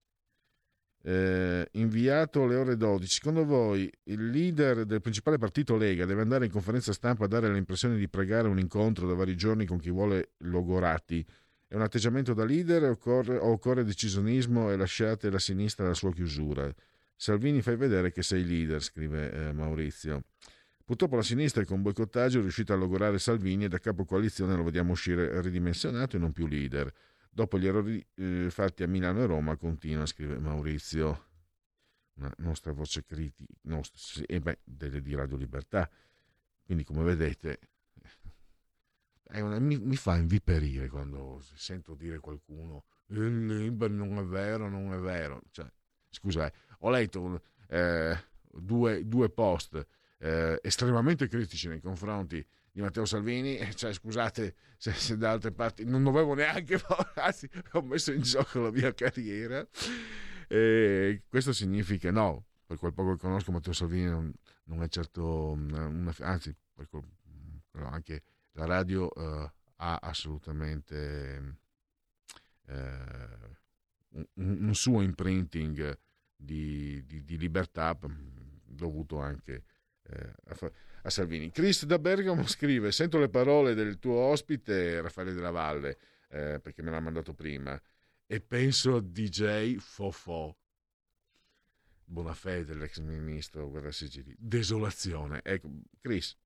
Eh, 1.02 1.68
inviato 1.74 2.42
alle 2.42 2.56
ore 2.56 2.76
12. 2.76 3.06
Secondo 3.06 3.44
voi 3.44 3.88
il 4.04 4.28
leader 4.28 4.84
del 4.84 5.00
principale 5.00 5.38
partito 5.38 5.76
Lega 5.76 6.04
deve 6.04 6.22
andare 6.22 6.46
in 6.46 6.50
conferenza 6.50 6.92
stampa 6.92 7.26
a 7.26 7.28
dare 7.28 7.52
l'impressione 7.52 7.96
di 7.96 8.08
pregare 8.08 8.48
un 8.48 8.58
incontro 8.58 9.06
da 9.06 9.14
vari 9.14 9.36
giorni 9.36 9.66
con 9.66 9.78
chi 9.78 9.90
vuole 9.90 10.30
Logorati? 10.38 11.24
È 11.68 11.76
un 11.76 11.82
atteggiamento 11.82 12.34
da 12.34 12.44
leader 12.44 12.82
o 12.82 12.90
occorre, 12.90 13.38
occorre 13.38 13.84
decisionismo 13.84 14.72
e 14.72 14.76
lasciate 14.76 15.30
la 15.30 15.38
sinistra 15.38 15.84
alla 15.84 15.94
sua 15.94 16.12
chiusura? 16.12 16.72
Salvini 17.16 17.62
fai 17.62 17.76
vedere 17.76 18.12
che 18.12 18.22
sei 18.22 18.44
leader, 18.46 18.82
scrive 18.82 19.32
eh, 19.32 19.52
Maurizio. 19.52 20.24
Purtroppo 20.84 21.16
la 21.16 21.22
sinistra 21.22 21.64
con 21.64 21.82
boicottaggio 21.82 22.38
è 22.38 22.42
riuscita 22.42 22.74
a 22.74 22.76
logorare 22.76 23.18
Salvini 23.18 23.64
e 23.64 23.68
da 23.68 23.78
capo 23.78 24.04
coalizione 24.04 24.54
lo 24.54 24.62
vediamo 24.62 24.92
uscire 24.92 25.40
ridimensionato 25.40 26.16
e 26.16 26.18
non 26.18 26.32
più 26.32 26.46
leader. 26.46 26.92
Dopo 27.30 27.58
gli 27.58 27.66
errori 27.66 28.06
eh, 28.14 28.46
fatti 28.50 28.82
a 28.82 28.86
Milano 28.86 29.22
e 29.22 29.26
Roma, 29.26 29.56
continua, 29.56 30.06
scrive 30.06 30.38
Maurizio. 30.38 31.24
Una 32.14 32.32
nostra 32.38 32.72
voce 32.72 33.04
critica, 33.04 33.52
nostra, 33.62 33.98
sì, 33.98 34.22
e 34.22 34.40
beh, 34.40 34.60
delle 34.64 35.02
di 35.02 35.14
Radio 35.14 35.36
Libertà. 35.36 35.90
Quindi, 36.64 36.84
come 36.84 37.02
vedete, 37.02 37.58
una- 39.34 39.58
mi, 39.58 39.78
mi 39.78 39.96
fa 39.96 40.16
inviperire 40.16 40.88
quando 40.88 41.42
sento 41.54 41.94
dire 41.94 42.20
qualcuno 42.20 42.84
il 43.08 43.46
Liber 43.46 43.90
non 43.90 44.18
è 44.18 44.24
vero, 44.24 44.68
non 44.68 44.92
è 44.92 44.98
vero. 44.98 45.42
Cioè, 45.50 45.70
scusa, 46.10 46.46
eh, 46.46 46.52
ho 46.80 46.90
letto 46.90 47.42
eh, 47.68 48.16
due, 48.50 49.06
due 49.06 49.28
post 49.30 49.86
eh, 50.18 50.58
estremamente 50.62 51.28
critici 51.28 51.68
nei 51.68 51.80
confronti 51.80 52.44
di 52.72 52.80
Matteo 52.80 53.04
Salvini, 53.04 53.58
cioè 53.74 53.92
scusate 53.92 54.54
se, 54.76 54.92
se 54.92 55.16
da 55.16 55.32
altre 55.32 55.52
parti 55.52 55.84
non 55.84 56.02
dovevo 56.02 56.34
neanche, 56.34 56.78
anzi 57.16 57.48
ho 57.72 57.82
messo 57.82 58.12
in 58.12 58.22
gioco 58.22 58.60
la 58.60 58.70
mia 58.70 58.92
carriera. 58.94 59.66
E 60.48 61.22
questo 61.28 61.52
significa 61.52 62.10
no, 62.10 62.46
per 62.64 62.78
quel 62.78 62.92
poco 62.92 63.12
che 63.12 63.20
conosco 63.20 63.50
Matteo 63.52 63.72
Salvini 63.72 64.04
non, 64.04 64.32
non 64.64 64.82
è 64.82 64.88
certo 64.88 65.50
una, 65.50 65.86
una- 65.86 66.14
anzi 66.20 66.54
quel- 66.72 66.88
però 67.70 67.88
anche 67.88 68.22
la 68.52 68.64
radio 68.64 69.12
eh, 69.14 69.52
ha 69.76 69.98
assolutamente 70.00 71.58
eh, 72.66 73.56
un, 74.10 74.26
un 74.66 74.74
suo 74.74 75.02
imprinting 75.02 75.98
di, 76.36 77.04
di- 77.06 77.24
di 77.24 77.38
libertà 77.38 77.98
mh, 78.00 78.60
dovuto 78.64 79.18
anche 79.18 79.64
eh, 80.02 80.32
a, 80.44 80.72
a 81.02 81.10
Salvini. 81.10 81.50
Chris 81.50 81.84
da 81.84 81.98
Bergamo 81.98 82.46
scrive: 82.46 82.92
Sento 82.92 83.18
le 83.18 83.28
parole 83.28 83.74
del 83.74 83.98
tuo 83.98 84.16
ospite 84.16 85.00
Raffaele 85.00 85.32
della 85.32 85.50
Valle, 85.50 85.98
eh, 86.28 86.60
perché 86.60 86.82
me 86.82 86.90
l'ha 86.90 87.00
mandato 87.00 87.34
prima, 87.34 87.80
e 88.26 88.40
penso 88.40 88.96
a 88.96 89.00
DJ 89.00 89.76
Fofò. 89.76 90.54
Buona 92.08 92.34
fede 92.34 92.74
l'ex 92.74 93.00
ministro 93.00 93.68
Guerra 93.68 93.90
Sigili. 93.90 94.34
Desolazione. 94.38 95.40
Ecco, 95.42 95.68
Chris, 96.00 96.36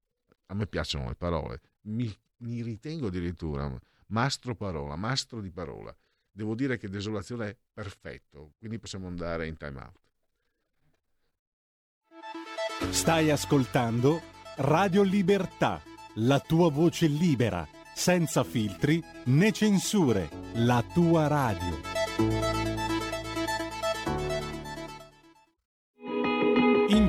a 0.47 0.55
me 0.55 0.67
piacciono 0.67 1.09
le 1.09 1.17
parole. 1.17 1.61
Mi, 1.83 2.11
mi 2.39 2.63
ritengo 2.63 3.09
addirittura 3.09 3.79
mastro 4.07 4.55
parola, 4.55 4.97
mastro 4.97 5.43
di 5.43 5.51
parola. 5.51 5.95
Devo 6.33 6.55
dire 6.55 6.79
che 6.79 6.89
desolazione 6.89 7.49
è 7.49 7.57
perfetto, 7.73 8.53
quindi 8.59 8.79
possiamo 8.79 9.07
andare 9.07 9.47
in 9.47 9.57
time 9.57 9.81
out. 9.81 9.99
Stai 12.91 13.31
ascoltando 13.31 14.21
Radio 14.57 15.03
Libertà, 15.03 15.83
la 16.15 16.41
tua 16.41 16.71
voce 16.71 17.07
libera, 17.07 17.67
senza 17.95 18.45
filtri 18.45 19.03
né 19.27 19.53
censure, 19.53 20.29
la 20.55 20.85
tua 20.93 21.27
radio. 21.27 22.70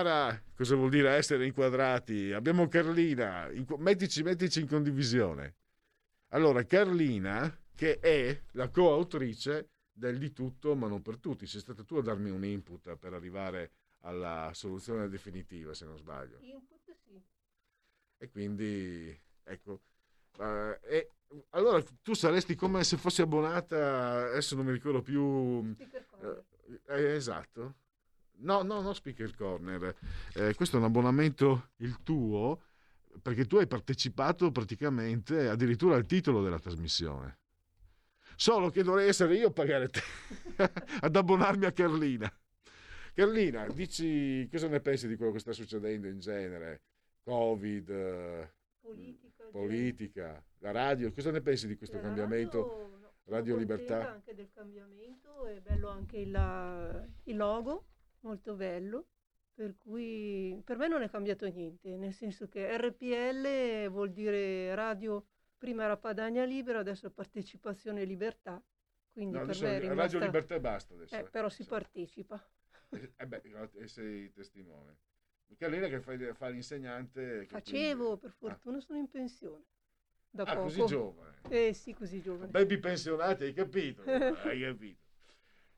Impara 0.00 0.42
cosa 0.54 0.74
vuol 0.74 0.90
dire 0.90 1.10
essere 1.10 1.46
inquadrati. 1.46 2.32
Abbiamo 2.32 2.68
Carlina, 2.68 3.48
mettici, 3.78 4.22
mettici 4.22 4.60
in 4.60 4.66
condivisione. 4.68 5.56
Allora, 6.28 6.64
Carlina, 6.64 7.58
che 7.74 7.98
è 7.98 8.42
la 8.52 8.68
coautrice 8.68 9.70
del 9.92 10.18
di 10.18 10.32
tutto, 10.32 10.74
ma 10.74 10.86
non 10.88 11.02
per 11.02 11.18
tutti. 11.18 11.46
Sei 11.46 11.60
stata 11.60 11.84
tu 11.84 11.96
a 11.96 12.02
darmi 12.02 12.30
un 12.30 12.44
input 12.44 12.96
per 12.96 13.12
arrivare 13.12 13.72
alla 14.00 14.50
soluzione 14.54 15.08
definitiva, 15.08 15.74
se 15.74 15.84
non 15.84 15.96
sbaglio. 15.96 16.38
Input 16.40 16.94
sì. 17.04 17.20
E 18.18 18.28
quindi, 18.28 19.18
ecco. 19.44 19.82
eh, 20.38 20.80
e 20.82 21.10
allora 21.50 21.82
tu 22.02 22.14
saresti 22.14 22.54
come 22.54 22.84
se 22.84 22.96
fossi 22.96 23.22
abbonata, 23.22 24.30
adesso 24.30 24.56
non 24.56 24.66
mi 24.66 24.72
ricordo 24.72 25.02
più. 25.02 25.74
Speaker 25.74 26.06
Corner. 26.06 26.44
eh, 26.86 27.14
esatto. 27.14 27.74
No, 28.40 28.62
no, 28.62 28.80
no, 28.80 28.92
Speaker 28.92 29.34
Corner. 29.34 29.94
Eh, 30.34 30.54
questo 30.54 30.76
è 30.76 30.78
un 30.78 30.86
abbonamento 30.86 31.70
il 31.78 32.02
tuo, 32.02 32.62
perché 33.22 33.44
tu 33.46 33.56
hai 33.56 33.66
partecipato 33.66 34.50
praticamente 34.50 35.48
addirittura 35.48 35.96
al 35.96 36.06
titolo 36.06 36.42
della 36.42 36.58
trasmissione. 36.58 37.38
Solo 38.36 38.70
che 38.70 38.82
dovrei 38.82 39.08
essere 39.08 39.36
io 39.36 39.48
a 39.48 39.52
pagare 39.52 39.88
te 39.88 40.00
ad 41.00 41.14
abbonarmi 41.14 41.66
a 41.66 41.72
Carlina. 41.72 42.32
Carlina, 43.12 43.66
dici 43.68 44.48
cosa 44.50 44.68
ne 44.68 44.80
pensi 44.80 45.06
di 45.08 45.16
quello 45.16 45.32
che 45.32 45.40
sta 45.40 45.52
succedendo 45.52 46.06
in 46.06 46.20
genere? 46.20 46.82
Covid, 47.22 47.90
eh, 47.90 48.52
Politica. 48.80 49.44
politica, 49.50 50.44
la 50.60 50.70
radio, 50.70 51.12
cosa 51.12 51.30
ne 51.30 51.42
pensi 51.42 51.66
di 51.66 51.76
questo 51.76 51.96
La 51.96 52.02
cambiamento? 52.02 52.62
radio, 52.62 52.96
no, 52.98 53.12
Radio 53.26 53.56
Libertà. 53.56 54.10
anche 54.10 54.34
del 54.34 54.48
cambiamento, 54.54 55.44
è 55.44 55.60
bello 55.60 55.88
anche 55.88 56.16
il, 56.16 57.10
il 57.24 57.36
logo, 57.36 57.84
molto 58.20 58.54
bello, 58.54 59.06
per 59.54 59.76
cui 59.76 60.60
per 60.64 60.76
me 60.78 60.88
non 60.88 61.02
è 61.02 61.10
cambiato 61.10 61.46
niente, 61.48 61.96
nel 61.96 62.12
senso 62.12 62.48
che 62.48 62.76
RPL 62.76 63.88
vuol 63.90 64.12
dire 64.12 64.74
radio, 64.74 65.24
prima 65.58 65.84
era 65.84 65.96
Padania 65.96 66.44
Libera, 66.44 66.78
adesso 66.80 67.06
è 67.06 67.10
Partecipazione 67.10 68.02
e 68.02 68.04
Libertà, 68.04 68.62
quindi 69.12 69.38
No, 69.38 69.44
per 69.46 69.60
me 69.60 69.76
è 69.76 69.80
Radio 69.80 69.90
rimasta... 69.90 70.18
Libertà 70.18 70.54
e 70.54 70.60
basta 70.60 70.94
adesso. 70.94 71.16
Eh, 71.16 71.24
però 71.24 71.48
si 71.48 71.62
Sì. 71.62 71.68
partecipa. 71.68 72.42
Eh, 72.92 73.12
eh 73.18 73.26
beh, 73.26 73.42
e 73.74 73.86
sei 73.88 74.32
testimone. 74.32 74.96
Carlina 75.58 75.88
che 75.88 76.00
fa, 76.00 76.16
fa 76.34 76.48
l'insegnante. 76.48 77.46
Facevo, 77.46 78.04
quindi- 78.04 78.20
per 78.20 78.30
fortuna 78.30 78.80
sono 78.80 78.98
in 78.98 79.08
pensione. 79.08 79.64
Da 80.30 80.44
Ah, 80.44 80.54
poco. 80.54 80.62
così 80.64 80.84
giovane. 80.86 81.34
Eh 81.48 81.72
sì, 81.74 81.92
così 81.92 82.20
giovane. 82.22 82.50
Baby 82.52 82.78
pensionati, 82.78 83.44
hai 83.44 83.52
capito? 83.52 84.02
hai 84.46 84.60
capito. 84.60 84.99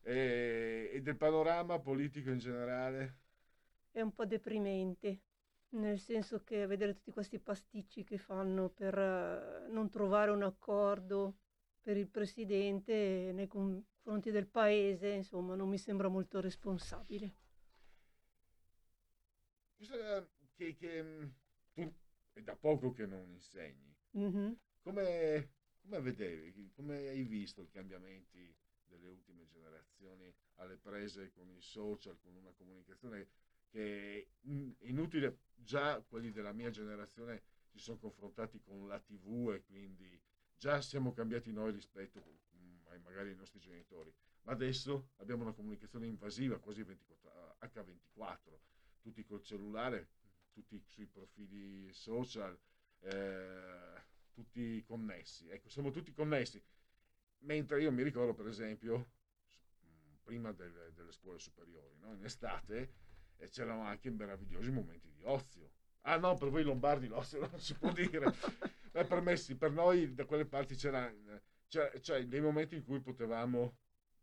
E, 0.04 0.90
e 0.94 1.00
del 1.02 1.16
panorama 1.16 1.78
politico 1.80 2.30
in 2.30 2.38
generale? 2.38 3.18
è 3.90 4.00
un 4.00 4.12
po' 4.12 4.26
deprimente, 4.26 5.20
nel 5.70 5.98
senso 5.98 6.42
che 6.44 6.66
vedere 6.66 6.94
tutti 6.94 7.10
questi 7.10 7.38
pasticci 7.38 8.04
che 8.04 8.18
fanno 8.18 8.68
per 8.68 8.98
eh, 8.98 9.68
non 9.70 9.88
trovare 9.90 10.30
un 10.30 10.42
accordo 10.42 11.38
per 11.80 11.96
il 11.96 12.08
presidente 12.08 13.30
nei 13.32 13.46
confronti 13.46 14.30
del 14.30 14.46
paese, 14.46 15.08
insomma, 15.08 15.54
non 15.54 15.68
mi 15.68 15.78
sembra 15.78 16.08
molto 16.08 16.40
responsabile. 16.40 17.34
Che, 20.54 20.76
che, 20.76 21.02
mh, 21.02 21.34
tu 21.74 21.92
è 22.32 22.40
da 22.42 22.56
poco 22.56 22.92
che 22.92 23.06
non 23.06 23.28
insegni. 23.30 23.94
Mhm. 24.14 24.56
Come, 24.82 25.50
come 25.80 26.00
vedevi, 26.00 26.70
come 26.74 27.08
hai 27.08 27.24
visto 27.24 27.62
i 27.62 27.68
cambiamenti 27.70 28.54
delle 28.92 29.08
ultime 29.08 29.46
generazioni 29.46 30.32
alle 30.56 30.76
prese 30.76 31.32
con 31.32 31.48
i 31.50 31.60
social, 31.60 32.18
con 32.20 32.34
una 32.34 32.52
comunicazione 32.52 33.28
che 33.70 34.18
è 34.18 34.26
in- 34.48 34.74
inutile, 34.80 35.38
già 35.54 36.00
quelli 36.02 36.30
della 36.30 36.52
mia 36.52 36.70
generazione 36.70 37.42
si 37.70 37.78
sono 37.78 37.98
confrontati 37.98 38.60
con 38.60 38.86
la 38.86 39.00
tv 39.00 39.52
e 39.54 39.62
quindi 39.64 40.20
già 40.56 40.82
siamo 40.82 41.12
cambiati 41.12 41.52
noi 41.52 41.72
rispetto 41.72 42.22
mm, 42.54 42.86
ai 42.88 43.00
magari 43.00 43.30
ai 43.30 43.36
nostri 43.36 43.58
genitori, 43.58 44.12
ma 44.42 44.52
adesso 44.52 45.10
abbiamo 45.16 45.42
una 45.42 45.52
comunicazione 45.52 46.06
invasiva, 46.06 46.58
quasi 46.58 46.82
24, 46.82 47.56
H24, 47.60 48.58
tutti 49.00 49.24
col 49.24 49.42
cellulare, 49.42 50.08
tutti 50.52 50.80
sui 50.86 51.06
profili 51.06 51.90
social, 51.92 52.56
eh, 53.00 54.02
tutti 54.32 54.82
connessi. 54.84 55.48
Ecco, 55.48 55.68
siamo 55.68 55.90
tutti 55.90 56.12
connessi. 56.12 56.62
Mentre 57.42 57.80
io 57.82 57.90
mi 57.90 58.02
ricordo, 58.02 58.34
per 58.34 58.46
esempio, 58.46 59.10
prima 60.22 60.52
del- 60.52 60.92
delle 60.94 61.12
scuole 61.12 61.38
superiori, 61.38 61.96
no? 61.98 62.14
in 62.14 62.24
estate, 62.24 62.92
eh, 63.36 63.48
c'erano 63.48 63.82
anche 63.82 64.10
meravigliosi 64.10 64.70
momenti 64.70 65.10
di 65.12 65.22
ozio. 65.24 65.70
Ah 66.02 66.16
no, 66.16 66.36
per 66.36 66.48
voi 66.48 66.62
lombardi 66.62 67.06
l'ozio 67.08 67.40
non 67.50 67.60
si 67.60 67.74
può 67.74 67.92
dire. 67.92 68.32
Ma 68.92 69.04
per 69.04 69.20
me 69.20 69.36
sì, 69.36 69.56
per 69.56 69.72
noi 69.72 70.14
da 70.14 70.24
quelle 70.24 70.46
parti 70.46 70.74
c'era, 70.74 71.12
c'era- 71.68 71.98
cioè 72.00 72.26
dei 72.26 72.40
momenti 72.40 72.76
in 72.76 72.84
cui 72.84 73.00
potevamo 73.00 73.78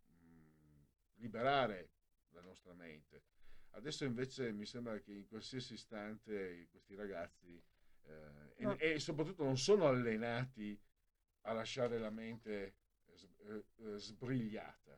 mh, 0.05 0.83
liberare 1.15 1.89
la 2.29 2.41
nostra 2.41 2.73
mente. 2.73 3.23
Adesso 3.71 4.03
invece 4.05 4.51
mi 4.51 4.65
sembra 4.65 4.99
che 4.99 5.11
in 5.13 5.27
qualsiasi 5.27 5.73
istante 5.73 6.67
questi 6.69 6.95
ragazzi 6.95 7.61
eh, 8.03 8.53
e- 8.55 8.63
No. 8.63 8.77
e, 8.77 8.99
soprattutto 8.99 9.43
non 9.43 9.57
sono 9.57 9.87
allenati 9.87 10.79
a 11.43 11.53
lasciare 11.53 11.97
la 11.99 12.09
mente 12.09 12.75
sbrigliata. 13.95 14.97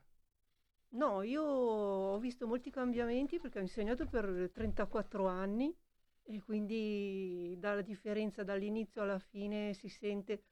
No, 0.90 1.22
io 1.22 1.44
ho 1.44 2.20
visto 2.20 2.48
molti 2.48 2.70
cambiamenti 2.70 3.40
perché 3.40 3.60
ho 3.60 3.62
insegnato 3.62 4.06
per 4.06 4.50
34 4.52 5.26
anni 5.28 5.74
e 6.24 6.42
quindi 6.42 7.56
dalla 7.58 7.82
differenza 7.82 8.44
dall'inizio 8.44 9.02
alla 9.02 9.20
fine 9.20 9.74
si 9.74 9.88
sente 9.88 10.44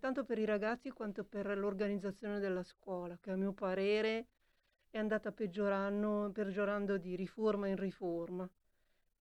tanto 0.00 0.24
per 0.24 0.38
i 0.38 0.44
ragazzi 0.44 0.90
quanto 0.90 1.22
per 1.22 1.56
l'organizzazione 1.56 2.40
della 2.40 2.64
scuola, 2.64 3.16
che 3.18 3.30
a 3.30 3.36
mio 3.36 3.52
parere 3.52 4.26
è 4.90 4.98
andata 4.98 5.30
peggiorando, 5.30 6.30
peggiorando 6.32 6.98
di 6.98 7.14
riforma 7.14 7.68
in 7.68 7.76
riforma. 7.76 8.48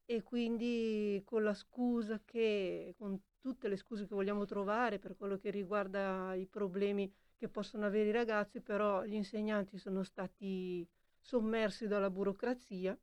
E 0.08 0.24
quindi 0.24 1.22
con 1.24 1.44
la 1.44 1.54
scusa 1.54 2.20
che, 2.24 2.96
con 2.98 3.20
tutte 3.40 3.68
le 3.68 3.78
scuse 3.78 4.08
che 4.08 4.16
vogliamo 4.16 4.46
trovare 4.46 4.98
per 4.98 5.16
quello 5.16 5.38
che 5.38 5.52
riguarda 5.52 6.34
i 6.34 6.48
problemi 6.48 7.12
che 7.38 7.50
possono 7.50 7.86
avere 7.86 8.10
i 8.10 8.12
ragazzi, 8.12 8.62
però 8.62 9.04
gli 9.04 9.14
insegnanti 9.14 9.78
sono 9.78 10.04
stati 10.04 10.88
sommersi 11.20 11.88
dalla 11.88 12.10
burocrazia 12.10 12.98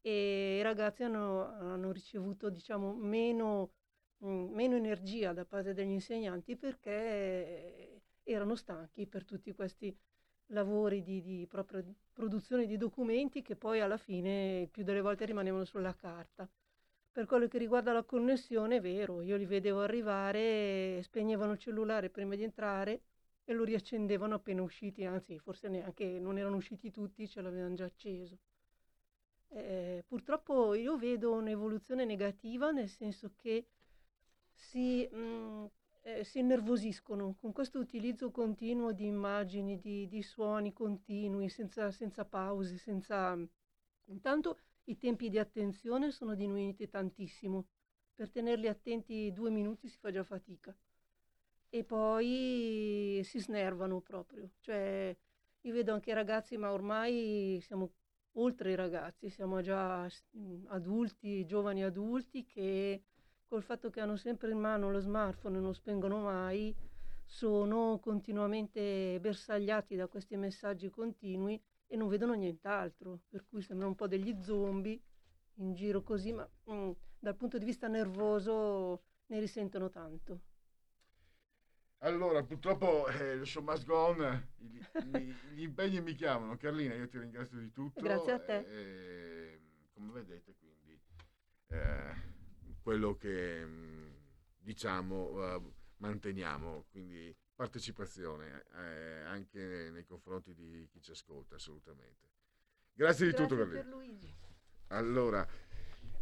e 0.00 0.56
i 0.58 0.62
ragazzi 0.62 1.02
hanno, 1.02 1.44
hanno 1.46 1.92
ricevuto 1.92 2.50
diciamo, 2.50 2.94
meno, 2.94 3.72
mh, 4.18 4.28
meno 4.28 4.76
energia 4.76 5.32
da 5.32 5.44
parte 5.44 5.74
degli 5.74 5.90
insegnanti 5.90 6.56
perché 6.56 8.02
erano 8.22 8.54
stanchi 8.54 9.06
per 9.06 9.24
tutti 9.24 9.52
questi 9.54 9.96
lavori 10.48 11.02
di, 11.02 11.20
di 11.22 11.46
proprio 11.46 11.84
produzione 12.12 12.66
di 12.66 12.76
documenti 12.76 13.42
che 13.42 13.56
poi 13.56 13.80
alla 13.80 13.96
fine 13.96 14.68
più 14.70 14.82
delle 14.84 15.00
volte 15.00 15.24
rimanevano 15.24 15.64
sulla 15.64 15.94
carta. 15.94 16.48
Per 17.10 17.26
quello 17.26 17.48
che 17.48 17.58
riguarda 17.58 17.92
la 17.92 18.04
connessione, 18.04 18.76
è 18.76 18.80
vero, 18.80 19.22
io 19.22 19.36
li 19.36 19.46
vedevo 19.46 19.80
arrivare, 19.82 21.02
spegnevano 21.02 21.52
il 21.52 21.58
cellulare 21.58 22.10
prima 22.10 22.36
di 22.36 22.44
entrare 22.44 23.00
e 23.48 23.54
lo 23.54 23.64
riaccendevano 23.64 24.34
appena 24.34 24.60
usciti, 24.60 25.06
anzi 25.06 25.38
forse 25.38 25.68
neanche 25.68 26.18
non 26.20 26.36
erano 26.36 26.56
usciti 26.56 26.90
tutti, 26.90 27.26
ce 27.26 27.40
l'avevano 27.40 27.74
già 27.74 27.86
acceso. 27.86 28.36
Eh, 29.48 30.04
purtroppo 30.06 30.74
io 30.74 30.98
vedo 30.98 31.32
un'evoluzione 31.32 32.04
negativa 32.04 32.72
nel 32.72 32.90
senso 32.90 33.32
che 33.34 33.68
si, 34.52 35.08
mh, 35.10 35.70
eh, 36.02 36.24
si 36.24 36.40
innervosiscono 36.40 37.36
con 37.40 37.52
questo 37.52 37.78
utilizzo 37.78 38.30
continuo 38.30 38.92
di 38.92 39.06
immagini, 39.06 39.78
di, 39.78 40.06
di 40.08 40.22
suoni 40.22 40.74
continui, 40.74 41.48
senza, 41.48 41.90
senza 41.90 42.26
pause, 42.26 42.76
senza... 42.76 43.34
Intanto 44.10 44.58
i 44.84 44.98
tempi 44.98 45.30
di 45.30 45.38
attenzione 45.38 46.10
sono 46.10 46.34
diminuiti 46.34 46.86
tantissimo. 46.86 47.66
Per 48.14 48.28
tenerli 48.30 48.68
attenti 48.68 49.32
due 49.32 49.48
minuti 49.48 49.88
si 49.88 49.96
fa 49.96 50.10
già 50.10 50.22
fatica. 50.22 50.76
E 51.70 51.84
poi 51.84 53.20
si 53.24 53.40
snervano 53.40 54.00
proprio. 54.00 54.50
Cioè, 54.60 55.16
io 55.62 55.72
vedo 55.72 55.92
anche 55.92 56.10
i 56.10 56.14
ragazzi, 56.14 56.56
ma 56.56 56.72
ormai 56.72 57.58
siamo 57.62 57.92
oltre 58.32 58.72
i 58.72 58.74
ragazzi, 58.74 59.28
siamo 59.28 59.60
già 59.60 60.08
adulti, 60.68 61.44
giovani 61.44 61.82
adulti 61.84 62.44
che 62.44 63.02
col 63.46 63.62
fatto 63.62 63.90
che 63.90 64.00
hanno 64.00 64.16
sempre 64.16 64.50
in 64.50 64.58
mano 64.58 64.90
lo 64.90 65.00
smartphone 65.00 65.58
e 65.58 65.60
non 65.60 65.74
spengono 65.74 66.20
mai, 66.20 66.74
sono 67.24 67.98
continuamente 67.98 69.18
bersagliati 69.20 69.96
da 69.96 70.06
questi 70.06 70.36
messaggi 70.36 70.88
continui 70.90 71.60
e 71.86 71.96
non 71.96 72.08
vedono 72.08 72.34
nient'altro, 72.34 73.20
per 73.28 73.44
cui 73.48 73.62
sembrano 73.62 73.90
un 73.90 73.96
po' 73.96 74.06
degli 74.06 74.36
zombie 74.40 75.00
in 75.54 75.74
giro 75.74 76.02
così, 76.02 76.32
ma 76.32 76.48
mm, 76.70 76.90
dal 77.18 77.36
punto 77.36 77.58
di 77.58 77.64
vista 77.64 77.88
nervoso 77.88 79.02
ne 79.26 79.40
risentono 79.40 79.90
tanto. 79.90 80.40
Allora, 82.02 82.44
purtroppo 82.44 83.08
eh, 83.08 83.36
lo 83.36 83.44
show 83.44 83.62
must 83.62 83.84
go 83.84 83.96
on, 83.96 84.48
gli, 84.58 84.78
gli- 85.02 85.34
gli 85.54 85.62
impegni 85.62 86.00
mi 86.00 86.14
chiamano. 86.14 86.56
Carlina, 86.56 86.94
io 86.94 87.08
ti 87.08 87.18
ringrazio 87.18 87.58
di 87.58 87.72
tutto. 87.72 88.00
Grazie 88.00 88.32
a 88.32 88.38
te. 88.38 88.58
eh, 88.58 89.60
come 89.94 90.12
vedete 90.12 90.54
quindi 90.56 91.00
eh, 91.68 92.14
quello 92.80 93.16
che 93.16 93.64
mh, 93.64 94.14
diciamo 94.58 95.54
eh, 95.56 95.62
manteniamo, 95.96 96.86
quindi 96.92 97.34
partecipazione 97.56 98.64
eh, 98.76 99.22
anche 99.24 99.90
nei 99.92 100.04
confronti 100.04 100.54
di 100.54 100.88
chi 100.92 101.00
ci 101.02 101.10
ascolta 101.10 101.56
assolutamente. 101.56 102.28
Grazie 102.92 103.26
di 103.26 103.34
tutto 103.34 103.56
Grazie 103.56 103.72
per 103.74 103.86
Luigi. 103.86 104.32
allora, 104.88 105.44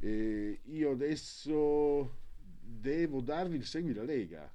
eh, 0.01 0.61
io 0.65 0.91
adesso 0.91 2.17
devo 2.39 3.21
darvi 3.21 3.57
il 3.57 3.67
segui 3.67 3.93
la 3.93 4.05
Lega. 4.05 4.51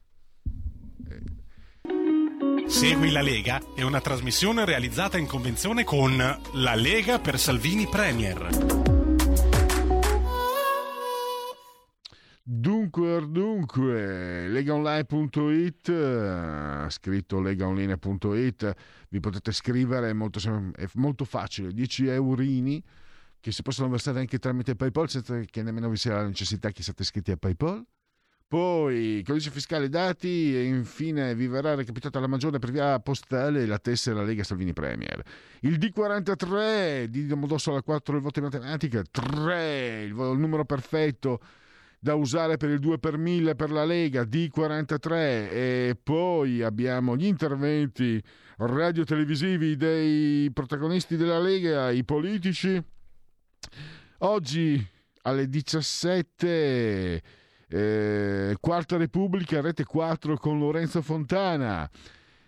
Segui 2.68 3.12
la 3.12 3.22
Lega 3.22 3.62
è 3.76 3.82
una 3.82 4.02
trasmissione 4.02 4.66
realizzata 4.66 5.18
in 5.18 5.28
convenzione 5.28 5.84
con 5.84 6.18
La 6.18 6.76
Lega 6.76 7.20
per 7.20 7.38
Salvini 7.38 7.88
Premier. 7.88 8.50
Dunque, 12.44 13.30
dunque, 13.30 14.48
legaonline.it, 14.48 15.90
eh, 15.90 16.86
scritto 16.90 17.40
legaonline.it, 17.40 18.76
vi 19.10 19.20
potete 19.20 19.52
scrivere, 19.52 20.10
è 20.10 20.14
molto, 20.14 20.40
è 20.76 20.88
molto 20.96 21.24
facile, 21.24 21.72
10 21.72 22.08
eurini 22.08 22.84
che 23.40 23.52
si 23.52 23.62
possono 23.64 23.90
versare 23.90 24.20
anche 24.20 24.38
tramite 24.38 24.76
PayPal 24.76 25.10
senza 25.10 25.40
che 25.40 25.64
nemmeno 25.64 25.90
vi 25.90 25.98
sia 25.98 26.16
la 26.16 26.26
necessità 26.26 26.72
che 26.72 26.84
siate 26.84 27.02
iscritti 27.02 27.32
a 27.32 27.38
PayPal. 27.38 27.86
Poi, 28.52 29.24
codice 29.26 29.50
fiscale 29.50 29.88
dati 29.88 30.54
e 30.54 30.66
infine 30.66 31.34
vi 31.36 31.48
verrà 31.48 31.74
recapitata 31.74 32.20
la 32.20 32.28
maggiore 32.28 32.60
per 32.60 32.70
via 32.70 33.00
postale 33.00 33.66
la 33.66 33.80
tessera 33.80 34.24
Lega 34.24 34.44
Salvini 34.44 34.74
Premier. 34.74 35.24
Il 35.62 35.78
D43 35.78 37.06
di 37.06 37.28
Domodossola 37.28 37.82
4 37.82 38.18
il 38.18 38.22
voto 38.22 38.40
in 38.40 38.46
matematica, 38.46 39.04
3 39.10 40.02
il, 40.02 40.10
il 40.10 40.38
numero 40.38 40.66
perfetto 40.66 41.40
da 41.98 42.16
usare 42.16 42.58
per 42.58 42.72
il 42.72 42.80
2 42.80 43.00
per 43.00 43.18
1000 43.18 43.56
per 43.56 43.72
la 43.72 43.86
Lega 43.86 44.24
D43 44.24 45.12
e 45.14 45.98
poi 46.04 46.62
abbiamo 46.62 47.16
gli 47.16 47.28
interventi 47.28 48.22
radio-televisivi 48.58 49.78
dei 49.78 50.52
protagonisti 50.52 51.16
della 51.16 51.40
Lega, 51.40 51.90
i 51.90 52.04
politici. 52.04 52.84
Oggi 54.18 54.86
alle 55.22 55.48
17 55.48 57.40
eh, 57.72 58.56
Quarta 58.60 58.98
Repubblica, 58.98 59.62
Rete 59.62 59.86
4 59.86 60.38
con 60.38 60.60
Lorenzo 60.60 61.02
Fontana. 61.02 61.90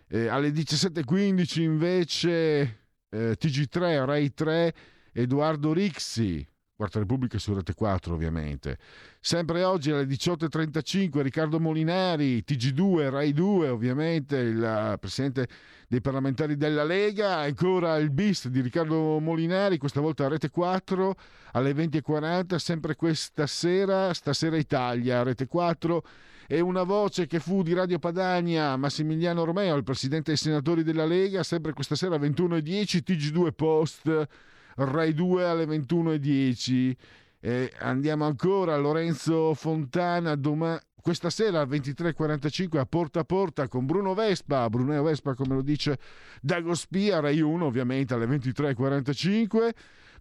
Eh, 0.07 0.28
alle 0.28 0.49
17.15 0.49 1.61
invece 1.61 2.80
eh, 3.09 3.38
TG3, 3.39 4.05
Rai 4.05 4.34
3, 4.34 4.74
Edoardo 5.13 5.71
Rixi. 5.71 6.45
Quarta 6.84 6.99
Repubblica 6.99 7.39
su 7.39 7.53
Rete 7.53 7.73
4 7.73 8.13
ovviamente. 8.13 8.77
Sempre 9.21 9.63
oggi 9.63 9.89
alle 9.91 10.03
18.35 10.03 11.21
Riccardo 11.21 11.57
Molinari, 11.57 12.43
TG2, 12.45 13.09
Rai 13.09 13.31
2 13.31 13.69
ovviamente, 13.69 14.36
il 14.36 14.61
eh, 14.61 14.97
presidente 14.97 15.47
dei 15.88 16.01
parlamentari 16.01 16.57
della 16.57 16.84
Lega, 16.84 17.38
ancora 17.38 17.95
il 17.95 18.09
bis 18.09 18.49
di 18.49 18.59
Riccardo 18.59 19.17
Molinari, 19.21 19.77
questa 19.77 20.01
volta 20.01 20.25
a 20.25 20.27
Rete 20.27 20.49
4 20.49 21.15
alle 21.53 21.71
20.40, 21.71 22.57
sempre 22.57 22.97
questa 22.97 23.47
sera, 23.47 24.13
stasera 24.13 24.57
Italia, 24.57 25.23
Rete 25.23 25.47
4 25.47 26.03
e 26.47 26.59
una 26.59 26.84
voce 26.84 27.27
che 27.27 27.39
fu 27.39 27.63
di 27.63 27.73
Radio 27.73 27.97
Padania, 27.97 28.75
Massimiliano 28.75 29.45
Romeo, 29.45 29.77
il 29.77 29.84
presidente 29.84 30.31
dei 30.31 30.38
senatori 30.38 30.84
della 30.84 31.05
Lega, 31.05 31.43
sempre 31.43 31.71
questa 31.71 31.95
sera 31.95 32.17
21.10, 32.17 32.99
TG2 33.05 33.53
Post, 33.53 34.27
Rai 34.76 35.13
2 35.13 35.45
alle 35.45 35.65
21.10. 35.65 36.95
E 37.39 37.74
andiamo 37.80 38.26
ancora, 38.26 38.78
Lorenzo 38.78 39.53
Fontana, 39.53 40.36
domani 40.36 40.80
questa 41.03 41.30
sera 41.30 41.59
alle 41.59 41.78
23.45 41.78 42.78
a 42.78 42.86
Porta 42.86 43.19
a 43.19 43.24
Porta 43.26 43.67
con 43.67 43.86
Bruno 43.86 44.13
Vespa, 44.13 44.69
Bruno 44.69 45.03
Vespa 45.03 45.36
come 45.36 45.55
lo 45.55 45.61
dice 45.61 45.99
Dago 46.41 46.74
Spia, 46.74 47.19
Rai 47.19 47.41
1 47.41 47.65
ovviamente 47.65 48.13
alle 48.13 48.26
23.45. 48.26 49.69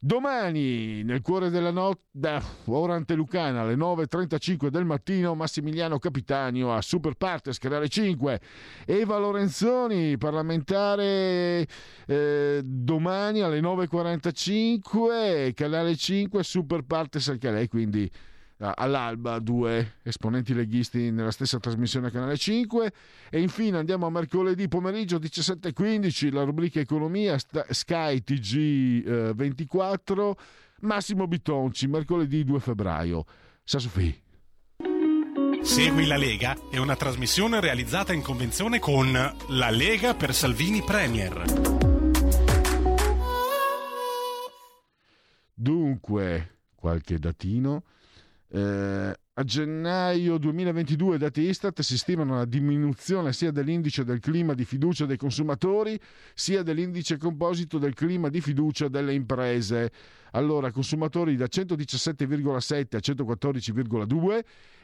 Domani, 0.04 1.04
nel 1.04 1.20
cuore 1.20 1.48
della 1.48 1.70
notte, 1.70 2.42
ora 2.64 2.94
antelucana, 2.94 3.60
alle 3.60 3.76
9.35 3.76 4.66
del 4.66 4.84
mattino, 4.84 5.36
Massimiliano 5.36 6.00
Capitanio 6.00 6.74
a 6.74 6.82
Super 6.82 7.14
Partes, 7.14 7.58
canale 7.58 7.88
5. 7.88 8.40
Eva 8.84 9.16
Lorenzoni, 9.18 10.18
parlamentare, 10.18 11.68
eh, 12.08 12.62
domani 12.64 13.42
alle 13.42 13.60
9.45, 13.60 15.54
canale 15.54 15.94
5, 15.94 16.42
Super 16.42 16.82
Partes 16.82 17.28
anche 17.28 17.52
lei, 17.52 17.68
quindi 17.68 18.10
all'alba 18.62 19.38
due 19.38 19.94
esponenti 20.02 20.54
leghisti 20.54 21.10
nella 21.10 21.32
stessa 21.32 21.58
trasmissione 21.58 22.10
canale 22.10 22.36
5 22.36 22.92
e 23.30 23.40
infine 23.40 23.78
andiamo 23.78 24.06
a 24.06 24.10
mercoledì 24.10 24.68
pomeriggio 24.68 25.18
17.15 25.18 26.32
la 26.32 26.44
rubrica 26.44 26.78
economia 26.78 27.36
Sky 27.38 28.22
TG 28.22 29.06
eh, 29.06 29.32
24 29.34 30.36
Massimo 30.80 31.26
Bitonci 31.26 31.86
mercoledì 31.88 32.44
2 32.44 32.60
febbraio 32.60 33.24
Sassofi 33.64 34.22
Segui 35.62 36.06
la 36.06 36.16
Lega 36.16 36.56
è 36.70 36.78
una 36.78 36.96
trasmissione 36.96 37.60
realizzata 37.60 38.12
in 38.12 38.20
convenzione 38.20 38.80
con 38.80 39.12
La 39.12 39.70
Lega 39.70 40.12
per 40.12 40.34
Salvini 40.34 40.82
Premier. 40.82 41.44
Dunque, 45.54 46.58
qualche 46.74 47.20
datino. 47.20 47.84
Eh, 48.54 49.14
a 49.34 49.44
gennaio 49.44 50.36
2022, 50.36 51.16
dati 51.16 51.40
Istat, 51.40 51.80
si 51.80 51.96
stimano 51.96 52.34
una 52.34 52.44
diminuzione 52.44 53.32
sia 53.32 53.50
dell'indice 53.50 54.04
del 54.04 54.18
clima 54.20 54.52
di 54.52 54.66
fiducia 54.66 55.06
dei 55.06 55.16
consumatori, 55.16 55.98
sia 56.34 56.62
dell'indice 56.62 57.16
composito 57.16 57.78
del 57.78 57.94
clima 57.94 58.28
di 58.28 58.42
fiducia 58.42 58.88
delle 58.88 59.14
imprese. 59.14 59.90
Allora, 60.32 60.70
consumatori 60.70 61.34
da 61.36 61.46
117,7 61.46 62.96
a 62.96 62.98
114,2 62.98 64.40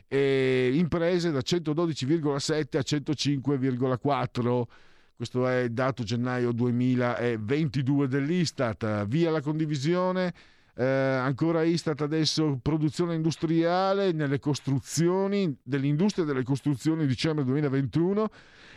e 0.09 0.71
imprese 0.73 1.31
da 1.31 1.41
112,7 1.41 2.79
a 2.79 2.81
105,4. 2.81 4.63
Questo 5.15 5.47
è 5.47 5.69
dato 5.69 6.05
gennaio 6.05 6.53
2022 6.53 8.09
dell'Istat. 8.09 9.05
Via 9.07 9.31
la 9.31 9.43
condivisione. 9.43 10.33
Eh, 10.81 10.85
ancora 10.85 11.65
Istat 11.65 12.03
adesso 12.03 12.61
produzione 12.63 13.17
industriale 13.17 14.13
nelle 14.13 14.39
costruzioni 14.39 15.53
dell'industria 15.61 16.25
delle 16.25 16.45
costruzioni 16.45 17.05
dicembre 17.05 17.45
2021 17.45 18.29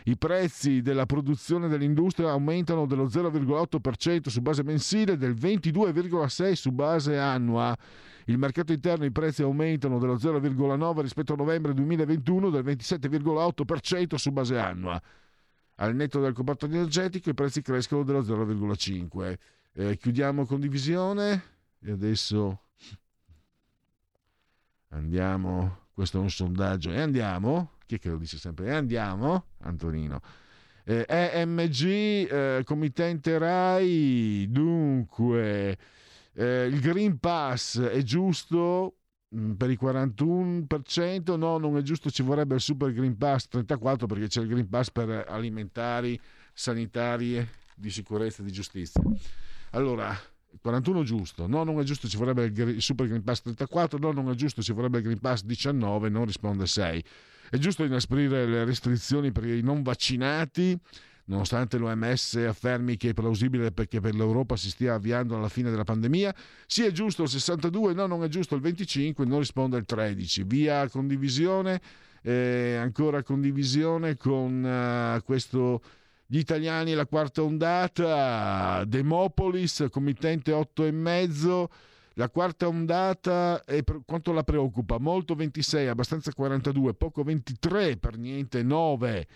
i 0.06 0.16
prezzi 0.16 0.82
della 0.82 1.06
produzione 1.06 1.68
dell'industria 1.68 2.30
aumentano 2.30 2.86
dello 2.86 3.04
0,8% 3.04 4.30
su 4.30 4.40
base 4.40 4.64
mensile 4.64 5.16
del 5.16 5.34
22,6% 5.34 6.52
su 6.54 6.72
base 6.72 7.16
annua. 7.16 7.72
Il 8.24 8.36
mercato 8.36 8.72
interno 8.72 9.04
i 9.04 9.12
prezzi 9.12 9.42
aumentano 9.42 10.00
dello 10.00 10.16
0,9 10.16 11.00
rispetto 11.02 11.34
a 11.34 11.36
novembre 11.36 11.72
2021 11.72 12.50
del 12.50 12.64
27,8% 12.64 14.16
su 14.16 14.32
base 14.32 14.58
annua. 14.58 15.00
Al 15.76 15.94
netto 15.94 16.20
del 16.20 16.32
comparto 16.32 16.66
energetico 16.66 17.30
i 17.30 17.34
prezzi 17.34 17.62
crescono 17.62 18.02
dello 18.02 18.22
0,5 18.22 19.36
eh, 19.74 19.96
chiudiamo 19.96 20.44
condivisione 20.46 21.60
e 21.84 21.90
adesso 21.90 22.60
andiamo, 24.88 25.86
questo 25.92 26.18
è 26.18 26.20
un 26.20 26.30
sondaggio, 26.30 26.90
e 26.90 27.00
andiamo, 27.00 27.72
chi 27.86 27.96
è 27.96 27.98
che 27.98 28.10
lo 28.10 28.18
dice 28.18 28.38
sempre? 28.38 28.66
E 28.66 28.70
andiamo, 28.72 29.46
Antonino. 29.58 30.20
Eh, 30.84 31.04
EMG, 31.08 31.84
eh, 31.84 32.62
committente 32.64 33.38
RAI, 33.38 34.46
dunque, 34.50 35.78
eh, 36.34 36.66
il 36.66 36.80
Green 36.80 37.18
Pass 37.18 37.80
è 37.80 38.02
giusto 38.02 38.96
mh, 39.28 39.52
per 39.52 39.70
il 39.70 39.78
41%, 39.80 41.36
no, 41.36 41.58
non 41.58 41.76
è 41.76 41.82
giusto, 41.82 42.10
ci 42.10 42.22
vorrebbe 42.22 42.54
il 42.56 42.60
Super 42.60 42.92
Green 42.92 43.16
Pass 43.16 43.48
34% 43.50 44.06
perché 44.06 44.26
c'è 44.26 44.40
il 44.40 44.48
Green 44.48 44.68
Pass 44.68 44.90
per 44.90 45.26
alimentari, 45.28 46.18
sanitarie, 46.52 47.48
di 47.74 47.90
sicurezza 47.90 48.42
e 48.42 48.44
di 48.44 48.52
giustizia. 48.52 49.02
Allora, 49.70 50.14
41 50.60 51.02
giusto, 51.02 51.46
no 51.46 51.64
non 51.64 51.78
è 51.80 51.82
giusto 51.82 52.08
ci 52.08 52.16
vorrebbe 52.16 52.44
il, 52.44 52.82
Super 52.82 53.06
Green 53.06 53.22
Pass 53.22 53.42
34, 53.42 53.98
no 53.98 54.12
non 54.12 54.30
è 54.30 54.34
giusto 54.34 54.62
ci 54.62 54.72
vorrebbe 54.72 54.98
il 54.98 55.04
Green 55.04 55.18
Pass 55.18 55.42
19, 55.44 56.08
non 56.08 56.24
risponde 56.24 56.66
6. 56.66 57.04
È 57.50 57.58
giusto 57.58 57.84
inasprire 57.84 58.46
le 58.46 58.64
restrizioni 58.64 59.32
per 59.32 59.44
i 59.44 59.60
non 59.62 59.82
vaccinati, 59.82 60.78
nonostante 61.24 61.78
l'OMS 61.78 62.34
affermi 62.48 62.96
che 62.96 63.10
è 63.10 63.14
plausibile 63.14 63.72
perché 63.72 64.00
per 64.00 64.14
l'Europa 64.14 64.56
si 64.56 64.70
stia 64.70 64.94
avviando 64.94 65.36
alla 65.36 65.48
fine 65.48 65.70
della 65.70 65.84
pandemia. 65.84 66.34
Sì 66.66 66.84
è 66.84 66.92
giusto 66.92 67.22
il 67.22 67.28
62, 67.28 67.94
no 67.94 68.06
non 68.06 68.24
è 68.24 68.28
giusto 68.28 68.54
il 68.54 68.60
25, 68.60 69.24
non 69.24 69.38
risponde 69.38 69.76
il 69.76 69.84
13. 69.84 70.44
Via 70.44 70.88
condivisione, 70.88 71.80
eh, 72.22 72.76
ancora 72.80 73.22
condivisione 73.22 74.16
con 74.16 74.62
uh, 74.62 75.22
questo 75.24 75.82
gli 76.32 76.38
italiani 76.38 76.94
la 76.94 77.04
quarta 77.04 77.42
ondata, 77.42 78.82
Demopolis, 78.86 79.84
committente 79.90 80.50
8 80.50 80.86
e 80.86 80.90
mezzo, 80.90 81.68
La 82.14 82.30
quarta 82.30 82.68
ondata, 82.68 83.62
è 83.64 83.84
quanto 84.06 84.32
la 84.32 84.42
preoccupa? 84.42 84.98
Molto 84.98 85.34
26, 85.34 85.88
abbastanza 85.88 86.32
42, 86.32 86.94
poco 86.94 87.22
23, 87.22 87.98
per 87.98 88.16
niente 88.16 88.62
9. 88.62 89.26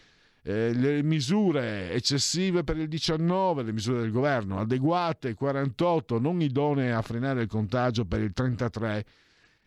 Eh, 0.43 0.73
le 0.73 1.03
misure 1.03 1.93
eccessive 1.93 2.65
per 2.65 2.79
il 2.79 2.89
19, 2.89 3.63
le 3.63 3.73
misure 3.73 4.01
del 4.01 4.11
governo, 4.11 4.59
adeguate 4.59 5.35
48, 5.35 6.19
non 6.19 6.41
idonee 6.41 6.95
a 6.95 7.03
frenare 7.03 7.43
il 7.43 7.49
contagio 7.49 8.07
per 8.07 8.23
il 8.23 8.33
33. 8.33 9.05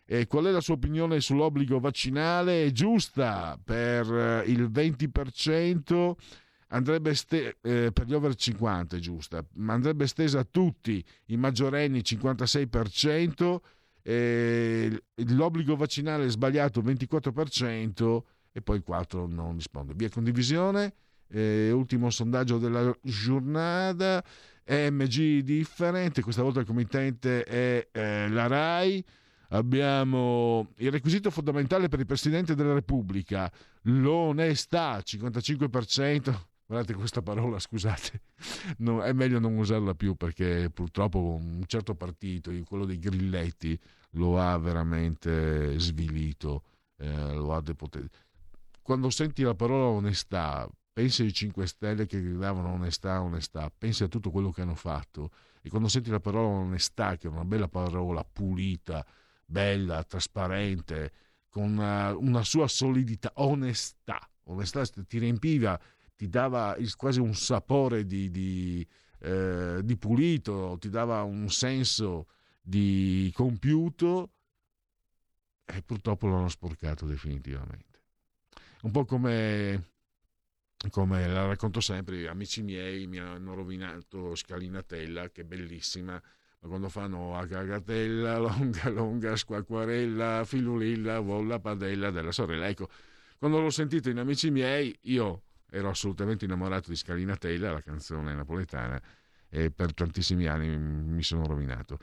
E 0.04 0.26
qual 0.26 0.46
è 0.46 0.50
la 0.50 0.60
sua 0.60 0.74
opinione 0.74 1.20
sull'obbligo 1.20 1.78
vaccinale? 1.78 2.64
È 2.64 2.70
giusta 2.72 3.56
per 3.62 4.12
eh, 4.12 4.50
il 4.50 4.68
20%, 4.68 6.14
andrebbe 6.70 7.14
ste- 7.14 7.56
eh, 7.62 7.90
per 7.92 8.06
gli 8.06 8.14
over 8.14 8.34
50 8.34 8.96
è 8.96 8.98
giusta, 8.98 9.44
andrebbe 9.66 10.04
estesa 10.04 10.40
a 10.40 10.46
tutti 10.48 11.04
i 11.26 11.36
maggiorenni 11.36 12.02
56%, 12.02 13.60
eh, 14.02 15.02
l'obbligo 15.28 15.76
vaccinale 15.76 16.28
sbagliato 16.28 16.82
24% 16.82 18.24
e 18.52 18.62
poi 18.62 18.76
il 18.76 18.82
4 18.82 19.26
non 19.26 19.54
risponde. 19.54 19.94
Via 19.94 20.08
condivisione, 20.08 20.94
eh, 21.28 21.70
ultimo 21.70 22.10
sondaggio 22.10 22.58
della 22.58 22.96
giornata, 23.02 24.22
MG 24.66 25.40
differente, 25.40 26.22
questa 26.22 26.42
volta 26.42 26.60
il 26.60 26.66
committente 26.66 27.42
è 27.42 27.88
eh, 27.90 28.28
la 28.28 28.46
RAI. 28.46 29.04
Abbiamo 29.52 30.68
il 30.76 30.92
requisito 30.92 31.28
fondamentale 31.30 31.88
per 31.88 31.98
il 31.98 32.06
Presidente 32.06 32.54
della 32.54 32.72
Repubblica, 32.72 33.50
l'onestà, 33.82 34.98
55%. 34.98 36.49
Guardate 36.70 36.94
questa 36.94 37.20
parola, 37.20 37.58
scusate, 37.58 38.20
no, 38.78 39.02
è 39.02 39.12
meglio 39.12 39.40
non 39.40 39.56
usarla 39.56 39.94
più 39.94 40.14
perché 40.14 40.70
purtroppo 40.72 41.18
un 41.18 41.64
certo 41.66 41.96
partito, 41.96 42.52
quello 42.64 42.84
dei 42.84 43.00
grilletti, 43.00 43.76
lo 44.10 44.38
ha 44.40 44.56
veramente 44.56 45.76
svilito, 45.80 46.62
eh, 46.98 47.34
lo 47.34 47.54
ha 47.54 47.60
depotenziato 47.60 48.28
quando 48.90 49.10
senti 49.10 49.42
la 49.42 49.54
parola 49.54 49.84
onestà, 49.84 50.68
pensi 50.92 51.22
ai 51.22 51.32
5 51.32 51.64
Stelle 51.64 52.06
che 52.06 52.20
gridavano 52.20 52.72
onestà, 52.72 53.22
onestà, 53.22 53.70
pensi 53.70 54.02
a 54.02 54.08
tutto 54.08 54.32
quello 54.32 54.50
che 54.50 54.62
hanno 54.62 54.74
fatto. 54.74 55.30
E 55.62 55.68
quando 55.68 55.86
senti 55.86 56.10
la 56.10 56.18
parola 56.18 56.48
onestà, 56.48 57.16
che 57.16 57.28
è 57.28 57.30
una 57.30 57.44
bella 57.44 57.68
parola 57.68 58.24
pulita, 58.24 59.06
bella, 59.44 60.02
trasparente, 60.02 61.12
con 61.48 61.62
una, 61.70 62.16
una 62.16 62.42
sua 62.42 62.66
solidità, 62.66 63.30
onestà, 63.36 64.28
onestà 64.44 64.84
ti 64.84 65.18
riempiva, 65.18 65.78
ti 66.20 66.28
dava 66.28 66.76
quasi 66.98 67.18
un 67.18 67.34
sapore 67.34 68.04
di, 68.04 68.30
di, 68.30 68.86
eh, 69.20 69.80
di 69.82 69.96
pulito, 69.96 70.76
ti 70.78 70.90
dava 70.90 71.22
un 71.22 71.48
senso 71.48 72.26
di 72.60 73.32
compiuto 73.34 74.30
e 75.64 75.80
purtroppo 75.80 76.26
l'hanno 76.26 76.50
sporcato 76.50 77.06
definitivamente 77.06 78.00
un 78.82 78.90
po' 78.90 79.06
come, 79.06 79.92
come 80.90 81.26
la 81.26 81.46
racconto 81.46 81.80
sempre, 81.80 82.28
amici 82.28 82.60
miei 82.60 83.06
mi 83.06 83.18
hanno 83.18 83.54
rovinato 83.54 84.34
Scalinatella, 84.34 85.30
che 85.30 85.40
è 85.40 85.44
bellissima, 85.44 86.12
ma 86.12 86.68
quando 86.68 86.90
fanno 86.90 87.34
a 87.34 87.46
cagatella, 87.46 88.36
longa, 88.36 88.90
longa, 88.90 89.36
squacquarella, 89.36 90.44
filulilla, 90.44 91.18
volla, 91.20 91.58
padella 91.60 92.10
della 92.10 92.32
sorella. 92.32 92.68
Ecco, 92.68 92.90
quando 93.38 93.58
l'ho 93.58 93.70
sentito 93.70 94.10
in 94.10 94.18
Amici 94.18 94.50
miei, 94.50 94.94
io 95.04 95.44
ero 95.70 95.88
assolutamente 95.88 96.44
innamorato 96.44 96.90
di 96.90 96.96
Scalinatella, 96.96 97.72
la 97.72 97.82
canzone 97.82 98.34
napoletana, 98.34 99.00
e 99.48 99.70
per 99.70 99.92
tantissimi 99.94 100.46
anni 100.46 100.76
mi 100.76 101.22
sono 101.22 101.46
rovinato. 101.46 101.98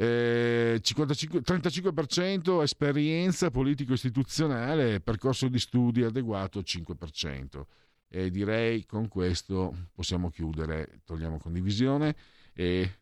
55, 0.00 1.38
eh, 1.38 1.42
35% 1.42 2.62
esperienza 2.62 3.50
politico-istituzionale, 3.50 5.00
percorso 5.00 5.48
di 5.48 5.58
studi 5.58 6.02
adeguato 6.02 6.60
5%. 6.60 7.66
E 8.08 8.30
direi 8.30 8.86
con 8.86 9.08
questo 9.08 9.88
possiamo 9.92 10.30
chiudere, 10.30 11.00
togliamo 11.04 11.38
condivisione 11.38 12.16
e 12.54 12.98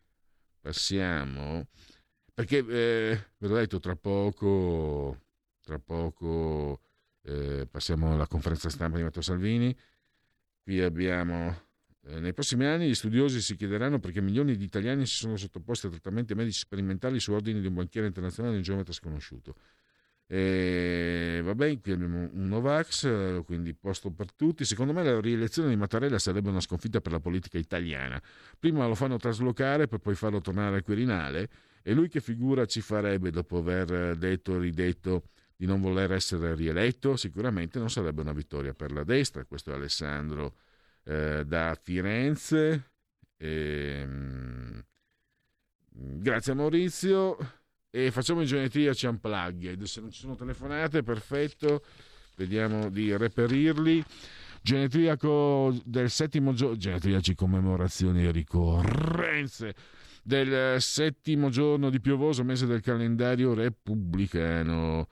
passiamo, 0.59 1.67
perché 2.33 2.57
eh, 2.57 3.25
ve 3.37 3.47
l'ho 3.47 3.55
detto 3.55 3.79
tra 3.79 3.95
poco, 3.95 5.17
tra 5.61 5.79
poco 5.79 6.81
eh, 7.23 7.67
passiamo 7.69 8.13
alla 8.13 8.27
conferenza 8.27 8.69
stampa 8.69 8.97
di 8.97 9.03
Matteo 9.03 9.21
Salvini, 9.21 9.75
qui 10.63 10.81
abbiamo 10.81 11.67
eh, 12.05 12.19
nei 12.19 12.33
prossimi 12.33 12.65
anni 12.65 12.87
gli 12.87 12.95
studiosi 12.95 13.41
si 13.41 13.55
chiederanno 13.55 13.99
perché 13.99 14.21
milioni 14.21 14.55
di 14.55 14.63
italiani 14.63 15.05
si 15.05 15.15
sono 15.15 15.35
sottoposti 15.35 15.87
a 15.87 15.89
trattamenti 15.89 16.33
medici 16.33 16.59
sperimentali 16.59 17.19
su 17.19 17.31
ordini 17.33 17.59
di 17.59 17.67
un 17.67 17.73
banchiere 17.73 18.07
internazionale 18.07 18.55
e 18.55 18.57
un 18.57 18.63
geometra 18.63 18.93
sconosciuto. 18.93 19.55
E, 20.31 21.41
va 21.43 21.55
bene, 21.55 21.79
qui 21.81 21.91
abbiamo 21.91 22.29
un 22.31 22.47
Novax, 22.47 23.43
quindi 23.45 23.73
posto 23.73 24.11
per 24.11 24.31
tutti. 24.33 24.63
Secondo 24.63 24.93
me 24.93 25.03
la 25.03 25.19
rielezione 25.19 25.69
di 25.69 25.75
Mattarella 25.75 26.19
sarebbe 26.19 26.49
una 26.49 26.61
sconfitta 26.61 27.01
per 27.01 27.11
la 27.11 27.19
politica 27.19 27.57
italiana. 27.57 28.21
Prima 28.57 28.87
lo 28.87 28.95
fanno 28.95 29.17
traslocare 29.17 29.87
per 29.87 29.99
poi 29.99 30.15
farlo 30.15 30.39
tornare 30.39 30.75
al 30.75 30.83
Quirinale 30.83 31.49
e 31.81 31.93
lui 31.93 32.09
che 32.09 32.21
figura 32.21 32.65
ci 32.65 32.81
farebbe 32.81 33.31
dopo 33.31 33.57
aver 33.57 34.15
detto 34.15 34.55
e 34.55 34.59
ridetto 34.59 35.23
di 35.59 35.65
non 35.65 35.81
voler 35.81 36.13
essere 36.13 36.55
rieletto? 36.55 37.17
Sicuramente 37.17 37.79
non 37.79 37.89
sarebbe 37.89 38.21
una 38.21 38.31
vittoria 38.31 38.73
per 38.73 38.93
la 38.93 39.03
destra. 39.03 39.43
Questo 39.43 39.71
è 39.71 39.73
Alessandro 39.73 40.55
eh, 41.03 41.43
da 41.45 41.77
Firenze. 41.81 42.91
E, 43.35 43.99
ehm, 44.01 44.85
grazie 45.89 46.53
a 46.53 46.55
Maurizio. 46.55 47.35
E 47.89 48.09
facciamo 48.09 48.39
in 48.39 48.47
genetriaci 48.47 49.05
unplugged. 49.07 49.83
Se 49.83 49.99
non 49.99 50.11
ci 50.11 50.21
sono 50.21 50.37
telefonate, 50.37 51.03
perfetto. 51.03 51.83
Vediamo 52.37 52.89
di 52.89 53.13
reperirli. 53.17 54.01
Genetriaco 54.61 55.77
del 55.83 56.09
settimo 56.09 56.53
giorno, 56.53 56.77
genetriaci 56.77 57.35
commemorazioni 57.35 58.25
e 58.25 58.31
ricorrenze 58.31 59.75
del 60.23 60.81
settimo 60.81 61.49
giorno 61.49 61.89
di 61.89 61.99
piovoso 61.99 62.45
mese 62.45 62.65
del 62.65 62.79
calendario 62.79 63.53
repubblicano. 63.53 65.07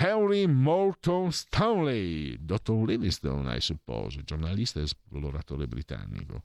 Henry 0.00 0.46
Morton 0.46 1.32
Stanley, 1.32 2.36
Dottor 2.38 2.86
Livingstone, 2.86 3.56
I 3.56 3.60
suppose, 3.60 4.22
giornalista 4.22 4.78
e 4.78 4.84
esploratore 4.84 5.66
britannico. 5.66 6.40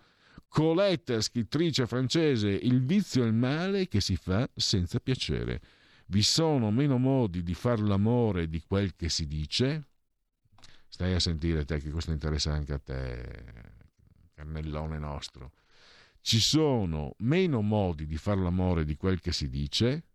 Colette, 0.47 1.21
scrittrice 1.21 1.85
francese, 1.85 2.49
Il 2.49 2.83
vizio 2.83 3.23
e 3.23 3.27
il 3.27 3.33
male 3.33 3.87
che 3.87 4.01
si 4.01 4.15
fa 4.15 4.49
senza 4.55 4.99
piacere. 4.99 5.61
Vi 6.07 6.23
sono 6.23 6.71
meno 6.71 6.97
modi 6.97 7.43
di 7.43 7.53
far 7.53 7.79
l'amore 7.79 8.49
di 8.49 8.59
quel 8.59 8.95
che 8.95 9.09
si 9.09 9.27
dice. 9.27 9.89
Stai 10.87 11.13
a 11.13 11.19
sentire 11.19 11.63
te 11.63 11.77
che 11.77 11.91
questo 11.91 12.11
interessa 12.11 12.51
anche 12.51 12.73
a 12.73 12.79
te, 12.79 13.43
carnellone 14.33 14.97
nostro. 14.97 15.51
Ci 16.21 16.39
sono 16.39 17.13
meno 17.19 17.61
modi 17.61 18.07
di 18.07 18.17
far 18.17 18.39
l'amore 18.39 18.83
di 18.83 18.95
quel 18.95 19.21
che 19.21 19.31
si 19.31 19.47
dice 19.47 20.05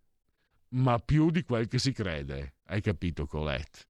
ma 0.70 0.98
più 0.98 1.31
di 1.31 1.44
quel 1.44 1.69
che 1.69 1.78
si 1.78 1.93
crede. 1.93 2.57
Hai 2.70 2.82
capito, 2.82 3.27
Colette? 3.27 3.86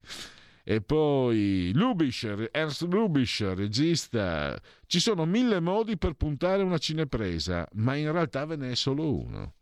E 0.62 0.80
poi 0.80 1.72
Lubischer, 1.74 2.48
Ernst 2.52 2.82
Lubischer, 2.82 3.56
regista. 3.56 4.56
Ci 4.86 5.00
sono 5.00 5.24
mille 5.24 5.58
modi 5.58 5.96
per 5.96 6.12
puntare 6.12 6.62
una 6.62 6.78
cinepresa, 6.78 7.66
ma 7.72 7.96
in 7.96 8.12
realtà 8.12 8.44
ve 8.44 8.54
ne 8.54 8.70
è 8.70 8.74
solo 8.76 9.12
uno. 9.12 9.54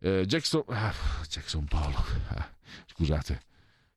Eh, 0.00 0.24
Jackson, 0.26 0.64
ah, 0.68 0.92
Jackson 1.28 1.66
Pollock. 1.66 2.20
Ah, 2.30 2.52
scusate, 2.86 3.42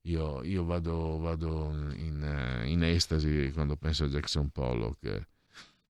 io, 0.02 0.44
io 0.44 0.64
vado, 0.64 1.18
vado 1.18 1.72
in, 1.96 2.22
eh, 2.24 2.70
in, 2.70 2.84
estasi 2.84 3.50
quando 3.52 3.78
penso 3.78 4.04
a 4.04 4.08
Jackson 4.08 4.50
Pollock. 4.50 5.28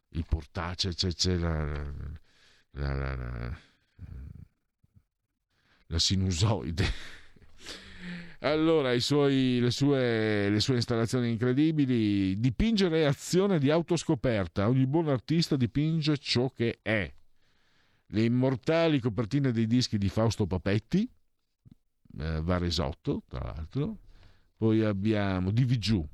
Il 0.09 0.25
portace, 0.29 0.93
c'è, 0.93 1.11
c'è 1.11 1.35
la, 1.35 1.65
la, 2.71 2.93
la, 2.93 3.15
la 3.15 3.57
la 5.87 5.99
sinusoide. 5.99 6.85
Allora, 8.39 8.97
suoi, 8.99 9.59
le, 9.59 9.71
sue, 9.71 10.49
le, 10.49 10.59
sue, 10.59 10.75
installazioni 10.75 11.29
incredibili. 11.29 12.39
Dipingere 12.39 13.05
azione 13.05 13.59
di 13.59 13.69
autoscoperta. 13.69 14.67
Ogni 14.67 14.85
buon 14.85 15.07
artista 15.09 15.55
dipinge 15.55 16.17
ciò 16.17 16.49
che 16.49 16.79
è. 16.81 17.11
Le 18.07 18.23
immortali 18.23 18.99
copertine 18.99 19.51
dei 19.51 19.65
dischi 19.65 19.97
di 19.97 20.09
Fausto 20.09 20.45
Papetti, 20.45 21.09
eh, 22.19 22.41
Varesotto, 22.41 23.23
tra 23.27 23.53
l'altro. 23.53 23.99
Poi 24.55 24.83
abbiamo 24.83 25.51
Divigiù. 25.51 26.05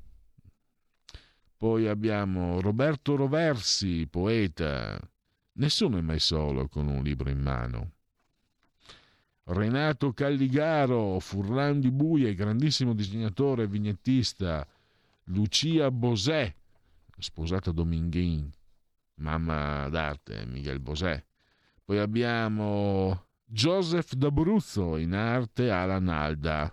Poi 1.56 1.86
abbiamo 1.86 2.60
Roberto 2.60 3.14
Roversi, 3.14 4.06
poeta. 4.08 4.98
Nessuno 5.54 5.98
è 5.98 6.00
mai 6.00 6.18
solo 6.18 6.66
con 6.68 6.88
un 6.88 7.02
libro 7.02 7.30
in 7.30 7.38
mano. 7.38 7.92
Renato 9.44 10.12
Calligaro, 10.12 11.18
Furlan 11.18 11.80
di 11.80 11.90
Buie, 11.90 12.34
grandissimo 12.34 12.94
disegnatore 12.94 13.64
e 13.64 13.66
vignettista, 13.66 14.66
Lucia 15.24 15.90
Bosè, 15.90 16.54
sposata 17.18 17.72
Dominghin, 17.72 18.48
mamma 19.16 19.88
d'arte, 19.88 20.46
Miguel 20.46 20.78
Bosè. 20.78 21.22
Poi 21.84 21.98
abbiamo 21.98 23.26
Joseph 23.44 24.14
d'Abruzzo, 24.14 24.96
in 24.96 25.12
arte 25.12 25.70
Alan 25.70 26.08
Alda, 26.08 26.72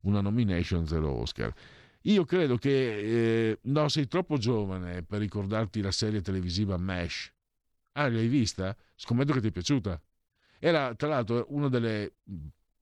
una 0.00 0.20
nomination 0.20 0.86
zero 0.86 1.12
Oscar. 1.12 1.54
Io 2.02 2.24
credo 2.24 2.56
che 2.56 3.50
eh, 3.50 3.58
no, 3.62 3.88
sei 3.88 4.08
troppo 4.08 4.36
giovane 4.36 5.02
per 5.04 5.20
ricordarti 5.20 5.80
la 5.80 5.92
serie 5.92 6.20
televisiva 6.20 6.76
MASH. 6.76 7.32
Ah, 7.92 8.08
l'hai 8.08 8.26
vista? 8.26 8.76
Scommetto 8.96 9.32
che 9.32 9.40
ti 9.40 9.48
è 9.48 9.52
piaciuta. 9.52 9.98
Era 10.66 10.94
tra 10.94 11.08
l'altro 11.08 11.44
una 11.50 11.68
delle 11.68 12.14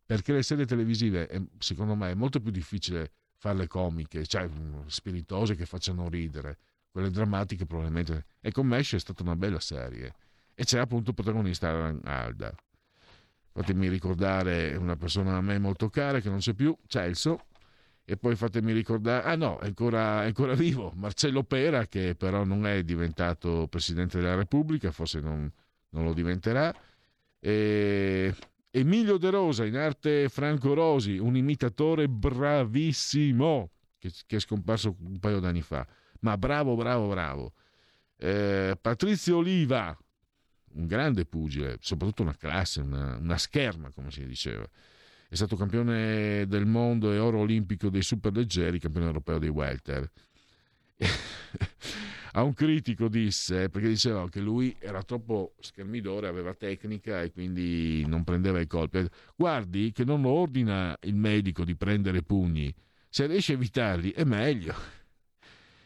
perché 0.07 0.33
le 0.33 0.45
serie 0.45 0.67
televisive, 0.67 1.27
è, 1.27 1.43
secondo 1.59 1.97
me, 1.97 2.13
è 2.13 2.15
molto 2.15 2.39
più 2.39 2.53
difficile 2.53 3.11
farle 3.39 3.67
comiche, 3.67 4.25
cioè 4.25 4.47
mm, 4.47 4.87
spiritose 4.87 5.57
che 5.57 5.67
facciano 5.67 6.09
ridere. 6.09 6.59
Quelle 6.93 7.11
drammatiche 7.11 7.67
probabilmente. 7.67 8.27
E 8.41 8.53
con 8.53 8.69
Mesh 8.69 8.95
è 8.95 8.99
stata 9.01 9.25
una 9.25 9.35
bella 9.35 9.59
serie. 9.59 10.15
E 10.55 10.63
c'è 10.63 10.79
appunto 10.79 11.11
il 11.11 11.17
protagonista 11.17 11.93
Alda. 12.05 12.55
Fatemi 13.51 13.89
ricordare 13.89 14.77
una 14.77 14.95
persona 14.95 15.37
a 15.37 15.41
me 15.41 15.59
molto 15.59 15.89
cara 15.89 16.21
che 16.21 16.29
non 16.29 16.39
c'è 16.39 16.53
più, 16.53 16.77
Celso. 16.87 17.47
E 18.05 18.17
poi 18.17 18.37
fatemi 18.37 18.73
ricordare, 18.73 19.27
ah 19.27 19.35
no, 19.35 19.59
è 19.59 19.67
ancora, 19.67 20.23
è 20.23 20.27
ancora 20.27 20.55
vivo, 20.55 20.93
Marcello 20.95 21.43
Pera, 21.43 21.87
che 21.87 22.15
però 22.15 22.45
non 22.45 22.65
è 22.65 22.85
diventato 22.85 23.67
Presidente 23.69 24.21
della 24.21 24.37
Repubblica, 24.37 24.93
forse 24.93 25.19
non, 25.19 25.51
non 25.89 26.05
lo 26.05 26.13
diventerà. 26.13 26.73
E 27.45 28.33
Emilio 28.71 29.19
De 29.19 29.31
Rosa, 29.31 29.65
in 29.65 29.77
arte 29.77 30.29
Franco 30.29 30.75
Rosi, 30.75 31.19
un 31.19 31.37
imitatore 31.37 32.09
bravissimo 32.09 33.71
che, 33.99 34.13
che 34.27 34.37
è 34.37 34.39
scomparso 34.39 34.97
un 35.01 35.19
paio 35.19 35.41
d'anni 35.41 35.61
fa, 35.61 35.85
ma 36.21 36.39
bravo, 36.39 36.77
bravo, 36.77 37.09
bravo. 37.09 37.53
Eh, 38.17 38.79
Patrizio 38.81 39.39
Oliva, 39.39 39.97
un 40.75 40.87
grande 40.87 41.25
pugile, 41.27 41.79
soprattutto 41.81 42.23
una 42.23 42.37
classe, 42.37 42.81
una, 42.81 43.17
una 43.17 43.39
scherma, 43.39 43.91
come 43.91 44.13
si 44.13 44.25
diceva. 44.25 44.65
È 45.29 45.35
stato 45.35 45.57
campione 45.57 46.47
del 46.47 46.67
mondo 46.67 47.13
e 47.13 47.19
oro 47.19 47.41
olimpico 47.41 47.91
dei 47.91 48.03
superleggeri, 48.03 48.79
campione 48.79 49.07
europeo 49.09 49.39
dei 49.39 49.49
welter. 49.49 50.09
a 52.33 52.43
un 52.43 52.55
critico 52.55 53.09
disse, 53.09 53.69
perché 53.69 53.89
diceva 53.89 54.29
che 54.29 54.41
lui 54.41 54.75
era 54.79 55.03
troppo 55.03 55.55
schermidore, 55.61 56.29
aveva 56.29 56.55
tecnica 56.55 57.23
e 57.23 57.31
quindi 57.31 58.05
non 58.07 58.25
prendeva 58.25 58.61
i 58.61 58.67
colpi. 58.67 59.07
Guardi 59.37 59.93
che 59.93 60.05
non 60.05 60.25
ordina 60.25 60.97
il 61.03 61.15
medico 61.15 61.65
di 61.65 61.77
prendere 61.77 62.23
pugni, 62.23 62.75
se 63.09 63.27
riesce 63.27 63.53
a 63.53 63.57
evitarli 63.57 64.11
è 64.13 64.25
meglio. 64.25 64.75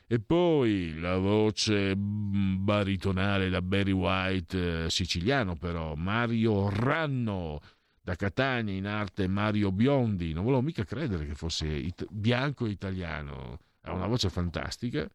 E 0.09 0.21
poi 0.21 0.97
la 1.01 1.19
voce 1.19 1.97
baritonale 1.97 3.49
da 3.49 3.61
Barry 3.61 3.91
White, 3.91 4.85
eh, 4.85 4.89
siciliano 4.89 5.57
però, 5.57 5.97
Mario 5.97 6.71
Ranno, 6.71 7.61
da 8.01 8.15
Catania 8.15 8.73
in 8.73 8.87
arte 8.87 9.27
Mario 9.27 9.73
Biondi, 9.73 10.33
non 10.33 10.45
volevo 10.45 10.63
mica 10.63 10.85
credere 10.85 11.27
che 11.27 11.35
fosse 11.35 11.67
it- 11.67 12.07
bianco 12.09 12.67
italiano, 12.67 13.59
ha 13.81 13.93
una 13.95 14.07
voce 14.07 14.31
fantastica. 14.31 15.11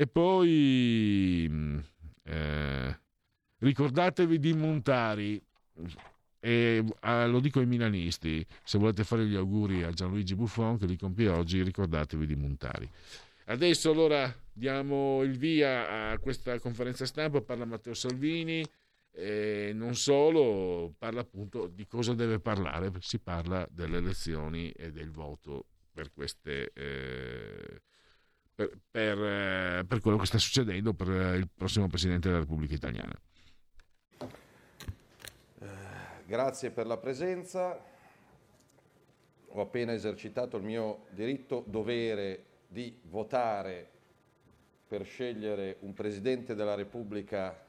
E 0.00 0.06
poi 0.06 1.44
mm, 1.50 1.78
eh, 2.22 2.98
ricordatevi 3.58 4.38
di 4.38 4.52
Montari, 4.52 5.42
e 6.38 6.84
ah, 7.00 7.26
lo 7.26 7.40
dico 7.40 7.58
ai 7.58 7.66
milanisti, 7.66 8.46
se 8.62 8.78
volete 8.78 9.02
fare 9.02 9.26
gli 9.26 9.34
auguri 9.34 9.82
a 9.82 9.90
Gianluigi 9.90 10.36
Buffon 10.36 10.78
che 10.78 10.86
li 10.86 10.96
compie 10.96 11.26
oggi, 11.26 11.64
ricordatevi 11.64 12.26
di 12.26 12.36
Montari. 12.36 12.88
Adesso 13.46 13.90
allora 13.90 14.32
diamo 14.52 15.24
il 15.24 15.36
via 15.36 16.10
a 16.10 16.18
questa 16.18 16.60
conferenza 16.60 17.04
stampa, 17.04 17.40
parla 17.40 17.64
Matteo 17.64 17.94
Salvini, 17.94 18.64
e 19.10 19.72
non 19.74 19.96
solo, 19.96 20.94
parla 20.96 21.22
appunto 21.22 21.66
di 21.66 21.88
cosa 21.88 22.14
deve 22.14 22.38
parlare, 22.38 22.92
si 23.00 23.18
parla 23.18 23.66
delle 23.68 23.96
elezioni 23.96 24.70
e 24.70 24.92
del 24.92 25.10
voto 25.10 25.64
per 25.92 26.12
queste... 26.12 26.70
Eh, 26.72 27.80
per, 28.58 28.76
per, 28.90 29.18
eh, 29.22 29.84
per, 29.86 30.00
quello 30.00 30.16
che 30.16 30.26
sta 30.26 30.38
succedendo 30.38 30.92
per 30.92 31.06
il 31.36 31.48
prossimo 31.48 31.86
Presidente 31.86 32.26
della 32.26 32.40
Repubblica 32.40 32.74
Italiana. 32.74 33.16
Eh, 34.18 35.66
grazie 36.26 36.72
per 36.72 36.88
la 36.88 36.96
presenza. 36.96 37.80
Ho 39.50 39.60
appena 39.60 39.92
esercitato 39.92 40.56
il 40.56 40.64
mio 40.64 41.04
diritto 41.10 41.62
dovere 41.68 42.46
di 42.66 42.98
votare 43.04 43.88
per 44.88 45.04
scegliere 45.04 45.76
un 45.80 45.94
Presidente 45.94 46.56
della 46.56 46.74
Repubblica 46.74 47.64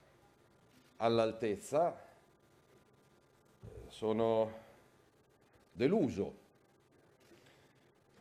all'altezza. 0.97 2.03
Sono 3.89 4.57
deluso 5.71 6.37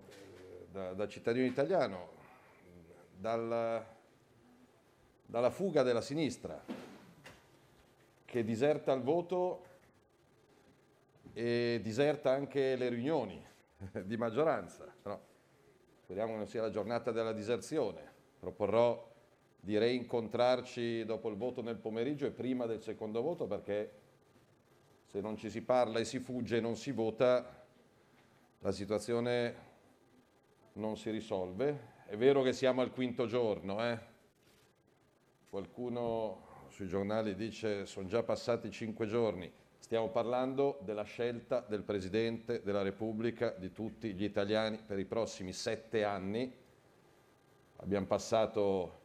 eh, 0.07 0.67
da, 0.71 0.93
da 0.93 1.09
cittadino 1.09 1.47
italiano 1.47 2.17
dal, 3.19 3.85
dalla 5.27 5.51
fuga 5.51 5.83
della 5.83 6.01
sinistra 6.01 6.63
che 8.25 8.45
diserta 8.45 8.93
il 8.93 9.03
voto 9.03 9.65
e 11.33 11.81
diserta 11.83 12.31
anche 12.31 12.77
le 12.77 12.89
riunioni 12.89 13.45
di 14.05 14.17
maggioranza. 14.17 14.87
No, 15.03 15.21
speriamo 16.03 16.33
che 16.33 16.39
non 16.39 16.47
sia 16.47 16.63
la 16.63 16.71
giornata 16.71 17.11
della 17.11 17.33
diserzione. 17.33 18.17
Proporrò 18.39 19.07
di 19.59 19.77
reincontrarci 19.77 21.05
dopo 21.05 21.29
il 21.29 21.37
voto 21.37 21.61
nel 21.61 21.77
pomeriggio 21.77 22.27
e 22.27 22.31
prima 22.31 22.67
del 22.67 22.81
secondo 22.81 23.21
voto 23.21 23.47
perché 23.47 23.93
se 25.07 25.21
non 25.21 25.37
ci 25.37 25.51
si 25.51 25.63
parla 25.63 25.99
e 25.99 26.05
si 26.05 26.21
fugge 26.21 26.59
e 26.59 26.61
non 26.61 26.77
si 26.77 26.93
vota, 26.93 27.65
la 28.61 28.73
situazione 28.73 29.67
non 30.75 30.97
si 30.97 31.11
risolve 31.11 31.97
è 32.11 32.17
vero 32.17 32.41
che 32.41 32.55
siamo 32.55 32.81
al 32.81 32.91
quinto 32.91 33.27
giorno, 33.27 33.85
eh? 33.85 33.99
qualcuno 35.51 36.47
sui 36.69 36.87
giornali 36.87 37.35
dice 37.35 37.85
sono 37.85 38.07
già 38.09 38.23
passati 38.23 38.71
cinque 38.71 39.07
giorni, 39.07 39.53
stiamo 39.79 40.09
parlando 40.09 40.79
della 40.81 41.03
scelta 41.03 41.61
del 41.61 41.83
Presidente 41.83 42.63
della 42.63 42.81
Repubblica 42.81 43.51
di 43.51 43.73
tutti 43.73 44.15
gli 44.15 44.25
italiani 44.25 44.79
per 44.79 44.99
i 44.99 45.05
prossimi 45.05 45.53
sette 45.53 46.03
anni. 46.03 46.51
Abbiamo 47.77 48.07
passato 48.07 49.01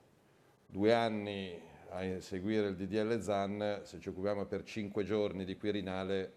due 0.66 0.94
anni 0.94 1.60
a 1.90 2.22
seguire 2.22 2.70
il 2.70 2.78
DDL 2.78 3.20
ZAN, 3.20 3.82
se 3.84 4.00
ci 4.00 4.08
occupiamo 4.08 4.46
per 4.46 4.64
cinque 4.64 5.04
giorni 5.04 5.44
di 5.44 5.58
Quirinale 5.58 6.32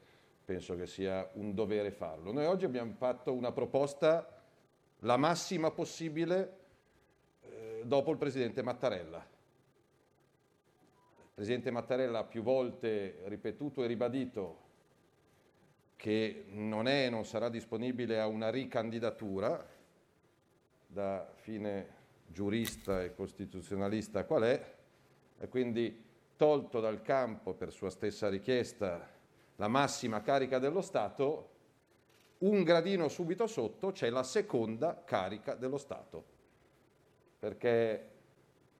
penso 0.45 0.75
che 0.75 0.89
sia 0.89 1.31
un 1.35 1.55
dovere 1.55 1.93
farlo. 1.93 2.33
Noi 2.33 2.47
oggi 2.47 2.65
abbiamo 2.65 2.93
fatto 2.93 3.33
una 3.33 3.53
proposta 3.53 4.36
la 5.01 5.17
massima 5.17 5.71
possibile 5.71 6.57
eh, 7.43 7.83
dopo 7.85 8.11
il 8.11 8.19
presidente 8.19 8.63
Mattarella. 8.63 9.19
Il 11.19 11.33
presidente 11.35 11.71
Mattarella 11.71 12.21
ha 12.21 12.25
più 12.25 12.43
volte 12.43 13.21
ripetuto 13.25 13.85
e 13.85 13.87
ribadito 13.87 14.65
che 15.97 16.45
non 16.49 16.89
è 16.89 17.07
e 17.07 17.11
non 17.11 17.25
sarà 17.25 17.49
disponibile 17.49 18.21
a 18.21 18.27
una 18.27 18.51
ricandidatura 18.51 19.67
da 20.87 21.31
fine 21.35 21.95
giurista 22.27 23.03
e 23.03 23.15
costituzionalista 23.15 24.25
qual 24.25 24.43
è, 24.43 24.75
e 25.39 25.49
quindi 25.49 26.05
tolto 26.37 26.81
dal 26.81 27.03
campo 27.03 27.55
per 27.55 27.73
sua 27.73 27.91
stessa 27.91 28.29
richiesta 28.29 29.09
la 29.57 29.69
massima 29.69 30.21
carica 30.23 30.59
dello 30.59 30.83
Stato, 30.83 31.56
un 32.39 32.63
gradino 32.63 33.09
subito 33.09 33.47
sotto 33.47 33.93
c'è 33.93 34.11
la 34.11 34.23
seconda 34.23 35.03
carica 35.05 35.55
dello 35.55 35.79
Stato, 35.79 36.25
perché 37.39 38.11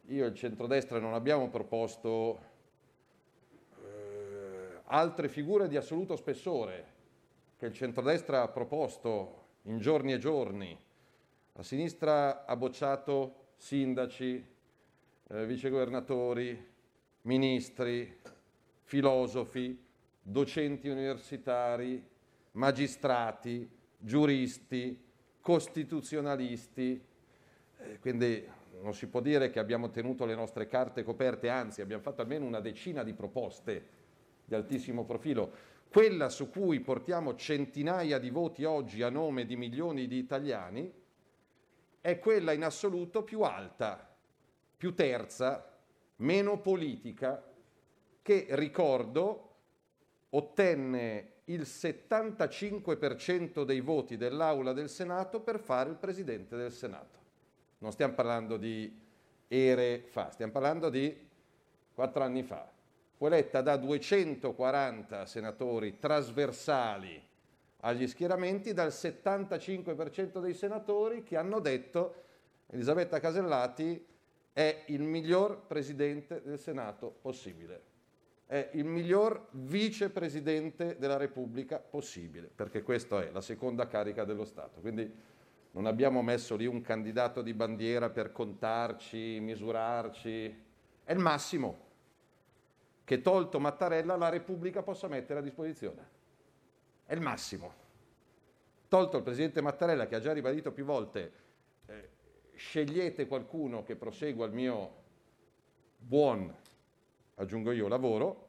io 0.07 0.25
e 0.25 0.29
il 0.29 0.35
centrodestra 0.35 0.99
non 0.99 1.15
abbiamo 1.15 1.49
proposto 1.49 2.39
eh, 3.83 4.81
altre 4.85 5.29
figure 5.29 5.69
di 5.69 5.77
assoluto 5.77 6.17
spessore 6.17 6.95
che 7.57 7.67
il 7.67 7.73
centrodestra 7.73 8.43
ha 8.43 8.49
proposto 8.49 9.45
in 9.63 9.79
giorni 9.79 10.13
e 10.13 10.19
giorni. 10.19 10.79
La 11.55 11.63
sinistra 11.63 12.45
ha 12.45 12.55
bocciato 12.55 13.47
sindaci, 13.57 14.47
eh, 15.29 15.47
vicegovernatori, 15.47 16.75
ministri, 17.23 18.21
filosofi, 18.83 19.83
docenti 20.21 20.89
universitari, 20.89 22.07
magistrati, 22.57 23.69
giuristi, 23.99 25.03
costituzionalisti, 25.41 27.03
eh, 27.79 27.99
quindi 28.01 28.45
non 28.81 28.95
si 28.95 29.07
può 29.07 29.21
dire 29.21 29.51
che 29.51 29.59
abbiamo 29.59 29.91
tenuto 29.91 30.25
le 30.25 30.35
nostre 30.35 30.67
carte 30.67 31.03
coperte, 31.03 31.49
anzi 31.49 31.81
abbiamo 31.81 32.03
fatto 32.03 32.23
almeno 32.23 32.45
una 32.45 32.61
decina 32.61 33.03
di 33.03 33.15
proposte 33.15 33.95
di 34.45 34.55
altissimo 34.55 35.05
profilo. 35.05 35.75
Quella 35.89 36.29
su 36.29 36.51
cui 36.51 36.81
portiamo 36.81 37.35
centinaia 37.37 38.19
di 38.19 38.31
voti 38.31 38.65
oggi 38.65 39.03
a 39.03 39.09
nome 39.09 39.47
di 39.47 39.57
milioni 39.57 40.07
di 40.07 40.19
italiani 40.19 40.93
è 42.01 42.19
quella 42.19 42.53
in 42.53 42.65
assoluto 42.65 43.23
più 43.23 43.43
alta, 43.43 44.15
più 44.77 44.95
terza, 44.95 45.79
meno 46.17 46.61
politica, 46.61 47.43
che 48.23 48.47
ricordo 48.51 49.55
ottenne 50.31 51.36
il 51.47 51.63
75% 51.63 53.65
dei 53.65 53.81
voti 53.81 54.17
dell'Aula 54.17 54.73
del 54.73 54.89
Senato 54.89 55.41
per 55.41 55.59
fare 55.61 55.91
il 55.91 55.97
Presidente 55.97 56.57
del 56.57 56.73
Senato. 56.73 57.19
Non 57.79 57.93
stiamo 57.93 58.15
parlando 58.15 58.57
di 58.57 59.05
ere 59.47 60.05
fa, 60.09 60.31
stiamo 60.31 60.53
parlando 60.53 60.89
di 60.89 61.15
quattro 61.95 62.25
anni 62.25 62.43
fa. 62.43 62.69
Fu 63.17 63.27
eletta 63.27 63.61
da 63.61 63.77
240 63.77 65.27
senatori 65.27 65.99
trasversali 65.99 67.23
agli 67.81 68.07
schieramenti, 68.09 68.73
dal 68.73 68.89
75% 68.89 70.41
dei 70.41 70.55
senatori 70.55 71.23
che 71.23 71.37
hanno 71.37 71.61
detto 71.61 72.25
Elisabetta 72.67 73.21
Casellati 73.21 74.05
è 74.53 74.85
il 74.87 75.03
miglior 75.03 75.67
Presidente 75.67 76.43
del 76.43 76.59
Senato 76.59 77.15
possibile 77.21 77.95
è 78.47 78.71
il 78.75 78.85
miglior 78.85 79.49
vicepresidente 79.51 80.97
della 80.99 81.17
Repubblica 81.17 81.79
possibile, 81.79 82.49
perché 82.55 82.83
questa 82.83 83.23
è 83.23 83.31
la 83.33 83.41
seconda 83.41 83.89
carica 83.89 84.25
dello 84.25 84.45
Stato. 84.45 84.81
Quindi 84.81 85.13
non 85.73 85.87
abbiamo 85.87 86.23
messo 86.23 86.55
lì 86.55 86.65
un 86.65 86.81
candidato 86.81 87.43
di 87.43 87.53
bandiera 87.53 88.09
per 88.09 88.33
contarci, 88.33 89.41
misurarci, 89.41 90.65
è 91.05 91.13
il 91.13 91.19
massimo 91.19 91.85
che 93.05 93.21
tolto 93.21 93.61
Mattarella 93.61 94.17
la 94.17 94.29
Repubblica 94.29 94.83
possa 94.83 95.07
mettere 95.07 95.41
a 95.41 95.43
disposizione. 95.43 96.15
È 97.05 97.15
il 97.15 97.21
massimo. 97.21 97.85
Tolto 98.89 99.17
il 99.17 99.23
Presidente 99.23 99.61
Mattarella 99.61 100.07
che 100.07 100.17
ha 100.17 100.21
già 100.21 100.33
ribadito 100.33 100.73
più 100.73 100.85
volte, 100.85 101.33
eh, 101.87 102.11
scegliete 102.55 103.27
qualcuno 103.27 103.83
che 103.83 103.97
prosegua 103.97 104.47
il 104.47 104.53
mio 104.53 104.95
buon 105.99 106.53
aggiungo 107.37 107.73
io, 107.73 107.89
lavoro, 107.89 108.49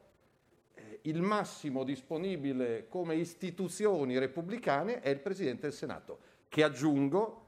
eh, 0.74 1.00
il 1.02 1.22
massimo 1.22 1.84
disponibile 1.84 2.86
come 2.88 3.14
istituzioni 3.14 4.18
repubblicane 4.18 5.00
è 5.00 5.08
il 5.08 5.20
Presidente 5.20 5.62
del 5.62 5.72
Senato, 5.72 6.18
che 6.48 6.62
aggiungo, 6.62 7.46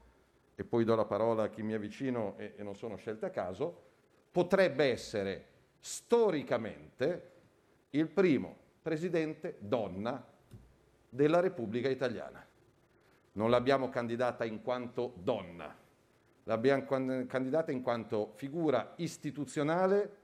e 0.55 0.63
poi 0.63 0.83
do 0.83 0.95
la 0.95 1.05
parola 1.05 1.43
a 1.43 1.49
chi 1.49 1.63
mi 1.63 1.73
è 1.73 1.79
vicino 1.79 2.35
e, 2.37 2.53
e 2.57 2.63
non 2.63 2.75
sono 2.75 2.95
scelte 2.95 3.27
a 3.27 3.29
caso, 3.29 3.89
potrebbe 4.31 4.85
essere 4.85 5.45
storicamente 5.79 7.29
il 7.91 8.07
primo 8.07 8.57
Presidente 8.81 9.57
donna 9.59 10.25
della 11.09 11.39
Repubblica 11.39 11.89
Italiana. 11.89 12.45
Non 13.33 13.49
l'abbiamo 13.49 13.89
candidata 13.89 14.43
in 14.45 14.61
quanto 14.61 15.13
donna, 15.17 15.75
l'abbiamo 16.43 16.85
candidata 16.85 17.71
in 17.71 17.81
quanto 17.81 18.31
figura 18.35 18.93
istituzionale 18.97 20.20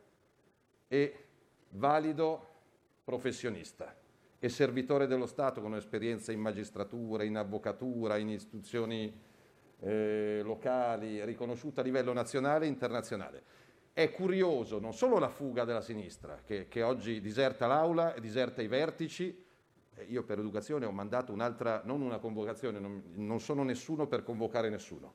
e 0.88 1.26
valido 1.70 2.48
professionista 3.04 3.96
e 4.40 4.50
servitore 4.50 5.08
dello 5.08 5.26
Stato 5.26 5.62
con 5.62 5.76
esperienza 5.76 6.32
in 6.32 6.40
magistratura, 6.40 7.24
in 7.24 7.38
avvocatura, 7.38 8.18
in 8.18 8.30
istituzioni 8.30 9.12
eh, 9.80 10.42
locali, 10.44 11.24
riconosciuta 11.26 11.82
a 11.82 11.84
livello 11.84 12.14
nazionale 12.14 12.66
e 12.66 12.70
internazionale. 12.70 13.44
È 13.94 14.12
curioso 14.12 14.80
non 14.80 14.94
solo 14.94 15.18
la 15.18 15.30
fuga 15.30 15.64
della 15.64 15.82
sinistra, 15.82 16.42
che, 16.46 16.68
che 16.68 16.84
oggi 16.84 17.20
diserta 17.20 17.66
l'aula 17.66 18.14
e 18.14 18.22
diserta 18.22 18.62
i 18.62 18.68
vertici, 18.68 19.44
io 20.06 20.24
per 20.24 20.38
educazione 20.38 20.86
ho 20.86 20.92
mandato 20.92 21.34
un'altra, 21.34 21.82
non 21.84 22.02
una 22.02 22.20
convocazione, 22.20 22.78
non, 22.78 23.02
non 23.16 23.40
sono 23.40 23.64
nessuno 23.64 24.06
per 24.06 24.22
convocare 24.22 24.70
nessuno, 24.70 25.14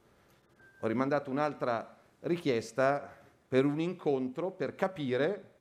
ho 0.80 0.86
rimandato 0.88 1.30
un'altra 1.30 1.96
richiesta 2.20 3.08
per 3.46 3.64
un 3.64 3.78
incontro 3.78 4.50
per 4.50 4.74
capire 4.74 5.51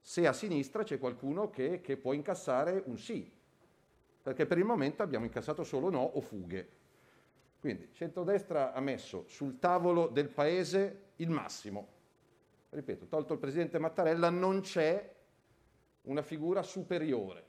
se 0.00 0.26
a 0.26 0.32
sinistra 0.32 0.82
c'è 0.82 0.98
qualcuno 0.98 1.50
che, 1.50 1.80
che 1.80 1.96
può 1.96 2.12
incassare 2.12 2.82
un 2.86 2.98
sì, 2.98 3.30
perché 4.22 4.46
per 4.46 4.58
il 4.58 4.64
momento 4.64 5.02
abbiamo 5.02 5.24
incassato 5.24 5.62
solo 5.62 5.90
no 5.90 6.00
o 6.00 6.20
fughe. 6.20 6.78
Quindi 7.60 7.90
centrodestra 7.92 8.72
ha 8.72 8.80
messo 8.80 9.24
sul 9.28 9.58
tavolo 9.58 10.08
del 10.08 10.28
Paese 10.28 11.08
il 11.16 11.30
massimo. 11.30 11.98
Ripeto, 12.70 13.06
tolto 13.06 13.34
il 13.34 13.38
Presidente 13.38 13.78
Mattarella 13.78 14.30
non 14.30 14.60
c'è 14.60 15.14
una 16.02 16.22
figura 16.22 16.62
superiore 16.62 17.44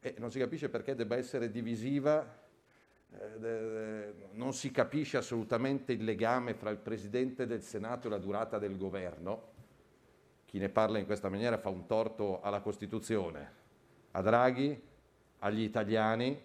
e 0.00 0.16
non 0.18 0.30
si 0.30 0.38
capisce 0.38 0.68
perché 0.68 0.94
debba 0.94 1.16
essere 1.16 1.50
divisiva, 1.50 2.40
eh, 3.10 4.14
non 4.32 4.52
si 4.52 4.70
capisce 4.70 5.16
assolutamente 5.16 5.92
il 5.92 6.04
legame 6.04 6.54
fra 6.54 6.70
il 6.70 6.78
Presidente 6.78 7.46
del 7.46 7.62
Senato 7.62 8.08
e 8.08 8.10
la 8.10 8.18
durata 8.18 8.58
del 8.58 8.76
governo 8.76 9.51
chi 10.52 10.58
ne 10.58 10.68
parla 10.68 10.98
in 10.98 11.06
questa 11.06 11.30
maniera 11.30 11.56
fa 11.56 11.70
un 11.70 11.86
torto 11.86 12.42
alla 12.42 12.60
Costituzione, 12.60 13.52
a 14.10 14.20
Draghi, 14.20 14.78
agli 15.38 15.62
italiani 15.62 16.38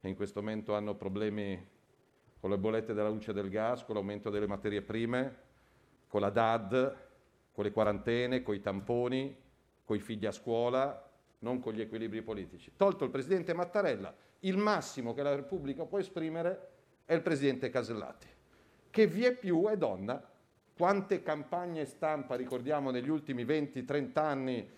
che 0.00 0.06
in 0.06 0.14
questo 0.14 0.38
momento 0.38 0.76
hanno 0.76 0.94
problemi 0.94 1.60
con 2.38 2.50
le 2.50 2.58
bollette 2.58 2.94
della 2.94 3.08
luce 3.08 3.32
del 3.32 3.50
gas, 3.50 3.82
con 3.82 3.96
l'aumento 3.96 4.30
delle 4.30 4.46
materie 4.46 4.82
prime, 4.82 5.36
con 6.06 6.20
la 6.20 6.30
DAD, 6.30 6.96
con 7.50 7.64
le 7.64 7.72
quarantene, 7.72 8.44
con 8.44 8.54
i 8.54 8.60
tamponi, 8.60 9.36
con 9.84 9.96
i 9.96 10.00
figli 10.00 10.26
a 10.26 10.30
scuola, 10.30 11.10
non 11.40 11.58
con 11.58 11.72
gli 11.72 11.80
equilibri 11.80 12.22
politici. 12.22 12.70
Tolto 12.76 13.02
il 13.02 13.10
Presidente 13.10 13.52
Mattarella, 13.52 14.14
il 14.40 14.58
massimo 14.58 15.12
che 15.12 15.24
la 15.24 15.34
Repubblica 15.34 15.84
può 15.86 15.98
esprimere 15.98 16.68
è 17.04 17.14
il 17.14 17.22
Presidente 17.22 17.68
Casellati, 17.68 18.28
che 18.90 19.08
vie 19.08 19.34
più 19.34 19.66
è 19.66 19.76
donna 19.76 20.24
quante 20.76 21.22
campagne 21.22 21.84
stampa 21.84 22.34
ricordiamo 22.34 22.90
negli 22.90 23.08
ultimi 23.08 23.44
20-30 23.44 24.18
anni? 24.18 24.68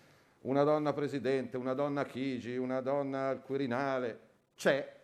Una 0.43 0.63
donna 0.63 0.93
presidente, 0.93 1.57
una 1.57 1.73
donna 1.73 2.05
Chigi, 2.05 2.57
una 2.57 2.81
donna 2.81 3.31
al 3.31 3.43
Quirinale. 3.43 4.21
C'è, 4.55 4.95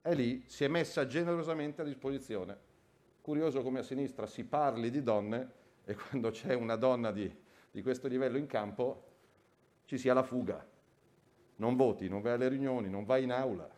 è 0.00 0.14
lì, 0.14 0.44
si 0.46 0.64
è 0.64 0.68
messa 0.68 1.06
generosamente 1.06 1.82
a 1.82 1.84
disposizione. 1.84 2.56
Curioso 3.20 3.62
come 3.62 3.80
a 3.80 3.82
sinistra 3.82 4.26
si 4.26 4.44
parli 4.44 4.90
di 4.90 5.02
donne 5.02 5.50
e 5.84 5.94
quando 5.94 6.30
c'è 6.30 6.54
una 6.54 6.76
donna 6.76 7.10
di, 7.10 7.30
di 7.70 7.82
questo 7.82 8.06
livello 8.06 8.38
in 8.38 8.46
campo 8.46 9.08
ci 9.84 9.98
sia 9.98 10.14
la 10.14 10.22
fuga. 10.22 10.64
Non 11.56 11.74
voti, 11.74 12.08
non 12.08 12.22
vai 12.22 12.34
alle 12.34 12.48
riunioni, 12.48 12.88
non 12.88 13.04
vai 13.04 13.24
in 13.24 13.32
aula. 13.32 13.68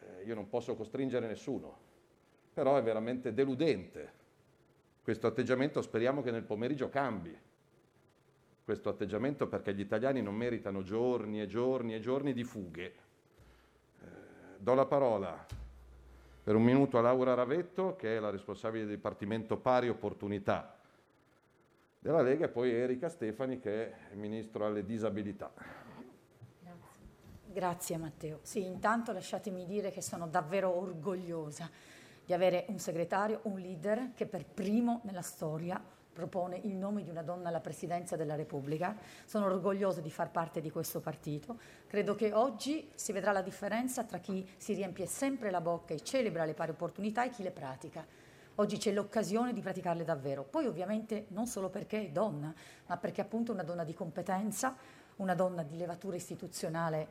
Eh, 0.00 0.24
io 0.24 0.34
non 0.34 0.48
posso 0.48 0.74
costringere 0.74 1.26
nessuno, 1.26 1.78
però 2.52 2.76
è 2.76 2.82
veramente 2.82 3.32
deludente 3.34 4.18
questo 5.02 5.26
atteggiamento 5.26 5.80
speriamo 5.82 6.22
che 6.22 6.30
nel 6.30 6.42
pomeriggio 6.42 6.88
cambi. 6.88 7.36
Questo 8.64 8.88
atteggiamento 8.88 9.48
perché 9.48 9.74
gli 9.74 9.80
italiani 9.80 10.22
non 10.22 10.34
meritano 10.34 10.82
giorni 10.82 11.40
e 11.40 11.46
giorni 11.46 11.94
e 11.94 12.00
giorni 12.00 12.32
di 12.32 12.44
fughe. 12.44 12.84
Eh, 12.84 14.06
do 14.58 14.74
la 14.74 14.86
parola 14.86 15.46
per 16.42 16.54
un 16.54 16.62
minuto 16.62 16.98
a 16.98 17.00
Laura 17.00 17.34
Ravetto, 17.34 17.96
che 17.96 18.16
è 18.16 18.20
la 18.20 18.30
responsabile 18.30 18.84
del 18.84 18.94
Dipartimento 18.94 19.56
Pari 19.56 19.88
Opportunità 19.88 20.78
della 21.98 22.22
Lega, 22.22 22.46
e 22.46 22.48
poi 22.48 22.70
Erika 22.70 23.08
Stefani, 23.08 23.58
che 23.58 23.92
è 24.10 24.14
ministro 24.14 24.66
alle 24.66 24.84
disabilità. 24.84 25.52
Grazie. 26.60 26.88
Grazie 27.46 27.96
Matteo. 27.98 28.38
Sì, 28.42 28.64
intanto 28.64 29.12
lasciatemi 29.12 29.66
dire 29.66 29.90
che 29.90 30.00
sono 30.00 30.28
davvero 30.28 30.74
orgogliosa 30.74 31.68
di 32.30 32.36
avere 32.36 32.66
un 32.68 32.78
segretario, 32.78 33.40
un 33.44 33.58
leader 33.58 34.12
che 34.14 34.24
per 34.24 34.44
primo 34.44 35.00
nella 35.02 35.20
storia 35.20 35.82
propone 36.12 36.60
il 36.62 36.76
nome 36.76 37.02
di 37.02 37.10
una 37.10 37.24
donna 37.24 37.48
alla 37.48 37.58
presidenza 37.58 38.14
della 38.14 38.36
Repubblica. 38.36 38.96
Sono 39.24 39.46
orgoglioso 39.46 40.00
di 40.00 40.12
far 40.12 40.30
parte 40.30 40.60
di 40.60 40.70
questo 40.70 41.00
partito. 41.00 41.58
Credo 41.88 42.14
che 42.14 42.32
oggi 42.32 42.88
si 42.94 43.10
vedrà 43.10 43.32
la 43.32 43.42
differenza 43.42 44.04
tra 44.04 44.18
chi 44.18 44.48
si 44.56 44.74
riempie 44.74 45.06
sempre 45.06 45.50
la 45.50 45.60
bocca 45.60 45.92
e 45.92 46.04
celebra 46.04 46.44
le 46.44 46.54
pari 46.54 46.70
opportunità 46.70 47.24
e 47.24 47.30
chi 47.30 47.42
le 47.42 47.50
pratica. 47.50 48.06
Oggi 48.54 48.76
c'è 48.76 48.92
l'occasione 48.92 49.52
di 49.52 49.60
praticarle 49.60 50.04
davvero. 50.04 50.44
Poi 50.44 50.66
ovviamente 50.66 51.24
non 51.30 51.48
solo 51.48 51.68
perché 51.68 52.00
è 52.00 52.10
donna, 52.10 52.54
ma 52.86 52.96
perché 52.96 53.22
appunto 53.22 53.50
è 53.50 53.54
una 53.54 53.64
donna 53.64 53.82
di 53.82 53.92
competenza, 53.92 54.76
una 55.16 55.34
donna 55.34 55.64
di 55.64 55.76
levatura 55.76 56.14
istituzionale 56.14 57.08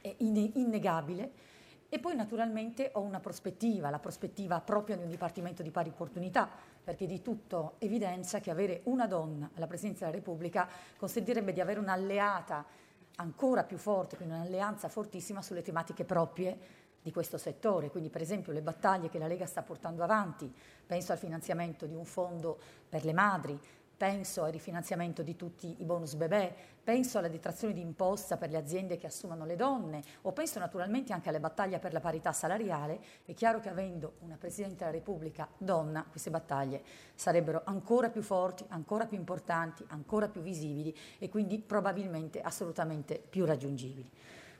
eh, 0.00 0.16
innegabile 0.18 1.52
e 1.94 2.00
poi 2.00 2.16
naturalmente 2.16 2.90
ho 2.94 3.02
una 3.02 3.20
prospettiva, 3.20 3.88
la 3.88 4.00
prospettiva 4.00 4.60
proprio 4.60 4.96
di 4.96 5.04
un 5.04 5.10
Dipartimento 5.10 5.62
di 5.62 5.70
pari 5.70 5.90
opportunità, 5.90 6.50
perché 6.82 7.06
di 7.06 7.22
tutto 7.22 7.76
evidenza 7.78 8.40
che 8.40 8.50
avere 8.50 8.80
una 8.86 9.06
donna 9.06 9.48
alla 9.54 9.68
Presidenza 9.68 10.04
della 10.04 10.16
Repubblica 10.16 10.68
consentirebbe 10.96 11.52
di 11.52 11.60
avere 11.60 11.78
un'alleata 11.78 12.66
ancora 13.14 13.62
più 13.62 13.78
forte, 13.78 14.16
quindi 14.16 14.34
un'alleanza 14.34 14.88
fortissima 14.88 15.40
sulle 15.40 15.62
tematiche 15.62 16.04
proprie 16.04 16.58
di 17.00 17.12
questo 17.12 17.38
settore, 17.38 17.90
quindi 17.90 18.10
per 18.10 18.22
esempio 18.22 18.52
le 18.52 18.60
battaglie 18.60 19.08
che 19.08 19.20
la 19.20 19.28
Lega 19.28 19.46
sta 19.46 19.62
portando 19.62 20.02
avanti, 20.02 20.52
penso 20.84 21.12
al 21.12 21.18
finanziamento 21.18 21.86
di 21.86 21.94
un 21.94 22.04
fondo 22.04 22.58
per 22.88 23.04
le 23.04 23.12
madri, 23.12 23.56
penso 23.96 24.42
al 24.42 24.52
rifinanziamento 24.52 25.22
di 25.22 25.36
tutti 25.36 25.76
i 25.78 25.84
bonus 25.84 26.14
bebè, 26.14 26.54
penso 26.82 27.18
alla 27.18 27.28
detrazione 27.28 27.72
di 27.72 27.80
imposta 27.80 28.36
per 28.36 28.50
le 28.50 28.58
aziende 28.58 28.96
che 28.96 29.06
assumono 29.06 29.44
le 29.44 29.56
donne 29.56 30.02
o 30.22 30.32
penso 30.32 30.58
naturalmente 30.58 31.12
anche 31.12 31.28
alle 31.28 31.40
battaglie 31.40 31.78
per 31.78 31.92
la 31.92 32.00
parità 32.00 32.32
salariale, 32.32 33.00
è 33.24 33.32
chiaro 33.34 33.60
che 33.60 33.68
avendo 33.68 34.14
una 34.20 34.36
Presidente 34.36 34.84
della 34.84 34.90
Repubblica 34.90 35.48
donna, 35.56 36.04
queste 36.08 36.30
battaglie 36.30 36.82
sarebbero 37.14 37.62
ancora 37.64 38.10
più 38.10 38.22
forti, 38.22 38.64
ancora 38.68 39.06
più 39.06 39.16
importanti, 39.16 39.84
ancora 39.88 40.28
più 40.28 40.42
visibili 40.42 40.94
e 41.18 41.28
quindi 41.28 41.58
probabilmente 41.58 42.40
assolutamente 42.40 43.18
più 43.18 43.44
raggiungibili. 43.44 44.10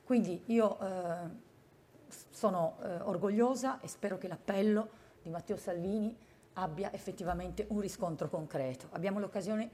Quindi 0.05 0.43
io 0.47 0.79
eh, 0.81 1.53
sono 2.31 2.77
eh, 2.83 3.01
orgogliosa 3.01 3.81
e 3.81 3.89
spero 3.89 4.19
che 4.19 4.29
l'appello 4.29 4.89
di 5.23 5.31
Matteo 5.31 5.57
Salvini 5.57 6.17
abbia 6.55 6.93
effettivamente 6.93 7.67
un 7.69 7.81
riscontro 7.81 8.29
concreto. 8.29 8.89
Abbiamo 8.93 9.19
l'occasione 9.19 9.71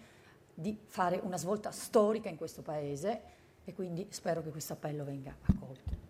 di 0.55 0.78
fare 0.86 1.20
una 1.23 1.39
svolta 1.39 1.70
storica 1.70 2.28
in 2.28 2.36
questo 2.36 2.62
Paese 2.62 3.23
e 3.65 3.73
quindi 3.73 4.07
spero 4.11 4.43
che 4.43 4.51
questo 4.51 4.74
appello 4.74 5.05
venga 5.05 5.35
accolto. 5.43 6.09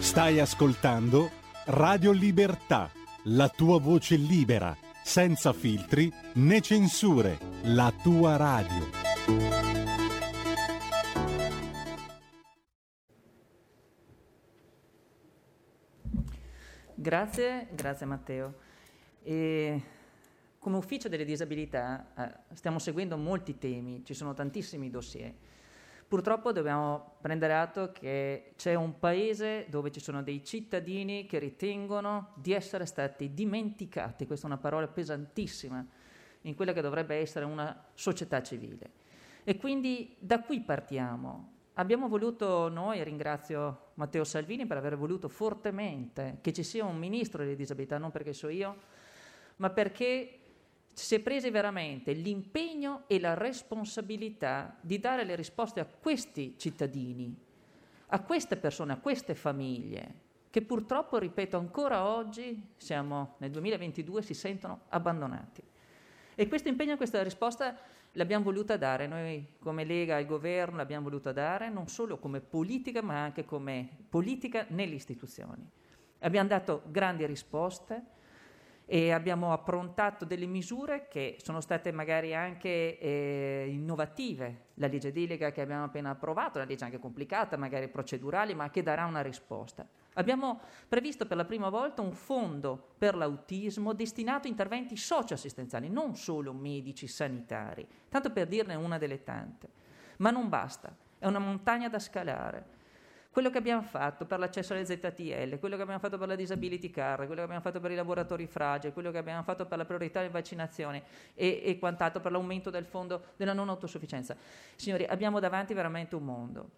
Stai 0.00 0.40
ascoltando 0.40 1.30
Radio 1.66 2.12
Libertà, 2.12 2.90
la 3.24 3.48
tua 3.48 3.78
voce 3.78 4.16
libera, 4.16 4.76
senza 5.02 5.52
filtri 5.52 6.12
né 6.34 6.60
censure, 6.60 7.38
la 7.64 7.92
tua 8.02 8.36
radio. 8.36 9.57
Grazie, 17.00 17.68
grazie 17.70 18.06
Matteo. 18.06 18.54
E 19.22 19.82
come 20.58 20.78
ufficio 20.78 21.08
delle 21.08 21.24
disabilità 21.24 22.08
eh, 22.16 22.54
stiamo 22.56 22.80
seguendo 22.80 23.16
molti 23.16 23.56
temi, 23.56 24.04
ci 24.04 24.14
sono 24.14 24.34
tantissimi 24.34 24.90
dossier. 24.90 25.32
Purtroppo 26.08 26.50
dobbiamo 26.50 27.14
prendere 27.20 27.54
atto 27.54 27.92
che 27.92 28.54
c'è 28.56 28.74
un 28.74 28.98
paese 28.98 29.66
dove 29.68 29.92
ci 29.92 30.00
sono 30.00 30.24
dei 30.24 30.44
cittadini 30.44 31.26
che 31.26 31.38
ritengono 31.38 32.32
di 32.34 32.52
essere 32.52 32.84
stati 32.84 33.32
dimenticati, 33.32 34.26
questa 34.26 34.48
è 34.48 34.50
una 34.50 34.58
parola 34.58 34.88
pesantissima, 34.88 35.86
in 36.40 36.54
quella 36.56 36.72
che 36.72 36.80
dovrebbe 36.80 37.14
essere 37.14 37.44
una 37.44 37.90
società 37.94 38.42
civile. 38.42 38.90
E 39.44 39.56
quindi 39.56 40.16
da 40.18 40.40
qui 40.40 40.62
partiamo. 40.62 41.52
Abbiamo 41.74 42.08
voluto 42.08 42.68
noi, 42.68 43.04
ringrazio 43.04 43.86
Matteo 43.98 44.22
Salvini 44.22 44.64
per 44.64 44.76
aver 44.76 44.96
voluto 44.96 45.28
fortemente 45.28 46.38
che 46.40 46.52
ci 46.52 46.62
sia 46.62 46.84
un 46.84 46.96
ministro 46.96 47.42
delle 47.42 47.56
disabilità, 47.56 47.98
non 47.98 48.12
perché 48.12 48.32
so 48.32 48.48
io, 48.48 48.76
ma 49.56 49.70
perché 49.70 50.38
si 50.92 51.16
è 51.16 51.20
presi 51.20 51.50
veramente 51.50 52.12
l'impegno 52.12 53.04
e 53.08 53.18
la 53.18 53.34
responsabilità 53.34 54.76
di 54.80 55.00
dare 55.00 55.24
le 55.24 55.34
risposte 55.34 55.80
a 55.80 55.84
questi 55.86 56.54
cittadini, 56.56 57.36
a 58.06 58.22
queste 58.22 58.56
persone, 58.56 58.92
a 58.92 58.98
queste 58.98 59.34
famiglie, 59.34 60.26
che 60.50 60.62
purtroppo, 60.62 61.18
ripeto, 61.18 61.58
ancora 61.58 62.06
oggi, 62.06 62.70
siamo 62.76 63.34
nel 63.38 63.50
2022, 63.50 64.22
si 64.22 64.34
sentono 64.34 64.82
abbandonati. 64.90 65.62
E 66.36 66.46
questo 66.46 66.68
impegno 66.68 66.96
questa 66.96 67.20
risposta 67.24 67.76
l'abbiamo 68.12 68.44
voluta 68.44 68.76
dare, 68.76 69.06
noi 69.06 69.54
come 69.60 69.84
Lega 69.84 70.16
al 70.16 70.26
governo 70.26 70.76
l'abbiamo 70.76 71.04
voluta 71.04 71.32
dare 71.32 71.68
non 71.68 71.88
solo 71.88 72.18
come 72.18 72.40
politica 72.40 73.02
ma 73.02 73.22
anche 73.22 73.44
come 73.44 73.88
politica 74.08 74.66
nelle 74.68 74.94
istituzioni. 74.94 75.68
Abbiamo 76.20 76.48
dato 76.48 76.82
grandi 76.86 77.26
risposte 77.26 78.16
e 78.90 79.12
abbiamo 79.12 79.52
approntato 79.52 80.24
delle 80.24 80.46
misure 80.46 81.08
che 81.08 81.36
sono 81.42 81.60
state 81.60 81.92
magari 81.92 82.34
anche 82.34 82.98
eh, 82.98 83.66
innovative. 83.68 84.68
La 84.74 84.86
legge 84.86 85.12
delega 85.12 85.52
che 85.52 85.60
abbiamo 85.60 85.84
appena 85.84 86.08
approvato, 86.08 86.56
una 86.56 86.66
legge 86.66 86.84
anche 86.84 86.98
complicata, 86.98 87.58
magari 87.58 87.88
procedurale, 87.88 88.54
ma 88.54 88.70
che 88.70 88.82
darà 88.82 89.04
una 89.04 89.20
risposta. 89.20 89.86
Abbiamo 90.18 90.60
previsto 90.88 91.26
per 91.26 91.36
la 91.36 91.44
prima 91.44 91.68
volta 91.68 92.02
un 92.02 92.12
fondo 92.12 92.94
per 92.98 93.14
l'autismo 93.14 93.92
destinato 93.92 94.48
a 94.48 94.50
interventi 94.50 94.96
socioassistenziali, 94.96 95.88
non 95.88 96.16
solo 96.16 96.52
medici, 96.52 97.06
sanitari, 97.06 97.86
tanto 98.08 98.30
per 98.30 98.48
dirne 98.48 98.74
una 98.74 98.98
delle 98.98 99.22
tante. 99.22 99.68
Ma 100.18 100.30
non 100.30 100.48
basta, 100.48 100.94
è 101.20 101.26
una 101.26 101.38
montagna 101.38 101.88
da 101.88 102.00
scalare. 102.00 102.76
Quello 103.30 103.50
che 103.50 103.58
abbiamo 103.58 103.82
fatto 103.82 104.26
per 104.26 104.40
l'accesso 104.40 104.72
alle 104.72 104.84
ZTL, 104.84 105.60
quello 105.60 105.76
che 105.76 105.82
abbiamo 105.82 106.00
fatto 106.00 106.18
per 106.18 106.26
la 106.26 106.34
disability 106.34 106.90
car, 106.90 107.18
quello 107.18 107.34
che 107.34 107.42
abbiamo 107.42 107.60
fatto 107.60 107.78
per 107.78 107.92
i 107.92 107.94
lavoratori 107.94 108.48
fragili, 108.48 108.92
quello 108.92 109.12
che 109.12 109.18
abbiamo 109.18 109.44
fatto 109.44 109.66
per 109.66 109.78
la 109.78 109.84
priorità 109.84 110.20
di 110.20 110.28
vaccinazione 110.28 111.04
e, 111.34 111.62
e 111.64 111.78
quant'altro 111.78 112.20
per 112.20 112.32
l'aumento 112.32 112.70
del 112.70 112.86
fondo 112.86 113.22
della 113.36 113.52
non 113.52 113.68
autosufficienza. 113.68 114.36
Signori, 114.74 115.04
abbiamo 115.04 115.38
davanti 115.38 115.74
veramente 115.74 116.16
un 116.16 116.24
mondo 116.24 116.70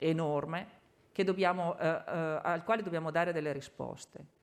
enorme 0.00 0.77
dobbiamo, 1.24 1.78
eh, 1.78 1.86
eh, 1.86 2.40
al 2.42 2.64
quale 2.64 2.82
dobbiamo 2.82 3.10
dare 3.10 3.32
delle 3.32 3.52
risposte. 3.52 4.36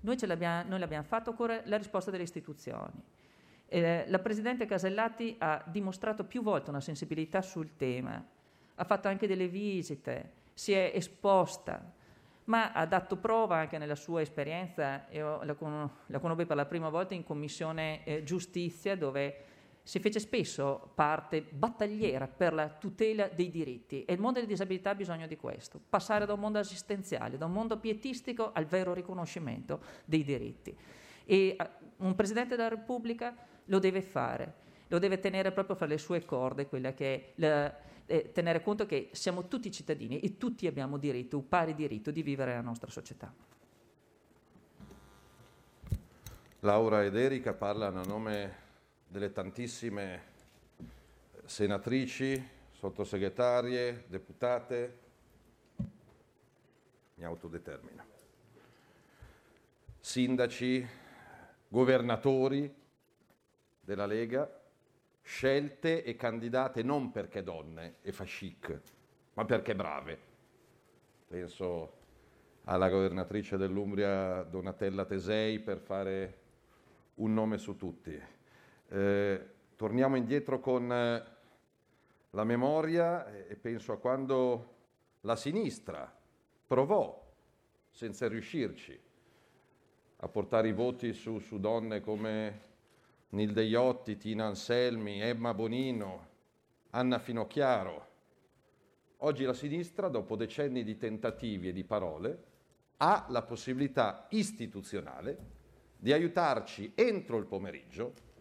Noi, 0.00 0.16
l'abbiamo, 0.26 0.68
noi 0.68 0.78
l'abbiamo 0.78 1.04
fatto, 1.04 1.30
occorre 1.30 1.62
la 1.66 1.76
risposta 1.76 2.10
delle 2.10 2.24
istituzioni. 2.24 3.02
Eh, 3.66 4.04
la 4.08 4.18
Presidente 4.18 4.66
Casellati 4.66 5.36
ha 5.38 5.62
dimostrato 5.66 6.24
più 6.24 6.42
volte 6.42 6.70
una 6.70 6.80
sensibilità 6.80 7.40
sul 7.40 7.76
tema, 7.76 8.22
ha 8.74 8.84
fatto 8.84 9.08
anche 9.08 9.26
delle 9.26 9.48
visite, 9.48 10.32
si 10.52 10.72
è 10.72 10.92
esposta, 10.94 11.92
ma 12.44 12.72
ha 12.72 12.84
dato 12.86 13.16
prova 13.16 13.56
anche 13.56 13.78
nella 13.78 13.94
sua 13.94 14.20
esperienza, 14.20 15.06
io 15.10 15.42
la, 15.44 15.54
con, 15.54 15.90
la 16.06 16.18
conobbi 16.18 16.44
per 16.44 16.56
la 16.56 16.66
prima 16.66 16.88
volta 16.88 17.14
in 17.14 17.24
Commissione 17.24 18.04
eh, 18.04 18.24
Giustizia, 18.24 18.96
dove 18.96 19.44
si 19.82 19.98
fece 19.98 20.20
spesso 20.20 20.92
parte 20.94 21.42
battagliera 21.42 22.28
per 22.28 22.52
la 22.52 22.68
tutela 22.68 23.28
dei 23.28 23.50
diritti 23.50 24.04
e 24.04 24.12
il 24.12 24.20
mondo 24.20 24.38
delle 24.38 24.50
disabilità 24.50 24.90
ha 24.90 24.94
bisogno 24.94 25.26
di 25.26 25.36
questo, 25.36 25.80
passare 25.88 26.24
da 26.24 26.34
un 26.34 26.40
mondo 26.40 26.58
assistenziale, 26.58 27.36
da 27.36 27.46
un 27.46 27.52
mondo 27.52 27.78
pietistico 27.78 28.52
al 28.52 28.64
vero 28.64 28.94
riconoscimento 28.94 29.82
dei 30.04 30.22
diritti. 30.22 30.76
E 31.24 31.56
eh, 31.58 31.70
un 31.98 32.14
Presidente 32.14 32.54
della 32.54 32.68
Repubblica 32.68 33.34
lo 33.66 33.78
deve 33.78 34.02
fare, 34.02 34.54
lo 34.88 34.98
deve 34.98 35.18
tenere 35.18 35.50
proprio 35.50 35.74
fra 35.74 35.86
le 35.86 35.98
sue 35.98 36.24
corde, 36.24 36.68
quella 36.68 36.92
che 36.94 37.14
è 37.14 37.32
la, 37.36 37.76
eh, 38.06 38.30
tenere 38.32 38.62
conto 38.62 38.86
che 38.86 39.08
siamo 39.12 39.48
tutti 39.48 39.70
cittadini 39.70 40.20
e 40.20 40.36
tutti 40.36 40.66
abbiamo 40.66 40.96
diritto, 40.96 41.38
un 41.38 41.48
pari 41.48 41.74
diritto 41.74 42.10
di 42.10 42.22
vivere 42.22 42.50
nella 42.50 42.62
nostra 42.62 42.90
società. 42.90 43.32
Laura 46.60 47.02
ed 47.02 47.16
Erika 47.16 47.54
parlano 47.54 48.00
a 48.00 48.04
nome 48.04 48.61
delle 49.12 49.30
tantissime 49.30 50.22
senatrici, 51.44 52.48
sottosegretarie, 52.70 54.04
deputate, 54.08 54.98
mi 57.16 57.24
autodetermino, 57.24 58.04
sindaci, 60.00 60.88
governatori 61.68 62.74
della 63.82 64.06
Lega, 64.06 64.50
scelte 65.20 66.04
e 66.04 66.16
candidate 66.16 66.82
non 66.82 67.12
perché 67.12 67.42
donne 67.42 67.96
e 68.00 68.12
fa 68.12 68.24
chic, 68.24 68.80
ma 69.34 69.44
perché 69.44 69.74
brave. 69.74 70.18
Penso 71.28 72.00
alla 72.64 72.88
governatrice 72.88 73.58
dell'Umbria 73.58 74.42
Donatella 74.42 75.04
Tesei 75.04 75.58
per 75.58 75.80
fare 75.80 76.38
un 77.16 77.34
nome 77.34 77.58
su 77.58 77.76
tutti. 77.76 78.40
Eh, 78.94 79.46
torniamo 79.74 80.16
indietro 80.16 80.60
con 80.60 80.92
eh, 80.92 81.24
la 82.28 82.44
memoria 82.44 83.26
e 83.46 83.56
penso 83.56 83.92
a 83.92 83.96
quando 83.96 84.74
la 85.22 85.34
sinistra 85.34 86.14
provò, 86.66 87.18
senza 87.88 88.28
riuscirci, 88.28 89.00
a 90.16 90.28
portare 90.28 90.68
i 90.68 90.72
voti 90.74 91.14
su, 91.14 91.38
su 91.38 91.58
donne 91.58 92.02
come 92.02 92.60
Nilde 93.30 93.62
Iotti, 93.62 94.18
Tina 94.18 94.44
Anselmi, 94.44 95.22
Emma 95.22 95.54
Bonino, 95.54 96.28
Anna 96.90 97.18
Finocchiaro. 97.18 98.06
Oggi 99.18 99.44
la 99.44 99.54
sinistra, 99.54 100.08
dopo 100.08 100.36
decenni 100.36 100.84
di 100.84 100.98
tentativi 100.98 101.68
e 101.68 101.72
di 101.72 101.84
parole, 101.84 102.44
ha 102.98 103.24
la 103.30 103.40
possibilità 103.40 104.26
istituzionale 104.32 105.38
di 105.96 106.12
aiutarci 106.12 106.92
entro 106.94 107.38
il 107.38 107.46
pomeriggio 107.46 108.31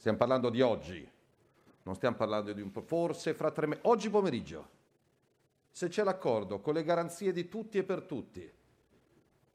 Stiamo 0.00 0.16
parlando 0.16 0.48
di 0.48 0.62
oggi, 0.62 1.06
non 1.82 1.94
stiamo 1.94 2.16
parlando 2.16 2.54
di 2.54 2.62
un 2.62 2.72
po', 2.72 2.80
forse 2.80 3.34
fra 3.34 3.50
tre 3.50 3.66
mesi, 3.66 3.82
oggi 3.82 4.08
pomeriggio, 4.08 4.68
se 5.70 5.88
c'è 5.88 6.02
l'accordo 6.04 6.60
con 6.60 6.72
le 6.72 6.84
garanzie 6.84 7.32
di 7.32 7.50
tutti 7.50 7.76
e 7.76 7.82
per 7.82 8.04
tutti, 8.04 8.50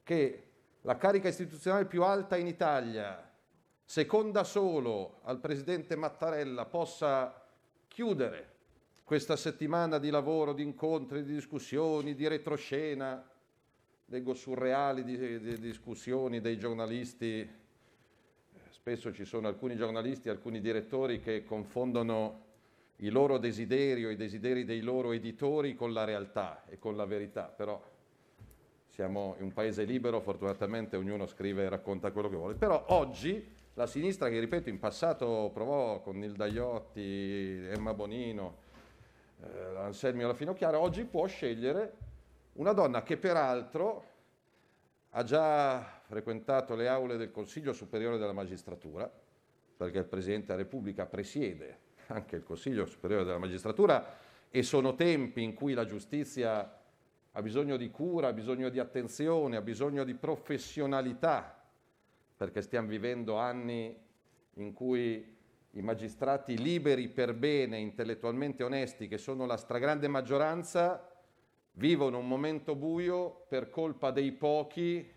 che 0.03 0.47
la 0.81 0.97
carica 0.97 1.29
istituzionale 1.29 1.85
più 1.85 2.03
alta 2.03 2.37
in 2.37 2.45
Italia, 2.45 3.27
seconda 3.83 4.43
solo 4.43 5.21
al 5.23 5.39
presidente 5.39 5.95
Mattarella, 5.95 6.65
possa 6.65 7.43
chiudere 7.87 8.53
questa 9.03 9.35
settimana 9.35 9.97
di 9.97 10.11
lavoro, 10.11 10.53
di 10.53 10.61
incontri, 10.61 11.23
di 11.23 11.33
discussioni, 11.33 12.13
di 12.13 12.27
retroscena, 12.27 13.27
leggo 14.05 14.35
surreali 14.35 15.03
di, 15.03 15.39
di 15.39 15.57
discussioni 15.57 16.39
dei 16.39 16.59
giornalisti 16.59 17.63
spesso 18.85 19.11
ci 19.11 19.25
sono 19.25 19.47
alcuni 19.47 19.75
giornalisti, 19.75 20.29
alcuni 20.29 20.61
direttori 20.61 21.19
che 21.19 21.43
confondono 21.43 22.43
i 22.97 23.09
loro 23.09 23.39
desideri 23.39 24.05
o 24.05 24.11
i 24.11 24.15
desideri 24.15 24.63
dei 24.63 24.81
loro 24.81 25.11
editori 25.11 25.73
con 25.73 25.91
la 25.91 26.03
realtà 26.03 26.65
e 26.67 26.77
con 26.77 26.95
la 26.95 27.05
verità, 27.05 27.45
però 27.45 27.81
siamo 28.89 29.33
in 29.39 29.45
un 29.45 29.53
paese 29.53 29.85
libero, 29.85 30.21
fortunatamente 30.21 30.97
ognuno 30.97 31.25
scrive 31.25 31.63
e 31.63 31.69
racconta 31.69 32.11
quello 32.11 32.29
che 32.29 32.35
vuole. 32.35 32.53
Però 32.53 32.85
oggi 32.89 33.43
la 33.73 33.87
sinistra, 33.87 34.29
che 34.29 34.39
ripeto 34.39 34.69
in 34.69 34.77
passato 34.77 35.49
provò 35.51 35.99
con 36.01 36.19
Nilda 36.19 36.45
Iotti, 36.45 37.65
Emma 37.67 37.95
Bonino, 37.95 38.57
eh, 39.41 39.77
Anselmio 39.77 40.27
La 40.27 40.35
Finocchiara, 40.35 40.79
oggi 40.79 41.05
può 41.05 41.25
scegliere 41.25 41.93
una 42.53 42.71
donna 42.71 43.01
che 43.01 43.17
peraltro 43.17 44.05
ha 45.09 45.23
già 45.23 45.94
frequentato 46.07 46.75
le 46.75 46.87
aule 46.87 47.17
del 47.17 47.31
Consiglio 47.31 47.73
Superiore 47.73 48.17
della 48.17 48.33
Magistratura, 48.33 49.11
perché 49.77 49.97
il 49.99 50.05
Presidente 50.05 50.47
della 50.47 50.59
Repubblica 50.59 51.05
presiede 51.05 51.79
anche 52.07 52.35
il 52.35 52.43
Consiglio 52.43 52.85
Superiore 52.85 53.23
della 53.23 53.39
Magistratura 53.39 54.05
e 54.49 54.63
sono 54.63 54.95
tempi 54.95 55.41
in 55.41 55.53
cui 55.53 55.73
la 55.73 55.85
giustizia 55.85 56.79
ha 57.31 57.41
bisogno 57.41 57.75
di 57.75 57.89
cura, 57.89 58.27
ha 58.27 58.33
bisogno 58.33 58.69
di 58.69 58.79
attenzione, 58.79 59.57
ha 59.57 59.61
bisogno 59.61 60.03
di 60.03 60.13
professionalità, 60.13 61.61
perché 62.37 62.61
stiamo 62.61 62.87
vivendo 62.87 63.37
anni 63.37 63.97
in 64.53 64.73
cui 64.73 65.33
i 65.71 65.81
magistrati 65.81 66.57
liberi 66.57 67.09
per 67.09 67.33
bene, 67.33 67.77
intellettualmente 67.79 68.63
onesti, 68.63 69.07
che 69.07 69.17
sono 69.17 69.45
la 69.45 69.57
stragrande 69.57 70.07
maggioranza, 70.07 71.11
vivono 71.73 72.19
un 72.19 72.27
momento 72.27 72.75
buio 72.75 73.45
per 73.49 73.69
colpa 73.69 74.11
dei 74.11 74.31
pochi 74.31 75.11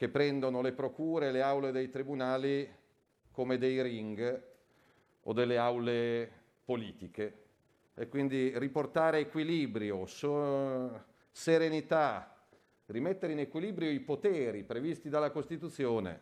che 0.00 0.08
prendono 0.08 0.62
le 0.62 0.72
procure, 0.72 1.30
le 1.30 1.42
aule 1.42 1.72
dei 1.72 1.90
tribunali 1.90 2.66
come 3.32 3.58
dei 3.58 3.82
ring 3.82 4.42
o 5.24 5.32
delle 5.34 5.58
aule 5.58 6.32
politiche. 6.64 7.42
E 7.92 8.08
quindi 8.08 8.58
riportare 8.58 9.18
equilibrio, 9.18 10.06
so- 10.06 11.04
serenità, 11.30 12.34
rimettere 12.86 13.34
in 13.34 13.40
equilibrio 13.40 13.90
i 13.90 14.00
poteri 14.00 14.64
previsti 14.64 15.10
dalla 15.10 15.30
Costituzione. 15.30 16.20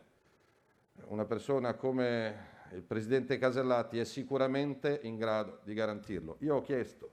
Una 1.04 1.24
persona 1.24 1.74
come 1.74 2.46
il 2.72 2.82
Presidente 2.82 3.38
Casellati 3.38 4.00
è 4.00 4.04
sicuramente 4.04 4.98
in 5.04 5.14
grado 5.14 5.60
di 5.62 5.72
garantirlo. 5.72 6.38
Io 6.40 6.56
ho 6.56 6.62
chiesto, 6.62 7.10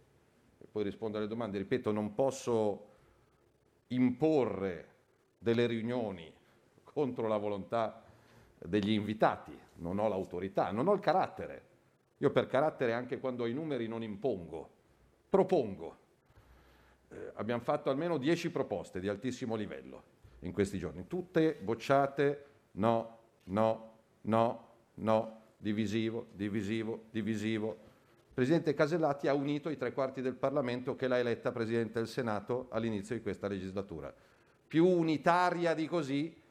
e 0.58 0.66
poi 0.72 0.82
rispondo 0.82 1.20
alle 1.20 1.28
domande, 1.28 1.60
ripeto, 1.60 1.92
non 1.92 2.16
posso 2.16 2.88
imporre 3.90 4.94
delle 5.38 5.68
riunioni 5.68 6.34
contro 6.96 7.28
la 7.28 7.36
volontà 7.36 8.02
degli 8.58 8.92
invitati, 8.92 9.52
non 9.80 10.00
ho 10.00 10.08
l'autorità, 10.08 10.72
non 10.72 10.88
ho 10.88 10.94
il 10.94 11.02
carattere. 11.02 11.64
Io 12.20 12.32
per 12.32 12.48
carattere 12.48 12.94
anche 12.94 13.20
quando 13.20 13.44
ho 13.44 13.48
i 13.48 13.54
numeri 13.54 13.86
non 13.90 14.02
impongo, 14.02 14.70
propongo. 15.30 15.98
Eh, 17.10 17.32
abbiamo 17.34 17.62
fatto 17.62 17.90
almeno 17.90 18.18
10 18.18 18.50
proposte 18.50 19.02
di 19.02 19.10
altissimo 19.10 19.56
livello 19.56 20.04
in 20.40 20.54
questi 20.54 20.78
giorni, 20.78 21.06
tutte 21.06 21.56
bocciate, 21.56 22.46
no, 22.74 23.18
no, 23.44 23.98
no, 24.22 24.68
no, 24.94 25.42
divisivo, 25.58 26.28
divisivo, 26.32 27.08
divisivo. 27.12 27.72
Il 28.28 28.34
Presidente 28.34 28.74
Casellati 28.74 29.28
ha 29.28 29.34
unito 29.34 29.68
i 29.70 29.76
tre 29.76 29.92
quarti 29.92 30.22
del 30.22 30.36
Parlamento 30.36 30.96
che 30.96 31.10
l'ha 31.10 31.20
eletta 31.20 31.52
Presidente 31.52 32.00
del 32.00 32.08
Senato 32.08 32.68
all'inizio 32.70 33.16
di 33.16 33.22
questa 33.22 33.50
legislatura. 33.50 34.14
Più 34.66 34.88
unitaria 34.88 35.74
di 35.74 35.88
così 35.88 36.44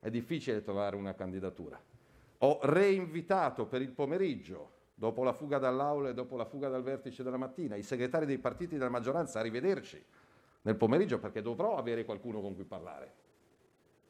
è 0.00 0.10
difficile 0.10 0.62
trovare 0.62 0.96
una 0.96 1.14
candidatura. 1.14 1.80
Ho 2.38 2.58
reinvitato 2.62 3.66
per 3.66 3.82
il 3.82 3.90
pomeriggio, 3.90 4.70
dopo 4.94 5.24
la 5.24 5.32
fuga 5.32 5.58
dall'aula 5.58 6.10
e 6.10 6.14
dopo 6.14 6.36
la 6.36 6.44
fuga 6.44 6.68
dal 6.68 6.82
vertice 6.82 7.22
della 7.22 7.36
mattina, 7.36 7.76
i 7.76 7.82
segretari 7.82 8.26
dei 8.26 8.38
partiti 8.38 8.76
della 8.76 8.90
maggioranza 8.90 9.40
a 9.40 9.42
rivederci 9.42 10.02
nel 10.62 10.76
pomeriggio 10.76 11.18
perché 11.18 11.42
dovrò 11.42 11.76
avere 11.76 12.04
qualcuno 12.04 12.40
con 12.40 12.54
cui 12.54 12.64
parlare. 12.64 13.24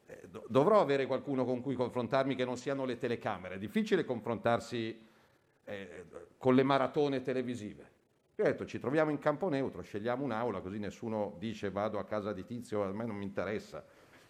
Eh, 0.07 0.27
do- 0.29 0.45
dovrò 0.47 0.79
avere 0.79 1.05
qualcuno 1.05 1.45
con 1.45 1.61
cui 1.61 1.75
confrontarmi 1.75 2.35
che 2.35 2.45
non 2.45 2.57
siano 2.57 2.85
le 2.85 2.97
telecamere. 2.97 3.55
È 3.55 3.59
difficile 3.59 4.05
confrontarsi 4.05 5.05
eh, 5.65 6.05
con 6.37 6.55
le 6.55 6.63
maratone 6.63 7.21
televisive. 7.21 7.95
Io 8.35 8.43
ho 8.43 8.47
detto 8.47 8.65
ci 8.65 8.79
troviamo 8.79 9.11
in 9.11 9.19
campo 9.19 9.49
neutro, 9.49 9.81
scegliamo 9.81 10.23
un'aula 10.23 10.61
così 10.61 10.77
nessuno 10.77 11.35
dice 11.39 11.71
vado 11.71 11.99
a 11.99 12.05
casa 12.05 12.33
di 12.33 12.45
tizio, 12.45 12.83
a 12.83 12.91
me 12.91 13.05
non 13.05 13.15
mi 13.15 13.25
interessa. 13.25 13.83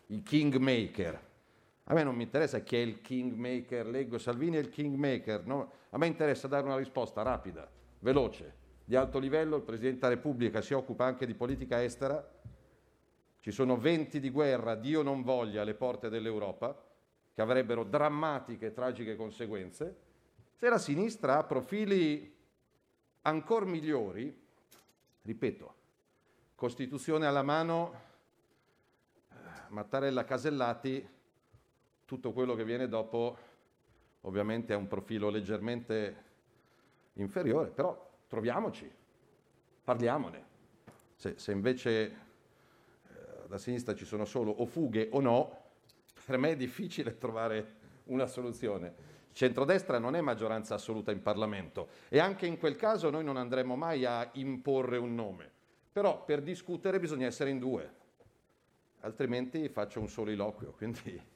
I 0.07 0.23
kingmaker. 0.23 1.26
A 1.89 1.93
me 1.93 2.03
non 2.03 2.15
mi 2.15 2.23
interessa 2.23 2.59
chi 2.59 2.75
è 2.75 2.79
il 2.79 3.01
kingmaker, 3.01 3.85
leggo 3.87 4.17
Salvini 4.17 4.57
è 4.57 4.59
il 4.59 4.69
kingmaker, 4.69 5.45
no? 5.45 5.71
a 5.89 5.97
me 5.97 6.07
interessa 6.07 6.47
dare 6.47 6.65
una 6.65 6.75
risposta 6.75 7.21
rapida, 7.21 7.69
veloce, 7.99 8.65
di 8.83 8.97
alto 8.97 9.19
livello, 9.19 9.55
il 9.55 9.61
Presidente 9.61 10.01
della 10.01 10.15
Repubblica 10.15 10.61
si 10.61 10.73
occupa 10.73 11.05
anche 11.05 11.25
di 11.25 11.33
politica 11.33 11.81
estera, 11.81 12.35
ci 13.39 13.51
sono 13.51 13.77
venti 13.77 14.19
di 14.19 14.29
guerra, 14.29 14.75
Dio 14.75 15.01
non 15.01 15.23
voglia, 15.23 15.61
alle 15.61 15.75
porte 15.75 16.09
dell'Europa, 16.09 16.77
che 17.33 17.41
avrebbero 17.41 17.85
drammatiche 17.85 18.73
tragiche 18.73 19.15
conseguenze, 19.15 19.95
se 20.55 20.67
la 20.67 20.79
sinistra 20.79 21.37
ha 21.37 21.43
profili 21.45 22.35
ancora 23.21 23.65
migliori, 23.65 24.45
ripeto, 25.21 25.75
Costituzione 26.55 27.27
alla 27.27 27.43
mano, 27.43 27.93
eh, 29.29 29.35
Mattarella 29.69 30.25
Casellati, 30.25 31.15
tutto 32.07 32.31
quello 32.31 32.55
che 32.55 32.63
viene 32.63 32.87
dopo 32.87 33.37
ovviamente 34.21 34.71
ha 34.71 34.77
un 34.77 34.87
profilo 34.87 35.29
leggermente 35.29 36.23
inferiore, 37.13 37.69
però 37.69 38.09
troviamoci, 38.27 38.89
parliamone. 39.83 40.45
Se, 41.15 41.33
se 41.37 41.51
invece 41.51 42.05
eh, 42.05 43.47
da 43.47 43.57
sinistra 43.57 43.93
ci 43.93 44.05
sono 44.05 44.23
solo 44.23 44.51
o 44.51 44.65
fughe 44.65 45.09
o 45.11 45.19
no, 45.19 45.65
per 46.25 46.37
me 46.37 46.51
è 46.51 46.55
difficile 46.55 47.17
trovare 47.17 47.75
una 48.05 48.25
soluzione. 48.25 49.15
Centrodestra 49.33 49.99
non 49.99 50.15
è 50.15 50.21
maggioranza 50.21 50.75
assoluta 50.75 51.11
in 51.11 51.21
Parlamento 51.21 51.89
e 52.07 52.19
anche 52.19 52.45
in 52.45 52.57
quel 52.57 52.77
caso 52.77 53.09
noi 53.09 53.25
non 53.25 53.35
andremo 53.35 53.75
mai 53.75 54.05
a 54.05 54.29
imporre 54.33 54.95
un 54.95 55.13
nome. 55.13 55.51
Però 55.91 56.23
per 56.23 56.41
discutere 56.41 57.01
bisogna 57.01 57.25
essere 57.25 57.49
in 57.49 57.59
due, 57.59 57.91
altrimenti 59.01 59.67
faccio 59.67 59.99
un 59.99 60.07
soliloquio. 60.07 60.71
Quindi 60.71 61.35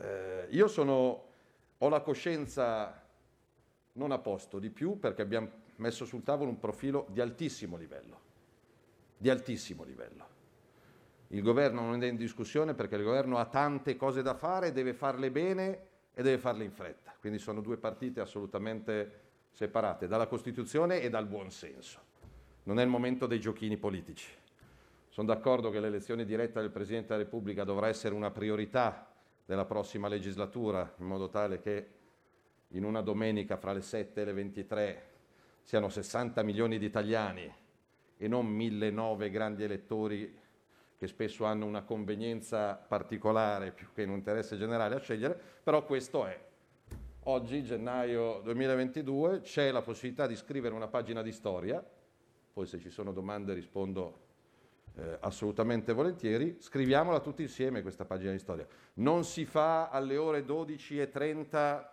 eh, 0.00 0.46
io 0.50 0.68
sono, 0.68 1.24
ho 1.78 1.88
la 1.88 2.00
coscienza 2.00 3.02
non 3.92 4.10
a 4.10 4.18
posto 4.18 4.58
di 4.58 4.70
più 4.70 4.98
perché 4.98 5.22
abbiamo 5.22 5.50
messo 5.76 6.04
sul 6.04 6.22
tavolo 6.22 6.50
un 6.50 6.58
profilo 6.58 7.06
di 7.10 7.20
altissimo 7.20 7.76
livello, 7.76 8.20
di 9.16 9.30
altissimo 9.30 9.84
livello. 9.84 10.32
Il 11.28 11.42
governo 11.42 11.80
non 11.80 12.02
è 12.02 12.06
in 12.06 12.16
discussione 12.16 12.74
perché 12.74 12.96
il 12.96 13.02
governo 13.02 13.38
ha 13.38 13.46
tante 13.46 13.96
cose 13.96 14.22
da 14.22 14.34
fare, 14.34 14.72
deve 14.72 14.92
farle 14.92 15.30
bene 15.30 15.86
e 16.14 16.22
deve 16.22 16.38
farle 16.38 16.64
in 16.64 16.70
fretta. 16.70 17.14
Quindi 17.18 17.38
sono 17.38 17.60
due 17.60 17.76
partite 17.76 18.20
assolutamente 18.20 19.22
separate 19.50 20.06
dalla 20.06 20.26
Costituzione 20.26 21.00
e 21.00 21.10
dal 21.10 21.26
buon 21.26 21.50
senso. 21.50 22.00
Non 22.64 22.78
è 22.78 22.82
il 22.82 22.88
momento 22.88 23.26
dei 23.26 23.40
giochini 23.40 23.76
politici. 23.76 24.30
Sono 25.08 25.26
d'accordo 25.28 25.70
che 25.70 25.80
l'elezione 25.80 26.24
diretta 26.24 26.60
del 26.60 26.70
Presidente 26.70 27.08
della 27.08 27.22
Repubblica 27.22 27.64
dovrà 27.64 27.88
essere 27.88 28.14
una 28.14 28.30
priorità 28.30 29.13
della 29.44 29.64
prossima 29.64 30.08
legislatura, 30.08 30.94
in 30.98 31.06
modo 31.06 31.28
tale 31.28 31.60
che 31.60 31.88
in 32.68 32.84
una 32.84 33.02
domenica 33.02 33.56
fra 33.56 33.72
le 33.72 33.82
7 33.82 34.20
e 34.20 34.24
le 34.24 34.32
23 34.32 35.02
siano 35.62 35.88
60 35.88 36.42
milioni 36.42 36.78
di 36.78 36.86
italiani 36.86 37.52
e 38.16 38.28
non 38.28 38.46
1009 38.46 39.30
grandi 39.30 39.64
elettori 39.64 40.42
che 40.96 41.06
spesso 41.06 41.44
hanno 41.44 41.66
una 41.66 41.82
convenienza 41.82 42.74
particolare 42.74 43.72
più 43.72 43.88
che 43.92 44.04
un 44.04 44.12
interesse 44.12 44.56
generale 44.56 44.94
a 44.94 45.00
scegliere, 45.00 45.38
però 45.62 45.84
questo 45.84 46.24
è. 46.24 46.40
Oggi, 47.24 47.64
gennaio 47.64 48.40
2022, 48.42 49.40
c'è 49.40 49.70
la 49.70 49.82
possibilità 49.82 50.26
di 50.26 50.36
scrivere 50.36 50.74
una 50.74 50.88
pagina 50.88 51.22
di 51.22 51.32
storia, 51.32 51.84
poi 52.52 52.66
se 52.66 52.78
ci 52.78 52.90
sono 52.90 53.12
domande 53.12 53.54
rispondo 53.54 54.23
eh, 54.96 55.18
assolutamente 55.20 55.92
volentieri, 55.92 56.56
scriviamola 56.58 57.20
tutti 57.20 57.42
insieme 57.42 57.82
questa 57.82 58.04
pagina 58.04 58.32
di 58.32 58.38
storia. 58.38 58.66
Non 58.94 59.24
si 59.24 59.44
fa 59.44 59.88
alle 59.88 60.16
ore 60.16 60.44
12.30 60.44 61.92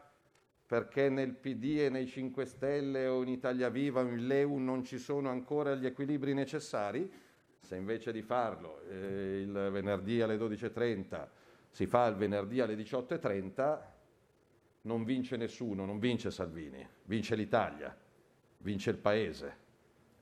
perché 0.65 1.09
nel 1.09 1.33
PD 1.33 1.79
e 1.79 1.89
nei 1.89 2.07
5 2.07 2.45
Stelle 2.45 3.07
o 3.07 3.21
in 3.23 3.29
Italia 3.29 3.69
Viva 3.69 4.01
o 4.01 4.07
in 4.07 4.25
Leu 4.25 4.57
non 4.57 4.83
ci 4.83 4.97
sono 4.99 5.29
ancora 5.29 5.75
gli 5.75 5.85
equilibri 5.85 6.33
necessari, 6.33 7.11
se 7.59 7.75
invece 7.75 8.11
di 8.11 8.21
farlo 8.21 8.81
eh, 8.89 9.41
il 9.41 9.69
venerdì 9.71 10.21
alle 10.21 10.37
12.30 10.37 11.27
si 11.71 11.85
fa 11.87 12.05
il 12.07 12.15
venerdì 12.15 12.59
alle 12.59 12.75
18.30, 12.75 13.79
non 14.81 15.03
vince 15.03 15.37
nessuno, 15.37 15.85
non 15.85 15.99
vince 15.99 16.29
Salvini, 16.29 16.85
vince 17.03 17.35
l'Italia, 17.35 17.95
vince 18.57 18.89
il 18.89 18.97
Paese 18.97 19.60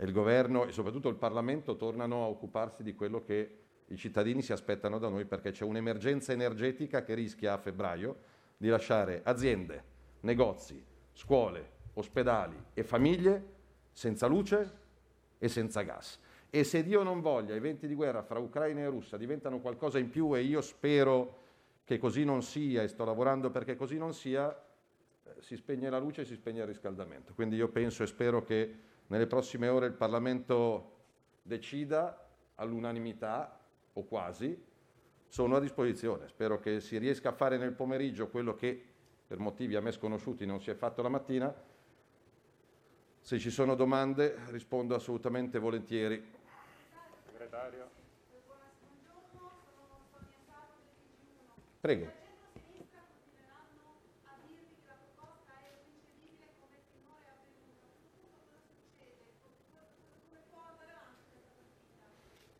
il 0.05 0.11
governo 0.11 0.65
e 0.65 0.71
soprattutto 0.71 1.09
il 1.09 1.15
Parlamento 1.15 1.75
tornano 1.75 2.23
a 2.23 2.27
occuparsi 2.27 2.83
di 2.83 2.95
quello 2.95 3.21
che 3.21 3.57
i 3.87 3.97
cittadini 3.97 4.41
si 4.41 4.53
aspettano 4.53 4.99
da 4.99 5.09
noi 5.09 5.25
perché 5.25 5.51
c'è 5.51 5.63
un'emergenza 5.63 6.31
energetica 6.31 7.03
che 7.03 7.15
rischia 7.15 7.53
a 7.53 7.57
febbraio, 7.57 8.37
di 8.55 8.67
lasciare 8.67 9.21
aziende, 9.23 9.83
negozi, 10.21 10.83
scuole, 11.13 11.77
ospedali 11.93 12.55
e 12.73 12.83
famiglie 12.83 13.57
senza 13.91 14.27
luce 14.27 14.77
e 15.37 15.47
senza 15.47 15.81
gas. 15.81 16.19
E 16.49 16.63
se 16.63 16.83
Dio 16.83 17.03
non 17.03 17.21
voglia, 17.21 17.55
i 17.55 17.59
venti 17.59 17.87
di 17.87 17.93
guerra 17.93 18.21
fra 18.21 18.39
Ucraina 18.39 18.81
e 18.81 18.87
Russia 18.87 19.17
diventano 19.17 19.59
qualcosa 19.59 19.99
in 19.99 20.09
più 20.09 20.35
e 20.35 20.41
io 20.41 20.61
spero 20.61 21.37
che 21.83 21.97
così 21.97 22.23
non 22.23 22.41
sia 22.41 22.83
e 22.83 22.87
sto 22.87 23.03
lavorando 23.03 23.49
perché 23.49 23.75
così 23.75 23.97
non 23.97 24.13
sia, 24.13 24.49
eh, 25.23 25.35
si 25.39 25.55
spegne 25.55 25.89
la 25.89 25.99
luce 25.99 26.21
e 26.21 26.25
si 26.25 26.35
spegne 26.35 26.61
il 26.61 26.67
riscaldamento. 26.67 27.33
Quindi 27.33 27.55
io 27.55 27.69
penso 27.69 28.03
e 28.03 28.07
spero 28.07 28.43
che 28.43 28.75
nelle 29.09 29.27
prossime 29.27 29.67
ore 29.67 29.87
il 29.87 29.93
Parlamento 29.93 30.97
decida 31.41 32.27
all'unanimità 32.55 33.59
o 33.93 34.03
quasi, 34.03 34.65
sono 35.27 35.55
a 35.55 35.59
disposizione. 35.59 36.27
Spero 36.27 36.59
che 36.59 36.79
si 36.79 36.97
riesca 36.97 37.29
a 37.29 37.33
fare 37.33 37.57
nel 37.57 37.73
pomeriggio 37.73 38.29
quello 38.29 38.53
che 38.55 38.83
per 39.27 39.37
motivi 39.37 39.75
a 39.75 39.81
me 39.81 39.91
sconosciuti 39.91 40.45
non 40.45 40.59
si 40.59 40.69
è 40.69 40.75
fatto 40.75 41.01
la 41.01 41.09
mattina. 41.09 41.53
Se 43.21 43.37
ci 43.37 43.49
sono 43.49 43.75
domande 43.75 44.37
rispondo 44.47 44.95
assolutamente 44.95 45.59
volentieri. 45.59 46.37
Prego. 51.79 52.18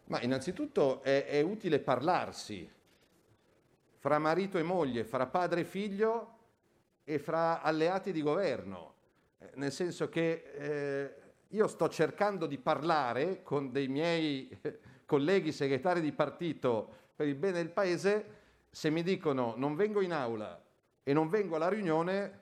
Ma 0.10 0.22
innanzitutto 0.22 1.04
è, 1.04 1.26
è 1.26 1.42
utile 1.42 1.80
parlarsi 1.80 2.68
fra 4.00 4.18
marito 4.18 4.58
e 4.58 4.64
moglie, 4.64 5.04
fra 5.04 5.28
padre 5.28 5.62
e 5.62 5.66
figlio 5.66 6.38
e 7.04 7.20
fra 7.20 7.62
alleati 7.62 8.12
di 8.12 8.24
governo. 8.24 8.94
Eh, 9.38 9.52
Nel 9.56 9.72
senso 9.72 10.10
che 10.10 10.44
eh, 10.56 11.16
io 11.50 11.68
sto 11.68 11.90
cercando 11.90 12.48
di 12.48 12.58
parlare 12.58 13.44
con 13.44 13.72
dei 13.72 13.88
miei 13.88 14.50
eh, 14.62 14.80
colleghi 15.06 15.52
segretari 15.52 16.02
di 16.02 16.12
partito 16.12 16.98
per 17.16 17.28
il 17.28 17.36
bene 17.36 17.58
del 17.58 17.70
paese, 17.70 18.38
se 18.72 18.90
mi 18.90 19.04
dicono 19.04 19.54
non 19.58 19.76
vengo 19.76 20.02
in 20.02 20.14
aula 20.14 20.60
e 21.04 21.14
non 21.14 21.30
vengo 21.30 21.56
alla 21.56 21.70
riunione, 21.70 22.40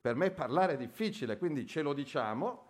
per 0.00 0.14
me 0.14 0.30
parlare 0.30 0.74
è 0.74 0.76
difficile, 0.76 1.36
quindi 1.36 1.66
ce 1.66 1.82
lo 1.82 1.94
diciamo. 1.94 2.66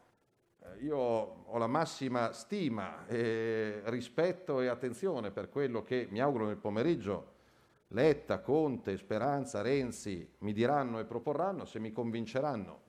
Eh, 0.74 0.84
Io 0.84 0.96
ho 0.96 1.58
la 1.58 1.66
massima 1.66 2.32
stima, 2.32 3.06
e 3.06 3.80
rispetto 3.84 4.60
e 4.60 4.68
attenzione 4.68 5.30
per 5.30 5.48
quello 5.48 5.82
che 5.82 6.06
mi 6.10 6.20
auguro 6.20 6.46
nel 6.46 6.56
pomeriggio 6.56 7.36
Letta, 7.88 8.40
Conte, 8.40 8.96
Speranza, 8.96 9.62
Renzi 9.62 10.28
mi 10.38 10.52
diranno 10.52 10.98
e 10.98 11.04
proporranno, 11.04 11.64
se 11.64 11.78
mi 11.78 11.92
convinceranno 11.92 12.86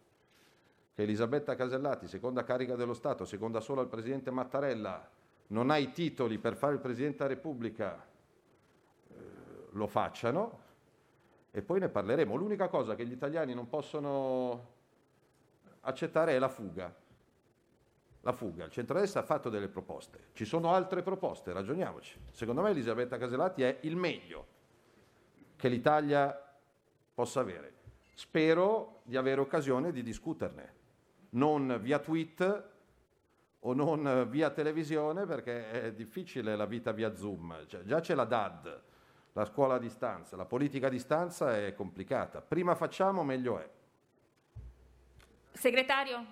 che 0.94 1.04
Elisabetta 1.04 1.56
Casellati, 1.56 2.08
seconda 2.08 2.44
carica 2.44 2.76
dello 2.76 2.94
Stato, 2.94 3.24
seconda 3.24 3.62
solo 3.62 3.80
al 3.82 3.88
Presidente 3.88 4.32
Mattarella, 4.32 5.10
non 5.48 5.70
ha 5.70 5.78
i 5.78 5.92
titoli 5.92 6.38
per 6.38 6.56
fare 6.56 6.74
il 6.74 6.80
Presidente 6.80 7.20
della 7.20 7.30
Repubblica, 7.30 8.06
eh, 9.08 9.16
lo 9.72 9.88
facciano 9.88 10.60
e 11.52 11.62
poi 11.62 11.80
ne 11.80 11.90
parleremo. 11.90 12.36
L'unica 12.36 12.68
cosa 12.68 12.96
che 12.96 13.06
gli 13.06 13.14
italiani 13.14 13.54
non 13.54 13.70
possono 13.70 14.78
accettare 15.82 16.36
è 16.36 16.40
la 16.40 16.50
fuga. 16.50 16.94
La 18.30 18.36
fuga. 18.36 18.66
Il 18.66 18.72
centrodestra 18.72 19.22
ha 19.22 19.24
fatto 19.24 19.50
delle 19.50 19.70
proposte. 19.70 20.26
Ci 20.34 20.46
sono 20.46 20.72
altre 20.72 21.02
proposte, 21.02 21.52
ragioniamoci. 21.52 22.20
Secondo 22.32 22.62
me 22.62 22.70
Elisabetta 22.70 23.18
Casellati 23.18 23.64
è 23.64 23.80
il 23.82 23.96
meglio 23.96 24.46
che 25.56 25.68
l'Italia 25.68 26.40
possa 27.12 27.40
avere. 27.40 27.74
Spero 28.14 29.02
di 29.06 29.18
avere 29.18 29.42
occasione 29.42 29.92
di 29.92 30.04
discuterne, 30.04 30.74
non 31.32 31.80
via 31.82 31.98
tweet 31.98 32.70
o 33.62 33.74
non 33.74 34.28
via 34.30 34.52
televisione 34.52 35.26
perché 35.26 35.72
è 35.72 35.94
difficile 35.94 36.56
la 36.56 36.68
vita 36.68 36.92
via 36.92 37.16
Zoom. 37.16 37.66
Cioè, 37.66 37.82
già 37.82 38.00
c'è 38.00 38.14
la 38.14 38.26
DAD, 38.26 38.82
la 39.34 39.46
scuola 39.46 39.74
a 39.76 39.80
distanza, 39.80 40.36
la 40.36 40.46
politica 40.46 40.86
a 40.86 40.92
distanza 40.92 41.58
è 41.58 41.74
complicata. 41.74 42.42
Prima 42.42 42.76
facciamo, 42.76 43.24
meglio 43.24 43.58
è. 43.58 43.68
Segretario? 45.52 46.26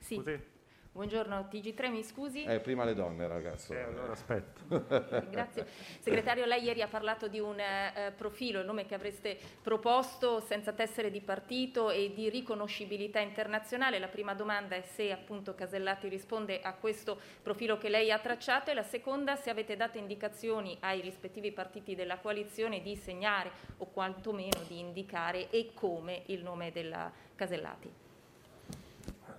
Sì. 0.00 0.50
Buongiorno, 0.94 1.48
TG3, 1.50 1.90
mi 1.90 2.02
scusi. 2.02 2.44
Eh, 2.44 2.60
prima 2.60 2.84
le 2.84 2.92
donne, 2.92 3.26
ragazzo. 3.26 3.72
allora 3.72 4.12
aspetto. 4.12 4.84
Grazie. 5.30 5.66
Segretario, 6.00 6.44
lei 6.44 6.64
ieri 6.64 6.82
ha 6.82 6.86
parlato 6.86 7.28
di 7.28 7.40
un 7.40 7.58
eh, 7.58 8.12
profilo, 8.14 8.60
il 8.60 8.66
nome 8.66 8.84
che 8.84 8.94
avreste 8.94 9.38
proposto 9.62 10.40
senza 10.40 10.72
tessere 10.72 11.10
di 11.10 11.22
partito 11.22 11.88
e 11.88 12.12
di 12.14 12.28
riconoscibilità 12.28 13.20
internazionale. 13.20 13.98
La 13.98 14.08
prima 14.08 14.34
domanda 14.34 14.76
è 14.76 14.82
se 14.82 15.10
appunto 15.10 15.54
Casellati 15.54 16.08
risponde 16.08 16.60
a 16.60 16.74
questo 16.74 17.18
profilo 17.42 17.78
che 17.78 17.88
lei 17.88 18.12
ha 18.12 18.18
tracciato 18.18 18.70
e 18.70 18.74
la 18.74 18.82
seconda 18.82 19.34
se 19.36 19.48
avete 19.48 19.76
dato 19.76 19.96
indicazioni 19.96 20.76
ai 20.80 21.00
rispettivi 21.00 21.52
partiti 21.52 21.94
della 21.94 22.18
coalizione 22.18 22.82
di 22.82 22.96
segnare 22.96 23.50
o 23.78 23.86
quantomeno 23.86 24.60
di 24.68 24.78
indicare 24.78 25.48
e 25.48 25.70
come 25.72 26.24
il 26.26 26.42
nome 26.42 26.70
della 26.70 27.10
Casellati. 27.34 28.01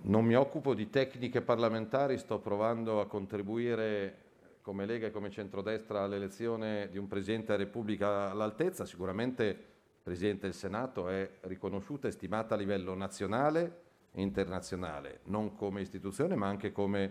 Non 0.06 0.26
mi 0.26 0.34
occupo 0.34 0.74
di 0.74 0.90
tecniche 0.90 1.40
parlamentari, 1.40 2.18
sto 2.18 2.38
provando 2.38 3.00
a 3.00 3.06
contribuire 3.06 4.18
come 4.60 4.84
Lega 4.84 5.06
e 5.06 5.10
come 5.10 5.30
centrodestra 5.30 6.02
all'elezione 6.02 6.90
di 6.90 6.98
un 6.98 7.08
Presidente 7.08 7.52
della 7.52 7.64
Repubblica 7.64 8.30
all'altezza. 8.30 8.84
Sicuramente 8.84 9.44
il 9.44 9.56
Presidente 10.02 10.42
del 10.42 10.52
Senato 10.52 11.08
è 11.08 11.26
riconosciuta 11.42 12.06
e 12.06 12.10
stimata 12.10 12.54
a 12.54 12.58
livello 12.58 12.94
nazionale 12.94 13.80
e 14.12 14.20
internazionale, 14.20 15.20
non 15.24 15.54
come 15.54 15.80
istituzione 15.80 16.34
ma 16.34 16.48
anche 16.48 16.70
come 16.70 17.10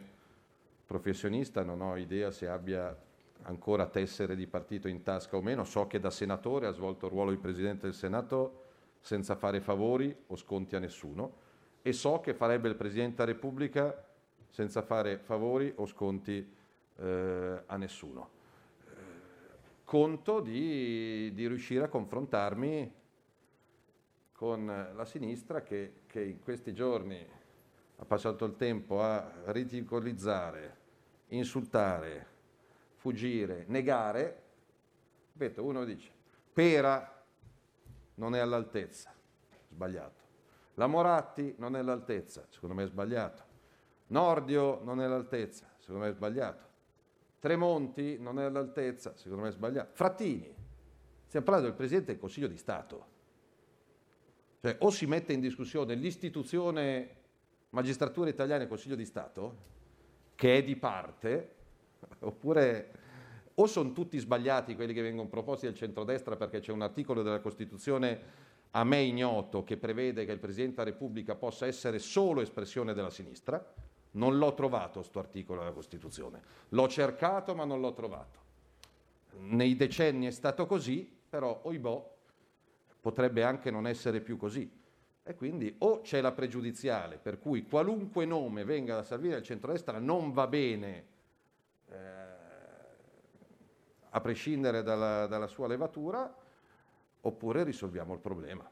professionista. 0.85 1.63
Non 1.63 1.81
ho 1.81 1.97
idea 1.97 2.29
se 2.29 2.47
abbia 2.47 2.95
ancora 3.41 3.87
tessere 3.87 4.35
di 4.35 4.45
partito 4.45 4.87
in 4.87 5.01
tasca 5.01 5.35
o 5.35 5.41
meno. 5.41 5.63
So 5.63 5.87
che 5.87 5.99
da 5.99 6.11
senatore 6.11 6.67
ha 6.67 6.71
svolto 6.71 7.07
il 7.07 7.11
ruolo 7.11 7.31
di 7.31 7.37
Presidente 7.37 7.87
del 7.87 7.95
Senato 7.95 8.65
senza 9.01 9.33
fare 9.33 9.61
favori 9.61 10.15
o 10.27 10.35
sconti 10.35 10.75
a 10.75 10.79
nessuno 10.79 11.41
e 11.85 11.91
so 11.91 12.21
che 12.21 12.33
farebbe 12.33 12.69
il 12.69 12.75
Presidente 12.75 13.17
della 13.17 13.33
Repubblica 13.33 14.07
senza 14.49 14.81
fare 14.81 15.17
favori 15.17 15.71
o 15.75 15.85
sconti 15.85 16.49
eh, 16.95 17.63
a 17.65 17.75
nessuno. 17.75 18.29
Eh, 18.85 18.91
conto 19.83 20.39
di, 20.39 21.31
di 21.33 21.45
riuscire 21.45 21.83
a 21.83 21.89
confrontarmi 21.89 22.93
con 24.31 24.65
la 24.65 25.05
sinistra 25.05 25.61
che, 25.61 26.01
che 26.07 26.23
in 26.23 26.41
questi 26.41 26.73
giorni 26.73 27.25
ha 27.97 28.05
passato 28.05 28.45
il 28.45 28.55
tempo 28.55 29.01
a 29.01 29.29
ridicolizzare, 29.45 30.77
insultare, 31.27 32.27
fuggire, 32.95 33.65
negare. 33.67 34.41
Ripeto, 35.33 35.63
uno 35.63 35.83
dice, 35.83 36.11
Pera 36.53 37.23
non 38.15 38.35
è 38.35 38.39
all'altezza, 38.39 39.13
sbagliato. 39.69 40.22
La 40.75 40.87
Moratti 40.87 41.53
non 41.57 41.75
è 41.75 41.79
all'altezza, 41.79 42.45
secondo 42.49 42.75
me 42.75 42.83
è 42.83 42.87
sbagliato. 42.87 43.43
Nordio 44.07 44.81
non 44.83 45.01
è 45.01 45.05
all'altezza, 45.05 45.69
secondo 45.79 46.03
me 46.03 46.09
è 46.09 46.13
sbagliato. 46.13 46.71
Tremonti 47.39 48.17
non 48.19 48.39
è 48.39 48.43
all'altezza, 48.43 49.13
secondo 49.15 49.43
me 49.43 49.49
è 49.49 49.51
sbagliato. 49.51 49.91
Frattini, 49.93 50.53
stiamo 51.27 51.45
parlando 51.45 51.69
del 51.69 51.77
Presidente 51.77 52.11
del 52.11 52.19
Consiglio 52.19 52.47
di 52.47 52.57
Stato. 52.57 53.11
Cioè, 54.61 54.77
o 54.79 54.89
si 54.89 55.05
mette 55.05 55.33
in 55.33 55.41
discussione 55.41 55.93
l'istituzione 55.95 57.21
magistratura 57.69 58.29
italiana 58.29 58.63
e 58.63 58.67
Consiglio 58.67 58.95
di 58.95 59.05
Stato, 59.05 59.57
che 60.35 60.57
è 60.57 60.63
di 60.63 60.75
parte, 60.75 61.55
oppure 62.19 63.01
o 63.55 63.67
sono 63.67 63.91
tutti 63.91 64.17
sbagliati 64.17 64.75
quelli 64.75 64.93
che 64.93 65.01
vengono 65.01 65.27
proposti 65.27 65.65
dal 65.65 65.75
centrodestra 65.75 66.35
perché 66.35 66.59
c'è 66.59 66.71
un 66.71 66.81
articolo 66.81 67.21
della 67.21 67.39
Costituzione 67.39 68.21
a 68.75 68.83
me 68.83 69.01
ignoto 69.01 69.63
che 69.63 69.77
prevede 69.77 70.25
che 70.25 70.31
il 70.31 70.39
Presidente 70.39 70.77
della 70.77 70.91
Repubblica 70.91 71.35
possa 71.35 71.67
essere 71.67 71.99
solo 71.99 72.41
espressione 72.41 72.93
della 72.93 73.09
sinistra. 73.09 73.63
Non 74.11 74.37
l'ho 74.37 74.53
trovato 74.53 74.99
questo 74.99 75.19
articolo 75.19 75.59
della 75.59 75.73
Costituzione. 75.73 76.41
L'ho 76.69 76.87
cercato 76.87 77.53
ma 77.55 77.65
non 77.65 77.81
l'ho 77.81 77.93
trovato. 77.93 78.41
Nei 79.39 79.75
decenni 79.75 80.25
è 80.25 80.31
stato 80.31 80.65
così, 80.65 81.09
però 81.29 81.61
oibò 81.63 82.11
potrebbe 82.99 83.43
anche 83.43 83.69
non 83.69 83.85
essere 83.85 84.21
più 84.21 84.37
così. 84.37 84.81
E 85.25 85.35
quindi 85.35 85.73
o 85.79 86.01
c'è 86.01 86.19
la 86.19 86.31
pregiudiziale 86.31 87.17
per 87.17 87.39
cui 87.39 87.63
qualunque 87.63 88.25
nome 88.25 88.65
venga 88.65 88.95
da 88.95 89.03
servire 89.03 89.35
al 89.35 89.43
centrodestra 89.43 89.97
non 89.99 90.33
va 90.33 90.47
bene 90.47 91.05
eh, 91.89 91.95
a 94.09 94.19
prescindere 94.19 94.83
dalla, 94.83 95.27
dalla 95.27 95.47
sua 95.47 95.67
levatura, 95.67 96.33
oppure 97.25 97.63
risolviamo 97.63 98.13
il 98.13 98.19
problema. 98.19 98.69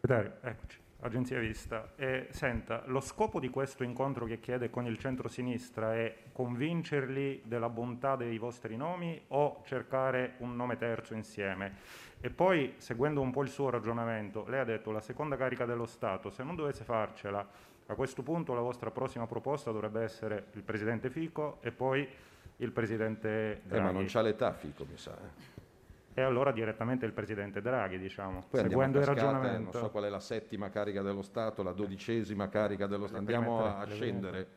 Segretario, 0.00 0.38
eccoci. 0.42 0.84
Agenzia 1.00 1.38
Vista. 1.38 1.92
E, 1.96 2.28
senta, 2.30 2.82
lo 2.86 3.00
scopo 3.00 3.38
di 3.38 3.48
questo 3.50 3.84
incontro 3.84 4.24
che 4.24 4.40
chiede 4.40 4.70
con 4.70 4.86
il 4.86 4.98
centro-sinistra 4.98 5.94
è 5.94 6.16
convincerli 6.32 7.42
della 7.44 7.68
bontà 7.68 8.16
dei 8.16 8.38
vostri 8.38 8.76
nomi 8.76 9.20
o 9.28 9.62
cercare 9.64 10.34
un 10.38 10.56
nome 10.56 10.76
terzo 10.76 11.14
insieme? 11.14 11.74
E 12.20 12.30
poi, 12.30 12.74
seguendo 12.78 13.20
un 13.20 13.30
po' 13.30 13.42
il 13.42 13.48
suo 13.50 13.68
ragionamento, 13.70 14.44
lei 14.48 14.60
ha 14.60 14.64
detto 14.64 14.90
la 14.90 15.00
seconda 15.00 15.36
carica 15.36 15.64
dello 15.66 15.86
Stato, 15.86 16.30
se 16.30 16.42
non 16.42 16.56
dovesse 16.56 16.82
farcela, 16.82 17.46
a 17.88 17.94
questo 17.94 18.22
punto 18.22 18.54
la 18.54 18.62
vostra 18.62 18.90
prossima 18.90 19.26
proposta 19.26 19.70
dovrebbe 19.70 20.02
essere 20.02 20.46
il 20.52 20.62
Presidente 20.62 21.10
Fico 21.10 21.58
e 21.60 21.70
poi 21.70 22.08
il 22.56 22.72
Presidente 22.72 23.60
Draghi. 23.64 23.80
Eh, 23.80 23.84
ma 23.84 23.90
non 23.92 24.06
c'ha 24.08 24.22
l'età 24.22 24.52
Fico, 24.52 24.84
mi 24.84 24.96
sa. 24.96 25.12
eh. 25.12 25.55
E 26.18 26.22
allora 26.22 26.50
direttamente 26.50 27.04
il 27.04 27.12
Presidente 27.12 27.60
Draghi, 27.60 27.98
diciamo, 27.98 28.46
Poi 28.48 28.60
seguendo 28.60 28.96
a 28.96 29.02
il 29.02 29.06
cascate, 29.06 29.26
ragionamento. 29.26 29.70
Non 29.78 29.82
so 29.82 29.90
qual 29.90 30.04
è 30.04 30.08
la 30.08 30.18
settima 30.18 30.70
carica 30.70 31.02
dello 31.02 31.20
Stato, 31.20 31.62
la 31.62 31.72
dodicesima 31.72 32.48
carica 32.48 32.86
dello 32.86 33.06
Stato. 33.06 33.18
Andiamo 33.18 33.62
a, 33.62 33.84
scendere 33.84 34.48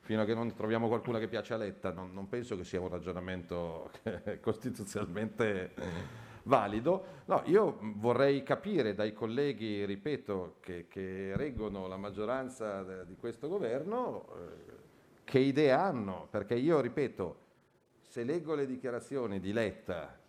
fino 0.00 0.20
a 0.20 0.26
che 0.26 0.34
non 0.34 0.52
troviamo 0.52 0.88
qualcuna 0.88 1.18
che 1.18 1.28
piace 1.28 1.54
a 1.54 1.56
Letta. 1.56 1.92
Non, 1.92 2.12
non 2.12 2.28
penso 2.28 2.58
che 2.58 2.64
sia 2.64 2.78
un 2.78 2.90
ragionamento 2.90 3.90
costituzionalmente 4.42 5.70
valido. 6.42 7.04
No, 7.24 7.40
io 7.46 7.78
vorrei 7.80 8.42
capire 8.42 8.92
dai 8.92 9.14
colleghi, 9.14 9.86
ripeto, 9.86 10.56
che, 10.60 10.88
che 10.88 11.32
reggono 11.36 11.86
la 11.86 11.96
maggioranza 11.96 12.82
de- 12.82 13.06
di 13.06 13.16
questo 13.16 13.48
governo 13.48 14.26
eh, 14.28 14.72
che 15.24 15.38
idee 15.38 15.70
hanno, 15.70 16.28
perché 16.30 16.54
io, 16.54 16.82
ripeto, 16.82 17.36
se 18.02 18.24
leggo 18.24 18.54
le 18.54 18.66
dichiarazioni 18.66 19.40
di 19.40 19.54
Letta 19.54 20.20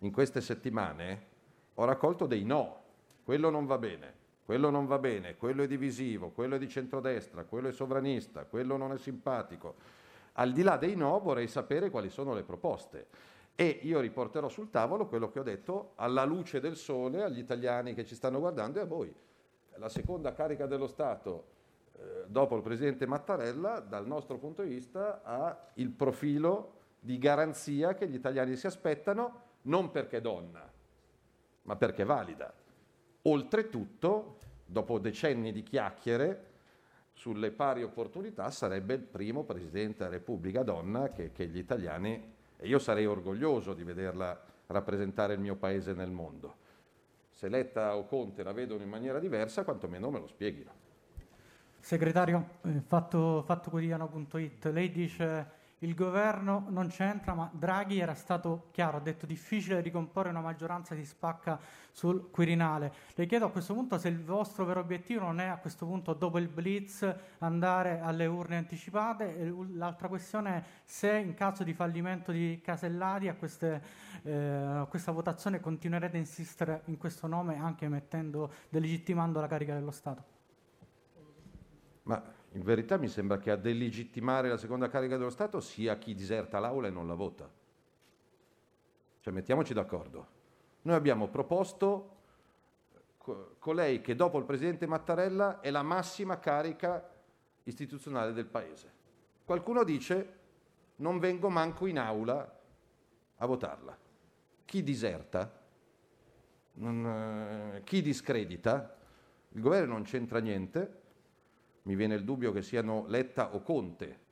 in 0.00 0.12
queste 0.12 0.40
settimane 0.40 1.34
ho 1.74 1.84
raccolto 1.84 2.26
dei 2.26 2.44
no, 2.44 2.82
quello 3.24 3.50
non 3.50 3.66
va 3.66 3.78
bene, 3.78 4.14
quello 4.44 4.70
non 4.70 4.86
va 4.86 4.98
bene, 4.98 5.36
quello 5.36 5.62
è 5.62 5.66
divisivo, 5.66 6.30
quello 6.30 6.56
è 6.56 6.58
di 6.58 6.68
centrodestra, 6.68 7.44
quello 7.44 7.68
è 7.68 7.72
sovranista, 7.72 8.44
quello 8.44 8.76
non 8.76 8.92
è 8.92 8.98
simpatico. 8.98 9.74
Al 10.34 10.52
di 10.52 10.62
là 10.62 10.76
dei 10.76 10.96
no 10.96 11.18
vorrei 11.20 11.48
sapere 11.48 11.90
quali 11.90 12.10
sono 12.10 12.34
le 12.34 12.42
proposte 12.42 13.06
e 13.54 13.80
io 13.82 14.00
riporterò 14.00 14.48
sul 14.48 14.70
tavolo 14.70 15.06
quello 15.06 15.30
che 15.30 15.40
ho 15.40 15.42
detto 15.42 15.92
alla 15.96 16.24
luce 16.24 16.60
del 16.60 16.76
sole 16.76 17.22
agli 17.22 17.38
italiani 17.38 17.94
che 17.94 18.04
ci 18.04 18.14
stanno 18.14 18.38
guardando 18.38 18.78
e 18.78 18.82
a 18.82 18.86
voi. 18.86 19.14
La 19.76 19.88
seconda 19.88 20.32
carica 20.32 20.66
dello 20.66 20.86
Stato 20.86 21.54
eh, 21.98 22.24
dopo 22.26 22.56
il 22.56 22.62
Presidente 22.62 23.06
Mattarella, 23.06 23.80
dal 23.80 24.06
nostro 24.06 24.36
punto 24.36 24.62
di 24.62 24.68
vista, 24.68 25.22
ha 25.22 25.70
il 25.74 25.90
profilo 25.90 26.72
di 27.00 27.18
garanzia 27.18 27.94
che 27.94 28.08
gli 28.08 28.14
italiani 28.14 28.56
si 28.56 28.66
aspettano, 28.66 29.44
non 29.66 29.90
perché 29.90 30.20
donna, 30.20 30.68
ma 31.62 31.76
perché 31.76 32.04
valida. 32.04 32.52
Oltretutto, 33.22 34.38
dopo 34.64 34.98
decenni 34.98 35.52
di 35.52 35.62
chiacchiere 35.62 36.54
sulle 37.12 37.50
pari 37.50 37.82
opportunità, 37.82 38.50
sarebbe 38.50 38.94
il 38.94 39.00
primo 39.00 39.44
Presidente 39.44 39.98
della 40.04 40.10
Repubblica 40.10 40.62
donna 40.62 41.10
che, 41.10 41.32
che 41.32 41.46
gli 41.46 41.58
italiani, 41.58 42.34
e 42.56 42.66
io 42.66 42.78
sarei 42.78 43.06
orgoglioso 43.06 43.74
di 43.74 43.82
vederla 43.82 44.38
rappresentare 44.68 45.34
il 45.34 45.40
mio 45.40 45.56
paese 45.56 45.92
nel 45.92 46.10
mondo. 46.10 46.64
Se 47.30 47.48
Letta 47.48 47.96
o 47.96 48.06
Conte 48.06 48.42
la 48.42 48.52
vedono 48.52 48.82
in 48.82 48.88
maniera 48.88 49.18
diversa, 49.18 49.64
quantomeno 49.64 50.10
me 50.10 50.20
lo 50.20 50.26
spieghino. 50.26 50.84
Segretario, 51.80 52.58
eh, 52.62 52.80
fatto, 52.86 53.42
fatto 53.42 53.70
lei 53.72 54.90
dice 54.90 55.50
il 55.80 55.94
governo 55.94 56.66
non 56.70 56.88
c'entra, 56.88 57.34
ma 57.34 57.50
Draghi 57.52 57.98
era 57.98 58.14
stato 58.14 58.68
chiaro, 58.70 58.96
ha 58.96 59.00
detto 59.00 59.26
difficile 59.26 59.82
ricomporre 59.82 60.30
una 60.30 60.40
maggioranza 60.40 60.94
si 60.94 61.04
spacca 61.04 61.60
sul 61.92 62.30
Quirinale. 62.30 62.92
Le 63.14 63.26
chiedo 63.26 63.46
a 63.46 63.50
questo 63.50 63.74
punto 63.74 63.98
se 63.98 64.08
il 64.08 64.22
vostro 64.22 64.64
vero 64.64 64.80
obiettivo 64.80 65.20
non 65.20 65.38
è 65.38 65.46
a 65.46 65.58
questo 65.58 65.84
punto, 65.84 66.14
dopo 66.14 66.38
il 66.38 66.48
blitz, 66.48 67.14
andare 67.38 68.00
alle 68.00 68.24
urne 68.24 68.56
anticipate. 68.56 69.38
E 69.38 69.54
l'altra 69.72 70.08
questione 70.08 70.56
è 70.56 70.62
se 70.84 71.14
in 71.18 71.34
caso 71.34 71.62
di 71.62 71.74
fallimento 71.74 72.32
di 72.32 72.60
Casellati 72.62 73.28
a, 73.28 73.34
queste, 73.34 73.82
eh, 74.22 74.32
a 74.32 74.86
questa 74.86 75.12
votazione 75.12 75.60
continuerete 75.60 76.16
a 76.16 76.20
insistere 76.20 76.82
in 76.86 76.96
questo 76.96 77.26
nome 77.26 77.58
anche 77.58 77.86
mettendo, 77.88 78.50
delegittimando 78.70 79.40
la 79.40 79.46
carica 79.46 79.74
dello 79.74 79.90
Stato. 79.90 80.34
Ma 82.04 82.22
in 82.56 82.62
verità 82.62 82.96
mi 82.96 83.08
sembra 83.08 83.36
che 83.36 83.50
a 83.50 83.56
delegittimare 83.56 84.48
la 84.48 84.56
seconda 84.56 84.88
carica 84.88 85.18
dello 85.18 85.30
Stato 85.30 85.60
sia 85.60 85.98
chi 85.98 86.14
diserta 86.14 86.58
l'aula 86.58 86.88
e 86.88 86.90
non 86.90 87.06
la 87.06 87.14
vota. 87.14 87.48
Cioè 89.20 89.32
mettiamoci 89.32 89.74
d'accordo. 89.74 90.34
Noi 90.82 90.94
abbiamo 90.94 91.28
proposto 91.28 92.16
co- 93.18 93.56
colei 93.58 94.00
che 94.00 94.14
dopo 94.14 94.38
il 94.38 94.44
Presidente 94.46 94.86
Mattarella 94.86 95.60
è 95.60 95.70
la 95.70 95.82
massima 95.82 96.38
carica 96.38 97.06
istituzionale 97.64 98.32
del 98.32 98.46
Paese. 98.46 98.90
Qualcuno 99.44 99.84
dice 99.84 100.34
non 100.96 101.18
vengo 101.18 101.50
manco 101.50 101.84
in 101.84 101.98
aula 101.98 102.58
a 103.36 103.46
votarla. 103.46 103.94
Chi 104.64 104.82
diserta? 104.82 105.60
Non, 106.74 107.06
eh, 107.06 107.82
chi 107.84 108.00
discredita? 108.00 108.96
Il 109.50 109.60
governo 109.60 109.92
non 109.92 110.04
c'entra 110.04 110.38
niente 110.38 111.04
mi 111.86 111.94
viene 111.94 112.14
il 112.14 112.24
dubbio 112.24 112.52
che 112.52 112.62
siano 112.62 113.04
Letta 113.06 113.54
o 113.54 113.62
Conte 113.62 114.24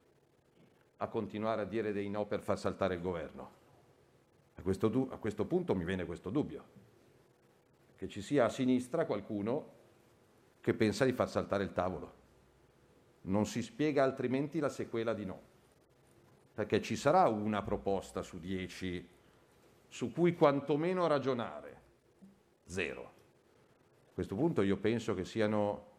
a 0.99 1.09
continuare 1.09 1.63
a 1.63 1.65
dire 1.65 1.93
dei 1.93 2.09
no 2.11 2.27
per 2.27 2.41
far 2.41 2.59
saltare 2.59 2.95
il 2.95 3.01
governo. 3.01 3.63
A 4.57 4.63
questo, 4.63 4.89
du- 4.89 5.09
a 5.11 5.17
questo 5.19 5.45
punto 5.45 5.75
mi 5.75 5.85
viene 5.85 6.05
questo 6.05 6.31
dubbio, 6.31 6.65
che 7.97 8.09
ci 8.09 8.23
sia 8.23 8.47
a 8.47 8.49
sinistra 8.49 9.07
qualcuno 9.07 9.73
che 10.61 10.75
pensa 10.75 11.05
di 11.05 11.13
far 11.13 11.29
saltare 11.29 11.63
il 11.63 11.73
tavolo. 11.73 12.23
Non 13.23 13.47
si 13.47 13.63
spiega 13.63 14.03
altrimenti 14.03 14.59
la 14.59 14.69
sequela 14.69 15.15
di 15.15 15.25
no, 15.25 15.41
perché 16.55 16.83
ci 16.83 16.97
sarà 16.97 17.29
una 17.29 17.63
proposta 17.63 18.23
su 18.23 18.39
dieci 18.39 19.09
su 19.89 20.13
cui 20.13 20.35
quantomeno 20.35 21.07
ragionare. 21.07 21.83
Zero. 22.65 23.03
A 23.03 24.15
questo 24.15 24.35
punto 24.35 24.63
io 24.63 24.77
penso 24.77 25.15
che 25.15 25.25
siano 25.25 25.93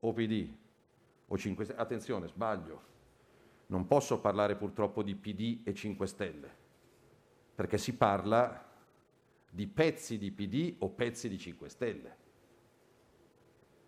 OPD, 0.00 0.56
o 1.28 1.38
5 1.38 1.64
Stelle. 1.64 1.80
Attenzione, 1.80 2.28
sbaglio. 2.28 2.82
Non 3.66 3.86
posso 3.86 4.20
parlare 4.20 4.56
purtroppo 4.56 5.02
di 5.02 5.14
PD 5.14 5.60
e 5.64 5.74
5 5.74 6.06
Stelle, 6.06 6.50
perché 7.54 7.78
si 7.78 7.94
parla 7.94 8.66
di 9.50 9.66
pezzi 9.66 10.18
di 10.18 10.30
PD 10.30 10.76
o 10.78 10.88
pezzi 10.90 11.28
di 11.28 11.38
5 11.38 11.68
Stelle. 11.68 12.16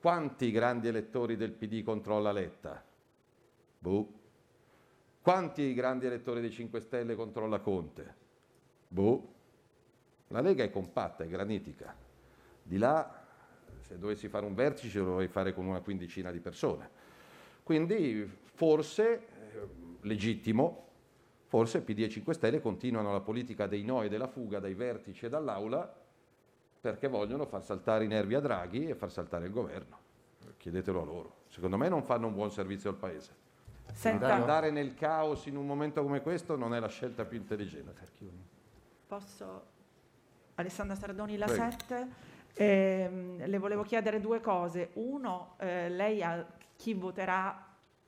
Quanti 0.01 0.51
grandi 0.51 0.89
elettori 0.89 1.37
del 1.37 1.53
PD 1.53 1.83
controlla 1.83 2.33
Letta? 2.33 2.83
Boh. 3.79 4.19
Quanti 5.23 5.75
grandi 5.75 6.07
elettori 6.07 6.41
dei 6.41 6.51
5 6.51 6.81
Stelle 6.81 7.15
controlla 7.15 7.61
Conte? 7.61 8.15
Boh. 8.89 9.35
La 10.29 10.41
Lega 10.41 10.65
è 10.65 10.71
compatta, 10.71 11.25
è 11.25 11.29
granitica. 11.29 11.95
Di 12.63 12.79
là, 12.79 13.27
se 13.81 13.99
dovessi 13.99 14.29
fare 14.29 14.47
un 14.47 14.55
vertice, 14.55 15.01
lo 15.01 15.07
dovrei 15.07 15.29
fare 15.29 15.53
con 15.53 15.67
una 15.67 15.81
quindicina 15.81 16.31
di 16.31 16.41
persone. 16.41 16.89
Quindi 17.71 18.29
forse, 18.55 19.13
eh, 19.13 19.69
legittimo, 20.01 20.89
forse 21.47 21.83
PD 21.83 22.01
e 22.01 22.09
5 22.09 22.35
Stelle 22.35 22.61
continuano 22.61 23.13
la 23.13 23.21
politica 23.21 23.69
dei 23.69 23.85
no 23.85 24.03
e 24.03 24.09
della 24.09 24.27
fuga 24.27 24.59
dai 24.59 24.75
vertici 24.75 25.27
e 25.27 25.29
dall'aula 25.29 25.89
perché 26.81 27.07
vogliono 27.07 27.47
far 27.47 27.63
saltare 27.63 28.07
i 28.07 28.09
nervi 28.09 28.35
a 28.35 28.41
Draghi 28.41 28.89
e 28.89 28.97
far 28.97 29.13
saltare 29.13 29.47
il 29.47 29.53
governo. 29.53 29.99
Chiedetelo 30.57 31.01
a 31.01 31.05
loro. 31.05 31.35
Secondo 31.47 31.77
me 31.77 31.89
non 31.89 32.03
fanno 32.03 32.27
un 32.27 32.35
buon 32.35 32.51
servizio 32.51 32.91
al 32.91 32.97
Paese. 32.97 33.37
Senta- 33.93 34.35
Andare 34.35 34.73
nel 34.73 34.95
caos 34.95 35.47
in 35.47 35.57
un 35.57 35.65
momento 35.65 36.03
come 36.03 36.23
questo 36.23 36.57
non 36.57 36.75
è 36.75 36.81
la 36.81 36.89
scelta 36.89 37.25
più 37.25 37.39
intelligente. 37.39 38.03
Posso? 39.07 39.65
Alessandra 40.57 40.97
Sardoni, 40.97 41.37
la 41.37 41.47
Prego. 41.47 41.71
7. 41.71 42.09
Ehm, 42.55 43.47
le 43.47 43.59
volevo 43.59 43.85
chiedere 43.85 44.21
due 44.21 44.41
cose. 44.41 44.91
Uno, 44.95 45.55
eh, 45.61 45.89
lei 45.89 46.21
a 46.21 46.45
chi 46.81 46.95
voterà, 46.95 47.67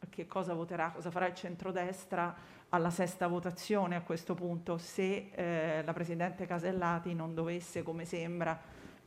che 0.09 0.27
cosa 0.27 0.55
voterà, 0.55 0.93
cosa 0.93 1.11
farà 1.11 1.27
il 1.27 1.35
centrodestra 1.35 2.35
alla 2.71 2.89
sesta 2.89 3.27
votazione 3.27 3.97
a 3.97 4.01
questo 4.01 4.33
punto, 4.33 4.79
se 4.79 5.29
eh, 5.35 5.83
la 5.85 5.93
Presidente 5.93 6.47
Casellati 6.47 7.13
non 7.13 7.35
dovesse, 7.35 7.83
come 7.83 8.07
sembra, 8.07 8.59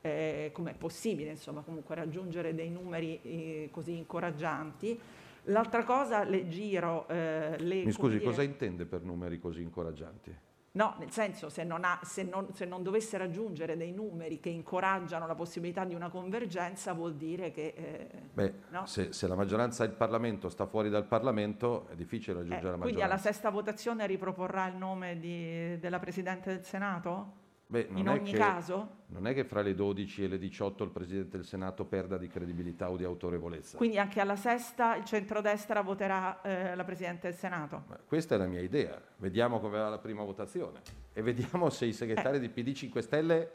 eh, 0.02 0.52
come 0.54 0.72
è 0.72 0.76
possibile, 0.76 1.32
insomma, 1.32 1.62
comunque 1.62 1.96
raggiungere 1.96 2.54
dei 2.54 2.70
numeri 2.70 3.20
eh, 3.24 3.70
così 3.72 3.98
incoraggianti. 3.98 5.00
L'altra 5.46 5.84
cosa, 5.84 6.24
le 6.24 6.48
giro 6.48 7.08
eh, 7.08 7.58
le... 7.58 7.86
Mi 7.86 7.92
scusi, 7.92 8.20
dire- 8.20 8.26
cosa 8.26 8.44
intende 8.44 8.86
per 8.86 9.02
numeri 9.02 9.40
così 9.40 9.64
incoraggianti? 9.64 10.38
No, 10.76 10.95
nel 10.99 11.10
senso, 11.10 11.47
se 11.49 11.64
non, 11.64 11.85
ha- 11.85 11.99
se 12.03 12.23
non- 12.23 12.53
se 12.53 12.65
non 12.65 12.84
dovesse 12.84 13.18
raggiungere 13.18 13.77
dei 13.77 13.93
numeri 13.93 14.41
che 14.41 14.49
incoraggiano 14.49 15.26
la 15.26 15.34
possibilità 15.35 15.85
di 15.85 15.95
una 15.95 16.10
convergenza, 16.10 16.91
vuol 16.91 17.15
dire 17.15 17.52
che... 17.52 17.73
eh, 17.77 18.10
Beh, 18.34 18.53
no? 18.72 18.85
se, 18.85 19.14
se 19.14 19.26
la 19.27 19.35
maggioranza 19.35 19.85
del 19.85 19.95
Parlamento 19.95 20.49
sta 20.49 20.65
fuori 20.65 20.89
dal 20.89 21.06
Parlamento 21.06 21.88
è 21.88 21.95
difficile 21.95 22.34
Eh, 22.34 22.41
raggiungere 22.41 22.72
la 22.72 22.77
quindi 22.81 23.02
alla 23.02 23.14
maggioranza. 23.14 23.31
sesta 23.31 23.49
votazione 23.52 24.06
riproporrà 24.06 24.68
il 24.68 24.76
nome 24.76 25.18
di- 25.18 25.80
della 25.80 25.99
Presidente 25.99 26.49
del 26.53 26.65
Senato? 26.65 27.43
Beh, 27.68 27.88
non 27.90 27.98
in 27.98 28.06
è 28.06 28.10
ogni 28.12 28.32
che- 28.32 28.38
caso? 28.38 29.04
Non 29.08 29.28
è 29.28 29.34
che 29.34 29.44
fra 29.44 29.62
le 29.62 29.74
12 29.76 30.24
e 30.24 30.28
le 30.28 30.38
18 30.38 30.84
il 30.84 30.90
Presidente 30.92 31.38
del 31.38 31.46
Senato 31.46 31.86
perda 31.86 32.18
di 32.18 32.28
credibilità 32.28 32.90
o 32.92 32.98
di 32.98 33.04
autorevolezza. 33.04 33.78
Quindi 33.78 33.98
anche 33.98 34.20
alla 34.20 34.36
sesta 34.36 34.96
il 34.96 35.04
centrodestra 35.06 35.82
voterà 35.82 36.42
eh, 36.42 36.76
la 36.76 36.84
Presidente 36.84 37.30
del 37.30 37.38
Senato? 37.38 37.86
Questa 38.08 38.36
è 38.36 38.38
la 38.38 38.48
mia 38.48 38.62
idea. 38.62 39.02
Vediamo 39.18 39.60
come 39.60 39.78
va 39.80 39.90
la 39.90 39.98
prima 40.00 40.24
votazione 40.24 40.82
e 41.14 41.22
vediamo 41.22 41.70
se 41.70 41.86
i 41.86 41.94
segretari 41.94 42.40
di 42.40 42.50
PD 42.50 42.74
5 42.74 43.02
Stelle 43.02 43.52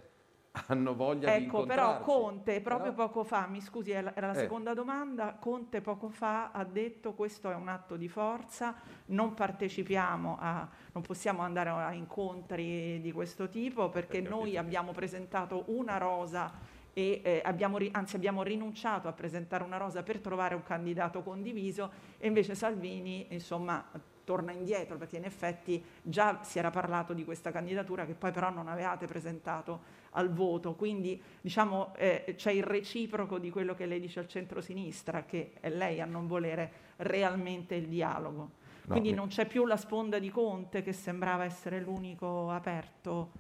hanno 0.67 0.95
voglia 0.95 1.37
di 1.37 1.45
Ecco, 1.45 1.65
però 1.65 1.93
incontrarci. 1.93 2.05
Conte 2.05 2.61
proprio 2.61 2.93
poco 2.93 3.23
fa, 3.25 3.47
mi 3.47 3.61
scusi, 3.61 3.93
era 3.93 4.13
la 4.15 4.33
Eh. 4.33 4.35
seconda 4.41 4.75
domanda, 4.75 5.37
Conte 5.39 5.81
poco 5.81 6.09
fa 6.09 6.51
ha 6.51 6.65
detto 6.65 7.13
questo 7.13 7.51
è 7.51 7.55
un 7.55 7.69
atto 7.69 7.97
di 7.97 8.09
forza, 8.09 8.75
non 9.07 9.35
partecipiamo 9.35 10.39
a, 10.41 10.69
non 10.93 11.03
possiamo 11.03 11.43
andare 11.43 11.71
a 11.71 11.93
incontri 11.93 13.01
di 13.01 13.13
questo 13.13 13.49
tipo 13.49 13.89
perché 13.91 14.21
noi 14.21 14.57
abbiamo 14.57 14.93
presentato 14.93 15.65
una 15.67 15.99
rosa 15.99 16.79
e 16.93 17.21
eh, 17.23 17.43
abbiamo, 17.45 17.79
anzi 17.93 18.17
abbiamo 18.17 18.43
rinunciato 18.43 19.07
a 19.07 19.13
presentare 19.13 19.63
una 19.63 19.77
rosa 19.77 20.03
per 20.03 20.19
trovare 20.19 20.57
un 20.57 20.65
candidato 20.65 21.23
condiviso 21.23 21.93
e 22.19 22.27
invece 22.27 22.57
Salvini 22.57 23.27
insomma 23.31 23.85
torna 24.25 24.51
indietro 24.51 24.97
perché 24.97 25.17
in 25.17 25.25
effetti 25.25 25.83
già 26.03 26.41
si 26.43 26.59
era 26.59 26.71
parlato 26.71 27.13
di 27.13 27.25
questa 27.25 27.53
candidatura 27.53 28.05
che 28.05 28.15
poi 28.15 28.33
però 28.33 28.51
non 28.51 28.67
avevate 28.67 29.07
presentato 29.07 30.00
al 30.11 30.33
voto, 30.33 30.75
quindi 30.75 31.21
diciamo 31.41 31.95
eh, 31.97 32.35
c'è 32.37 32.51
il 32.51 32.65
reciproco 32.65 33.39
di 33.39 33.51
quello 33.51 33.75
che 33.75 33.87
lei 33.87 34.01
dice 34.01 34.19
al 34.21 34.27
centro-sinistra, 34.27 35.25
che 35.25 35.53
è 35.61 35.71
lei 35.71 36.01
a 36.01 36.05
non 36.05 36.27
volere 36.27 36.73
realmente 36.97 37.75
il 37.75 37.87
dialogo. 37.87 38.59
No, 38.83 38.93
quindi 38.97 39.11
mi- 39.11 39.15
non 39.17 39.29
c'è 39.29 39.47
più 39.47 39.67
la 39.67 39.77
sponda 39.77 40.19
di 40.19 40.31
Conte 40.31 40.83
che 40.83 40.93
sembrava 40.93 41.45
essere 41.45 41.81
l'unico 41.81 42.51
aperto 42.51 43.31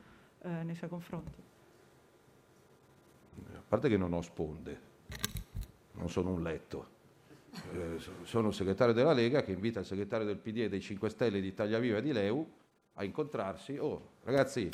eh, 0.43 0.49
nei 0.49 0.75
suoi 0.75 0.91
confronti. 0.91 1.43
A 3.55 3.63
parte 3.67 3.89
che 3.89 3.97
non 3.97 4.13
ho 4.13 4.21
sponde, 4.23 4.81
non 5.93 6.09
sono 6.09 6.31
un 6.31 6.43
letto. 6.43 6.99
Eh, 7.73 7.99
so- 7.99 8.13
sono 8.23 8.49
il 8.49 8.55
segretario 8.55 8.95
della 8.95 9.13
Lega 9.13 9.43
che 9.43 9.53
invita 9.53 9.81
il 9.81 9.87
segretario 9.87 10.27
del 10.27 10.37
PD 10.37 10.59
e 10.59 10.69
dei 10.69 10.81
5 10.81 11.09
Stelle 11.09 11.41
di 11.41 11.49
Italia 11.49 11.79
Viva 11.81 11.99
e 11.99 12.03
di 12.03 12.13
Leu 12.13 12.49
a 12.95 13.05
incontrarsi. 13.05 13.77
Oh, 13.79 14.11
ragazzi, 14.23 14.69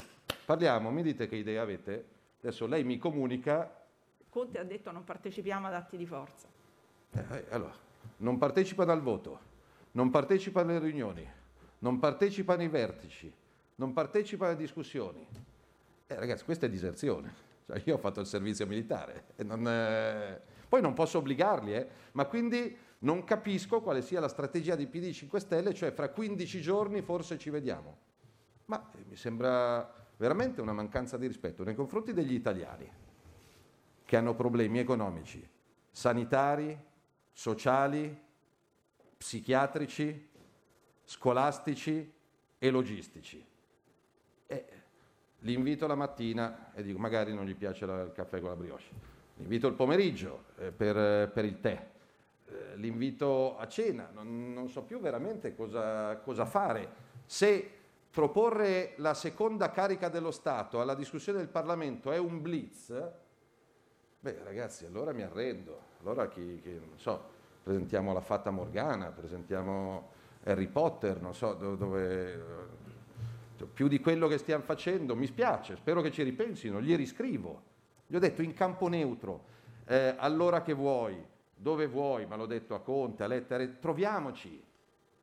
parliamo, 0.46 0.90
mi 0.90 1.02
dite 1.02 1.26
che 1.26 1.36
idee 1.36 1.58
avete? 1.58 2.06
Adesso 2.40 2.66
lei 2.66 2.84
mi 2.84 2.96
comunica, 2.96 3.84
Conte 4.30 4.58
ha 4.58 4.64
detto 4.64 4.92
non 4.92 5.02
partecipiamo 5.02 5.66
ad 5.66 5.74
atti 5.74 5.96
di 5.96 6.06
forza. 6.06 6.46
eh, 7.10 7.24
eh, 7.30 7.44
allora, 7.50 7.74
non 8.18 8.38
partecipano 8.38 8.92
al 8.92 9.00
voto, 9.00 9.40
non 9.92 10.10
partecipano 10.10 10.70
alle 10.70 10.78
riunioni, 10.78 11.28
non 11.80 11.98
partecipano 11.98 12.60
ai 12.60 12.68
vertici, 12.68 13.32
non 13.76 13.92
partecipano 13.92 14.52
alle 14.52 14.60
discussioni. 14.60 15.26
Eh, 16.06 16.14
ragazzi, 16.14 16.44
questa 16.44 16.66
è 16.66 16.68
diserzione. 16.68 17.34
Cioè, 17.66 17.82
io 17.84 17.94
ho 17.94 17.98
fatto 17.98 18.20
il 18.20 18.26
servizio 18.26 18.66
militare. 18.66 19.24
e 19.36 19.42
non, 19.42 19.66
eh, 19.66 20.40
Poi 20.68 20.80
non 20.80 20.92
posso 20.94 21.18
obbligarli, 21.18 21.74
eh, 21.74 21.88
ma 22.12 22.26
quindi 22.26 22.76
non 23.00 23.24
capisco 23.24 23.80
quale 23.80 24.02
sia 24.02 24.20
la 24.20 24.28
strategia 24.28 24.76
di 24.76 24.86
PD 24.86 25.10
5 25.12 25.40
Stelle, 25.40 25.74
cioè 25.74 25.92
fra 25.92 26.10
15 26.10 26.60
giorni 26.60 27.00
forse 27.02 27.38
ci 27.38 27.50
vediamo. 27.50 27.96
Ma 28.66 28.90
eh, 28.94 29.04
mi 29.08 29.16
sembra 29.16 30.05
veramente 30.16 30.60
una 30.60 30.72
mancanza 30.72 31.16
di 31.16 31.26
rispetto 31.26 31.64
nei 31.64 31.74
confronti 31.74 32.12
degli 32.12 32.34
italiani 32.34 32.90
che 34.04 34.16
hanno 34.16 34.34
problemi 34.34 34.78
economici, 34.78 35.46
sanitari, 35.90 36.78
sociali, 37.32 38.24
psichiatrici, 39.16 40.28
scolastici 41.04 42.12
e 42.58 42.70
logistici. 42.70 43.44
E 44.46 44.66
li 45.40 45.52
invito 45.52 45.86
la 45.86 45.94
mattina 45.94 46.72
e 46.72 46.82
dico 46.82 46.98
magari 46.98 47.34
non 47.34 47.44
gli 47.44 47.54
piace 47.54 47.84
il 47.84 48.12
caffè 48.14 48.40
con 48.40 48.50
la 48.50 48.56
brioche. 48.56 49.14
Li 49.36 49.42
invito 49.42 49.66
il 49.66 49.74
pomeriggio 49.74 50.44
eh, 50.58 50.72
per, 50.72 50.96
eh, 50.96 51.28
per 51.28 51.44
il 51.44 51.60
tè. 51.60 51.90
Eh, 52.48 52.76
li 52.76 52.88
invito 52.88 53.58
a 53.58 53.66
cena. 53.66 54.08
Non, 54.12 54.52
non 54.52 54.68
so 54.68 54.82
più 54.82 54.98
veramente 54.98 55.54
cosa, 55.54 56.16
cosa 56.18 56.46
fare. 56.46 57.04
Se 57.26 57.75
proporre 58.16 58.94
la 58.96 59.12
seconda 59.12 59.70
carica 59.70 60.08
dello 60.08 60.30
Stato 60.30 60.80
alla 60.80 60.94
discussione 60.94 61.36
del 61.36 61.48
Parlamento 61.48 62.10
è 62.12 62.16
un 62.16 62.40
blitz, 62.40 62.90
beh 64.20 64.40
ragazzi, 64.42 64.86
allora 64.86 65.12
mi 65.12 65.20
arrendo. 65.20 65.78
Allora 66.00 66.26
chi, 66.26 66.58
chi- 66.62 66.78
non 66.78 66.96
so, 66.96 67.22
presentiamo 67.62 68.14
la 68.14 68.22
Fata 68.22 68.50
Morgana, 68.50 69.10
presentiamo 69.10 70.12
Harry 70.44 70.66
Potter, 70.68 71.20
non 71.20 71.34
so 71.34 71.52
do- 71.52 71.76
dove... 71.76 72.32
eh, 73.58 73.64
più 73.66 73.86
di 73.86 74.00
quello 74.00 74.28
che 74.28 74.38
stiamo 74.38 74.64
facendo, 74.64 75.14
mi 75.14 75.26
spiace, 75.26 75.76
spero 75.76 76.00
che 76.00 76.10
ci 76.10 76.22
ripensino, 76.22 76.80
gli 76.80 76.96
riscrivo. 76.96 77.64
Gli 78.06 78.16
ho 78.16 78.18
detto 78.18 78.40
in 78.40 78.54
campo 78.54 78.88
neutro, 78.88 79.44
eh, 79.84 80.14
allora 80.16 80.62
che 80.62 80.72
vuoi, 80.72 81.22
dove 81.54 81.86
vuoi, 81.86 82.24
ma 82.24 82.36
l'ho 82.36 82.46
detto 82.46 82.74
a 82.74 82.80
Conte, 82.80 83.24
a 83.24 83.26
Letta, 83.26 83.58
troviamoci, 83.78 84.64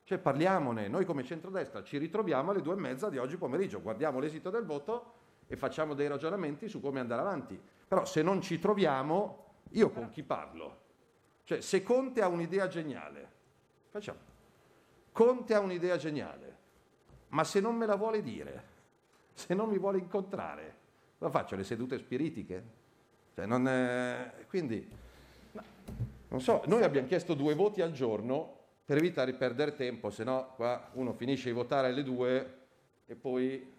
cioè 0.03 0.17
parliamone, 0.17 0.87
noi 0.87 1.05
come 1.05 1.23
centrodestra 1.23 1.81
ci 1.83 1.97
ritroviamo 1.97 2.51
alle 2.51 2.61
due 2.61 2.73
e 2.73 2.79
mezza 2.79 3.09
di 3.09 3.17
oggi 3.17 3.37
pomeriggio, 3.37 3.81
guardiamo 3.81 4.19
l'esito 4.19 4.49
del 4.49 4.65
voto 4.65 5.13
e 5.47 5.55
facciamo 5.55 5.93
dei 5.93 6.07
ragionamenti 6.07 6.67
su 6.67 6.81
come 6.81 6.99
andare 6.99 7.21
avanti. 7.21 7.59
Però 7.87 8.05
se 8.05 8.21
non 8.21 8.41
ci 8.41 8.59
troviamo, 8.59 9.45
io 9.71 9.91
con 9.91 10.09
chi 10.09 10.23
parlo? 10.23 10.81
Cioè 11.45 11.61
se 11.61 11.83
Conte 11.83 12.21
ha 12.21 12.27
un'idea 12.27 12.67
geniale, 12.67 13.31
facciamo. 13.89 14.19
Conte 15.11 15.53
ha 15.53 15.59
un'idea 15.59 15.95
geniale, 15.97 16.57
ma 17.29 17.43
se 17.43 17.59
non 17.59 17.75
me 17.75 17.85
la 17.85 17.95
vuole 17.95 18.21
dire, 18.21 18.71
se 19.33 19.53
non 19.53 19.69
mi 19.69 19.77
vuole 19.77 19.99
incontrare, 19.99 20.75
lo 21.17 21.29
faccio 21.29 21.55
le 21.55 21.63
sedute 21.63 21.97
spiritiche? 21.97 22.81
Cioè, 23.35 23.45
non 23.45 23.67
è- 23.67 24.45
Quindi, 24.47 24.87
non 26.27 26.41
so, 26.41 26.63
noi 26.65 26.83
abbiamo 26.83 27.07
chiesto 27.07 27.33
due 27.35 27.53
voti 27.55 27.81
al 27.81 27.91
giorno 27.91 28.52
per 28.85 28.97
evitare 28.97 29.31
di 29.31 29.37
perdere 29.37 29.75
tempo, 29.75 30.09
se 30.09 30.23
no 30.23 30.53
qua 30.55 30.89
uno 30.93 31.13
finisce 31.13 31.49
di 31.49 31.55
votare 31.55 31.87
alle 31.87 32.03
due 32.03 32.57
e 33.05 33.15
poi 33.15 33.71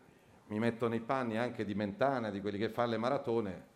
mi 0.47 0.59
metto 0.59 0.89
nei 0.89 1.01
panni 1.01 1.37
anche 1.37 1.65
di 1.65 1.75
Mentana, 1.75 2.31
di 2.31 2.41
quelli 2.41 2.59
che 2.59 2.69
fanno 2.69 2.91
le 2.91 2.99
maratone, 2.99 3.67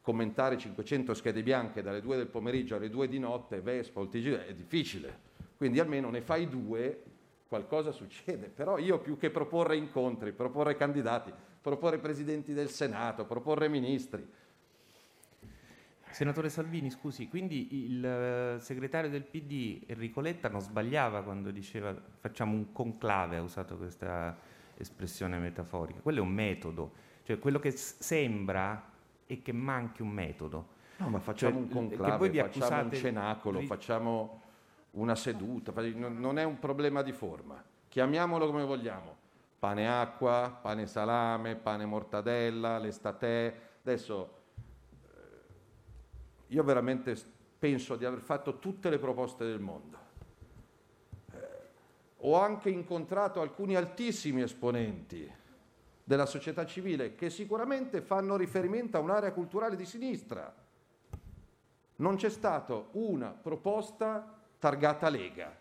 commentare 0.00 0.58
500 0.58 1.14
schede 1.14 1.42
bianche 1.42 1.82
dalle 1.82 2.00
2 2.00 2.16
del 2.16 2.26
pomeriggio 2.26 2.76
alle 2.76 2.90
2 2.90 3.08
di 3.08 3.18
notte, 3.18 3.60
Vespa, 3.60 4.00
il 4.00 4.08
TG, 4.08 4.46
è 4.46 4.54
difficile. 4.54 5.30
Quindi 5.56 5.78
almeno 5.78 6.10
ne 6.10 6.20
fai 6.20 6.48
due, 6.48 7.02
qualcosa 7.46 7.92
succede. 7.92 8.48
Però 8.48 8.78
io 8.78 8.98
più 8.98 9.16
che 9.16 9.30
proporre 9.30 9.76
incontri, 9.76 10.32
proporre 10.32 10.74
candidati, 10.74 11.32
proporre 11.60 11.98
presidenti 11.98 12.52
del 12.52 12.68
Senato, 12.68 13.26
proporre 13.26 13.68
ministri, 13.68 14.26
Senatore 16.12 16.48
Salvini, 16.50 16.90
scusi, 16.90 17.28
quindi 17.28 17.86
il 17.90 18.04
eh, 18.04 18.56
segretario 18.60 19.08
del 19.10 19.22
PD 19.22 19.82
Enrico 19.86 20.20
Letta 20.20 20.48
non 20.48 20.60
sbagliava 20.60 21.22
quando 21.22 21.50
diceva 21.50 21.94
facciamo 22.20 22.52
un 22.54 22.70
conclave, 22.72 23.36
ha 23.36 23.42
usato 23.42 23.76
questa 23.76 24.36
espressione 24.76 25.38
metaforica. 25.38 26.00
Quello 26.00 26.18
è 26.18 26.22
un 26.22 26.32
metodo, 26.32 26.92
cioè 27.24 27.38
quello 27.38 27.58
che 27.58 27.70
s- 27.70 27.98
sembra 27.98 28.90
è 29.26 29.40
che 29.40 29.52
manchi 29.52 30.02
un 30.02 30.10
metodo. 30.10 30.80
No, 30.98 31.08
ma 31.08 31.18
facciamo 31.18 31.52
Cioè, 31.52 31.60
un 31.62 31.68
che 31.68 31.74
conclave, 31.74 32.16
voi 32.18 32.28
vi 32.30 32.38
facciamo 32.38 32.82
un 32.82 32.92
cenacolo, 32.92 33.58
di- 33.60 33.66
facciamo 33.66 34.40
una 34.92 35.14
seduta, 35.14 35.72
non 35.96 36.38
è 36.38 36.44
un 36.44 36.58
problema 36.58 37.02
di 37.02 37.12
forma. 37.12 37.62
Chiamiamolo 37.88 38.46
come 38.46 38.64
vogliamo. 38.64 39.16
Pane 39.58 39.88
acqua, 39.88 40.58
pane 40.60 40.86
salame, 40.86 41.56
pane 41.56 41.86
mortadella, 41.86 42.78
l'estate. 42.78 43.70
Adesso 43.82 44.24
eh, 44.24 44.41
io 46.52 46.62
veramente 46.62 47.16
penso 47.58 47.96
di 47.96 48.04
aver 48.04 48.20
fatto 48.20 48.58
tutte 48.58 48.90
le 48.90 48.98
proposte 48.98 49.44
del 49.44 49.58
mondo. 49.58 49.98
Eh, 51.30 51.38
ho 52.18 52.38
anche 52.38 52.68
incontrato 52.68 53.40
alcuni 53.40 53.74
altissimi 53.74 54.42
esponenti 54.42 55.30
della 56.04 56.26
società 56.26 56.66
civile 56.66 57.14
che 57.14 57.30
sicuramente 57.30 58.02
fanno 58.02 58.36
riferimento 58.36 58.96
a 58.96 59.00
un'area 59.00 59.32
culturale 59.32 59.76
di 59.76 59.86
sinistra. 59.86 60.54
Non 61.96 62.16
c'è 62.16 62.28
stata 62.28 62.84
una 62.92 63.30
proposta 63.30 64.40
targata 64.58 65.08
Lega. 65.08 65.56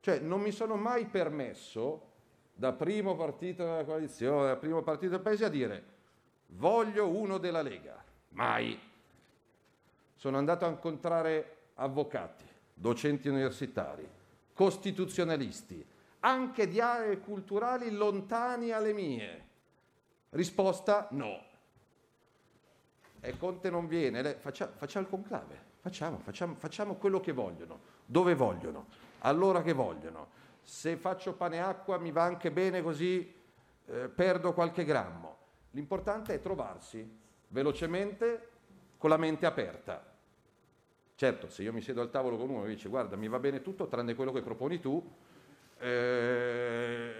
Cioè 0.00 0.20
non 0.20 0.40
mi 0.40 0.52
sono 0.52 0.76
mai 0.76 1.04
permesso, 1.04 2.08
da 2.54 2.72
primo 2.72 3.14
partito 3.14 3.64
della 3.64 3.84
coalizione, 3.84 4.46
da 4.46 4.56
primo 4.56 4.82
partito 4.82 5.12
del 5.12 5.20
paese, 5.20 5.44
a 5.44 5.48
dire 5.48 5.84
voglio 6.46 7.08
uno 7.08 7.36
della 7.36 7.60
Lega. 7.60 8.02
Mai. 8.30 8.88
Sono 10.20 10.36
andato 10.36 10.66
a 10.66 10.68
incontrare 10.68 11.68
avvocati, 11.76 12.44
docenti 12.74 13.28
universitari, 13.28 14.06
costituzionalisti, 14.52 15.82
anche 16.20 16.68
di 16.68 16.78
aree 16.78 17.20
culturali 17.20 17.90
lontani 17.90 18.70
alle 18.70 18.92
mie. 18.92 19.46
Risposta 20.28 21.08
no. 21.12 21.42
E 23.18 23.38
Conte 23.38 23.70
non 23.70 23.86
viene, 23.86 24.20
lei- 24.20 24.34
faccia- 24.34 24.68
facciamo 24.68 25.06
il 25.06 25.10
conclave, 25.10 25.58
facciamo, 25.80 26.18
facciamo, 26.18 26.54
facciamo 26.54 26.94
quello 26.96 27.20
che 27.20 27.32
vogliono, 27.32 27.80
dove 28.04 28.34
vogliono, 28.34 28.88
allora 29.20 29.62
che 29.62 29.72
vogliono. 29.72 30.28
Se 30.62 30.98
faccio 30.98 31.32
pane 31.32 31.56
e 31.56 31.60
acqua 31.60 31.96
mi 31.96 32.12
va 32.12 32.24
anche 32.24 32.50
bene 32.50 32.82
così 32.82 33.34
eh, 33.86 34.08
perdo 34.08 34.52
qualche 34.52 34.84
grammo. 34.84 35.36
L'importante 35.70 36.34
è 36.34 36.40
trovarsi 36.42 37.18
velocemente 37.48 38.48
con 38.98 39.08
la 39.08 39.16
mente 39.16 39.46
aperta. 39.46 40.08
Certo, 41.20 41.50
se 41.50 41.62
io 41.62 41.70
mi 41.74 41.82
siedo 41.82 42.00
al 42.00 42.08
tavolo 42.08 42.38
con 42.38 42.48
uno 42.48 42.64
e 42.64 42.68
mi 42.68 42.74
dice 42.76 42.88
guarda 42.88 43.14
mi 43.14 43.28
va 43.28 43.38
bene 43.38 43.60
tutto 43.60 43.88
tranne 43.88 44.14
quello 44.14 44.32
che 44.32 44.40
proponi 44.40 44.80
tu, 44.80 45.06
eh, 45.76 47.12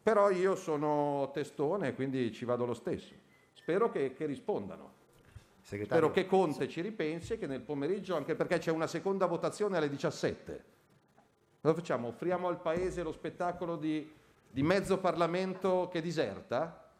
però 0.00 0.30
io 0.30 0.54
sono 0.54 1.28
testone 1.34 1.88
e 1.88 1.94
quindi 1.94 2.30
ci 2.30 2.44
vado 2.44 2.66
lo 2.66 2.72
stesso. 2.72 3.12
Spero 3.52 3.90
che, 3.90 4.12
che 4.12 4.26
rispondano. 4.26 4.92
Segretario. 5.60 6.08
Spero 6.08 6.12
che 6.12 6.30
Conte 6.30 6.68
ci 6.68 6.82
ripensi 6.82 7.32
e 7.32 7.38
che 7.38 7.48
nel 7.48 7.62
pomeriggio, 7.62 8.14
anche 8.14 8.36
perché 8.36 8.58
c'è 8.58 8.70
una 8.70 8.86
seconda 8.86 9.26
votazione 9.26 9.76
alle 9.76 9.88
17. 9.88 10.64
Cosa 11.60 11.74
facciamo? 11.74 12.06
Offriamo 12.06 12.46
al 12.46 12.60
Paese 12.60 13.02
lo 13.02 13.10
spettacolo 13.10 13.74
di, 13.74 14.08
di 14.48 14.62
mezzo 14.62 14.98
Parlamento 14.98 15.88
che 15.90 16.00
diserta? 16.00 16.92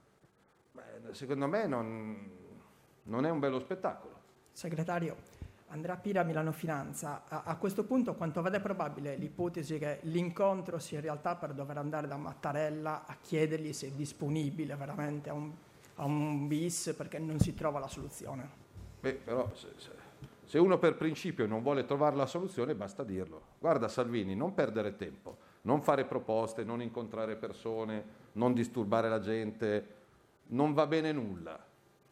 Beh, 0.72 1.14
secondo 1.14 1.46
me 1.46 1.68
non, 1.68 2.30
non 3.04 3.26
è 3.26 3.30
un 3.30 3.38
bello 3.38 3.60
spettacolo. 3.60 4.10
Segretario, 4.50 5.16
Andrea 5.72 5.96
Pira, 5.96 6.22
Milano 6.22 6.52
Finanza. 6.52 7.22
A, 7.28 7.42
a 7.46 7.56
questo 7.56 7.84
punto 7.84 8.14
quanto 8.14 8.42
vede 8.42 8.60
probabile 8.60 9.16
l'ipotesi 9.16 9.78
che 9.78 10.00
l'incontro 10.02 10.78
sia 10.78 10.98
in 10.98 11.04
realtà 11.04 11.34
per 11.34 11.54
dover 11.54 11.78
andare 11.78 12.06
da 12.06 12.16
Mattarella 12.18 13.06
a 13.06 13.16
chiedergli 13.18 13.72
se 13.72 13.86
è 13.86 13.90
disponibile 13.90 14.76
veramente 14.76 15.30
a 15.30 15.32
un, 15.32 15.50
a 15.96 16.04
un 16.04 16.46
bis 16.46 16.94
perché 16.94 17.18
non 17.18 17.40
si 17.40 17.54
trova 17.54 17.78
la 17.78 17.88
soluzione? 17.88 18.60
Beh, 19.00 19.14
però 19.14 19.50
se, 19.54 19.68
se- 19.76 20.00
se 20.44 20.58
uno 20.58 20.78
per 20.78 20.96
principio 20.96 21.46
non 21.46 21.62
vuole 21.62 21.86
trovare 21.86 22.16
la 22.16 22.26
soluzione 22.26 22.74
basta 22.74 23.02
dirlo. 23.02 23.40
Guarda 23.58 23.88
Salvini, 23.88 24.36
non 24.36 24.52
perdere 24.52 24.96
tempo, 24.96 25.38
non 25.62 25.80
fare 25.80 26.04
proposte, 26.04 26.64
non 26.64 26.82
incontrare 26.82 27.36
persone, 27.36 28.04
non 28.32 28.52
disturbare 28.52 29.08
la 29.08 29.20
gente, 29.20 29.86
non 30.48 30.74
va 30.74 30.86
bene 30.86 31.12
nulla. 31.12 31.58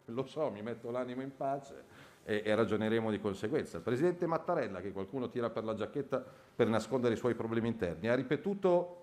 Lo 0.07 0.25
so, 0.25 0.51
mi 0.51 0.63
metto 0.63 0.91
l'animo 0.91 1.21
in 1.21 1.37
pace 1.37 1.90
e, 2.25 2.43
e 2.45 2.55
ragioneremo 2.55 3.11
di 3.11 3.21
conseguenza. 3.21 3.79
Il 3.79 3.83
presidente 3.83 4.27
Mattarella, 4.27 4.81
che 4.81 4.93
qualcuno 4.93 5.29
tira 5.29 5.51
per 5.51 5.65
la 5.65 5.75
giacchetta 5.75 6.25
per 6.55 6.69
nascondere 6.69 7.15
i 7.15 7.17
suoi 7.17 7.35
problemi 7.35 7.69
interni, 7.69 8.09
ha 8.09 8.15
ripetuto 8.15 8.97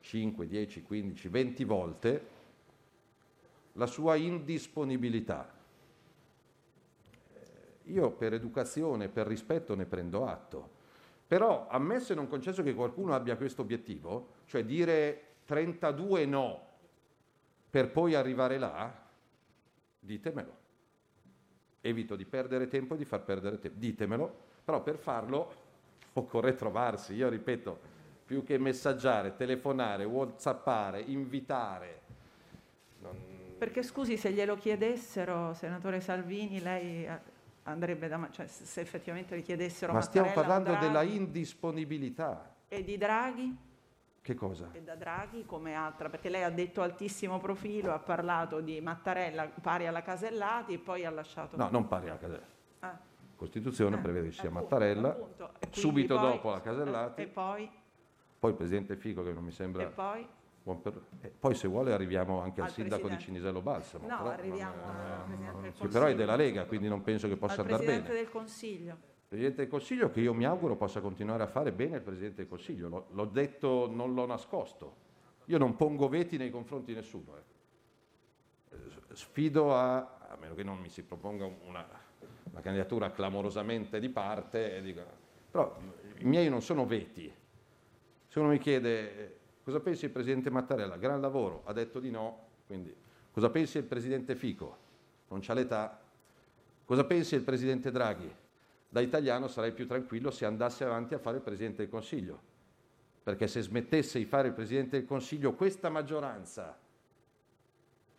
5, 0.00 0.46
10, 0.46 0.82
15, 0.82 1.28
20 1.28 1.64
volte 1.64 2.26
la 3.74 3.86
sua 3.86 4.16
indisponibilità. 4.16 5.60
Io 7.86 8.10
per 8.12 8.34
educazione, 8.34 9.08
per 9.08 9.26
rispetto 9.26 9.74
ne 9.74 9.86
prendo 9.86 10.26
atto. 10.26 10.80
Però 11.26 11.66
ammesso 11.68 12.12
e 12.12 12.14
non 12.14 12.28
concesso 12.28 12.62
che 12.62 12.74
qualcuno 12.74 13.14
abbia 13.14 13.36
questo 13.36 13.62
obiettivo, 13.62 14.40
cioè 14.44 14.64
dire 14.64 15.22
32 15.46 16.26
no 16.26 16.66
per 17.70 17.90
poi 17.90 18.14
arrivare 18.14 18.58
là, 18.58 18.92
ditemelo. 19.98 20.61
Evito 21.82 22.16
di 22.16 22.24
perdere 22.24 22.68
tempo 22.68 22.94
e 22.94 22.96
di 22.96 23.04
far 23.04 23.22
perdere 23.22 23.58
tempo. 23.58 23.78
Ditemelo, 23.78 24.34
però 24.64 24.82
per 24.82 24.96
farlo 24.96 25.52
occorre 26.14 26.54
trovarsi. 26.54 27.14
Io 27.14 27.28
ripeto, 27.28 27.78
più 28.24 28.44
che 28.44 28.56
messaggiare, 28.56 29.36
telefonare, 29.36 30.04
whatsappare, 30.04 31.00
invitare. 31.00 32.00
non- 33.00 33.30
Perché 33.58 33.82
scusi, 33.82 34.16
se 34.16 34.32
glielo 34.32 34.56
chiedessero, 34.56 35.54
senatore 35.54 36.00
Salvini, 36.00 36.60
lei 36.60 37.04
eh, 37.04 37.18
andrebbe 37.64 38.08
da... 38.08 38.28
cioè 38.30 38.46
se 38.46 38.80
effettivamente 38.80 39.34
le 39.34 39.42
chiedessero 39.42 39.92
Ma 39.92 40.00
stiamo 40.00 40.28
Mattarella 40.28 40.50
o 40.52 40.62
parlando 40.62 40.80
della 40.80 41.02
Draghi 41.02 41.16
indisponibilità. 41.16 42.54
E 42.68 42.82
di 42.84 42.96
Draghi? 42.96 43.56
Che 44.22 44.34
cosa? 44.34 44.68
E 44.72 44.80
da 44.82 44.94
Draghi 44.94 45.44
come 45.44 45.74
altra? 45.74 46.08
Perché 46.08 46.28
lei 46.28 46.44
ha 46.44 46.50
detto 46.50 46.80
altissimo 46.80 47.40
profilo, 47.40 47.92
ha 47.92 47.98
parlato 47.98 48.60
di 48.60 48.80
Mattarella 48.80 49.48
pari 49.60 49.88
alla 49.88 50.02
Casellati 50.02 50.74
e 50.74 50.78
poi 50.78 51.04
ha 51.04 51.10
lasciato... 51.10 51.56
No, 51.56 51.68
non 51.72 51.88
pari 51.88 52.08
alla 52.08 52.18
Casellati. 52.18 52.52
Ah, 52.80 52.96
Costituzione 53.34 53.96
Eh, 53.96 53.98
prevede 53.98 54.28
che 54.28 54.32
sia 54.34 54.44
appunto, 54.48 54.62
Mattarella, 54.62 55.08
appunto. 55.08 55.50
Subito 55.70 56.16
poi- 56.16 56.30
dopo 56.30 56.50
la 56.50 56.60
Casellati, 56.60 57.20
E 57.22 57.26
poi? 57.26 57.68
poi 58.38 58.50
il 58.50 58.56
Presidente 58.56 58.94
Fico 58.96 59.24
che 59.24 59.32
non 59.32 59.42
mi 59.42 59.50
sembra... 59.50 59.82
E 59.82 59.86
poi? 59.86 60.28
per- 60.80 61.00
e 61.22 61.28
poi 61.36 61.56
se 61.56 61.66
vuole 61.66 61.92
arriviamo 61.92 62.40
anche 62.40 62.60
al, 62.60 62.68
Al 62.68 62.72
sindaco 62.72 63.06
Presidente. 63.08 63.16
di 63.16 63.22
Cinisello 63.40 63.60
Balsamo. 63.60 64.06
No, 64.06 64.16
però 64.18 64.28
non 64.30 64.38
arriviamo 64.38 64.72
è- 64.74 64.86
al 64.86 65.24
Presidente 65.24 65.60
del 65.62 65.72
Sì, 65.74 65.86
però 65.88 66.04
è 66.06 66.14
della 66.14 66.36
Lega, 66.36 66.64
quindi 66.66 66.86
non 66.86 67.02
penso 67.02 67.26
che 67.26 67.36
possa 67.36 67.54
Al 67.54 67.60
andare 67.62 67.76
Presidente 67.82 68.08
bene. 68.12 68.20
del 68.22 68.30
Consiglio. 68.30 68.96
Presidente 69.32 69.62
del 69.62 69.70
Consiglio 69.70 70.10
che 70.10 70.20
io 70.20 70.34
mi 70.34 70.44
auguro 70.44 70.76
possa 70.76 71.00
continuare 71.00 71.42
a 71.42 71.46
fare 71.46 71.72
bene 71.72 71.96
il 71.96 72.02
Presidente 72.02 72.36
del 72.42 72.48
Consiglio, 72.48 72.88
l'ho, 72.88 73.06
l'ho 73.12 73.24
detto, 73.24 73.90
non 73.90 74.12
l'ho 74.12 74.26
nascosto. 74.26 74.96
Io 75.46 75.56
non 75.56 75.74
pongo 75.74 76.06
veti 76.06 76.36
nei 76.36 76.50
confronti 76.50 76.92
di 76.92 76.98
nessuno. 76.98 77.38
eh. 77.38 78.76
Eh, 78.76 79.14
Sfido 79.14 79.74
a, 79.74 80.18
a 80.28 80.36
meno 80.38 80.54
che 80.54 80.62
non 80.62 80.78
mi 80.78 80.90
si 80.90 81.02
proponga 81.02 81.46
una, 81.46 81.82
una 82.50 82.60
candidatura 82.60 83.10
clamorosamente 83.10 83.98
di 84.00 84.10
parte, 84.10 84.76
e 84.76 84.82
dico- 84.82 85.00
però 85.50 85.78
i 86.18 86.24
miei 86.24 86.50
non 86.50 86.60
sono 86.60 86.84
veti. 86.84 87.32
Se 88.28 88.38
uno 88.38 88.50
mi 88.50 88.58
chiede 88.58 89.18
eh, 89.18 89.36
cosa 89.64 89.80
pensi 89.80 90.04
il 90.04 90.10
Presidente 90.10 90.50
Mattarella, 90.50 90.98
gran 90.98 91.22
lavoro, 91.22 91.62
ha 91.64 91.72
detto 91.72 92.00
di 92.00 92.10
no, 92.10 92.48
quindi 92.66 92.94
cosa 93.30 93.48
pensi 93.48 93.78
il 93.78 93.84
Presidente 93.84 94.34
Fico? 94.36 94.76
Non 95.28 95.40
c'ha 95.40 95.54
l'età. 95.54 96.02
Cosa 96.84 97.04
pensi 97.04 97.34
il 97.34 97.42
Presidente 97.42 97.90
Draghi? 97.90 98.40
Da 98.92 99.00
italiano 99.00 99.48
sarei 99.48 99.72
più 99.72 99.86
tranquillo 99.86 100.30
se 100.30 100.44
andasse 100.44 100.84
avanti 100.84 101.14
a 101.14 101.18
fare 101.18 101.38
il 101.38 101.42
Presidente 101.42 101.78
del 101.78 101.88
Consiglio, 101.88 102.38
perché 103.22 103.46
se 103.46 103.62
smettesse 103.62 104.18
di 104.18 104.26
fare 104.26 104.48
il 104.48 104.52
Presidente 104.52 104.98
del 104.98 105.06
Consiglio 105.06 105.54
questa 105.54 105.88
maggioranza 105.88 106.78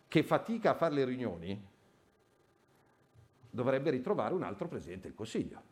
che 0.08 0.22
fatica 0.24 0.70
a 0.70 0.74
fare 0.74 0.94
le 0.94 1.04
riunioni, 1.04 1.64
dovrebbe 3.50 3.90
ritrovare 3.90 4.34
un 4.34 4.42
altro 4.42 4.66
Presidente 4.66 5.06
del 5.06 5.16
Consiglio. 5.16 5.62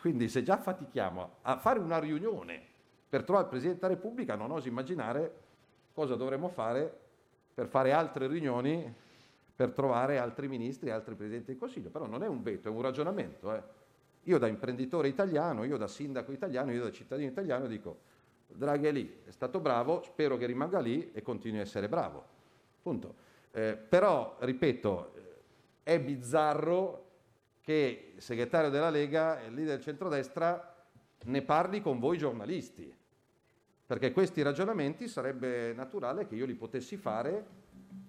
Quindi 0.00 0.28
se 0.28 0.42
già 0.42 0.58
fatichiamo 0.58 1.36
a 1.40 1.56
fare 1.56 1.78
una 1.78 1.98
riunione 1.98 2.62
per 3.08 3.24
trovare 3.24 3.46
il 3.46 3.50
Presidente 3.50 3.80
della 3.80 3.94
Repubblica, 3.94 4.34
non 4.34 4.50
oso 4.50 4.68
immaginare 4.68 5.36
cosa 5.94 6.16
dovremmo 6.16 6.48
fare 6.48 6.94
per 7.54 7.66
fare 7.66 7.92
altre 7.92 8.26
riunioni 8.26 8.94
per 9.56 9.72
trovare 9.72 10.18
altri 10.18 10.48
ministri 10.48 10.90
altri 10.90 11.14
Presidenti 11.14 11.46
del 11.46 11.56
Consiglio. 11.56 11.88
Però 11.88 12.06
non 12.06 12.22
è 12.22 12.26
un 12.26 12.42
veto, 12.42 12.68
è 12.68 12.70
un 12.70 12.82
ragionamento. 12.82 13.54
eh. 13.54 13.77
Io 14.24 14.38
da 14.38 14.46
imprenditore 14.46 15.08
italiano, 15.08 15.64
io 15.64 15.76
da 15.76 15.88
sindaco 15.88 16.32
italiano, 16.32 16.72
io 16.72 16.82
da 16.82 16.90
cittadino 16.90 17.30
italiano 17.30 17.66
dico, 17.66 18.00
Draghi 18.46 18.86
è 18.86 18.92
lì, 18.92 19.20
è 19.24 19.30
stato 19.30 19.60
bravo, 19.60 20.02
spero 20.02 20.36
che 20.36 20.46
rimanga 20.46 20.80
lì 20.80 21.10
e 21.12 21.22
continui 21.22 21.58
a 21.58 21.62
essere 21.62 21.88
bravo. 21.88 22.24
Punto. 22.82 23.14
Eh, 23.52 23.76
però, 23.76 24.36
ripeto, 24.40 25.12
eh, 25.14 25.20
è 25.82 26.00
bizzarro 26.00 27.06
che 27.60 28.12
il 28.14 28.22
segretario 28.22 28.70
della 28.70 28.90
Lega 28.90 29.40
e 29.42 29.50
leader 29.50 29.76
del 29.76 29.82
centrodestra 29.82 30.76
ne 31.24 31.42
parli 31.42 31.82
con 31.82 31.98
voi 31.98 32.16
giornalisti, 32.16 32.94
perché 33.86 34.12
questi 34.12 34.42
ragionamenti 34.42 35.08
sarebbe 35.08 35.72
naturale 35.74 36.26
che 36.26 36.34
io 36.34 36.46
li 36.46 36.54
potessi 36.54 36.96
fare 36.96 37.46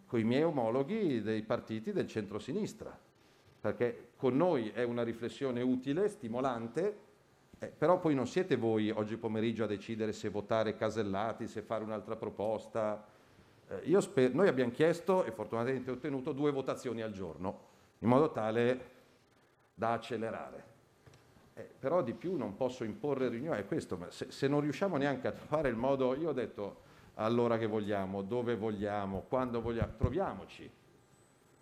con 0.06 0.20
i 0.20 0.24
miei 0.24 0.44
omologhi 0.44 1.22
dei 1.22 1.44
partiti 1.44 1.92
del 1.92 2.08
centro-sinistra, 2.08 2.98
perché 3.60 4.12
con 4.16 4.36
noi 4.36 4.70
è 4.70 4.84
una 4.84 5.04
riflessione 5.04 5.62
utile, 5.62 6.08
stimolante, 6.08 7.08
eh, 7.60 7.68
però 7.68 8.00
poi 8.00 8.16
non 8.16 8.26
siete 8.26 8.56
voi 8.56 8.90
oggi 8.90 9.18
pomeriggio 9.18 9.66
a 9.66 9.68
decidere 9.68 10.14
se 10.14 10.30
votare 10.30 10.76
Casellati, 10.76 11.48
se 11.48 11.62
fare 11.62 11.84
un'altra 11.84 12.16
proposta. 12.16 13.06
Eh, 13.68 14.02
sper- 14.02 14.34
noi 14.34 14.48
abbiamo 14.48 14.72
chiesto 14.72 15.26
e 15.26 15.32
fortunatamente 15.32 15.92
ottenuto 15.92 16.32
due 16.32 16.52
votazioni 16.52 17.02
al 17.02 17.12
giorno, 17.12 17.60
in 18.00 18.08
modo 18.08 18.32
tale 18.32 18.98
da 19.74 19.92
accelerare. 19.92 20.64
Eh, 21.54 21.70
però 21.78 22.02
di 22.02 22.14
più 22.14 22.38
non 22.38 22.56
posso 22.56 22.86
imporre 22.86 23.28
riunioni, 23.28 23.60
è 23.60 23.66
questo, 23.66 23.98
ma 23.98 24.10
se, 24.10 24.32
se 24.32 24.48
non 24.48 24.62
riusciamo 24.62 24.96
neanche 24.96 25.28
a 25.28 25.32
trovare 25.32 25.68
il 25.68 25.76
modo, 25.76 26.16
io 26.16 26.30
ho 26.30 26.34
detto 26.34 26.88
all'ora 27.16 27.58
che 27.58 27.68
vogliamo, 27.68 28.22
dove 28.22 28.56
vogliamo, 28.56 29.26
quando 29.28 29.60
vogliamo, 29.60 29.92
troviamoci, 29.98 30.72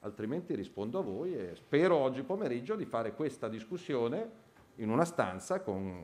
altrimenti 0.02 0.56
rispondo 0.56 1.00
a 1.00 1.02
voi 1.02 1.36
e 1.36 1.56
spero 1.56 1.96
oggi 1.96 2.24
pomeriggio 2.24 2.76
di 2.76 2.86
fare 2.86 3.14
questa 3.14 3.48
discussione 3.50 4.46
in 4.76 4.90
una 4.90 5.06
stanza 5.06 5.62
con, 5.62 6.04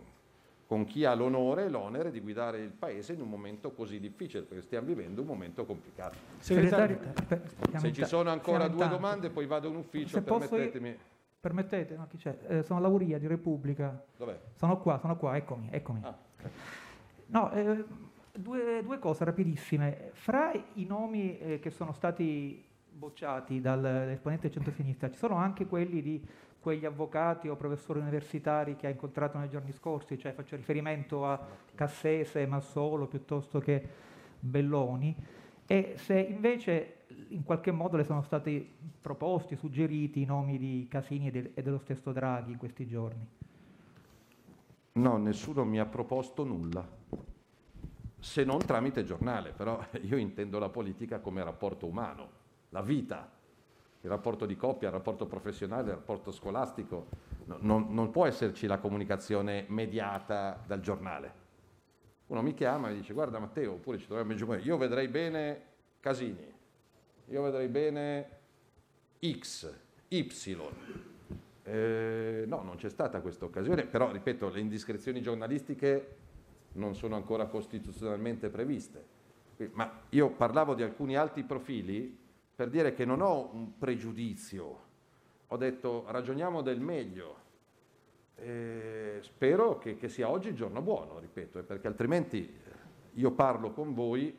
con 0.66 0.84
chi 0.86 1.06
ha 1.06 1.14
l'onore 1.14 1.66
e 1.66 1.70
l'onere 1.70 2.10
di 2.12 2.20
guidare 2.20 2.60
il 2.60 2.72
Paese 2.72 3.14
in 3.14 3.22
un 3.22 3.30
momento 3.30 3.72
così 3.72 4.00
difficile, 4.00 4.44
perché 4.44 4.64
stiamo 4.64 4.88
vivendo 4.88 5.22
un 5.22 5.28
momento 5.28 5.66
complicato. 5.66 6.18
Segretario, 6.40 7.00
Se 7.76 7.94
ci 7.94 8.06
sono 8.06 8.30
ancora 8.32 8.68
due 8.68 8.80
tanti. 8.80 8.94
domande, 8.96 9.30
poi 9.30 9.46
vado 9.46 9.68
in 9.70 9.76
ufficio, 9.76 10.08
Se 10.18 10.22
posso 10.24 10.50
permettetemi. 10.50 10.98
Permettete, 11.40 11.96
no, 11.98 12.08
chi 12.10 12.18
c'è? 12.18 12.38
Eh, 12.48 12.64
sono 12.64 12.80
Lauria 12.80 13.20
di 13.20 13.28
Repubblica. 13.28 14.02
Dov'è? 14.18 14.40
Sono 14.56 14.80
qua, 14.80 14.98
sono 14.98 15.18
qua, 15.18 15.36
eccomi, 15.36 15.68
eccomi. 15.72 16.00
Ah, 16.04 16.18
No, 17.28 17.52
eh, 17.52 17.84
due, 18.32 18.82
due 18.84 19.00
cose 19.00 19.24
rapidissime. 19.26 20.12
Fra 20.14 20.52
i 20.76 20.86
nomi 20.86 21.38
eh, 21.40 21.60
che 21.60 21.70
sono 21.70 21.92
stati 21.94 22.64
bocciati 22.94 23.60
dall'esponente 23.60 24.52
centro-sinistra, 24.52 25.10
ci 25.10 25.18
sono 25.18 25.36
anche 25.36 25.66
quelli 25.66 26.02
di 26.02 26.26
quegli 26.60 26.86
avvocati 26.86 27.50
o 27.50 27.56
professori 27.58 28.00
universitari 28.00 28.78
che 28.78 28.88
ha 28.88 28.90
incontrato 28.90 29.38
nei 29.38 29.50
giorni 29.50 29.74
scorsi, 29.74 30.18
cioè 30.18 30.34
faccio 30.34 30.56
riferimento 30.56 31.26
a 31.26 31.40
Cassese, 31.76 32.46
Massolo 32.46 33.08
piuttosto 33.08 33.60
che 33.60 33.86
Belloni. 34.40 35.16
E 35.66 35.94
se 35.98 36.20
invece 36.20 37.00
in 37.30 37.44
qualche 37.44 37.72
modo 37.72 37.98
le 37.98 38.04
sono 38.04 38.22
stati 38.22 38.70
proposti, 39.02 39.56
suggeriti 39.56 40.22
i 40.22 40.26
nomi 40.26 40.58
di 40.58 40.88
Casini 40.90 41.52
e 41.54 41.62
dello 41.62 41.80
stesso 41.80 42.12
Draghi 42.12 42.52
in 42.52 42.58
questi 42.58 42.88
giorni? 42.88 43.28
No, 44.94 45.18
nessuno 45.18 45.66
mi 45.66 45.80
ha 45.80 45.86
proposto 45.86 46.44
nulla, 46.44 46.88
se 48.20 48.44
non 48.46 48.60
tramite 48.60 49.04
giornale, 49.04 49.52
però 49.52 49.84
io 50.02 50.16
intendo 50.16 50.60
la 50.60 50.70
politica 50.70 51.20
come 51.20 51.44
rapporto 51.44 51.88
umano, 51.88 52.42
la 52.74 52.82
vita, 52.82 53.32
il 54.02 54.10
rapporto 54.10 54.46
di 54.46 54.58
coppia, 54.58 54.90
il 54.90 54.94
rapporto 54.94 55.26
professionale, 55.28 55.90
il 55.90 55.96
rapporto 55.96 56.32
scolastico. 56.32 57.08
No- 57.46 57.58
non, 57.62 57.94
non 57.94 58.12
può 58.12 58.26
esserci 58.26 58.68
la 58.68 58.80
comunicazione 58.80 59.66
mediata 59.70 60.62
dal 60.66 60.82
giornale. 60.82 61.42
Uno 62.28 62.42
mi 62.42 62.54
chiama 62.54 62.90
e 62.90 62.96
dice 62.96 63.14
guarda 63.14 63.40
Matteo, 63.40 63.74
oppure 63.74 64.00
ci 64.00 64.08
troviamo 64.08 64.32
in 64.32 64.38
giù, 64.38 64.52
io 64.52 64.78
vedrei 64.78 65.08
bene 65.08 65.62
Casini, 66.00 66.52
io 67.28 67.42
vedrei 67.44 67.68
bene 67.68 68.30
X, 69.22 69.72
Y. 70.08 70.58
Eh, 71.66 72.44
no, 72.48 72.62
non 72.64 72.76
c'è 72.76 72.90
stata 72.90 73.22
questa 73.22 73.46
occasione, 73.46 73.86
però 73.86 74.12
ripeto, 74.12 74.50
le 74.50 74.60
indiscrezioni 74.60 75.22
giornalistiche 75.22 76.16
non 76.74 76.96
sono 76.96 77.16
ancora 77.16 77.46
costituzionalmente 77.46 78.50
previste. 78.50 79.12
Ma 79.74 80.02
io 80.10 80.32
parlavo 80.32 80.74
di 80.74 80.82
alcuni 80.82 81.16
alti 81.16 81.44
profili 81.44 82.23
per 82.56 82.70
dire 82.70 82.94
che 82.94 83.06
non 83.06 83.22
ho 83.22 83.50
un 83.54 83.78
pregiudizio, 83.78 84.82
ho 85.48 85.58
detto 85.58 86.06
ragioniamo 86.08 86.62
del 86.62 86.80
meglio. 86.80 87.42
Eh, 88.36 89.20
spero 89.22 89.78
che, 89.78 89.96
che 89.96 90.10
sia 90.10 90.30
oggi 90.30 90.50
il 90.50 90.56
giorno 90.56 90.82
buono, 90.82 91.20
ripeto, 91.20 91.60
eh, 91.60 91.64
perché 91.64 91.88
altrimenti 91.88 92.46
eh, 92.46 92.72
io 93.14 93.32
parlo 93.32 93.72
con 93.72 93.94
voi, 93.94 94.36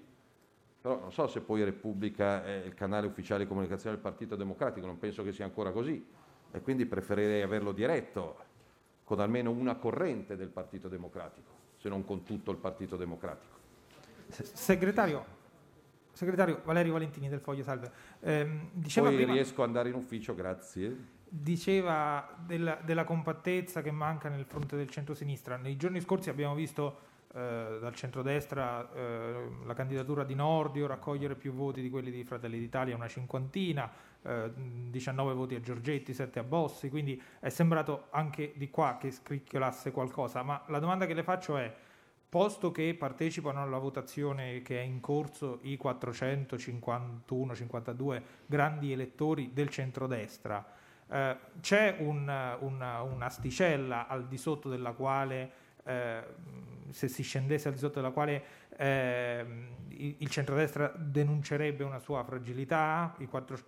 però 0.81 0.99
non 0.99 1.13
so 1.13 1.27
se 1.27 1.41
poi 1.41 1.65
Repubblica 1.65 2.45
è 2.45 2.65
il 2.65 2.75
canale 2.75 3.07
ufficiale 3.07 3.45
di 3.45 3.49
comunicazione 3.49 3.95
del 3.95 4.05
Partito 4.05 4.37
Democratico, 4.37 4.87
non 4.87 4.99
penso 4.99 5.23
che 5.23 5.33
sia 5.33 5.45
ancora 5.45 5.71
così 5.71 6.05
e 6.51 6.61
quindi 6.61 6.87
preferirei 6.87 7.43
averlo 7.43 7.73
diretto 7.73 8.37
con 9.05 9.21
almeno 9.21 9.51
una 9.51 9.77
corrente 9.77 10.37
del 10.37 10.49
Partito 10.49 10.89
Democratico, 10.89 11.51
se 11.77 11.89
non 11.89 12.05
con 12.05 12.23
tutto 12.23 12.51
il 12.51 12.59
Partito 12.59 12.97
Democratico. 12.97 13.55
Segretario, 14.29 15.25
segretario 16.15 16.63
Valerio 16.65 16.95
Valentini 16.95 17.29
del 17.29 17.41
Foglio 17.41 17.63
Salve, 17.63 17.91
ehm, 18.21 18.71
diceva 18.73 19.09
Poi 19.09 19.17
prima, 19.17 19.33
riesco 19.33 19.63
ad 19.63 19.69
andare 19.69 19.91
in 19.91 19.97
ufficio, 19.97 20.35
grazie. 20.35 20.97
diceva 21.29 22.35
della, 22.39 22.79
della 22.83 23.05
compattezza 23.05 23.83
che 23.83 23.91
manca 23.91 24.29
nel 24.29 24.45
fronte 24.47 24.77
del 24.77 24.89
centro-sinistra. 24.89 25.57
Nei 25.57 25.77
giorni 25.77 26.01
scorsi 26.01 26.31
abbiamo 26.31 26.55
visto 26.55 27.13
eh, 27.35 27.79
dal 27.81 27.95
centrodestra 27.97 28.89
eh, 28.95 29.49
la 29.65 29.75
candidatura 29.75 30.23
di 30.23 30.37
Nordio 30.37 30.87
raccogliere 30.87 31.35
più 31.35 31.53
voti 31.53 31.83
di 31.83 31.91
quelli 31.91 32.13
di 32.13 32.23
Fratelli 32.23 32.61
d'Italia, 32.61 32.95
una 32.95 33.09
cinquantina, 33.09 33.91
eh, 34.23 34.53
19 34.55 35.35
voti 35.35 35.57
a 35.57 35.61
Giorgetti, 35.61 36.15
7 36.15 36.39
a 36.39 36.45
Bossi, 36.45 36.89
quindi 36.91 37.21
è 37.41 37.49
sembrato 37.49 38.07
anche 38.11 38.53
di 38.55 38.71
qua 38.71 38.99
che 39.01 39.11
scricchiolasse 39.11 39.91
qualcosa. 39.91 40.45
Ma 40.45 40.63
la 40.69 40.79
domanda 40.79 41.07
che 41.07 41.15
le 41.15 41.25
faccio 41.25 41.57
è, 41.57 41.75
posto 42.35 42.73
che 42.73 42.97
partecipano 42.99 43.63
alla 43.63 43.79
votazione 43.79 44.61
che 44.63 44.81
è 44.81 44.83
in 44.83 44.99
corso 44.99 45.61
i 45.63 45.79
451-52 45.81 48.23
grandi 48.45 48.91
elettori 48.91 49.53
del 49.53 49.69
centrodestra, 49.69 50.67
eh, 51.09 51.37
c'è 51.61 51.95
un- 52.01 52.57
una- 52.59 53.03
un'asticella 53.03 54.09
al 54.09 54.27
di 54.27 54.37
sotto 54.37 54.69
della 54.69 54.91
quale, 54.95 55.51
eh, 55.85 56.25
se 56.91 57.07
si 57.07 57.23
scendesse 57.23 57.69
al 57.69 57.75
di 57.75 57.81
sotto 57.81 58.01
della 58.01 58.11
quale 58.11 58.43
ehm, 58.79 59.69
il, 59.91 60.29
centrodestra 60.29 60.93
denuncerebbe 60.97 61.85
una 61.85 62.01
sua 62.01 62.25
fragilità? 62.25 63.15
Quattro- 63.31 63.59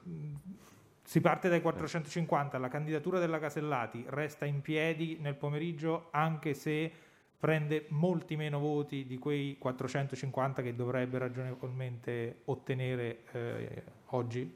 si 1.04 1.20
parte 1.20 1.48
dai 1.48 1.60
450, 1.60 2.58
la 2.58 2.66
candidatura 2.66 3.20
della 3.20 3.38
Casellati 3.38 4.04
resta 4.08 4.44
in 4.44 4.60
piedi 4.60 5.18
nel 5.20 5.36
pomeriggio 5.36 6.08
anche 6.10 6.52
se 6.52 7.05
prende 7.46 7.86
molti 7.90 8.34
meno 8.34 8.58
voti 8.58 9.06
di 9.06 9.20
quei 9.20 9.56
450 9.56 10.62
che 10.62 10.74
dovrebbe 10.74 11.18
ragionevolmente 11.18 12.40
ottenere 12.46 13.18
eh, 13.30 13.82
oggi? 14.06 14.52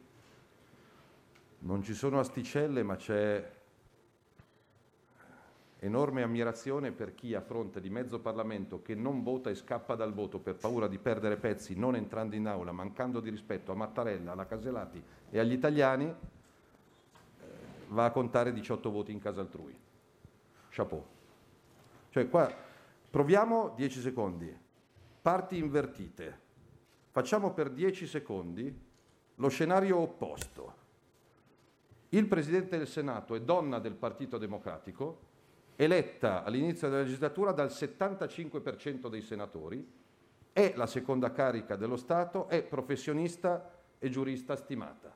Non 1.60 1.84
ci 1.84 1.94
sono 1.94 2.18
asticelle, 2.18 2.82
ma 2.82 2.96
c'è 2.96 3.48
enorme 5.78 6.22
ammirazione 6.24 6.90
per 6.90 7.14
chi 7.14 7.32
a 7.32 7.40
fronte 7.40 7.80
di 7.80 7.90
mezzo 7.90 8.18
Parlamento 8.18 8.82
che 8.82 8.96
non 8.96 9.22
vota 9.22 9.50
e 9.50 9.54
scappa 9.54 9.94
dal 9.94 10.12
voto 10.12 10.40
per 10.40 10.56
paura 10.56 10.88
di 10.88 10.98
perdere 10.98 11.36
pezzi, 11.36 11.76
non 11.76 11.94
entrando 11.94 12.34
in 12.34 12.48
aula, 12.48 12.72
mancando 12.72 13.20
di 13.20 13.30
rispetto 13.30 13.70
a 13.70 13.76
Mattarella, 13.76 14.32
alla 14.32 14.46
Caselati 14.46 15.00
e 15.30 15.38
agli 15.38 15.52
italiani, 15.52 16.06
eh, 16.06 16.14
va 17.86 18.06
a 18.06 18.10
contare 18.10 18.52
18 18.52 18.90
voti 18.90 19.12
in 19.12 19.20
casa 19.20 19.42
altrui. 19.42 19.78
Chapeau. 20.70 21.06
Cioè 22.10 22.28
qua 22.28 22.66
proviamo 23.10 23.74
10 23.76 24.00
secondi, 24.00 24.56
parti 25.20 25.58
invertite. 25.58 26.48
Facciamo 27.10 27.52
per 27.52 27.70
10 27.70 28.06
secondi 28.06 28.88
lo 29.34 29.48
scenario 29.48 29.98
opposto. 29.98 30.78
Il 32.10 32.26
Presidente 32.26 32.78
del 32.78 32.86
Senato 32.86 33.34
è 33.34 33.40
donna 33.40 33.80
del 33.80 33.94
Partito 33.94 34.38
Democratico, 34.38 35.28
eletta 35.76 36.44
all'inizio 36.44 36.88
della 36.88 37.02
legislatura 37.02 37.52
dal 37.52 37.68
75% 37.68 39.08
dei 39.08 39.22
senatori, 39.22 39.98
è 40.52 40.74
la 40.76 40.86
seconda 40.86 41.32
carica 41.32 41.76
dello 41.76 41.96
Stato, 41.96 42.48
è 42.48 42.62
professionista 42.62 43.72
e 43.98 44.08
giurista 44.08 44.56
stimata. 44.56 45.14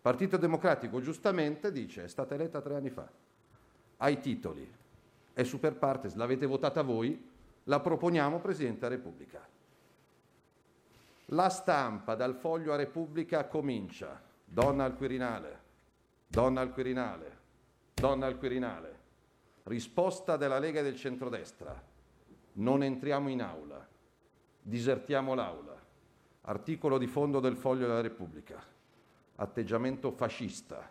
Partito 0.00 0.36
Democratico 0.36 1.00
giustamente 1.00 1.70
dice 1.70 2.04
è 2.04 2.08
stata 2.08 2.34
eletta 2.34 2.60
tre 2.60 2.74
anni 2.74 2.90
fa, 2.90 3.08
ha 3.98 4.08
i 4.08 4.20
titoli, 4.20 4.68
è 5.32 5.42
super 5.44 5.76
partes, 5.76 6.14
l'avete 6.14 6.46
votata 6.46 6.82
voi, 6.82 7.30
la 7.64 7.80
proponiamo 7.80 8.40
Presidente 8.40 8.80
della 8.80 8.94
Repubblica. 8.96 9.46
La 11.26 11.48
stampa 11.48 12.14
dal 12.14 12.34
foglio 12.34 12.72
a 12.72 12.76
Repubblica 12.76 13.46
comincia, 13.46 14.20
donna 14.44 14.84
al 14.84 14.96
Quirinale, 14.96 15.60
donna 16.26 16.60
al 16.60 16.72
Quirinale, 16.72 17.38
donna 17.94 18.26
al 18.26 18.36
Quirinale. 18.38 19.00
Risposta 19.64 20.36
della 20.36 20.58
Lega 20.58 20.80
e 20.80 20.82
del 20.82 20.96
centrodestra, 20.96 21.80
non 22.54 22.82
entriamo 22.82 23.28
in 23.28 23.40
aula, 23.40 23.86
disertiamo 24.60 25.34
l'aula. 25.34 25.80
Articolo 26.42 26.98
di 26.98 27.06
fondo 27.06 27.38
del 27.38 27.56
foglio 27.56 27.86
della 27.86 28.00
Repubblica, 28.00 28.60
atteggiamento 29.36 30.10
fascista 30.10 30.90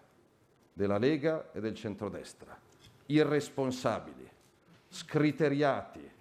della 0.71 0.97
Lega 0.97 1.51
e 1.51 1.59
del 1.59 1.75
centrodestra, 1.75 2.57
irresponsabili, 3.07 4.20
scriteriati, 4.91 6.11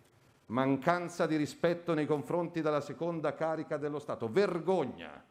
mancanza 0.46 1.26
di 1.26 1.34
rispetto 1.36 1.92
nei 1.92 2.06
confronti 2.06 2.60
della 2.62 2.80
seconda 2.80 3.34
carica 3.34 3.76
dello 3.76 3.98
Stato, 3.98 4.28
vergogna. 4.30 5.22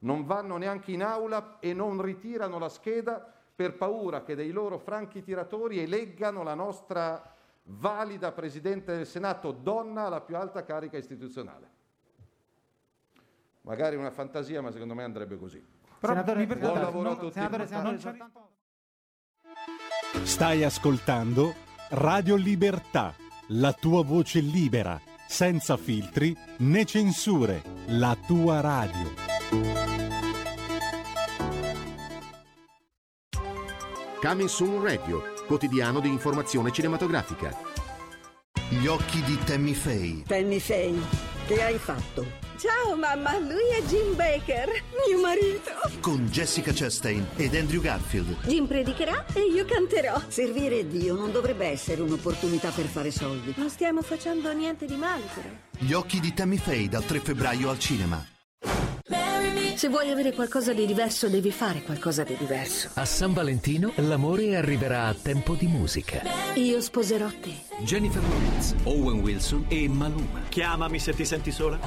Non 0.00 0.24
vanno 0.24 0.56
neanche 0.56 0.92
in 0.92 1.02
aula 1.02 1.58
e 1.60 1.72
non 1.72 2.02
ritirano 2.02 2.58
la 2.58 2.68
scheda 2.68 3.32
per 3.54 3.74
paura 3.76 4.22
che 4.22 4.34
dei 4.34 4.50
loro 4.50 4.78
franchi 4.78 5.22
tiratori 5.22 5.78
eleggano 5.80 6.42
la 6.42 6.54
nostra 6.54 7.34
valida 7.62 8.32
Presidente 8.32 8.96
del 8.96 9.06
Senato, 9.06 9.52
donna 9.52 10.06
alla 10.06 10.20
più 10.20 10.36
alta 10.36 10.64
carica 10.64 10.96
istituzionale. 10.96 11.76
Magari 13.62 13.96
una 13.96 14.10
fantasia, 14.10 14.60
ma 14.62 14.70
secondo 14.70 14.94
me 14.94 15.04
andrebbe 15.04 15.38
così. 15.38 15.64
Senatore, 16.00 16.46
Buon 16.46 16.58
senatore, 16.58 16.80
lavoro 16.80 17.10
a 17.10 17.16
tutti. 17.16 17.32
senatore, 17.32 17.66
senatore, 17.66 18.30
Stai 20.22 20.64
ascoltando 20.64 21.66
Radio 21.90 22.36
Libertà, 22.36 23.14
la 23.48 23.72
tua 23.72 24.04
voce 24.04 24.40
libera, 24.40 25.00
senza 25.26 25.78
filtri 25.78 26.36
né 26.58 26.84
censure, 26.84 27.62
la 27.86 28.14
tua 28.26 28.60
radio. 28.60 29.14
Coming 34.20 34.48
Soon 34.48 34.82
Radio, 34.82 35.22
quotidiano 35.46 36.00
di 36.00 36.08
informazione 36.08 36.72
cinematografica. 36.72 37.56
Gli 38.68 38.86
occhi 38.86 39.22
di 39.22 39.38
Tammy 39.44 39.72
Faye. 39.72 40.24
Tammy 40.26 40.58
Faye, 40.58 40.98
che 41.48 41.62
hai 41.62 41.78
fatto? 41.78 42.26
Ciao 42.58 42.94
mamma, 42.94 43.38
lui 43.38 43.70
è 43.72 43.82
Jim 43.86 44.14
Baker, 44.14 44.68
mio 45.06 45.18
marito. 45.18 45.70
Con 46.00 46.26
Jessica 46.26 46.72
Chastain 46.74 47.26
ed 47.36 47.54
Andrew 47.54 47.80
Garfield. 47.80 48.36
Jim 48.44 48.66
predicherà 48.66 49.24
e 49.32 49.46
io 49.50 49.64
canterò. 49.64 50.20
Servire 50.28 50.86
Dio 50.86 51.14
non 51.14 51.32
dovrebbe 51.32 51.66
essere 51.66 52.02
un'opportunità 52.02 52.68
per 52.68 52.84
fare 52.84 53.10
soldi. 53.10 53.54
Non 53.56 53.70
stiamo 53.70 54.02
facendo 54.02 54.52
niente 54.52 54.84
di 54.84 54.96
male 54.96 55.24
però. 55.32 55.48
Gli 55.78 55.92
occhi 55.94 56.20
di 56.20 56.34
Tammy 56.34 56.58
Faye 56.58 56.86
dal 56.86 57.06
3 57.06 57.20
febbraio 57.20 57.70
al 57.70 57.78
cinema. 57.78 58.22
Se 59.78 59.88
vuoi 59.88 60.10
avere 60.10 60.32
qualcosa 60.32 60.72
di 60.72 60.84
diverso, 60.86 61.28
devi 61.28 61.52
fare 61.52 61.82
qualcosa 61.82 62.24
di 62.24 62.34
diverso. 62.36 62.90
A 62.94 63.04
San 63.04 63.32
Valentino 63.32 63.92
l'amore 63.98 64.56
arriverà 64.56 65.06
a 65.06 65.14
tempo 65.14 65.54
di 65.54 65.68
musica. 65.68 66.20
Io 66.56 66.80
sposerò 66.80 67.28
te. 67.28 67.54
Jennifer 67.84 68.20
Lawrence, 68.20 68.74
Owen 68.82 69.20
Wilson 69.20 69.66
e 69.68 69.88
Maluma. 69.88 70.40
Chiamami 70.48 70.98
se 70.98 71.12
ti 71.12 71.24
senti 71.24 71.52
sola. 71.52 71.78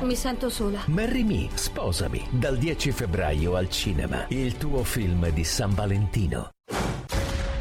Mi 0.00 0.14
sento 0.14 0.48
sola. 0.48 0.82
Marry 0.86 1.24
Me, 1.24 1.50
sposami, 1.52 2.26
dal 2.30 2.56
10 2.56 2.90
febbraio 2.92 3.54
al 3.54 3.68
cinema. 3.68 4.24
Il 4.28 4.56
tuo 4.56 4.82
film 4.82 5.28
di 5.28 5.44
San 5.44 5.74
Valentino. 5.74 6.52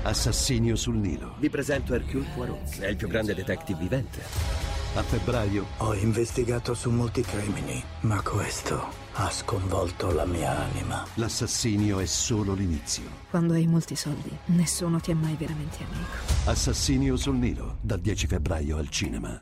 Assassinio 0.03 0.77
sul 0.77 0.95
Nilo. 0.95 1.35
Vi 1.39 1.49
presento 1.49 1.93
Hercule 1.93 2.27
Poirot, 2.33 2.79
è 2.79 2.87
il 2.87 2.95
più 2.95 3.09
grande 3.09 3.35
detective 3.35 3.77
vivente. 3.77 4.21
A 4.93 5.03
febbraio 5.03 5.65
Ho 5.79 5.93
investigato 5.93 6.73
su 6.73 6.89
molti 6.91 7.23
crimini, 7.23 7.83
ma 8.03 8.21
questo 8.21 9.03
ha 9.17 9.29
sconvolto 9.29 10.11
la 10.11 10.25
mia 10.25 10.51
anima. 10.51 11.05
l'assassinio 11.15 11.99
è 11.99 12.05
solo 12.05 12.53
l'inizio. 12.53 13.03
Quando 13.29 13.53
hai 13.53 13.65
molti 13.65 13.95
soldi, 13.95 14.29
nessuno 14.47 14.99
ti 14.99 15.11
è 15.11 15.13
mai 15.13 15.35
veramente 15.35 15.77
amico. 15.83 16.49
Assassinio 16.49 17.15
sul 17.15 17.35
Nilo, 17.35 17.77
dal 17.81 17.99
10 17.99 18.27
febbraio 18.27 18.77
al 18.77 18.89
cinema. 18.89 19.39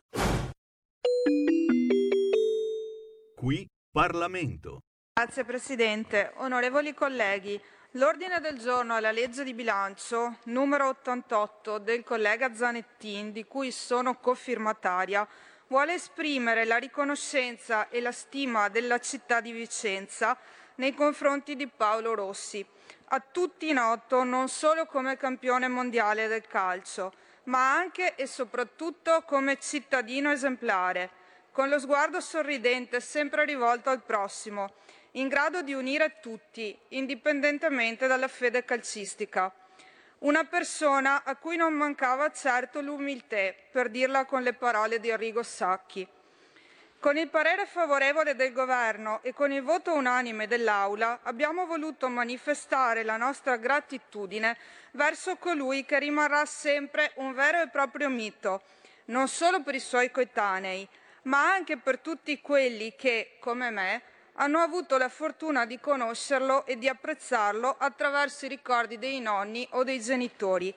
Qui 3.36 3.68
Parlamento. 3.92 4.82
Grazie 5.14 5.44
Presidente. 5.44 6.34
Onorevoli 6.38 6.94
colleghi, 6.94 7.60
l'ordine 7.92 8.40
del 8.40 8.60
giorno 8.60 8.94
alla 8.94 9.12
legge 9.12 9.44
di 9.44 9.56
bilancio 9.56 10.38
numero 10.46 10.90
88 10.90 11.80
del 11.80 12.04
collega 12.04 12.54
Zanettin, 12.54 13.32
di 13.32 13.46
cui 13.46 13.72
sono 13.72 14.16
cofirmataria, 14.20 15.28
vuole 15.74 15.96
esprimere 15.96 16.66
la 16.66 16.78
riconoscenza 16.78 17.90
e 17.90 18.00
la 18.00 18.12
stima 18.12 18.70
della 18.70 19.00
città 19.00 19.42
di 19.42 19.52
Vicenza 19.52 20.38
nei 20.76 20.94
confronti 20.94 21.56
di 21.56 21.66
Paolo 21.66 22.14
Rossi, 22.14 22.64
a 23.06 23.20
tutti 23.20 23.74
noto 23.74 24.24
non 24.24 24.50
solo 24.50 24.86
come 24.86 25.18
campione 25.18 25.68
mondiale 25.68 26.28
del 26.28 26.46
calcio, 26.46 27.12
ma 27.46 27.74
anche 27.76 28.14
e 28.14 28.28
soprattutto 28.28 29.24
come 29.24 29.58
cittadino 29.60 30.32
esemplare, 30.32 31.10
con 31.52 31.70
lo 31.70 31.80
sguardo 31.80 32.22
sorridente 32.22 33.00
sempre 33.00 33.44
rivolto 33.44 33.90
al 33.90 34.04
prossimo, 34.04 34.74
in 35.14 35.28
grado 35.28 35.64
di 35.64 35.74
unire 35.74 36.20
tutti, 36.22 36.78
indipendentemente 36.90 38.06
dalla 38.06 38.28
fede 38.28 38.64
calcistica. 38.64 39.52
Una 40.24 40.46
persona 40.46 41.24
a 41.26 41.36
cui 41.36 41.58
non 41.58 41.74
mancava 41.74 42.32
certo 42.32 42.80
l'umiltà, 42.80 43.54
per 43.70 43.90
dirla 43.90 44.24
con 44.24 44.42
le 44.42 44.54
parole 44.54 45.02
di 45.02 45.12
Arrigo 45.12 45.44
Sacchi. 45.44 46.08
Con 46.98 47.18
il 47.18 47.28
parere 47.28 47.66
favorevole 47.66 48.34
del 48.34 48.54
Governo 48.54 49.20
e 49.22 49.34
con 49.34 49.52
il 49.52 49.62
voto 49.62 49.94
unanime 49.94 50.48
dell'Aula 50.48 51.20
abbiamo 51.24 51.66
voluto 51.66 52.08
manifestare 52.08 53.04
la 53.04 53.18
nostra 53.18 53.58
gratitudine 53.58 54.56
verso 54.92 55.36
colui 55.36 55.84
che 55.84 56.00
rimarrà 56.00 56.46
sempre 56.46 57.12
un 57.16 57.34
vero 57.34 57.62
e 57.62 57.68
proprio 57.68 58.08
mito, 58.08 58.62
non 59.08 59.28
solo 59.28 59.62
per 59.62 59.76
i 59.76 59.82
suoi 59.82 60.10
coetanei, 60.10 60.88
ma 61.24 61.52
anche 61.52 61.76
per 61.76 62.00
tutti 62.00 62.40
quelli 62.40 62.96
che, 62.96 63.36
come 63.42 63.72
me, 63.72 64.02
hanno 64.34 64.60
avuto 64.60 64.98
la 64.98 65.10
fortuna 65.10 65.66
di 65.66 65.80
conoscerlo 65.80 66.66
e 66.66 66.78
di 66.78 66.88
apprezzarlo 66.88 67.76
attraverso 67.78 68.46
i 68.46 68.50
ricordi 68.50 68.98
dei 68.98 69.20
nonni 69.20 69.68
o 69.72 69.84
dei 69.84 70.02
genitori. 70.02 70.74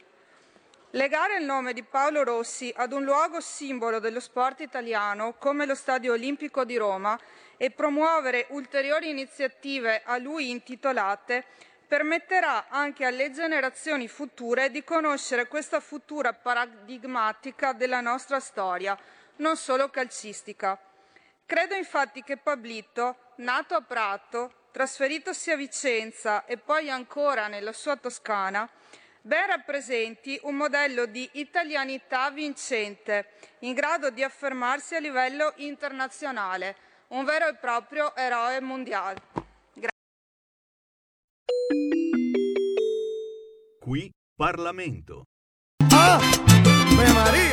Legare 0.91 1.39
il 1.39 1.45
nome 1.45 1.73
di 1.73 1.83
Paolo 1.83 2.23
Rossi 2.23 2.73
ad 2.75 2.93
un 2.93 3.05
luogo 3.05 3.41
simbolo 3.41 3.99
dello 3.99 4.21
sport 4.21 4.61
italiano 4.61 5.35
come 5.35 5.67
lo 5.67 5.75
Stadio 5.75 6.13
Olimpico 6.13 6.65
di 6.65 6.77
Roma 6.77 7.19
e 7.57 7.71
promuovere 7.71 8.47
ulteriori 8.51 9.11
iniziative 9.11 10.03
a 10.05 10.17
lui 10.19 10.51
intitolate 10.51 11.45
permetterà 11.87 12.67
anche 12.69 13.05
alle 13.05 13.31
generazioni 13.31 14.09
future 14.09 14.71
di 14.71 14.83
conoscere 14.83 15.47
questa 15.47 15.81
futura 15.81 16.33
paradigmatica 16.33 17.73
della 17.73 18.01
nostra 18.01 18.41
storia, 18.41 18.99
non 19.37 19.57
solo 19.57 19.89
calcistica. 19.89 20.79
Credo 21.47 21.77
infatti 21.77 22.25
che 22.25 22.39
Pablito, 22.39 23.35
nato 23.37 23.77
a 23.77 23.81
Prato, 23.81 24.67
trasferitosi 24.73 25.53
a 25.53 25.57
Vicenza 25.57 26.45
e 26.45 26.57
poi 26.57 26.91
ancora 26.91 27.47
nella 27.47 27.73
sua 27.73 27.95
Toscana, 27.95 28.69
ben 29.21 29.47
rappresenti 29.47 30.41
un 30.43 30.57
modello 30.57 31.07
di 31.07 31.29
italianità 31.35 32.33
vincente, 32.33 33.29
in 33.61 33.75
grado 33.75 34.11
di 34.11 34.25
affermarsi 34.25 34.97
a 34.97 34.99
livello 34.99 35.53
internazionale, 35.59 36.75
un 37.09 37.25
vero 37.25 37.47
e 37.47 37.55
proprio 37.55 38.13
eroe 38.17 38.61
mondiale. 38.61 39.23
Gra- 39.73 39.89
Qui 43.79 44.11
Parlamento. 44.35 45.23
¡Ave 45.95 47.46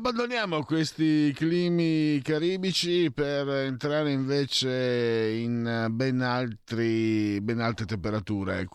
abbandoniamo 0.00 0.64
questi 0.64 1.30
climi 1.34 2.22
caribici 2.22 3.12
per 3.12 3.46
entrare 3.50 4.10
invece 4.10 5.28
in 5.36 5.88
ben, 5.90 6.22
altri, 6.22 7.38
ben 7.42 7.60
altre 7.60 7.84
temperature 7.84 8.66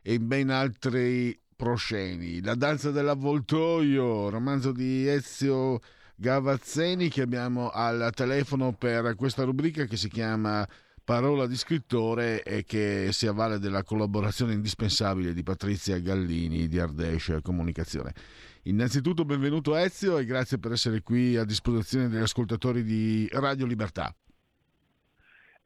e 0.00 0.14
in 0.14 0.26
ben 0.26 0.48
altri 0.48 1.38
prosceni. 1.54 2.42
La 2.42 2.54
danza 2.54 2.90
dell'avvoltoio, 2.90 4.30
romanzo 4.30 4.72
di 4.72 5.06
Ezio 5.06 5.80
Gavazzeni 6.16 7.10
che 7.10 7.20
abbiamo 7.20 7.68
al 7.68 8.10
telefono 8.14 8.72
per 8.72 9.16
questa 9.16 9.44
rubrica 9.44 9.84
che 9.84 9.98
si 9.98 10.08
chiama 10.08 10.66
Parola 11.04 11.46
di 11.46 11.56
scrittore 11.58 12.42
e 12.42 12.64
che 12.64 13.10
si 13.12 13.26
avvale 13.26 13.58
della 13.58 13.82
collaborazione 13.82 14.54
indispensabile 14.54 15.34
di 15.34 15.42
Patrizia 15.42 15.98
Gallini 15.98 16.68
di 16.68 16.78
Ardèche 16.78 17.42
Comunicazione. 17.42 18.14
Innanzitutto 18.66 19.26
benvenuto 19.26 19.76
Ezio 19.76 20.16
e 20.16 20.24
grazie 20.24 20.58
per 20.58 20.72
essere 20.72 21.02
qui 21.02 21.36
a 21.36 21.44
disposizione 21.44 22.08
degli 22.08 22.22
ascoltatori 22.22 22.82
di 22.82 23.28
Radio 23.30 23.66
Libertà. 23.66 24.14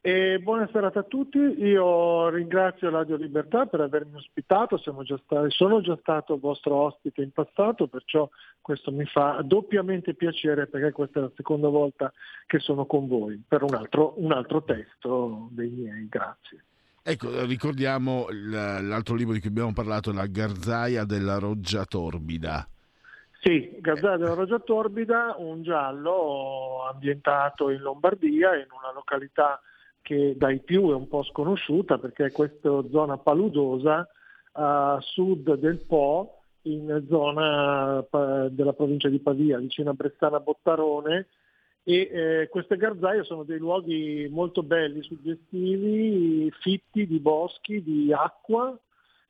E 0.01 0.39
buona 0.39 0.67
serata 0.71 0.99
a 0.99 1.03
tutti, 1.03 1.37
io 1.37 2.27
ringrazio 2.27 2.89
Radio 2.89 3.15
Libertà 3.15 3.67
per 3.67 3.79
avermi 3.79 4.15
ospitato, 4.15 4.75
già 5.03 5.17
stati, 5.23 5.49
sono 5.51 5.79
già 5.79 5.97
stato 6.01 6.37
vostro 6.39 6.75
ospite 6.75 7.21
in 7.21 7.31
passato, 7.31 7.87
perciò 7.87 8.29
questo 8.59 8.91
mi 8.91 9.05
fa 9.05 9.41
doppiamente 9.45 10.13
piacere 10.13 10.67
perché 10.67 10.91
questa 10.91 11.19
è 11.19 11.21
la 11.21 11.31
seconda 11.35 11.69
volta 11.69 12.11
che 12.47 12.59
sono 12.59 12.85
con 12.85 13.07
voi 13.07 13.41
per 13.47 13.63
un 13.63 13.75
altro, 13.75 14.15
un 14.17 14.33
altro 14.33 14.61
testo 14.63 15.47
dei 15.51 15.69
miei, 15.69 16.05
grazie. 16.09 16.65
Ecco, 17.01 17.45
ricordiamo 17.45 18.27
l'altro 18.29 19.15
libro 19.15 19.33
di 19.33 19.39
cui 19.39 19.49
abbiamo 19.49 19.71
parlato, 19.71 20.11
La 20.11 20.27
garzaia 20.27 21.05
della 21.05 21.39
roggia 21.39 21.85
torbida. 21.85 22.67
Sì, 23.41 23.77
Gazzara 23.79 24.17
della 24.17 24.33
Roggia 24.33 24.59
Torbida, 24.59 25.35
un 25.37 25.63
giallo 25.63 26.83
ambientato 26.91 27.69
in 27.69 27.79
Lombardia, 27.79 28.55
in 28.55 28.67
una 28.69 28.91
località 28.93 29.61
che 30.01 30.35
dai 30.37 30.59
più 30.59 30.89
è 30.89 30.93
un 30.93 31.07
po' 31.07 31.23
sconosciuta 31.23 31.97
perché 31.99 32.25
è 32.25 32.31
questa 32.31 32.83
zona 32.89 33.17
paludosa 33.17 34.05
a 34.53 34.97
sud 34.99 35.55
del 35.55 35.85
Po, 35.85 36.41
in 36.63 37.05
zona 37.07 38.05
della 38.49 38.73
provincia 38.73 39.07
di 39.07 39.19
Pavia, 39.19 39.57
vicino 39.57 39.91
a 39.91 39.93
Brestana 39.93 40.41
Bottarone. 40.41 41.27
E 41.83 42.09
eh, 42.11 42.49
queste 42.49 42.75
garzaie 42.75 43.23
sono 43.23 43.43
dei 43.43 43.57
luoghi 43.57 44.27
molto 44.29 44.63
belli, 44.63 45.01
suggestivi, 45.01 46.51
fitti 46.59 47.07
di 47.07 47.19
boschi, 47.19 47.81
di 47.81 48.11
acqua, 48.11 48.77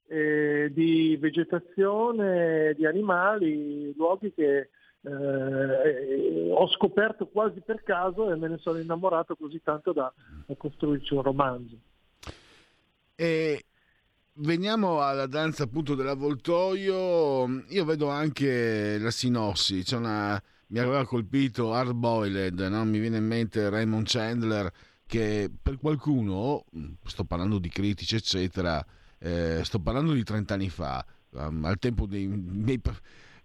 eh, 0.09 0.71
di 0.73 1.15
vegetazione, 1.17 2.73
di 2.75 2.85
animali, 2.85 3.93
luoghi 3.95 4.33
che 4.33 4.69
eh, 5.01 6.51
ho 6.51 6.67
scoperto 6.69 7.27
quasi 7.27 7.61
per 7.61 7.83
caso 7.83 8.31
e 8.31 8.35
me 8.35 8.47
ne 8.47 8.57
sono 8.57 8.79
innamorato 8.79 9.35
così 9.35 9.61
tanto 9.63 9.93
da, 9.93 10.11
da 10.45 10.55
costruirci 10.55 11.13
un 11.13 11.21
romanzo. 11.21 11.77
E 13.15 13.65
veniamo 14.33 15.01
alla 15.01 15.27
danza 15.27 15.63
appunto 15.63 15.93
dell'avvoltoio. 15.93 17.63
Io 17.67 17.85
vedo 17.85 18.09
anche 18.09 18.97
la 18.97 19.11
sinossi, 19.11 19.83
c'è 19.83 19.97
una, 19.97 20.41
mi 20.67 20.79
aveva 20.79 21.05
colpito 21.05 21.71
Hard 21.71 21.93
Boiled, 21.93 22.59
no? 22.59 22.83
mi 22.83 22.97
viene 22.97 23.17
in 23.17 23.27
mente 23.27 23.69
Raymond 23.69 24.07
Chandler 24.07 24.71
che 25.05 25.51
per 25.61 25.77
qualcuno, 25.77 26.65
sto 27.03 27.25
parlando 27.25 27.59
di 27.59 27.69
critici 27.69 28.15
eccetera, 28.15 28.83
eh, 29.19 29.61
sto 29.63 29.79
parlando 29.79 30.13
di 30.13 30.23
30 30.23 30.53
anni 30.53 30.69
fa, 30.69 31.05
um, 31.31 31.65
al 31.65 31.77
tempo 31.77 32.05
dei 32.05 32.27
miei 32.27 32.79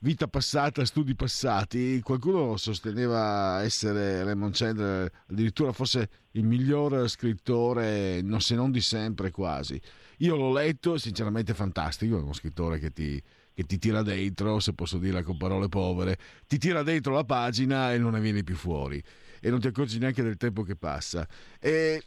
vita 0.05 0.29
passata, 0.29 0.85
studi 0.85 1.15
passati, 1.15 2.01
qualcuno 2.03 2.59
sosteneva 2.59 3.63
essere 3.63 4.23
Raymond 4.23 4.55
Chandler 4.55 5.11
addirittura 5.29 5.73
fosse 5.73 6.09
il 6.33 6.45
miglior 6.45 7.09
scrittore, 7.09 8.21
non 8.21 8.41
se 8.43 8.55
non 8.55 8.71
di 8.71 8.83
sempre 8.83 9.31
quasi. 9.31 9.81
Io 10.19 10.37
l'ho 10.37 10.53
letto, 10.53 10.99
sinceramente 10.99 11.55
fantastico, 11.55 12.19
è 12.19 12.21
uno 12.21 12.35
scrittore 12.35 12.79
che 12.79 12.91
ti, 12.91 13.21
che 13.55 13.63
ti 13.65 13.79
tira 13.79 14.03
dentro, 14.03 14.61
se 14.61 14.75
posso 14.75 14.99
dirla 14.99 15.23
con 15.23 15.39
parole 15.39 15.69
povere, 15.69 16.19
ti 16.47 16.59
tira 16.59 16.83
dentro 16.83 17.15
la 17.15 17.25
pagina 17.25 17.93
e 17.95 17.99
non 17.99 18.13
ne 18.13 18.21
vieni 18.21 18.45
più 18.45 18.57
fuori 18.57 19.03
e 19.41 19.51
non 19.51 19.61
ti 19.61 19.69
accorgi 19.69 19.99
neanche 19.99 20.23
del 20.23 20.37
tempo 20.37 20.63
che 20.63 20.77
passa. 20.77 21.27
E 21.59 22.03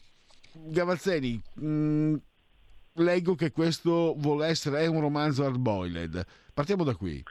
Gavazzeni, 0.54 1.42
mh, 1.56 2.16
leggo 2.98 3.36
che 3.36 3.52
questo 3.52 4.16
vuole 4.18 4.48
essere 4.48 4.88
un 4.88 5.02
romanzo 5.02 5.46
hard-boiled. 5.46 6.26
Partiamo 6.54 6.84
da 6.84 6.96
qui. 6.96 7.24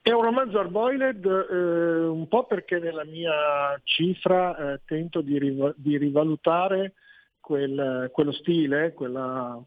È 0.00 0.10
un 0.10 0.22
romanzo 0.22 0.58
hard-boiled 0.58 1.24
eh, 1.24 2.06
un 2.06 2.26
po' 2.26 2.44
perché 2.46 2.78
nella 2.78 3.04
mia 3.04 3.80
cifra 3.84 4.74
eh, 4.74 4.80
tento 4.84 5.20
di, 5.20 5.38
riva- 5.38 5.72
di 5.76 5.96
rivalutare 5.96 6.94
quel, 7.38 8.10
quello 8.12 8.32
stile, 8.32 8.92
quella, 8.94 9.60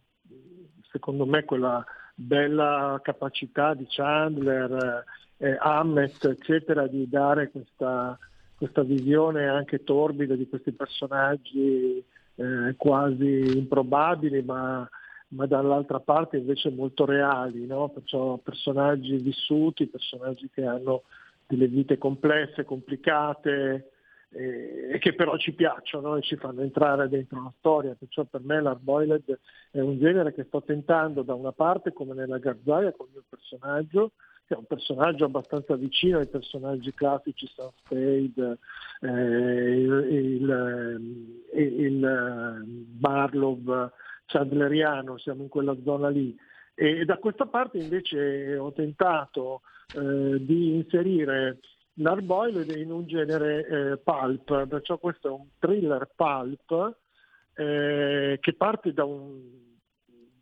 secondo 0.91 1.26
me 1.26 1.44
quella 1.45 1.86
bella 2.14 2.99
capacità 3.03 3.73
di 3.73 3.86
Chandler, 3.88 5.03
eh, 5.38 5.57
Hammett, 5.60 6.26
eccetera, 6.26 6.88
di 6.88 7.07
dare 7.07 7.49
questa, 7.52 8.18
questa 8.57 8.84
visione 8.84 9.48
anche 9.48 9.84
torbida 9.84 10.36
di 10.36 10.48
questi 10.48 10.72
personaggi 10.72 12.03
eh, 12.36 12.76
quasi 12.78 13.57
improbabili, 13.57 14.44
ma, 14.44 14.88
ma, 15.30 15.45
dall'altra 15.45 15.99
parte 15.99 16.38
invece 16.38 16.70
molto 16.70 17.06
reali, 17.06 17.66
no? 17.66 17.90
perciò 17.90 18.38
personaggi 18.38 19.18
vissuti, 19.18 19.88
personaggi 19.88 20.49
che 20.49 20.66
hanno 20.66 21.03
delle 21.48 21.68
vite 21.68 21.98
complesse, 21.98 22.66
complicate 22.66 23.91
eh, 24.30 24.90
e 24.94 24.99
che 24.99 25.14
però 25.14 25.38
ci 25.38 25.53
piacciono 25.53 26.18
e 26.18 26.22
ci 26.22 26.36
fanno 26.36 26.62
entrare 26.62 27.07
dentro 27.07 27.41
la 27.41 27.53
storia. 27.57 27.95
Perciò 27.98 28.24
per 28.26 28.41
me 28.41 28.62
l'Arboiled 28.62 29.40
è 29.72 29.80
un 29.80 29.98
genere 29.98 30.34
che 30.34 30.44
sto 30.44 30.62
tentando 30.62 31.22
da 31.22 31.34
una 31.34 31.52
parte 31.52 31.94
come 31.94 32.14
nella 32.14 32.38
Garzaia 32.38 32.91
con 32.91 33.07
il 33.07 33.14
mio 33.14 33.24
personaggio, 33.30 34.12
è 34.54 34.58
un 34.58 34.66
personaggio 34.66 35.26
abbastanza 35.26 35.76
vicino 35.76 36.20
ai 36.20 36.28
personaggi 36.28 36.94
classici, 36.94 37.48
Sam 37.48 37.72
Spade, 37.78 38.58
eh, 39.02 39.08
il, 39.10 40.08
il, 40.12 40.50
eh, 41.54 41.62
il 41.62 42.06
eh, 42.06 42.64
Barlov 42.66 43.92
chandleriano, 44.26 45.18
siamo 45.18 45.44
in 45.44 45.50
quella 45.50 45.76
zona 45.84 46.10
lì. 46.10 46.36
E 46.76 47.06
da 47.06 47.18
questa 47.18 47.46
parte 47.46 47.78
invece 47.78 48.58
ho 48.58 48.72
tentato 48.74 49.62
eh, 49.96 50.44
di 50.44 50.76
inserire 50.76 51.60
l'Arboiled 51.96 52.70
in 52.76 52.92
un 52.92 53.08
genere 53.08 53.66
eh, 53.66 53.98
pulp, 53.98 54.68
perciò 54.68 54.98
questo 54.98 55.30
è 55.30 55.32
un 55.32 55.48
thriller 55.58 56.10
pulp 56.16 56.98
eh, 57.56 58.38
che 58.42 58.54
parte 58.54 58.94
da 58.94 59.06
un, 59.06 59.42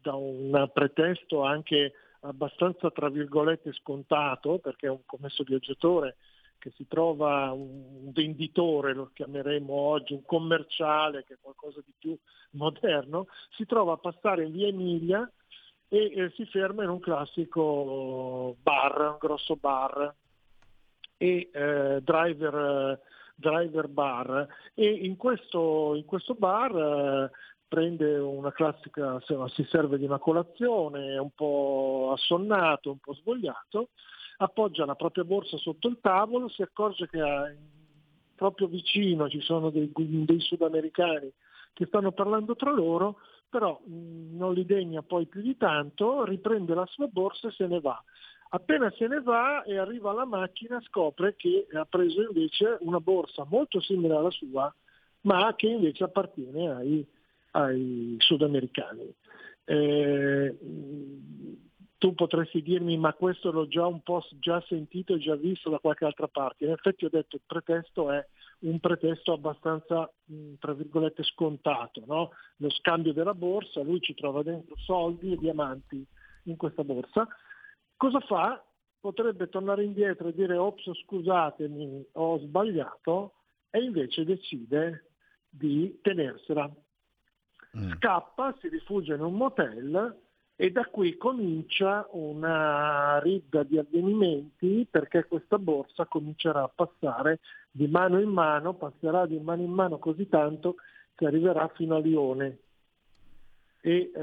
da 0.02 0.16
un 0.16 0.70
pretesto 0.74 1.44
anche 1.44 1.94
abbastanza 2.24 2.90
tra 2.92 3.10
virgolette 3.10 3.74
scontato 3.74 4.60
perché 4.60 4.88
è 4.88 4.90
un 4.90 5.06
commesso 5.06 5.44
viaggiatore 5.44 6.18
che 6.58 6.72
si 6.78 6.88
trova 6.88 7.52
un 7.52 8.12
venditore, 8.14 8.94
lo 8.94 9.12
chiameremo 9.14 9.74
oggi, 9.74 10.14
un 10.14 10.24
commerciale 10.24 11.26
che 11.26 11.34
è 11.34 11.38
qualcosa 11.42 11.82
di 11.86 11.92
più 11.98 12.18
moderno, 12.52 13.28
si 13.50 13.66
trova 13.66 13.94
a 13.94 13.98
passare 13.98 14.46
in 14.46 14.54
via 14.54 14.68
Emilia 14.68 15.30
e 15.90 16.12
eh, 16.16 16.32
si 16.36 16.46
ferma 16.46 16.84
in 16.84 16.90
un 16.90 17.02
classico 17.02 18.56
bar, 18.62 19.02
un 19.12 19.18
grosso 19.20 19.58
bar 19.58 20.16
e 21.18 21.50
eh, 21.52 22.00
driver, 22.02 23.00
driver, 23.36 23.88
bar. 23.90 24.48
E 24.74 24.90
in 24.90 25.18
questo, 25.18 25.96
in 25.96 26.06
questo 26.06 26.34
bar 26.34 26.74
eh, 26.74 27.32
prende 27.74 28.20
una 28.20 28.52
classica, 28.52 29.20
si 29.48 29.64
serve 29.64 29.98
di 29.98 30.06
una 30.06 30.20
colazione, 30.20 31.16
è 31.16 31.18
un 31.18 31.32
po' 31.34 32.12
assonnato, 32.14 32.92
un 32.92 33.00
po' 33.00 33.16
svogliato, 33.16 33.90
appoggia 34.38 34.86
la 34.86 34.94
propria 34.94 35.24
borsa 35.24 35.58
sotto 35.58 35.88
il 35.88 35.98
tavolo, 36.00 36.50
si 36.50 36.62
accorge 36.62 37.10
che 37.10 37.20
proprio 38.36 38.68
vicino 38.68 39.28
ci 39.28 39.42
sono 39.42 39.72
dei, 39.72 39.92
dei 39.92 40.40
sudamericani 40.40 41.32
che 41.74 41.88
stanno 41.88 42.12
parlando 42.12 42.56
tra 42.56 42.72
loro, 42.72 43.18
però 43.50 43.82
mh, 43.84 44.38
non 44.38 44.54
li 44.54 44.66
degna 44.66 45.02
poi 45.02 45.26
più 45.26 45.42
di 45.42 45.58
tanto, 45.58 46.26
riprende 46.26 46.76
la 46.76 46.86
sua 46.86 47.08
borsa 47.08 47.48
e 47.48 47.54
se 47.54 47.66
ne 47.66 47.80
va. 47.80 48.00
Appena 48.50 48.92
se 48.92 49.08
ne 49.08 49.20
va 49.20 49.64
e 49.64 49.80
arriva 49.80 50.12
alla 50.12 50.26
macchina 50.26 50.80
scopre 50.82 51.36
che 51.36 51.66
ha 51.74 51.86
preso 51.86 52.22
invece 52.22 52.78
una 52.82 53.00
borsa 53.00 53.48
molto 53.50 53.82
simile 53.82 54.16
alla 54.16 54.30
sua, 54.30 54.72
ma 55.22 55.56
che 55.56 55.70
invece 55.70 56.04
appartiene 56.04 56.70
ai 56.70 57.08
ai 57.54 58.16
sudamericani. 58.20 59.14
Eh, 59.66 60.58
tu 61.98 62.14
potresti 62.14 62.62
dirmi 62.62 62.98
ma 62.98 63.14
questo 63.14 63.50
l'ho 63.52 63.68
già 63.68 63.88
un 63.88 64.02
po' 64.02 64.22
già 64.40 64.62
sentito 64.68 65.14
e 65.16 65.20
già 65.20 65.36
visto 65.36 65.70
da 65.70 65.80
qualche 65.80 66.06
altra 66.06 66.28
parte. 66.28 66.66
In 66.66 66.72
effetti 66.72 67.06
ho 67.06 67.10
detto 67.10 67.38
il 67.38 67.44
pretesto 67.46 68.12
è 68.12 68.26
un 68.60 68.80
pretesto 68.80 69.34
abbastanza, 69.34 70.12
tra 70.60 70.74
virgolette, 70.74 71.24
scontato. 71.24 72.04
No? 72.06 72.32
Lo 72.58 72.70
scambio 72.70 73.14
della 73.14 73.34
borsa, 73.34 73.82
lui 73.82 74.02
ci 74.02 74.14
trova 74.14 74.44
dentro 74.44 74.76
soldi 74.78 75.32
e 75.32 75.38
diamanti 75.38 76.06
in 76.44 76.58
questa 76.58 76.84
borsa. 76.84 77.28
Cosa 77.96 78.20
fa? 78.20 78.62
potrebbe 79.04 79.50
tornare 79.50 79.84
indietro 79.84 80.30
e 80.30 80.34
dire 80.34 80.56
ops 80.56 80.90
scusatemi 81.04 82.08
ho 82.14 82.40
sbagliato 82.40 83.34
e 83.70 83.84
invece 83.84 84.24
decide 84.24 85.10
di 85.50 86.00
tenersela. 86.02 86.74
Scappa, 87.96 88.56
si 88.60 88.68
rifugia 88.68 89.16
in 89.16 89.22
un 89.22 89.34
motel 89.34 90.16
e 90.56 90.72
da 90.72 90.86
qui 90.86 91.18
comincia 91.18 92.08
una 92.12 93.20
ridda 93.20 93.64
di 93.64 93.80
avvenimenti 93.80 94.88
perché 94.90 95.26
questa 95.26 95.58
borsa 95.58 96.06
comincerà 96.06 96.64
a 96.64 96.72
passare 96.74 97.40
di 97.72 97.88
mano 97.88 98.20
in 98.20 98.30
mano, 98.30 98.76
passerà 98.76 99.26
di 99.26 99.40
mano 99.40 99.64
in 99.64 99.72
mano 99.72 99.98
così 99.98 100.30
tanto 100.30 100.76
che 101.16 101.26
arriverà 101.26 101.68
fino 101.70 101.96
a 101.96 102.00
Lione 102.00 102.60
e 103.82 104.12
eh, 104.14 104.22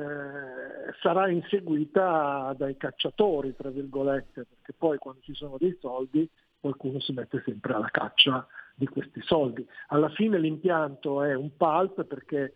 sarà 1.02 1.28
inseguita 1.28 2.54
dai 2.56 2.76
cacciatori, 2.76 3.54
tra 3.56 3.68
virgolette, 3.70 4.46
perché 4.46 4.72
poi 4.72 4.96
quando 4.98 5.20
ci 5.22 5.34
sono 5.34 5.56
dei 5.58 5.76
soldi 5.80 6.28
qualcuno 6.60 7.00
si 7.00 7.12
mette 7.12 7.42
sempre 7.44 7.74
alla 7.74 7.90
caccia 7.90 8.46
di 8.74 8.86
questi 8.86 9.20
soldi. 9.22 9.66
Alla 9.88 10.08
fine 10.10 10.38
l'impianto 10.38 11.22
è 11.22 11.34
un 11.34 11.56
pulp 11.56 12.04
perché 12.04 12.52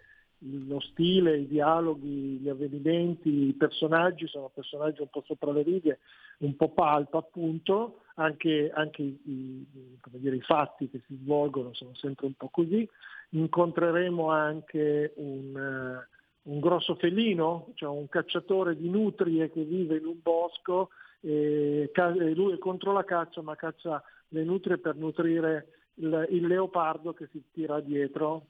lo 0.67 0.81
stile, 0.81 1.39
i 1.39 1.47
dialoghi, 1.47 2.39
gli 2.39 2.49
avvenimenti, 2.49 3.49
i 3.49 3.53
personaggi 3.55 4.27
sono 4.27 4.51
personaggi 4.53 5.01
un 5.01 5.09
po' 5.09 5.23
sopra 5.25 5.53
le 5.53 5.63
righe, 5.63 6.01
un 6.39 6.55
po' 6.57 6.71
pulp 6.71 7.15
appunto, 7.15 8.01
anche, 8.17 8.71
anche 8.73 9.03
i, 9.03 9.67
dire, 10.11 10.37
i 10.37 10.43
fatti 10.43 10.89
che 10.91 11.03
si 11.07 11.19
svolgono 11.23 11.73
sono 11.73 11.95
sempre 11.95 12.27
un 12.27 12.35
po' 12.35 12.49
così. 12.49 12.89
Incontreremo 13.31 14.31
anche 14.31 15.13
un, 15.17 15.57
eh, 15.57 16.09
un 16.43 16.61
grosso 16.61 16.95
felino, 16.97 17.73
cioè 17.75 17.89
un 17.89 18.09
cacciatore 18.09 18.77
di 18.77 18.89
nutrie 18.89 19.51
che 19.51 19.63
vive 19.63 19.97
in 19.97 20.07
un 20.07 20.19
bosco 20.23 20.91
e 21.21 21.91
lui 22.35 22.53
è 22.53 22.59
contro 22.59 22.93
la 22.93 23.03
caccia 23.03 23.41
ma 23.41 23.57
caccia 23.57 24.03
le 24.29 24.45
nutrie 24.45 24.77
per 24.77 24.95
nutrire 24.97 25.69
il, 25.95 26.27
il 26.31 26.47
leopardo 26.47 27.15
che 27.15 27.29
si 27.33 27.43
tira 27.51 27.81
dietro 27.81 28.49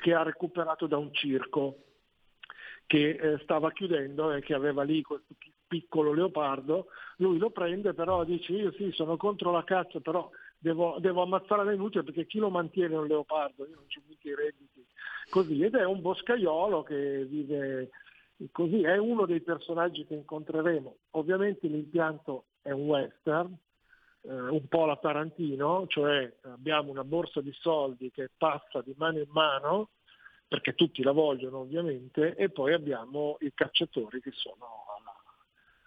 che 0.00 0.14
ha 0.14 0.22
recuperato 0.22 0.86
da 0.86 0.96
un 0.96 1.12
circo 1.12 1.76
che 2.86 3.10
eh, 3.10 3.38
stava 3.42 3.70
chiudendo 3.72 4.32
e 4.32 4.40
che 4.42 4.54
aveva 4.54 4.82
lì 4.82 5.02
questo 5.02 5.34
pi- 5.38 5.52
piccolo 5.66 6.12
leopardo, 6.12 6.88
lui 7.16 7.38
lo 7.38 7.50
prende 7.50 7.94
però 7.94 8.24
dice 8.24 8.52
io 8.52 8.72
sì 8.72 8.90
sono 8.92 9.16
contro 9.16 9.50
la 9.50 9.64
caccia 9.64 10.00
però 10.00 10.28
devo, 10.62 10.96
devo 11.00 11.22
ammazzare 11.22 11.64
le 11.64 11.76
nutrie 11.76 12.04
perché 12.04 12.26
chi 12.26 12.38
lo 12.38 12.48
mantiene 12.48 12.96
un 12.96 13.06
leopardo, 13.06 13.66
io 13.66 13.74
non 13.74 13.84
ci 13.88 14.00
mica 14.06 14.28
i 14.28 14.34
redditi, 14.34 14.86
così. 15.28 15.60
Ed 15.62 15.74
è 15.74 15.84
un 15.84 16.00
boscaiolo 16.00 16.82
che 16.84 17.24
vive 17.24 17.90
così, 18.52 18.82
è 18.82 18.96
uno 18.96 19.26
dei 19.26 19.40
personaggi 19.40 20.06
che 20.06 20.14
incontreremo, 20.14 20.96
ovviamente 21.10 21.66
l'impianto 21.66 22.44
è 22.62 22.70
un 22.70 22.86
western, 22.86 23.52
eh, 23.52 23.56
un 24.24 24.68
po' 24.68 24.86
la 24.86 24.96
Tarantino, 24.96 25.86
cioè 25.88 26.32
abbiamo 26.42 26.90
una 26.90 27.04
borsa 27.04 27.40
di 27.40 27.52
soldi 27.52 28.10
che 28.10 28.30
passa 28.36 28.80
di 28.82 28.94
mano 28.96 29.18
in 29.18 29.28
mano, 29.30 29.90
perché 30.46 30.74
tutti 30.74 31.02
la 31.02 31.12
vogliono 31.12 31.60
ovviamente, 31.60 32.34
e 32.36 32.50
poi 32.50 32.72
abbiamo 32.72 33.36
i 33.40 33.52
cacciatori 33.54 34.20
che 34.20 34.30
sono 34.32 34.84
alla, 34.96 35.14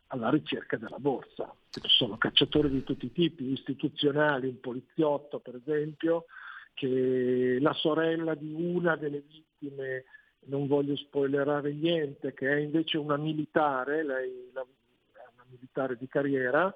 alla 0.07 0.29
ricerca 0.29 0.77
della 0.77 0.99
borsa. 0.99 1.53
Sono 1.69 2.17
cacciatori 2.17 2.69
di 2.69 2.83
tutti 2.83 3.05
i 3.05 3.11
tipi, 3.11 3.51
istituzionali, 3.51 4.47
un 4.47 4.59
poliziotto 4.59 5.39
per 5.39 5.55
esempio, 5.55 6.25
che 6.73 7.57
la 7.61 7.73
sorella 7.73 8.35
di 8.35 8.53
una 8.53 8.97
delle 8.97 9.21
vittime, 9.21 10.05
non 10.47 10.67
voglio 10.67 10.95
spoilerare 10.95 11.71
niente, 11.71 12.33
che 12.33 12.49
è 12.49 12.57
invece 12.57 12.97
una 12.97 13.17
militare, 13.17 14.03
lei 14.03 14.29
è 14.29 14.49
una 14.51 15.45
militare 15.47 15.95
di 15.95 16.07
carriera, 16.07 16.73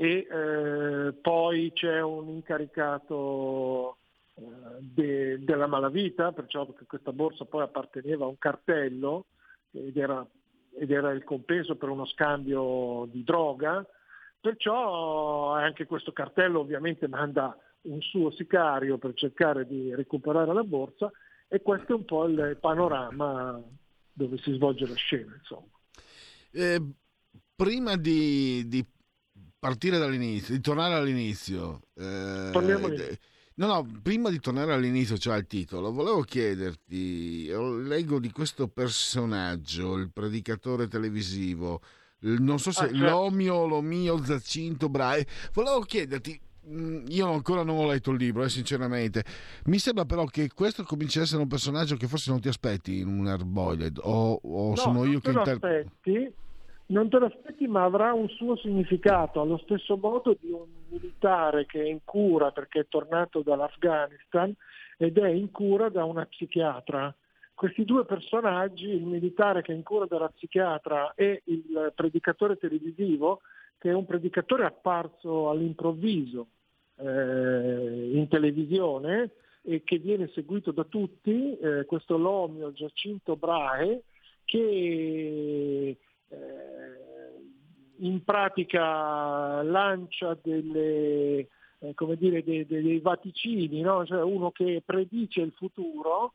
e 0.00 0.26
eh, 0.30 1.12
poi 1.20 1.72
c'è 1.74 2.00
un 2.00 2.30
incaricato 2.30 3.98
eh, 4.32 4.42
de- 4.78 5.44
della 5.44 5.66
malavita, 5.66 6.32
perciò 6.32 6.64
perché 6.64 6.86
questa 6.86 7.12
borsa 7.12 7.44
poi 7.44 7.64
apparteneva 7.64 8.24
a 8.24 8.28
un 8.28 8.38
cartello 8.38 9.26
ed 9.70 9.94
era, 9.98 10.26
ed 10.78 10.90
era 10.90 11.10
il 11.10 11.22
compenso 11.22 11.76
per 11.76 11.90
uno 11.90 12.06
scambio 12.06 13.06
di 13.12 13.22
droga, 13.22 13.86
perciò 14.40 15.52
anche 15.52 15.84
questo 15.84 16.12
cartello 16.12 16.60
ovviamente 16.60 17.06
manda 17.06 17.54
un 17.82 18.00
suo 18.00 18.30
sicario 18.30 18.96
per 18.96 19.12
cercare 19.12 19.66
di 19.66 19.94
recuperare 19.94 20.54
la 20.54 20.64
borsa 20.64 21.10
e 21.46 21.60
questo 21.60 21.92
è 21.92 21.96
un 21.96 22.06
po' 22.06 22.24
il 22.24 22.56
panorama 22.58 23.62
dove 24.14 24.38
si 24.38 24.54
svolge 24.54 24.86
la 24.86 24.94
scena. 24.94 25.38
Eh, 26.52 26.80
prima 27.54 27.96
di, 27.96 28.66
di 28.66 28.82
partire 29.60 29.98
dall'inizio, 29.98 30.54
di 30.54 30.60
tornare 30.62 30.94
all'inizio, 30.94 31.82
eh, 31.94 32.48
no, 33.56 33.66
no, 33.66 33.86
prima 34.02 34.30
di 34.30 34.40
tornare 34.40 34.72
all'inizio, 34.72 35.18
cioè 35.18 35.34
al 35.34 35.46
titolo, 35.46 35.92
volevo 35.92 36.22
chiederti, 36.22 37.46
leggo 37.86 38.18
di 38.18 38.32
questo 38.32 38.68
personaggio, 38.68 39.96
il 39.96 40.10
predicatore 40.10 40.88
televisivo, 40.88 41.82
non 42.20 42.58
so 42.58 42.72
se 42.72 42.84
Ah, 42.84 42.88
certo. 42.88 43.04
l'omio, 43.04 43.66
l'omio, 43.66 44.24
Zacinto, 44.24 44.88
Brahe, 44.88 45.26
volevo 45.52 45.80
chiederti, 45.80 46.40
io 47.08 47.30
ancora 47.30 47.62
non 47.62 47.76
ho 47.76 47.86
letto 47.86 48.12
il 48.12 48.16
libro, 48.16 48.42
eh, 48.44 48.48
sinceramente. 48.48 49.24
Mi 49.66 49.78
sembra 49.78 50.06
però 50.06 50.24
che 50.24 50.48
questo 50.54 50.84
cominci 50.84 51.18
a 51.18 51.22
essere 51.22 51.42
un 51.42 51.48
personaggio 51.48 51.96
che 51.96 52.06
forse 52.08 52.30
non 52.30 52.40
ti 52.40 52.48
aspetti 52.48 52.98
in 52.98 53.08
un 53.08 53.26
Hardboiled, 53.26 53.98
o, 54.02 54.40
o 54.42 54.68
No, 54.70 54.76
sono 54.76 55.04
io 55.04 55.12
non 55.12 55.20
che 55.20 55.26
te 55.28 55.32
lo 55.32 55.38
interpreto. 55.40 55.90
Non 56.90 57.08
te 57.08 57.18
lo 57.18 57.26
aspetti, 57.26 57.66
ma 57.66 57.84
avrà 57.84 58.12
un 58.12 58.28
suo 58.28 58.56
significato, 58.56 59.40
allo 59.40 59.58
stesso 59.58 59.96
modo 59.96 60.36
di 60.40 60.50
un 60.50 60.66
militare 60.88 61.66
che 61.66 61.82
è 61.82 61.86
in 61.86 62.00
cura 62.04 62.50
perché 62.50 62.80
è 62.80 62.88
tornato 62.88 63.42
dall'Afghanistan 63.42 64.54
ed 64.96 65.18
è 65.18 65.28
in 65.28 65.50
cura 65.50 65.88
da 65.88 66.04
una 66.04 66.26
psichiatra. 66.26 67.14
Questi 67.54 67.84
due 67.84 68.04
personaggi, 68.04 68.88
il 68.88 69.04
militare 69.04 69.62
che 69.62 69.72
è 69.72 69.74
in 69.74 69.82
cura 69.82 70.06
dalla 70.06 70.28
psichiatra 70.28 71.12
e 71.14 71.42
il 71.44 71.92
predicatore 71.94 72.56
televisivo, 72.56 73.40
che 73.78 73.90
è 73.90 73.94
un 73.94 74.06
predicatore 74.06 74.64
apparso 74.64 75.48
all'improvviso 75.48 76.46
eh, 76.96 78.10
in 78.12 78.26
televisione 78.28 79.30
e 79.62 79.82
che 79.84 79.98
viene 79.98 80.28
seguito 80.34 80.72
da 80.72 80.84
tutti, 80.84 81.56
eh, 81.58 81.84
questo 81.84 82.16
Lomio 82.16 82.72
Giacinto 82.72 83.36
Brahe, 83.36 84.02
che 84.44 85.96
in 88.00 88.22
pratica 88.24 89.62
lancia 89.62 90.36
delle, 90.40 91.48
eh, 91.78 91.94
dire, 92.16 92.42
dei, 92.42 92.66
dei- 92.66 92.82
dei 92.82 93.00
vaticini, 93.00 93.80
no? 93.80 94.04
cioè 94.06 94.22
uno 94.22 94.50
che 94.50 94.82
predice 94.84 95.40
il 95.40 95.52
futuro 95.52 96.34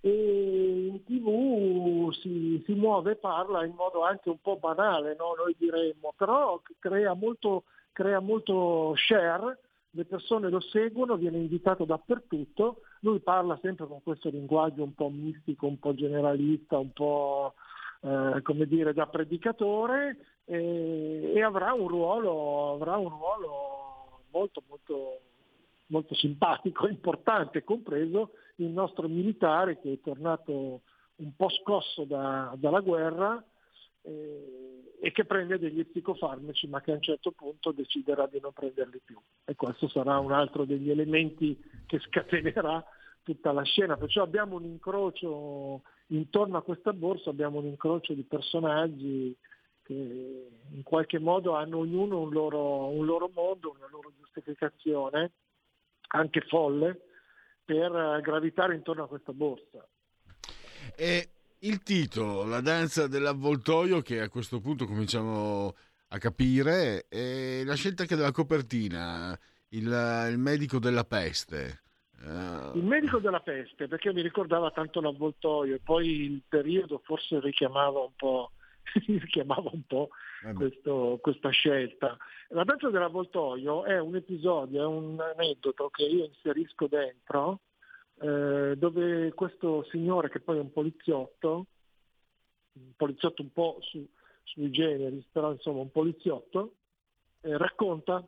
e 0.00 0.88
in 0.90 1.02
tv 1.04 2.12
si, 2.12 2.62
si 2.64 2.72
muove 2.74 3.12
e 3.12 3.16
parla 3.16 3.64
in 3.64 3.74
modo 3.74 4.04
anche 4.04 4.28
un 4.28 4.40
po' 4.40 4.56
banale, 4.56 5.16
no? 5.18 5.34
noi 5.36 5.54
diremmo, 5.58 6.14
però 6.16 6.60
crea 6.78 7.14
molto, 7.14 7.64
crea 7.92 8.20
molto 8.20 8.94
share, 8.96 9.58
le 9.90 10.04
persone 10.04 10.50
lo 10.50 10.60
seguono, 10.60 11.16
viene 11.16 11.38
invitato 11.38 11.84
dappertutto, 11.84 12.82
lui 13.00 13.20
parla 13.20 13.58
sempre 13.62 13.86
con 13.86 14.02
questo 14.02 14.28
linguaggio 14.28 14.82
un 14.82 14.94
po' 14.94 15.08
mistico, 15.08 15.66
un 15.66 15.78
po' 15.78 15.94
generalista, 15.94 16.78
un 16.78 16.92
po' 16.92 17.54
eh, 18.00 18.40
come 18.42 18.66
dire 18.66 18.92
da 18.92 19.06
predicatore 19.06 20.40
e, 20.44 21.32
e 21.34 21.42
avrà 21.42 21.72
un 21.72 21.88
ruolo, 21.88 22.72
avrà 22.74 22.96
un 22.96 23.08
ruolo 23.08 24.22
molto 24.30 24.62
molto 24.68 25.20
molto 25.88 26.14
simpatico, 26.14 26.86
importante, 26.88 27.64
compreso 27.64 28.32
il 28.56 28.68
nostro 28.68 29.08
militare 29.08 29.78
che 29.80 29.94
è 29.94 30.00
tornato 30.00 30.82
un 31.16 31.34
po' 31.34 31.48
scosso 31.48 32.04
da- 32.04 32.54
dalla 32.56 32.80
guerra 32.80 33.42
eh, 34.02 34.96
e 35.00 35.12
che 35.12 35.24
prende 35.24 35.58
degli 35.58 35.84
psicofarmaci 35.84 36.66
ma 36.68 36.80
che 36.80 36.92
a 36.92 36.94
un 36.94 37.02
certo 37.02 37.32
punto 37.32 37.72
deciderà 37.72 38.26
di 38.26 38.40
non 38.40 38.52
prenderli 38.52 39.00
più. 39.04 39.18
E 39.44 39.54
questo 39.54 39.88
sarà 39.88 40.18
un 40.18 40.32
altro 40.32 40.64
degli 40.64 40.90
elementi 40.90 41.58
che 41.86 41.98
scatenerà 42.00 42.84
tutta 43.22 43.52
la 43.52 43.62
scena. 43.62 43.96
Perciò 43.96 44.22
abbiamo 44.22 44.56
un 44.56 44.64
incrocio 44.64 45.82
intorno 46.08 46.56
a 46.56 46.62
questa 46.62 46.92
borsa, 46.92 47.30
abbiamo 47.30 47.58
un 47.58 47.66
incrocio 47.66 48.12
di 48.14 48.22
personaggi 48.22 49.36
che 49.82 50.48
in 50.70 50.82
qualche 50.82 51.18
modo 51.18 51.54
hanno 51.54 51.78
ognuno 51.78 52.20
un 52.20 52.30
loro, 52.30 52.88
un 52.88 53.06
loro 53.06 53.30
mondo, 53.34 53.74
una 53.76 53.88
loro 53.90 54.12
giustificazione, 54.18 55.32
anche 56.08 56.40
folle, 56.42 57.00
per 57.64 58.20
gravitare 58.22 58.74
intorno 58.74 59.04
a 59.04 59.08
questa 59.08 59.32
borsa. 59.32 59.86
E 60.94 61.28
il 61.60 61.82
titolo, 61.82 62.44
La 62.44 62.60
danza 62.60 63.06
dell'avvoltoio, 63.06 64.00
che 64.00 64.20
a 64.20 64.28
questo 64.28 64.60
punto 64.60 64.86
cominciamo 64.86 65.74
a 66.08 66.18
capire, 66.18 67.06
e 67.08 67.62
la 67.64 67.74
scelta 67.74 68.02
anche 68.02 68.16
della 68.16 68.30
copertina, 68.30 69.38
il, 69.70 70.28
il 70.30 70.38
medico 70.38 70.78
della 70.78 71.04
peste. 71.04 71.82
Eh, 72.24 72.78
Il 72.78 72.84
medico 72.84 73.18
della 73.18 73.40
peste, 73.40 73.86
perché 73.86 74.12
mi 74.12 74.22
ricordava 74.22 74.70
tanto 74.70 75.00
l'avvoltoio 75.00 75.76
e 75.76 75.80
poi 75.80 76.22
il 76.22 76.42
periodo 76.48 77.00
forse 77.04 77.40
richiamava 77.40 78.00
un 78.00 78.14
po' 78.16 78.52
richiamava 79.06 79.70
un 79.72 79.82
po' 79.86 80.08
Eh 80.44 80.52
questo- 80.54 81.18
questa 81.20 81.50
scelta. 81.50 82.16
La 82.50 82.64
danza 82.64 82.88
dell'avvoltoio 82.88 83.84
è 83.84 83.98
un 83.98 84.16
episodio, 84.16 84.82
è 84.82 84.86
un 84.86 85.20
aneddoto 85.20 85.90
che 85.90 86.04
io 86.04 86.24
inserisco 86.24 86.86
dentro, 86.86 87.60
eh, 88.20 88.74
dove 88.76 89.32
questo 89.34 89.84
signore 89.90 90.30
che 90.30 90.40
poi 90.40 90.56
è 90.56 90.60
un 90.60 90.72
poliziotto, 90.72 91.66
un 92.72 92.92
poliziotto 92.96 93.42
un 93.42 93.52
po' 93.52 93.78
su, 93.80 94.06
sui 94.44 94.70
generi, 94.70 95.24
però 95.30 95.52
insomma 95.52 95.80
un 95.80 95.90
poliziotto, 95.90 96.74
eh, 97.42 97.56
racconta 97.56 98.24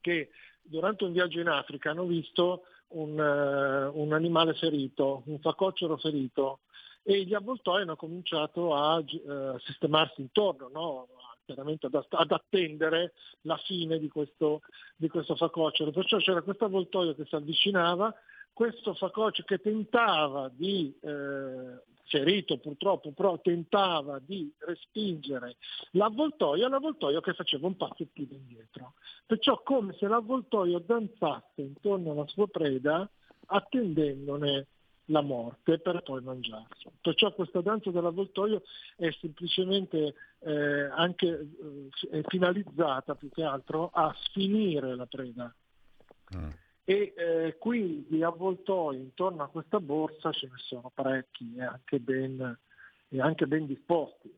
che 0.00 0.30
durante 0.62 1.04
un 1.04 1.12
viaggio 1.12 1.40
in 1.40 1.48
Africa 1.48 1.90
hanno 1.90 2.04
visto 2.04 2.64
un, 2.90 3.18
eh, 3.18 3.86
un 3.86 4.12
animale 4.12 4.54
ferito, 4.54 5.22
un 5.26 5.38
facoccero 5.40 5.96
ferito, 5.96 6.60
e 7.02 7.24
gli 7.24 7.34
avvoltoi 7.34 7.82
hanno 7.82 7.96
cominciato 7.96 8.74
a 8.74 9.02
gi- 9.02 9.22
eh, 9.22 9.54
sistemarsi 9.64 10.20
intorno, 10.20 10.68
no? 10.72 11.08
chiaramente 11.44 11.86
ad, 11.86 12.06
ad 12.08 12.30
attendere 12.30 13.12
la 13.42 13.56
fine 13.56 13.98
di 13.98 14.08
questo, 14.08 14.60
di 14.96 15.08
questo 15.08 15.34
facoccero. 15.34 15.90
Perciò 15.90 16.18
c'era 16.18 16.42
questo 16.42 16.66
avvoltoio 16.66 17.14
che 17.14 17.24
si 17.24 17.34
avvicinava, 17.34 18.14
questo 18.52 18.94
facoccero 18.94 19.46
che 19.46 19.58
tentava 19.58 20.48
di, 20.52 20.94
eh, 21.00 21.82
ferito 22.10 22.58
purtroppo, 22.58 23.12
però 23.12 23.38
tentava 23.40 24.18
di 24.18 24.52
respingere 24.58 25.56
l'avvoltoio, 25.92 26.68
l'avvoltoio 26.68 27.20
che 27.20 27.32
faceva 27.34 27.68
un 27.68 27.76
passo 27.76 28.04
più 28.12 28.26
indietro. 28.28 28.94
Perciò 29.24 29.62
come 29.62 29.94
se 29.98 30.08
l'avvoltoio 30.08 30.80
danzasse 30.80 31.62
intorno 31.62 32.10
alla 32.10 32.26
sua 32.26 32.48
preda 32.48 33.08
attendendone 33.46 34.66
la 35.06 35.22
morte 35.22 35.78
per 35.78 36.02
poi 36.02 36.22
mangiarsi. 36.22 36.88
Perciò 37.00 37.32
questa 37.32 37.60
danza 37.60 37.90
dell'avvoltoio 37.90 38.62
è 38.96 39.10
semplicemente 39.20 40.14
eh, 40.40 40.84
anche 40.84 41.48
eh, 42.10 42.22
finalizzata 42.26 43.14
più 43.14 43.28
che 43.30 43.42
altro 43.42 43.90
a 43.92 44.14
sfinire 44.24 44.94
la 44.94 45.06
preda. 45.06 45.54
E 46.84 47.14
eh, 47.16 47.56
qui 47.58 48.04
di 48.08 48.22
avvoltoi 48.22 48.96
intorno 48.96 49.42
a 49.42 49.48
questa 49.48 49.78
borsa 49.78 50.32
ce 50.32 50.46
ne 50.46 50.56
sono 50.56 50.90
parecchi 50.92 51.54
e 51.56 51.62
anche 51.62 52.00
ben, 52.00 52.58
e 53.08 53.20
anche 53.20 53.46
ben 53.46 53.66
disposti. 53.66 54.32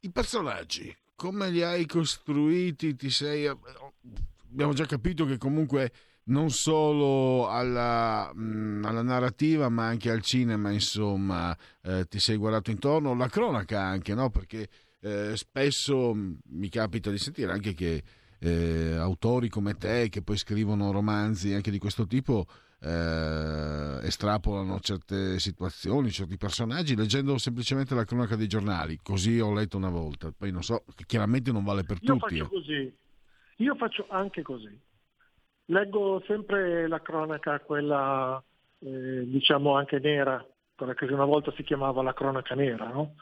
I 0.00 0.10
personaggi, 0.10 0.94
come 1.14 1.50
li 1.50 1.62
hai 1.62 1.86
costruiti? 1.86 2.96
Ti 2.96 3.10
sei... 3.10 3.46
Abbiamo 3.46 4.72
già 4.72 4.84
capito 4.86 5.24
che 5.24 5.38
comunque 5.38 5.92
non 6.24 6.50
solo 6.50 7.48
alla, 7.48 8.32
mh, 8.32 8.84
alla 8.84 9.02
narrativa 9.02 9.68
ma 9.68 9.86
anche 9.86 10.10
al 10.10 10.22
cinema, 10.22 10.70
insomma, 10.70 11.56
eh, 11.82 12.06
ti 12.06 12.18
sei 12.18 12.36
guardato 12.36 12.70
intorno, 12.70 13.14
la 13.14 13.28
cronaca 13.28 13.80
anche, 13.80 14.14
no? 14.14 14.30
Perché 14.30 14.68
eh, 15.00 15.36
spesso 15.36 16.14
mh, 16.14 16.38
mi 16.50 16.68
capita 16.68 17.10
di 17.10 17.18
sentire 17.18 17.52
anche 17.52 17.72
che 17.74 18.02
eh, 18.42 18.96
autori 18.96 19.48
come 19.48 19.74
te, 19.74 20.08
che 20.08 20.22
poi 20.22 20.36
scrivono 20.36 20.90
romanzi 20.90 21.52
anche 21.52 21.70
di 21.70 21.78
questo 21.78 22.06
tipo, 22.06 22.46
eh, 22.80 24.00
estrapolano 24.02 24.80
certe 24.80 25.38
situazioni, 25.38 26.10
certi 26.10 26.36
personaggi, 26.36 26.96
leggendo 26.96 27.38
semplicemente 27.38 27.94
la 27.94 28.04
cronaca 28.04 28.34
dei 28.34 28.48
giornali. 28.48 28.98
Così 29.00 29.38
ho 29.38 29.52
letto 29.54 29.76
una 29.76 29.90
volta. 29.90 30.32
Poi 30.36 30.50
non 30.50 30.62
so, 30.62 30.84
chiaramente 31.06 31.52
non 31.52 31.62
vale 31.62 31.84
per 31.84 31.98
Io 32.00 32.16
tutti. 32.16 32.38
faccio 32.38 32.44
eh. 32.44 32.48
così, 32.48 32.96
io 33.58 33.74
faccio 33.76 34.06
anche 34.08 34.42
così. 34.42 34.80
Leggo 35.66 36.22
sempre 36.26 36.88
la 36.88 37.00
cronaca, 37.00 37.60
quella 37.60 38.42
eh, 38.80 39.22
diciamo 39.24 39.76
anche 39.76 40.00
nera, 40.00 40.44
quella 40.74 40.94
che 40.94 41.04
una 41.04 41.24
volta 41.24 41.52
si 41.56 41.62
chiamava 41.62 42.02
la 42.02 42.12
cronaca 42.12 42.56
nera, 42.56 42.88
no? 42.88 43.14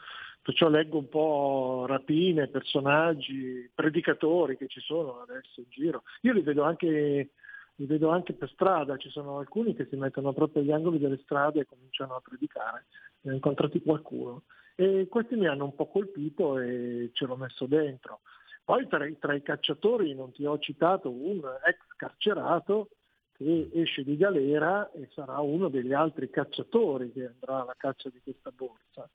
Perciò 0.43 0.69
leggo 0.69 0.97
un 0.97 1.07
po' 1.07 1.85
rapine, 1.87 2.47
personaggi, 2.47 3.69
predicatori 3.73 4.57
che 4.57 4.67
ci 4.67 4.79
sono 4.79 5.21
adesso 5.21 5.59
in 5.59 5.67
giro. 5.69 6.03
Io 6.21 6.33
li 6.33 6.41
vedo 6.41 6.63
anche, 6.63 7.29
li 7.75 7.85
vedo 7.85 8.09
anche 8.09 8.33
per 8.33 8.49
strada, 8.49 8.97
ci 8.97 9.09
sono 9.09 9.37
alcuni 9.37 9.75
che 9.75 9.85
si 9.85 9.95
mettono 9.95 10.33
proprio 10.33 10.63
agli 10.63 10.71
angoli 10.71 10.97
delle 10.97 11.19
strade 11.23 11.59
e 11.59 11.65
cominciano 11.65 12.15
a 12.15 12.21
predicare. 12.21 12.85
Ne 13.21 13.31
ho 13.31 13.35
incontrati 13.35 13.81
qualcuno. 13.81 14.43
E 14.75 15.07
questi 15.09 15.35
mi 15.35 15.47
hanno 15.47 15.65
un 15.65 15.75
po' 15.75 15.87
colpito 15.87 16.57
e 16.57 17.11
ce 17.13 17.25
l'ho 17.25 17.35
messo 17.35 17.67
dentro. 17.67 18.21
Poi 18.63 18.87
tra, 18.87 19.05
i- 19.05 19.19
tra 19.19 19.35
i 19.35 19.43
cacciatori 19.43 20.15
non 20.15 20.31
ti 20.31 20.43
ho 20.45 20.57
citato 20.57 21.11
un 21.11 21.39
ex 21.65 21.77
carcerato 21.97 22.89
che 23.33 23.69
esce 23.73 24.03
di 24.03 24.17
galera 24.17 24.89
e 24.91 25.07
sarà 25.13 25.39
uno 25.39 25.67
degli 25.67 25.93
altri 25.93 26.29
cacciatori 26.29 27.11
che 27.11 27.27
andrà 27.27 27.61
alla 27.61 27.75
caccia 27.77 28.09
di 28.09 28.21
questa 28.23 28.51
borsa. 28.51 29.09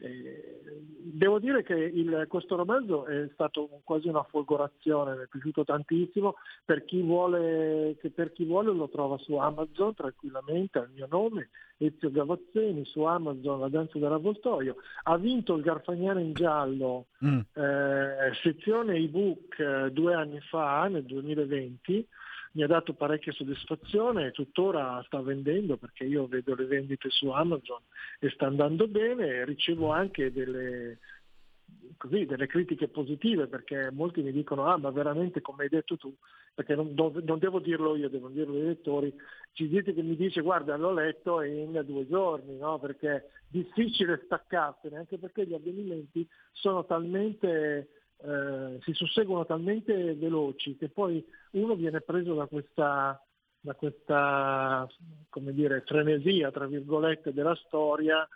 Eh, 0.00 0.60
devo 1.00 1.40
dire 1.40 1.64
che 1.64 1.74
il- 1.74 2.26
questo 2.28 2.54
romanzo 2.54 3.04
è 3.06 3.28
stato 3.32 3.68
quasi 3.82 4.06
una 4.08 4.22
folgorazione, 4.22 5.16
mi 5.16 5.22
è 5.24 5.26
piaciuto 5.26 5.64
tantissimo, 5.64 6.36
per 6.64 6.84
chi, 6.84 7.02
vuole, 7.02 7.96
che 8.00 8.10
per 8.10 8.32
chi 8.32 8.44
vuole 8.44 8.72
lo 8.72 8.88
trova 8.88 9.18
su 9.18 9.34
Amazon 9.34 9.94
tranquillamente 9.94 10.78
al 10.78 10.90
mio 10.94 11.08
nome, 11.10 11.48
Ezio 11.78 12.10
Gavazzeni, 12.12 12.84
su 12.84 13.02
Amazon 13.02 13.58
La 13.60 13.68
danza 13.68 13.98
dell'avvoltoio. 13.98 14.76
Ha 15.04 15.16
vinto 15.16 15.54
il 15.56 15.62
Garfagnano 15.62 16.20
in 16.20 16.32
giallo 16.32 17.06
Mm. 17.24 17.40
eh, 17.54 18.30
sezione 18.42 18.94
ebook 18.96 19.58
eh, 19.58 19.90
due 19.90 20.14
anni 20.14 20.38
fa, 20.40 20.86
nel 20.86 21.04
2020, 21.04 22.06
mi 22.52 22.62
ha 22.62 22.66
dato 22.66 22.94
parecchia 22.94 23.32
soddisfazione 23.32 24.26
e 24.26 24.30
tuttora 24.32 25.02
sta 25.06 25.20
vendendo 25.20 25.76
perché 25.76 26.04
io 26.04 26.26
vedo 26.26 26.54
le 26.54 26.64
vendite 26.64 27.10
su 27.10 27.28
Amazon 27.28 27.82
e 28.18 28.30
sta 28.30 28.46
andando 28.46 28.88
bene, 28.88 29.44
ricevo 29.44 29.90
anche 29.90 30.32
delle, 30.32 30.98
così, 31.96 32.24
delle 32.24 32.46
critiche 32.46 32.88
positive 32.88 33.46
perché 33.46 33.90
molti 33.90 34.22
mi 34.22 34.32
dicono 34.32 34.66
ah 34.66 34.78
ma 34.78 34.90
veramente 34.90 35.40
come 35.40 35.64
hai 35.64 35.68
detto 35.68 35.96
tu, 35.96 36.14
perché 36.54 36.74
non, 36.74 36.94
non 36.94 37.38
devo 37.38 37.60
dirlo 37.60 37.96
io, 37.96 38.08
devono 38.08 38.34
dirlo 38.34 38.56
i 38.56 38.62
lettori, 38.62 39.14
ci 39.52 39.68
dite 39.68 39.94
che 39.94 40.02
mi 40.02 40.16
dice 40.16 40.40
guarda 40.40 40.76
l'ho 40.76 40.92
letto 40.92 41.42
in 41.42 41.80
due 41.84 42.06
giorni, 42.08 42.56
no? 42.56 42.78
perché 42.78 43.10
è 43.10 43.24
difficile 43.48 44.22
staccarsene, 44.24 44.96
anche 44.96 45.18
perché 45.18 45.46
gli 45.46 45.54
avvenimenti 45.54 46.26
sono 46.52 46.84
talmente, 46.84 47.97
eh, 48.20 48.78
si 48.82 48.92
susseguono 48.92 49.46
talmente 49.46 50.14
veloci 50.14 50.76
che 50.76 50.88
poi 50.88 51.24
uno 51.52 51.74
viene 51.76 52.00
preso 52.00 52.34
da 52.34 52.46
questa, 52.46 53.22
da 53.60 53.74
questa 53.74 54.88
dire, 55.50 55.82
frenesia, 55.86 56.50
tra 56.50 56.66
virgolette, 56.66 57.32
della 57.32 57.54
storia 57.66 58.26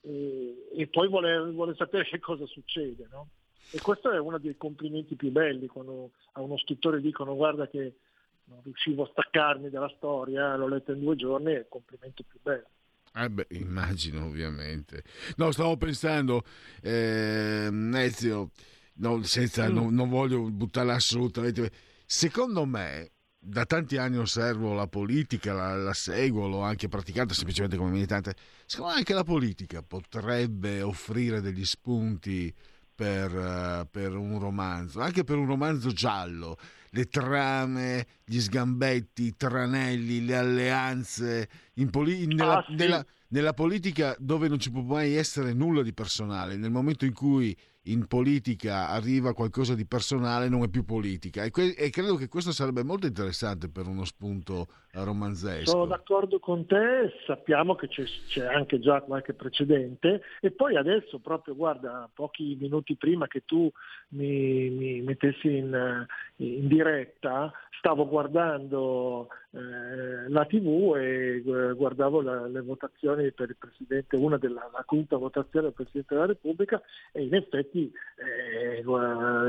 e, 0.00 0.68
e 0.74 0.86
poi 0.88 1.08
vuole, 1.08 1.50
vuole 1.50 1.74
sapere 1.76 2.04
che 2.04 2.18
cosa 2.18 2.46
succede. 2.46 3.06
No? 3.10 3.28
E 3.70 3.80
questo 3.80 4.10
è 4.10 4.18
uno 4.18 4.38
dei 4.38 4.56
complimenti 4.56 5.14
più 5.14 5.30
belli 5.30 5.66
quando 5.66 6.12
a 6.32 6.40
uno 6.40 6.56
scrittore 6.58 7.00
dicono 7.00 7.36
guarda 7.36 7.68
che 7.68 7.96
non 8.44 8.60
riuscivo 8.62 9.04
a 9.04 9.08
staccarmi 9.10 9.68
dalla 9.68 9.92
storia, 9.96 10.56
l'ho 10.56 10.68
letta 10.68 10.92
in 10.92 11.00
due 11.00 11.16
giorni, 11.16 11.52
è 11.52 11.58
il 11.58 11.66
complimento 11.68 12.24
più 12.26 12.38
bello. 12.42 12.66
Eh 13.14 13.28
beh, 13.30 13.46
immagino 13.50 14.24
ovviamente. 14.26 15.02
No, 15.36 15.50
stavo 15.50 15.76
pensando, 15.76 16.42
ehm, 16.82 17.94
Ezio, 17.96 18.50
no, 18.98 19.22
senza, 19.22 19.68
Mm. 19.68 19.74
non, 19.74 19.94
non 19.94 20.08
voglio 20.08 20.50
buttarla 20.50 20.94
assolutamente. 20.94 21.70
Secondo 22.06 22.64
me, 22.64 23.10
da 23.40 23.64
tanti 23.64 23.96
anni 23.96 24.16
osservo 24.18 24.74
la 24.74 24.86
politica, 24.88 25.52
la, 25.52 25.76
la 25.76 25.92
seguo, 25.92 26.48
l'ho 26.48 26.60
anche 26.60 26.88
praticata 26.88 27.34
semplicemente 27.34 27.76
come 27.76 27.90
militante. 27.90 28.34
Secondo 28.66 28.92
me 28.92 28.98
anche 28.98 29.14
la 29.14 29.24
politica 29.24 29.82
potrebbe 29.82 30.82
offrire 30.82 31.40
degli 31.40 31.64
spunti 31.64 32.52
per, 32.94 33.32
eh, 33.34 33.86
per 33.90 34.16
un 34.16 34.38
romanzo, 34.40 35.00
anche 35.00 35.22
per 35.22 35.36
un 35.36 35.46
romanzo 35.46 35.90
giallo. 35.92 36.56
Le 36.90 37.04
trame, 37.04 38.06
gli 38.24 38.40
sgambetti, 38.40 39.24
i 39.24 39.36
tranelli, 39.36 40.24
le 40.24 40.36
alleanze. 40.36 41.48
In 41.74 41.90
poli- 41.90 42.26
nella, 42.26 42.56
Ah, 42.58 42.64
sì. 42.66 42.74
nella- 42.74 43.06
nella 43.28 43.52
politica 43.52 44.16
dove 44.18 44.48
non 44.48 44.58
ci 44.58 44.70
può 44.70 44.80
mai 44.80 45.12
essere 45.14 45.52
nulla 45.52 45.82
di 45.82 45.92
personale, 45.92 46.56
nel 46.56 46.70
momento 46.70 47.04
in 47.04 47.12
cui 47.12 47.56
in 47.88 48.06
politica 48.06 48.88
arriva 48.88 49.34
qualcosa 49.34 49.74
di 49.74 49.86
personale 49.86 50.48
non 50.48 50.62
è 50.62 50.68
più 50.68 50.84
politica 50.84 51.44
e, 51.44 51.50
que- 51.50 51.74
e 51.74 51.90
credo 51.90 52.16
che 52.16 52.28
questo 52.28 52.52
sarebbe 52.52 52.82
molto 52.82 53.06
interessante 53.06 53.68
per 53.68 53.86
uno 53.86 54.04
spunto 54.04 54.66
eh, 54.92 55.02
romanzesco. 55.04 55.70
Sono 55.70 55.86
d'accordo 55.86 56.38
con 56.38 56.66
te, 56.66 57.12
sappiamo 57.26 57.74
che 57.74 57.88
c'è, 57.88 58.04
c'è 58.26 58.46
anche 58.46 58.78
già 58.80 59.00
qualche 59.00 59.34
precedente 59.34 60.22
e 60.40 60.50
poi 60.50 60.76
adesso 60.76 61.18
proprio 61.18 61.54
guarda 61.54 62.08
pochi 62.12 62.56
minuti 62.60 62.96
prima 62.96 63.26
che 63.26 63.44
tu 63.44 63.70
mi, 64.08 64.70
mi 64.70 65.00
mettessi 65.02 65.56
in, 65.56 65.74
eh, 65.74 66.06
in 66.36 66.68
diretta 66.68 67.52
stavo 67.78 68.08
guardando 68.08 69.28
eh, 69.50 70.28
la 70.28 70.44
tv 70.44 70.94
e 70.96 71.36
eh, 71.44 71.72
guardavo 71.74 72.20
la- 72.20 72.46
le 72.46 72.60
votazioni 72.60 73.32
per 73.32 73.48
il 73.48 73.56
Presidente, 73.58 74.16
una 74.16 74.36
della 74.36 74.68
la 74.72 74.84
quinta 74.84 75.16
votazione 75.16 75.66
del 75.66 75.74
Presidente 75.74 76.14
della 76.14 76.26
Repubblica 76.26 76.80
e 77.12 77.22
in 77.24 77.34
effetti 77.34 77.90
eh, 78.16 78.82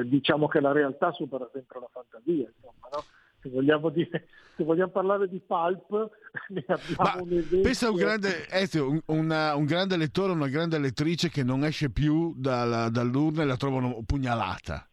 diciamo 0.06 0.48
che 0.48 0.60
la 0.62 0.72
realtà 0.72 1.12
supera 1.12 1.50
sempre 1.52 1.80
la 1.80 1.90
fantasia, 1.92 2.50
insomma, 2.56 2.88
no? 2.94 3.04
Se 3.42 3.48
vogliamo, 3.50 3.88
dire, 3.90 4.28
se 4.58 4.66
vogliamo 4.66 4.92
parlare 4.92 5.30
di 5.30 5.40
pulp, 5.40 6.10
ne 6.50 6.64
abbiamo 6.68 7.24
un 7.24 7.32
esempio. 7.32 7.62
Pensa 7.62 7.88
a 7.88 7.90
un 7.92 7.96
grande, 7.96 8.48
Ezio, 8.50 8.90
un, 8.90 9.02
una- 9.06 9.56
un 9.56 9.64
grande 9.66 9.96
lettore, 9.96 10.34
una 10.34 10.50
grande 10.50 10.78
lettrice 10.78 11.30
che 11.30 11.42
non 11.44 11.64
esce 11.64 11.90
più 11.90 12.34
dalla- 12.36 12.90
dall'urna 12.90 13.44
e 13.44 13.46
la 13.46 13.56
trovano 13.56 14.02
pugnalata. 14.06 14.86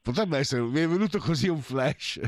Potrebbe 0.00 0.38
essere, 0.38 0.62
mi 0.62 0.78
è 0.80 0.86
venuto 0.86 1.18
così 1.18 1.48
un 1.48 1.60
flash. 1.62 2.20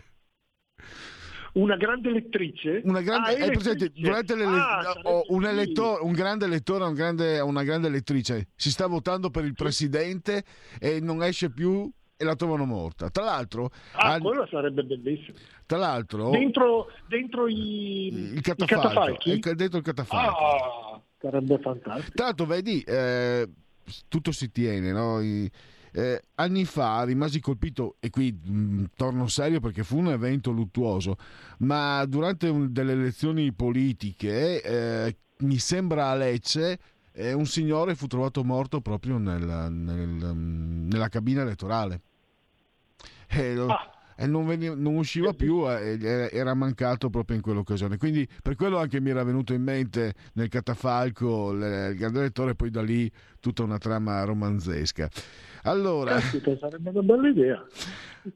Una 1.57 1.77
grande 1.77 2.11
lettrice? 2.11 2.83
Una 2.85 3.01
grande, 3.01 3.29
Ah, 3.31 3.45
hai 3.45 3.51
presente, 3.51 3.85
elettrice. 3.85 4.07
durante 4.09 4.35
le, 4.37 4.45
Ah, 4.45 4.81
o 5.05 5.23
sarebbe 5.23 5.25
un, 5.29 5.45
elettore, 5.47 6.03
un 6.03 6.13
grande 6.13 6.47
lettore, 6.47 6.85
un 6.85 6.93
grande- 6.93 7.41
una 7.41 7.63
grande 7.63 7.89
lettrice 7.89 8.49
si 8.55 8.71
sta 8.71 8.87
votando 8.87 9.31
per 9.31 9.45
il 9.47 9.55
presidente 9.55 10.45
e 10.79 11.01
non 11.01 11.23
esce 11.23 11.51
più 11.51 11.91
e 12.15 12.25
la 12.25 12.37
trovano 12.37 12.67
morta. 12.67 13.09
Tra 13.09 13.25
l'altro, 13.25 13.71
Ah, 13.93 14.13
han- 14.13 14.21
quello 14.21 14.47
sarebbe 14.51 14.83
bellissimo. 14.85 15.39
tra 15.65 15.79
l'altro 15.79 16.29
Dentro, 16.31 16.89
dentro 17.09 17.49
i, 17.49 18.07
il 18.09 18.37
i 18.37 18.41
catafalchi? 18.43 19.39
è 19.41 19.55
dentro 19.55 19.79
il 19.79 19.85
catafalco. 19.85 20.45
Ah, 20.45 21.01
sarebbe 21.23 21.59
fantastico. 21.59 22.23
L'altro, 22.23 22.45
vedi, 22.45 22.83
eh, 22.83 23.49
tutto 24.09 24.31
si 24.31 24.51
tiene, 24.53 24.93
no? 24.93 25.21
I- 25.23 25.51
eh, 25.97 26.21
anni 26.35 26.67
fa 26.67 27.05
rimasi 27.05 27.41
colpito, 27.41 27.97
e 28.01 28.11
qui 28.11 28.31
mh, 28.31 28.85
torno 28.97 29.27
serio 29.29 29.61
perché 29.61 29.83
fu 29.83 29.97
un 29.97 30.09
evento 30.09 30.51
luttuoso, 30.51 31.17
ma 31.61 32.05
durante 32.05 32.49
un- 32.49 32.71
delle 32.71 32.93
elezioni 32.93 33.51
politiche, 33.53 34.61
eh, 34.63 35.17
mi 35.39 35.57
sembra 35.59 36.09
a 36.11 36.15
Lecce, 36.15 36.79
eh, 37.13 37.33
un 37.33 37.47
signore 37.47 37.95
fu 37.95 38.07
trovato 38.09 38.45
morto 38.45 38.83
proprio 38.83 39.17
nella, 39.17 39.71
nel- 39.71 40.33
mm, 40.35 40.89
nella 40.91 41.09
cabina 41.09 41.41
elettorale. 41.41 42.01
E, 43.29 43.55
lo- 43.55 43.75
e 44.19 44.27
non, 44.27 44.47
veniva- 44.47 44.75
non 44.75 44.97
usciva 44.97 45.33
più, 45.33 45.69
eh, 45.69 46.29
era 46.33 46.55
mancato 46.55 47.11
proprio 47.11 47.37
in 47.37 47.43
quell'occasione. 47.43 47.97
Quindi 47.99 48.27
per 48.43 48.55
quello 48.55 48.79
anche 48.79 49.01
mi 49.01 49.11
era 49.11 49.23
venuto 49.25 49.53
in 49.53 49.63
mente 49.63 50.15
nel 50.35 50.49
catafalco 50.49 51.53
il 51.53 51.95
grande 51.97 52.21
lettore, 52.21 52.55
poi 52.55 52.71
da 52.71 52.83
lì 52.83 53.11
tutta 53.41 53.63
una 53.63 53.79
trama 53.79 54.23
romanzesca. 54.25 55.09
Allora, 55.67 56.15
Caspita, 56.21 56.57
sarebbe 56.59 56.91
una 56.91 57.03
bella 57.03 57.29
idea. 57.29 57.67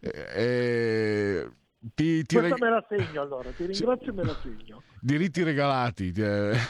eh, 0.01 1.49
ti, 1.95 2.25
ti 2.25 2.35
Questa 2.37 2.57
reg- 2.57 2.61
me 2.61 2.71
la 2.71 2.85
segno 2.89 3.23
allora, 3.23 3.53
ti 3.53 3.67
ringrazio 3.67 4.11
e 4.11 4.15
me 4.15 4.25
la 4.25 4.37
segno. 4.43 4.83
diritti 5.01 5.43
regalati. 5.43 6.13
eh. 6.17 6.53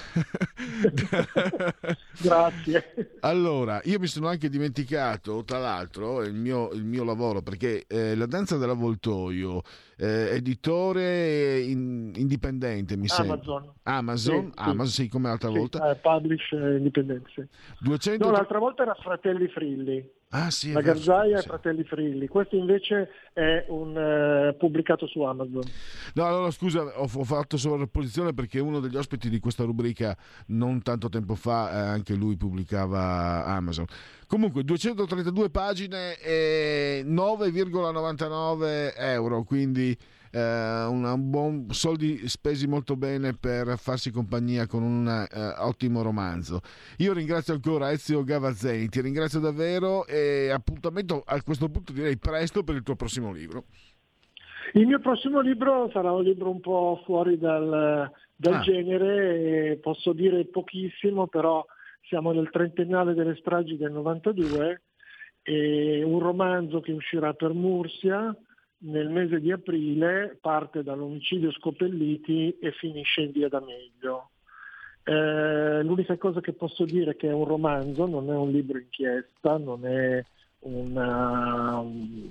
Grazie. 2.19 3.17
Allora, 3.23 3.81
io 3.85 3.99
mi 3.99 4.07
sono 4.07 4.29
anche 4.29 4.49
dimenticato, 4.49 5.45
tra 5.45 5.59
l'altro, 5.59 6.23
il 6.23 6.35
mio, 6.35 6.71
il 6.73 6.85
mio 6.85 7.05
lavoro, 7.05 7.43
perché 7.43 7.85
eh, 7.87 8.15
La 8.15 8.27
danza 8.27 8.57
dell'avvoltoio, 8.57 9.61
eh, 9.97 10.35
editore 10.37 11.61
in- 11.61 12.13
indipendente, 12.17 12.97
mi 12.97 13.09
sembra. 13.09 13.35
Amazon. 13.35 13.73
Amazon, 13.83 14.45
Sì, 14.47 14.51
sì. 14.53 14.59
Amazon, 14.61 14.87
sì, 14.87 15.09
come 15.09 15.29
l'altra 15.29 15.51
Sì, 15.51 15.59
volta. 15.59 15.91
eh, 15.91 15.97
publish 15.97 16.53
eh, 16.53 16.77
indipendente. 16.77 17.31
sì. 17.35 17.43
200... 17.79 18.25
No, 18.25 18.31
l'altra 18.33 18.59
volta 18.59 18.83
era 18.83 18.95
Fratelli 18.95 19.49
Frilli. 19.49 20.19
Ah, 20.33 20.49
sì, 20.50 20.70
La 20.70 20.81
Garzaia 20.81 21.39
e 21.39 21.41
sì. 21.41 21.49
Fratelli 21.49 21.83
Frilli. 21.83 22.28
Questo 22.28 22.55
invece 22.55 23.09
è 23.33 23.65
un 23.68 23.97
eh, 23.97 24.55
pubblicato 24.57 25.09
su 25.09 25.23
Amazon. 25.23 25.62
No, 26.15 26.25
allora 26.25 26.52
scusa, 26.52 26.83
ho, 26.83 27.10
ho 27.12 27.25
fatto 27.25 27.57
sovrapposizione 27.57 28.33
perché 28.33 28.60
uno 28.60 28.78
degli 28.78 28.94
ospiti 28.94 29.28
di 29.28 29.41
questa 29.41 29.65
rubrica 29.65 30.17
non 30.49 30.83
tanto 30.83 31.09
tempo 31.09 31.34
fa, 31.34 31.73
eh, 31.73 31.78
anche 31.78 32.15
lui 32.15 32.36
pubblicava 32.36 33.44
Amazon. 33.44 33.86
Comunque, 34.28 34.62
232 34.62 35.50
pagine 35.50 36.17
e 36.20 37.02
9,99 37.05 38.92
euro, 38.99 39.42
quindi 39.42 39.99
una- 40.39 41.12
un 41.15 41.31
buon 41.31 41.67
soldi 41.70 42.28
spesi 42.28 42.67
molto 42.67 42.97
bene 42.97 43.34
per 43.34 43.76
farsi 43.78 44.10
compagnia 44.10 44.67
con 44.67 44.83
un 44.83 45.07
eh, 45.09 45.55
ottimo 45.59 46.02
romanzo. 46.02 46.60
Io 46.99 47.12
ringrazio 47.12 47.55
ancora 47.55 47.91
Ezio 47.91 48.23
Gavazzeni, 48.23 48.89
ti 48.89 49.00
ringrazio 49.00 49.41
davvero 49.41 50.07
e 50.07 50.50
appuntamento 50.50 51.23
a 51.26 51.42
questo 51.42 51.68
punto 51.68 51.92
direi 51.92 52.17
presto 52.18 52.62
per 52.62 52.76
il 52.76 52.83
tuo 52.83 52.94
prossimo 52.97 53.33
libro. 53.33 53.65
Il 54.75 54.86
mio 54.86 55.00
prossimo 55.00 55.41
libro 55.41 55.91
sarà 55.92 56.12
un 56.12 56.23
libro 56.23 56.49
un 56.49 56.60
po' 56.60 57.02
fuori 57.05 57.36
dal, 57.36 58.09
dal 58.36 58.55
Ah. 58.55 58.60
genere, 58.60 59.78
posso 59.83 60.12
dire 60.12 60.44
pochissimo, 60.47 61.26
però 61.26 61.65
siamo 62.09 62.31
nel 62.33 62.50
trentennale 62.50 63.15
delle 63.15 63.34
stragi 63.36 63.76
del 63.76 63.91
92, 63.91 64.83
e 65.42 66.02
un 66.05 66.20
romanzo 66.20 66.81
che 66.81 66.92
uscirà 66.92 67.33
per 67.33 67.52
Mursia 67.52 68.33
nel 68.83 69.09
mese 69.09 69.41
di 69.41 69.52
aprile, 69.52 70.39
parte 70.41 70.83
dall'omicidio 70.83 71.50
Scopelliti 71.52 72.57
e 72.59 72.73
finisce 72.73 73.23
in 73.23 73.33
via 73.33 73.49
D'Amelio. 73.49 74.31
Eh, 75.02 75.83
l'unica 75.83 76.17
cosa 76.17 76.41
che 76.41 76.52
posso 76.52 76.84
dire 76.84 77.12
è 77.12 77.17
che 77.17 77.28
è 77.28 77.33
un 77.33 77.44
romanzo, 77.44 78.07
non 78.07 78.31
è 78.31 78.36
un 78.36 78.50
libro 78.50 78.78
inchiesta, 78.78 79.59
non 79.59 79.86
è 79.86 80.25
una, 80.60 81.78
un- 81.78 82.28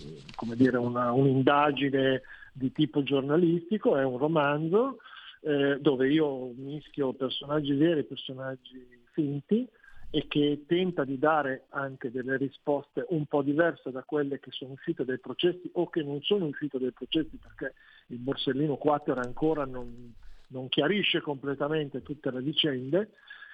dire, 0.56 0.78
una- 0.78 1.12
un'indagine 1.12 2.22
di 2.54 2.72
tipo 2.72 3.04
giornalistico, 3.04 3.98
è 3.98 4.04
un 4.04 4.18
romanzo 4.18 4.98
eh, 5.42 5.78
dove 5.80 6.10
io 6.12 6.52
mischio 6.56 7.14
personaggi 7.14 7.74
veri 7.74 8.02
e 8.02 8.04
personaggi 8.04 8.86
finti 9.14 9.68
e 10.12 10.28
che 10.28 10.64
tenta 10.68 11.04
di 11.04 11.20
dare 11.20 11.66
anche 11.70 12.10
delle 12.10 12.38
risposte 12.38 13.06
un 13.10 13.26
po' 13.26 13.44
diverse 13.44 13.92
da 13.92 14.04
quelle 14.04 14.40
che 14.40 14.50
sono 14.52 14.74
uscite 14.74 15.06
dai 15.06 15.20
processi 15.20 15.70
o 15.74 15.90
che 15.90 16.02
non 16.02 16.22
sono 16.22 16.46
uscite 16.46 16.80
dai 16.80 16.92
processi 16.92 17.38
perché 17.38 17.76
il 18.08 18.18
Borsellino 18.18 18.78
4 18.78 19.14
ancora 19.16 19.66
non, 19.66 20.14
non 20.48 20.68
chiarisce 20.70 21.22
completamente 21.22 22.02
tutte 22.02 22.32
le 22.32 22.42
vicende. 22.42 23.12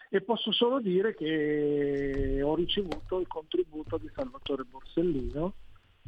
E 0.09 0.21
posso 0.21 0.51
solo 0.51 0.79
dire 0.79 1.13
che 1.13 2.39
ho 2.41 2.55
ricevuto 2.55 3.19
il 3.19 3.27
contributo 3.27 3.97
di 3.97 4.09
Salvatore 4.13 4.63
Borsellino 4.63 5.55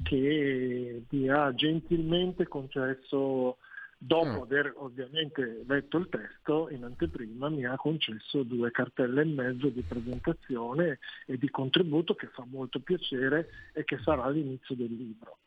che 0.04 1.04
mi 1.10 1.30
ha 1.30 1.54
gentilmente 1.54 2.48
concesso, 2.48 3.58
dopo 3.98 4.44
aver 4.44 4.74
ovviamente 4.78 5.64
letto 5.68 5.98
il 5.98 6.10
testo 6.10 6.70
in 6.70 6.84
anteprima, 6.84 7.50
mi 7.50 7.66
ha 7.66 7.76
concesso 7.76 8.44
due 8.44 8.72
cartelle 8.72 9.22
e 9.22 9.26
mezzo 9.26 9.70
di 9.70 9.82
presentazione 9.82 11.00
e 11.26 11.38
di 11.38 11.50
contributo 11.50 12.14
che 12.16 12.28
fa 12.28 12.46
molto 12.48 12.80
piacere 12.80 13.50
e 13.74 13.84
che 13.84 13.98
sarà 14.00 14.30
l'inizio 14.30 14.76
del 14.76 14.94
libro. 14.94 15.40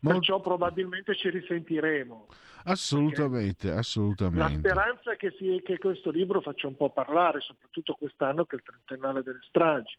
Perciò 0.00 0.40
probabilmente 0.40 1.16
ci 1.16 1.28
risentiremo. 1.28 2.28
Assolutamente, 2.64 3.68
La 3.68 3.78
assolutamente. 3.78 4.58
speranza 4.58 5.12
è 5.12 5.16
che, 5.16 5.34
si- 5.36 5.60
che 5.64 5.78
questo 5.78 6.10
libro 6.10 6.40
faccia 6.40 6.68
un 6.68 6.76
po' 6.76 6.90
parlare, 6.90 7.40
soprattutto 7.40 7.94
quest'anno 7.94 8.44
che 8.44 8.54
è 8.54 8.58
il 8.58 8.64
trentennale 8.64 9.22
delle 9.24 9.40
stragi. 9.48 9.96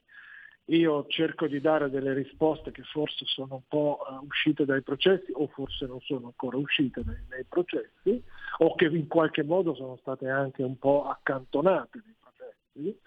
Io 0.69 1.05
cerco 1.07 1.47
di 1.47 1.59
dare 1.59 1.89
delle 1.89 2.13
risposte 2.13 2.71
che 2.71 2.83
forse 2.83 3.25
sono 3.25 3.55
un 3.55 3.67
po' 3.67 3.99
eh, 4.07 4.23
uscite 4.23 4.65
dai 4.65 4.83
processi 4.83 5.31
o 5.33 5.47
forse 5.47 5.87
non 5.87 5.99
sono 6.01 6.27
ancora 6.27 6.57
uscite 6.57 7.01
nei, 7.03 7.25
nei 7.29 7.43
processi 7.47 8.23
o 8.59 8.75
che 8.75 8.85
in 8.85 9.07
qualche 9.07 9.43
modo 9.43 9.73
sono 9.73 9.97
state 9.97 10.29
anche 10.29 10.61
un 10.61 10.77
po' 10.77 11.07
accantonate 11.07 12.03
nei 12.05 12.15
processi. 12.19 12.99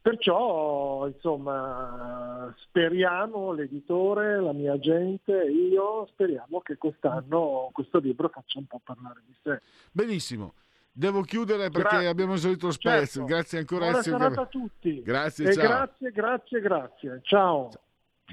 Perciò, 0.00 1.08
insomma, 1.08 2.54
speriamo, 2.58 3.52
l'editore, 3.52 4.40
la 4.40 4.52
mia 4.52 4.78
gente 4.78 5.32
io, 5.32 6.06
speriamo 6.12 6.60
che 6.60 6.76
quest'anno 6.76 7.70
questo 7.72 7.98
libro 7.98 8.28
faccia 8.28 8.60
un 8.60 8.66
po' 8.66 8.80
parlare 8.84 9.24
di 9.26 9.34
sé. 9.42 9.60
Benissimo. 9.90 10.54
Devo 10.98 11.20
chiudere 11.20 11.68
perché 11.68 11.90
Grazie. 11.90 12.06
abbiamo 12.06 12.34
esaurito 12.34 12.66
lo 12.66 12.72
spazio. 12.72 13.04
Certo. 13.06 13.24
Grazie 13.26 13.58
ancora 13.58 13.84
Buona 13.84 13.98
Ezio. 13.98 14.12
serata 14.16 14.40
a 14.40 14.46
tutti. 14.46 15.02
Grazie, 15.02 15.52
ciao. 15.52 15.62
grazie, 15.66 16.10
grazie, 16.10 16.60
grazie. 16.60 17.20
Ciao. 17.22 17.70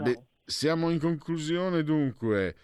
Beh, 0.02 0.24
siamo 0.46 0.90
in 0.90 0.98
conclusione 0.98 1.84
dunque. 1.84 2.56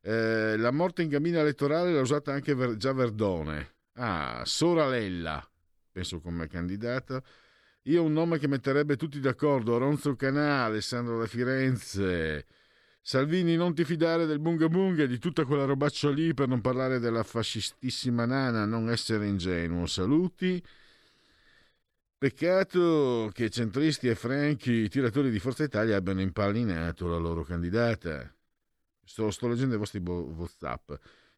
Eh, 0.00 0.56
la 0.56 0.70
morte 0.70 1.02
in 1.02 1.10
cabina 1.10 1.40
elettorale 1.40 1.92
l'ha 1.92 2.00
usata 2.00 2.32
anche 2.32 2.54
Ver- 2.54 2.76
già 2.76 2.92
Verdone. 2.92 3.72
Ah, 3.94 4.42
Soralella, 4.44 5.44
penso 5.90 6.20
come 6.20 6.46
candidata. 6.46 7.20
Io 7.82 8.02
ho 8.02 8.04
un 8.04 8.12
nome 8.12 8.38
che 8.38 8.46
metterebbe 8.46 8.94
tutti 8.96 9.18
d'accordo, 9.18 9.76
Ronzo 9.76 10.14
Canà, 10.14 10.66
Alessandro 10.66 11.18
da 11.18 11.26
Firenze. 11.26 12.46
Salvini, 13.08 13.56
non 13.56 13.74
ti 13.74 13.86
fidare 13.86 14.26
del 14.26 14.38
bunga 14.38 14.68
bunga 14.68 15.04
e 15.04 15.06
di 15.06 15.18
tutta 15.18 15.46
quella 15.46 15.64
robaccia 15.64 16.10
lì 16.10 16.34
per 16.34 16.46
non 16.46 16.60
parlare 16.60 16.98
della 16.98 17.22
fascistissima 17.22 18.26
nana, 18.26 18.66
non 18.66 18.90
essere 18.90 19.26
ingenuo. 19.26 19.86
Saluti. 19.86 20.62
Peccato 22.18 23.30
che 23.32 23.48
centristi 23.48 24.08
e 24.08 24.14
franchi 24.14 24.90
tiratori 24.90 25.30
di 25.30 25.38
Forza 25.38 25.64
Italia 25.64 25.96
abbiano 25.96 26.20
impallinato 26.20 27.08
la 27.08 27.16
loro 27.16 27.44
candidata. 27.44 28.30
Sto, 29.02 29.30
sto 29.30 29.48
leggendo 29.48 29.76
i 29.76 29.78
vostri 29.78 30.02
WhatsApp. 30.04 30.92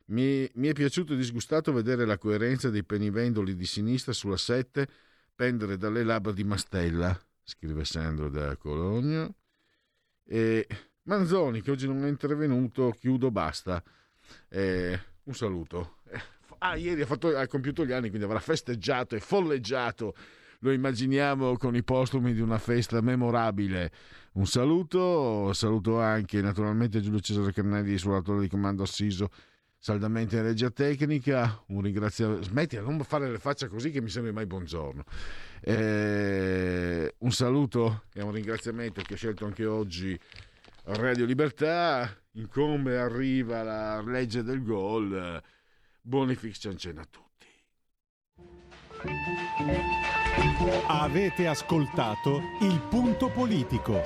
Mi, 0.06 0.50
mi 0.54 0.66
è 0.66 0.72
piaciuto 0.72 1.12
e 1.12 1.16
disgustato 1.16 1.72
vedere 1.72 2.04
la 2.04 2.18
coerenza 2.18 2.68
dei 2.68 2.82
penivendoli 2.82 3.54
di 3.54 3.64
sinistra 3.64 4.12
sulla 4.12 4.36
7 4.36 4.88
pendere 5.36 5.76
dalle 5.76 6.02
labbra 6.02 6.32
di 6.32 6.42
Mastella, 6.42 7.16
scrive 7.44 7.84
Sandro 7.84 8.28
da 8.28 8.56
Cologno. 8.56 9.36
E 10.24 10.66
Manzoni, 11.04 11.62
che 11.62 11.70
oggi 11.70 11.86
non 11.86 12.04
è 12.04 12.08
intervenuto, 12.08 12.90
chiudo, 12.98 13.30
basta. 13.30 13.82
Eh, 14.48 14.98
un 15.24 15.34
saluto. 15.34 15.96
Eh, 16.10 16.38
Ah, 16.62 16.76
ieri 16.76 17.00
ha, 17.00 17.06
fatto, 17.06 17.34
ha 17.34 17.46
compiuto 17.46 17.86
gli 17.86 17.92
anni, 17.92 18.08
quindi 18.08 18.26
avrà 18.26 18.38
festeggiato 18.38 19.16
e 19.16 19.20
folleggiato. 19.20 20.14
Lo 20.58 20.72
immaginiamo 20.72 21.56
con 21.56 21.74
i 21.74 21.82
postumi 21.82 22.34
di 22.34 22.42
una 22.42 22.58
festa 22.58 23.00
memorabile. 23.00 23.90
Un 24.32 24.46
saluto, 24.46 25.54
saluto 25.54 26.00
anche 26.00 26.42
naturalmente 26.42 27.00
Giulio 27.00 27.20
Cesare 27.20 27.52
Carnelli, 27.54 27.96
sull'attore 27.96 28.40
di 28.40 28.48
comando 28.48 28.82
assiso 28.82 29.30
saldamente 29.78 30.36
in 30.36 30.42
regia 30.42 30.68
tecnica. 30.68 31.62
Un 31.68 31.80
ringraziamento. 31.80 32.42
Smetti 32.42 32.76
di 32.76 32.82
non 32.84 33.02
fare 33.04 33.30
le 33.30 33.38
facce 33.38 33.68
così 33.68 33.90
che 33.90 34.02
mi 34.02 34.10
sembri 34.10 34.30
mai 34.30 34.44
buongiorno. 34.44 35.02
Eh, 35.62 37.14
un 37.20 37.32
saluto 37.32 38.02
e 38.12 38.20
un 38.20 38.32
ringraziamento 38.32 39.00
che 39.00 39.14
ha 39.14 39.16
scelto 39.16 39.46
anche 39.46 39.64
oggi 39.64 40.18
Radio 40.84 41.24
Libertà. 41.24 42.08
Incombe 42.32 42.98
arriva 42.98 43.62
la 43.62 44.00
legge 44.02 44.42
del 44.42 44.62
gol. 44.62 45.42
Buoni 46.00 46.34
fiction 46.34 46.76
cena 46.76 47.02
a 47.02 47.06
tutti. 47.10 47.46
Avete 50.86 51.46
ascoltato 51.46 52.40
il 52.60 52.80
punto 52.88 53.30
politico. 53.30 54.02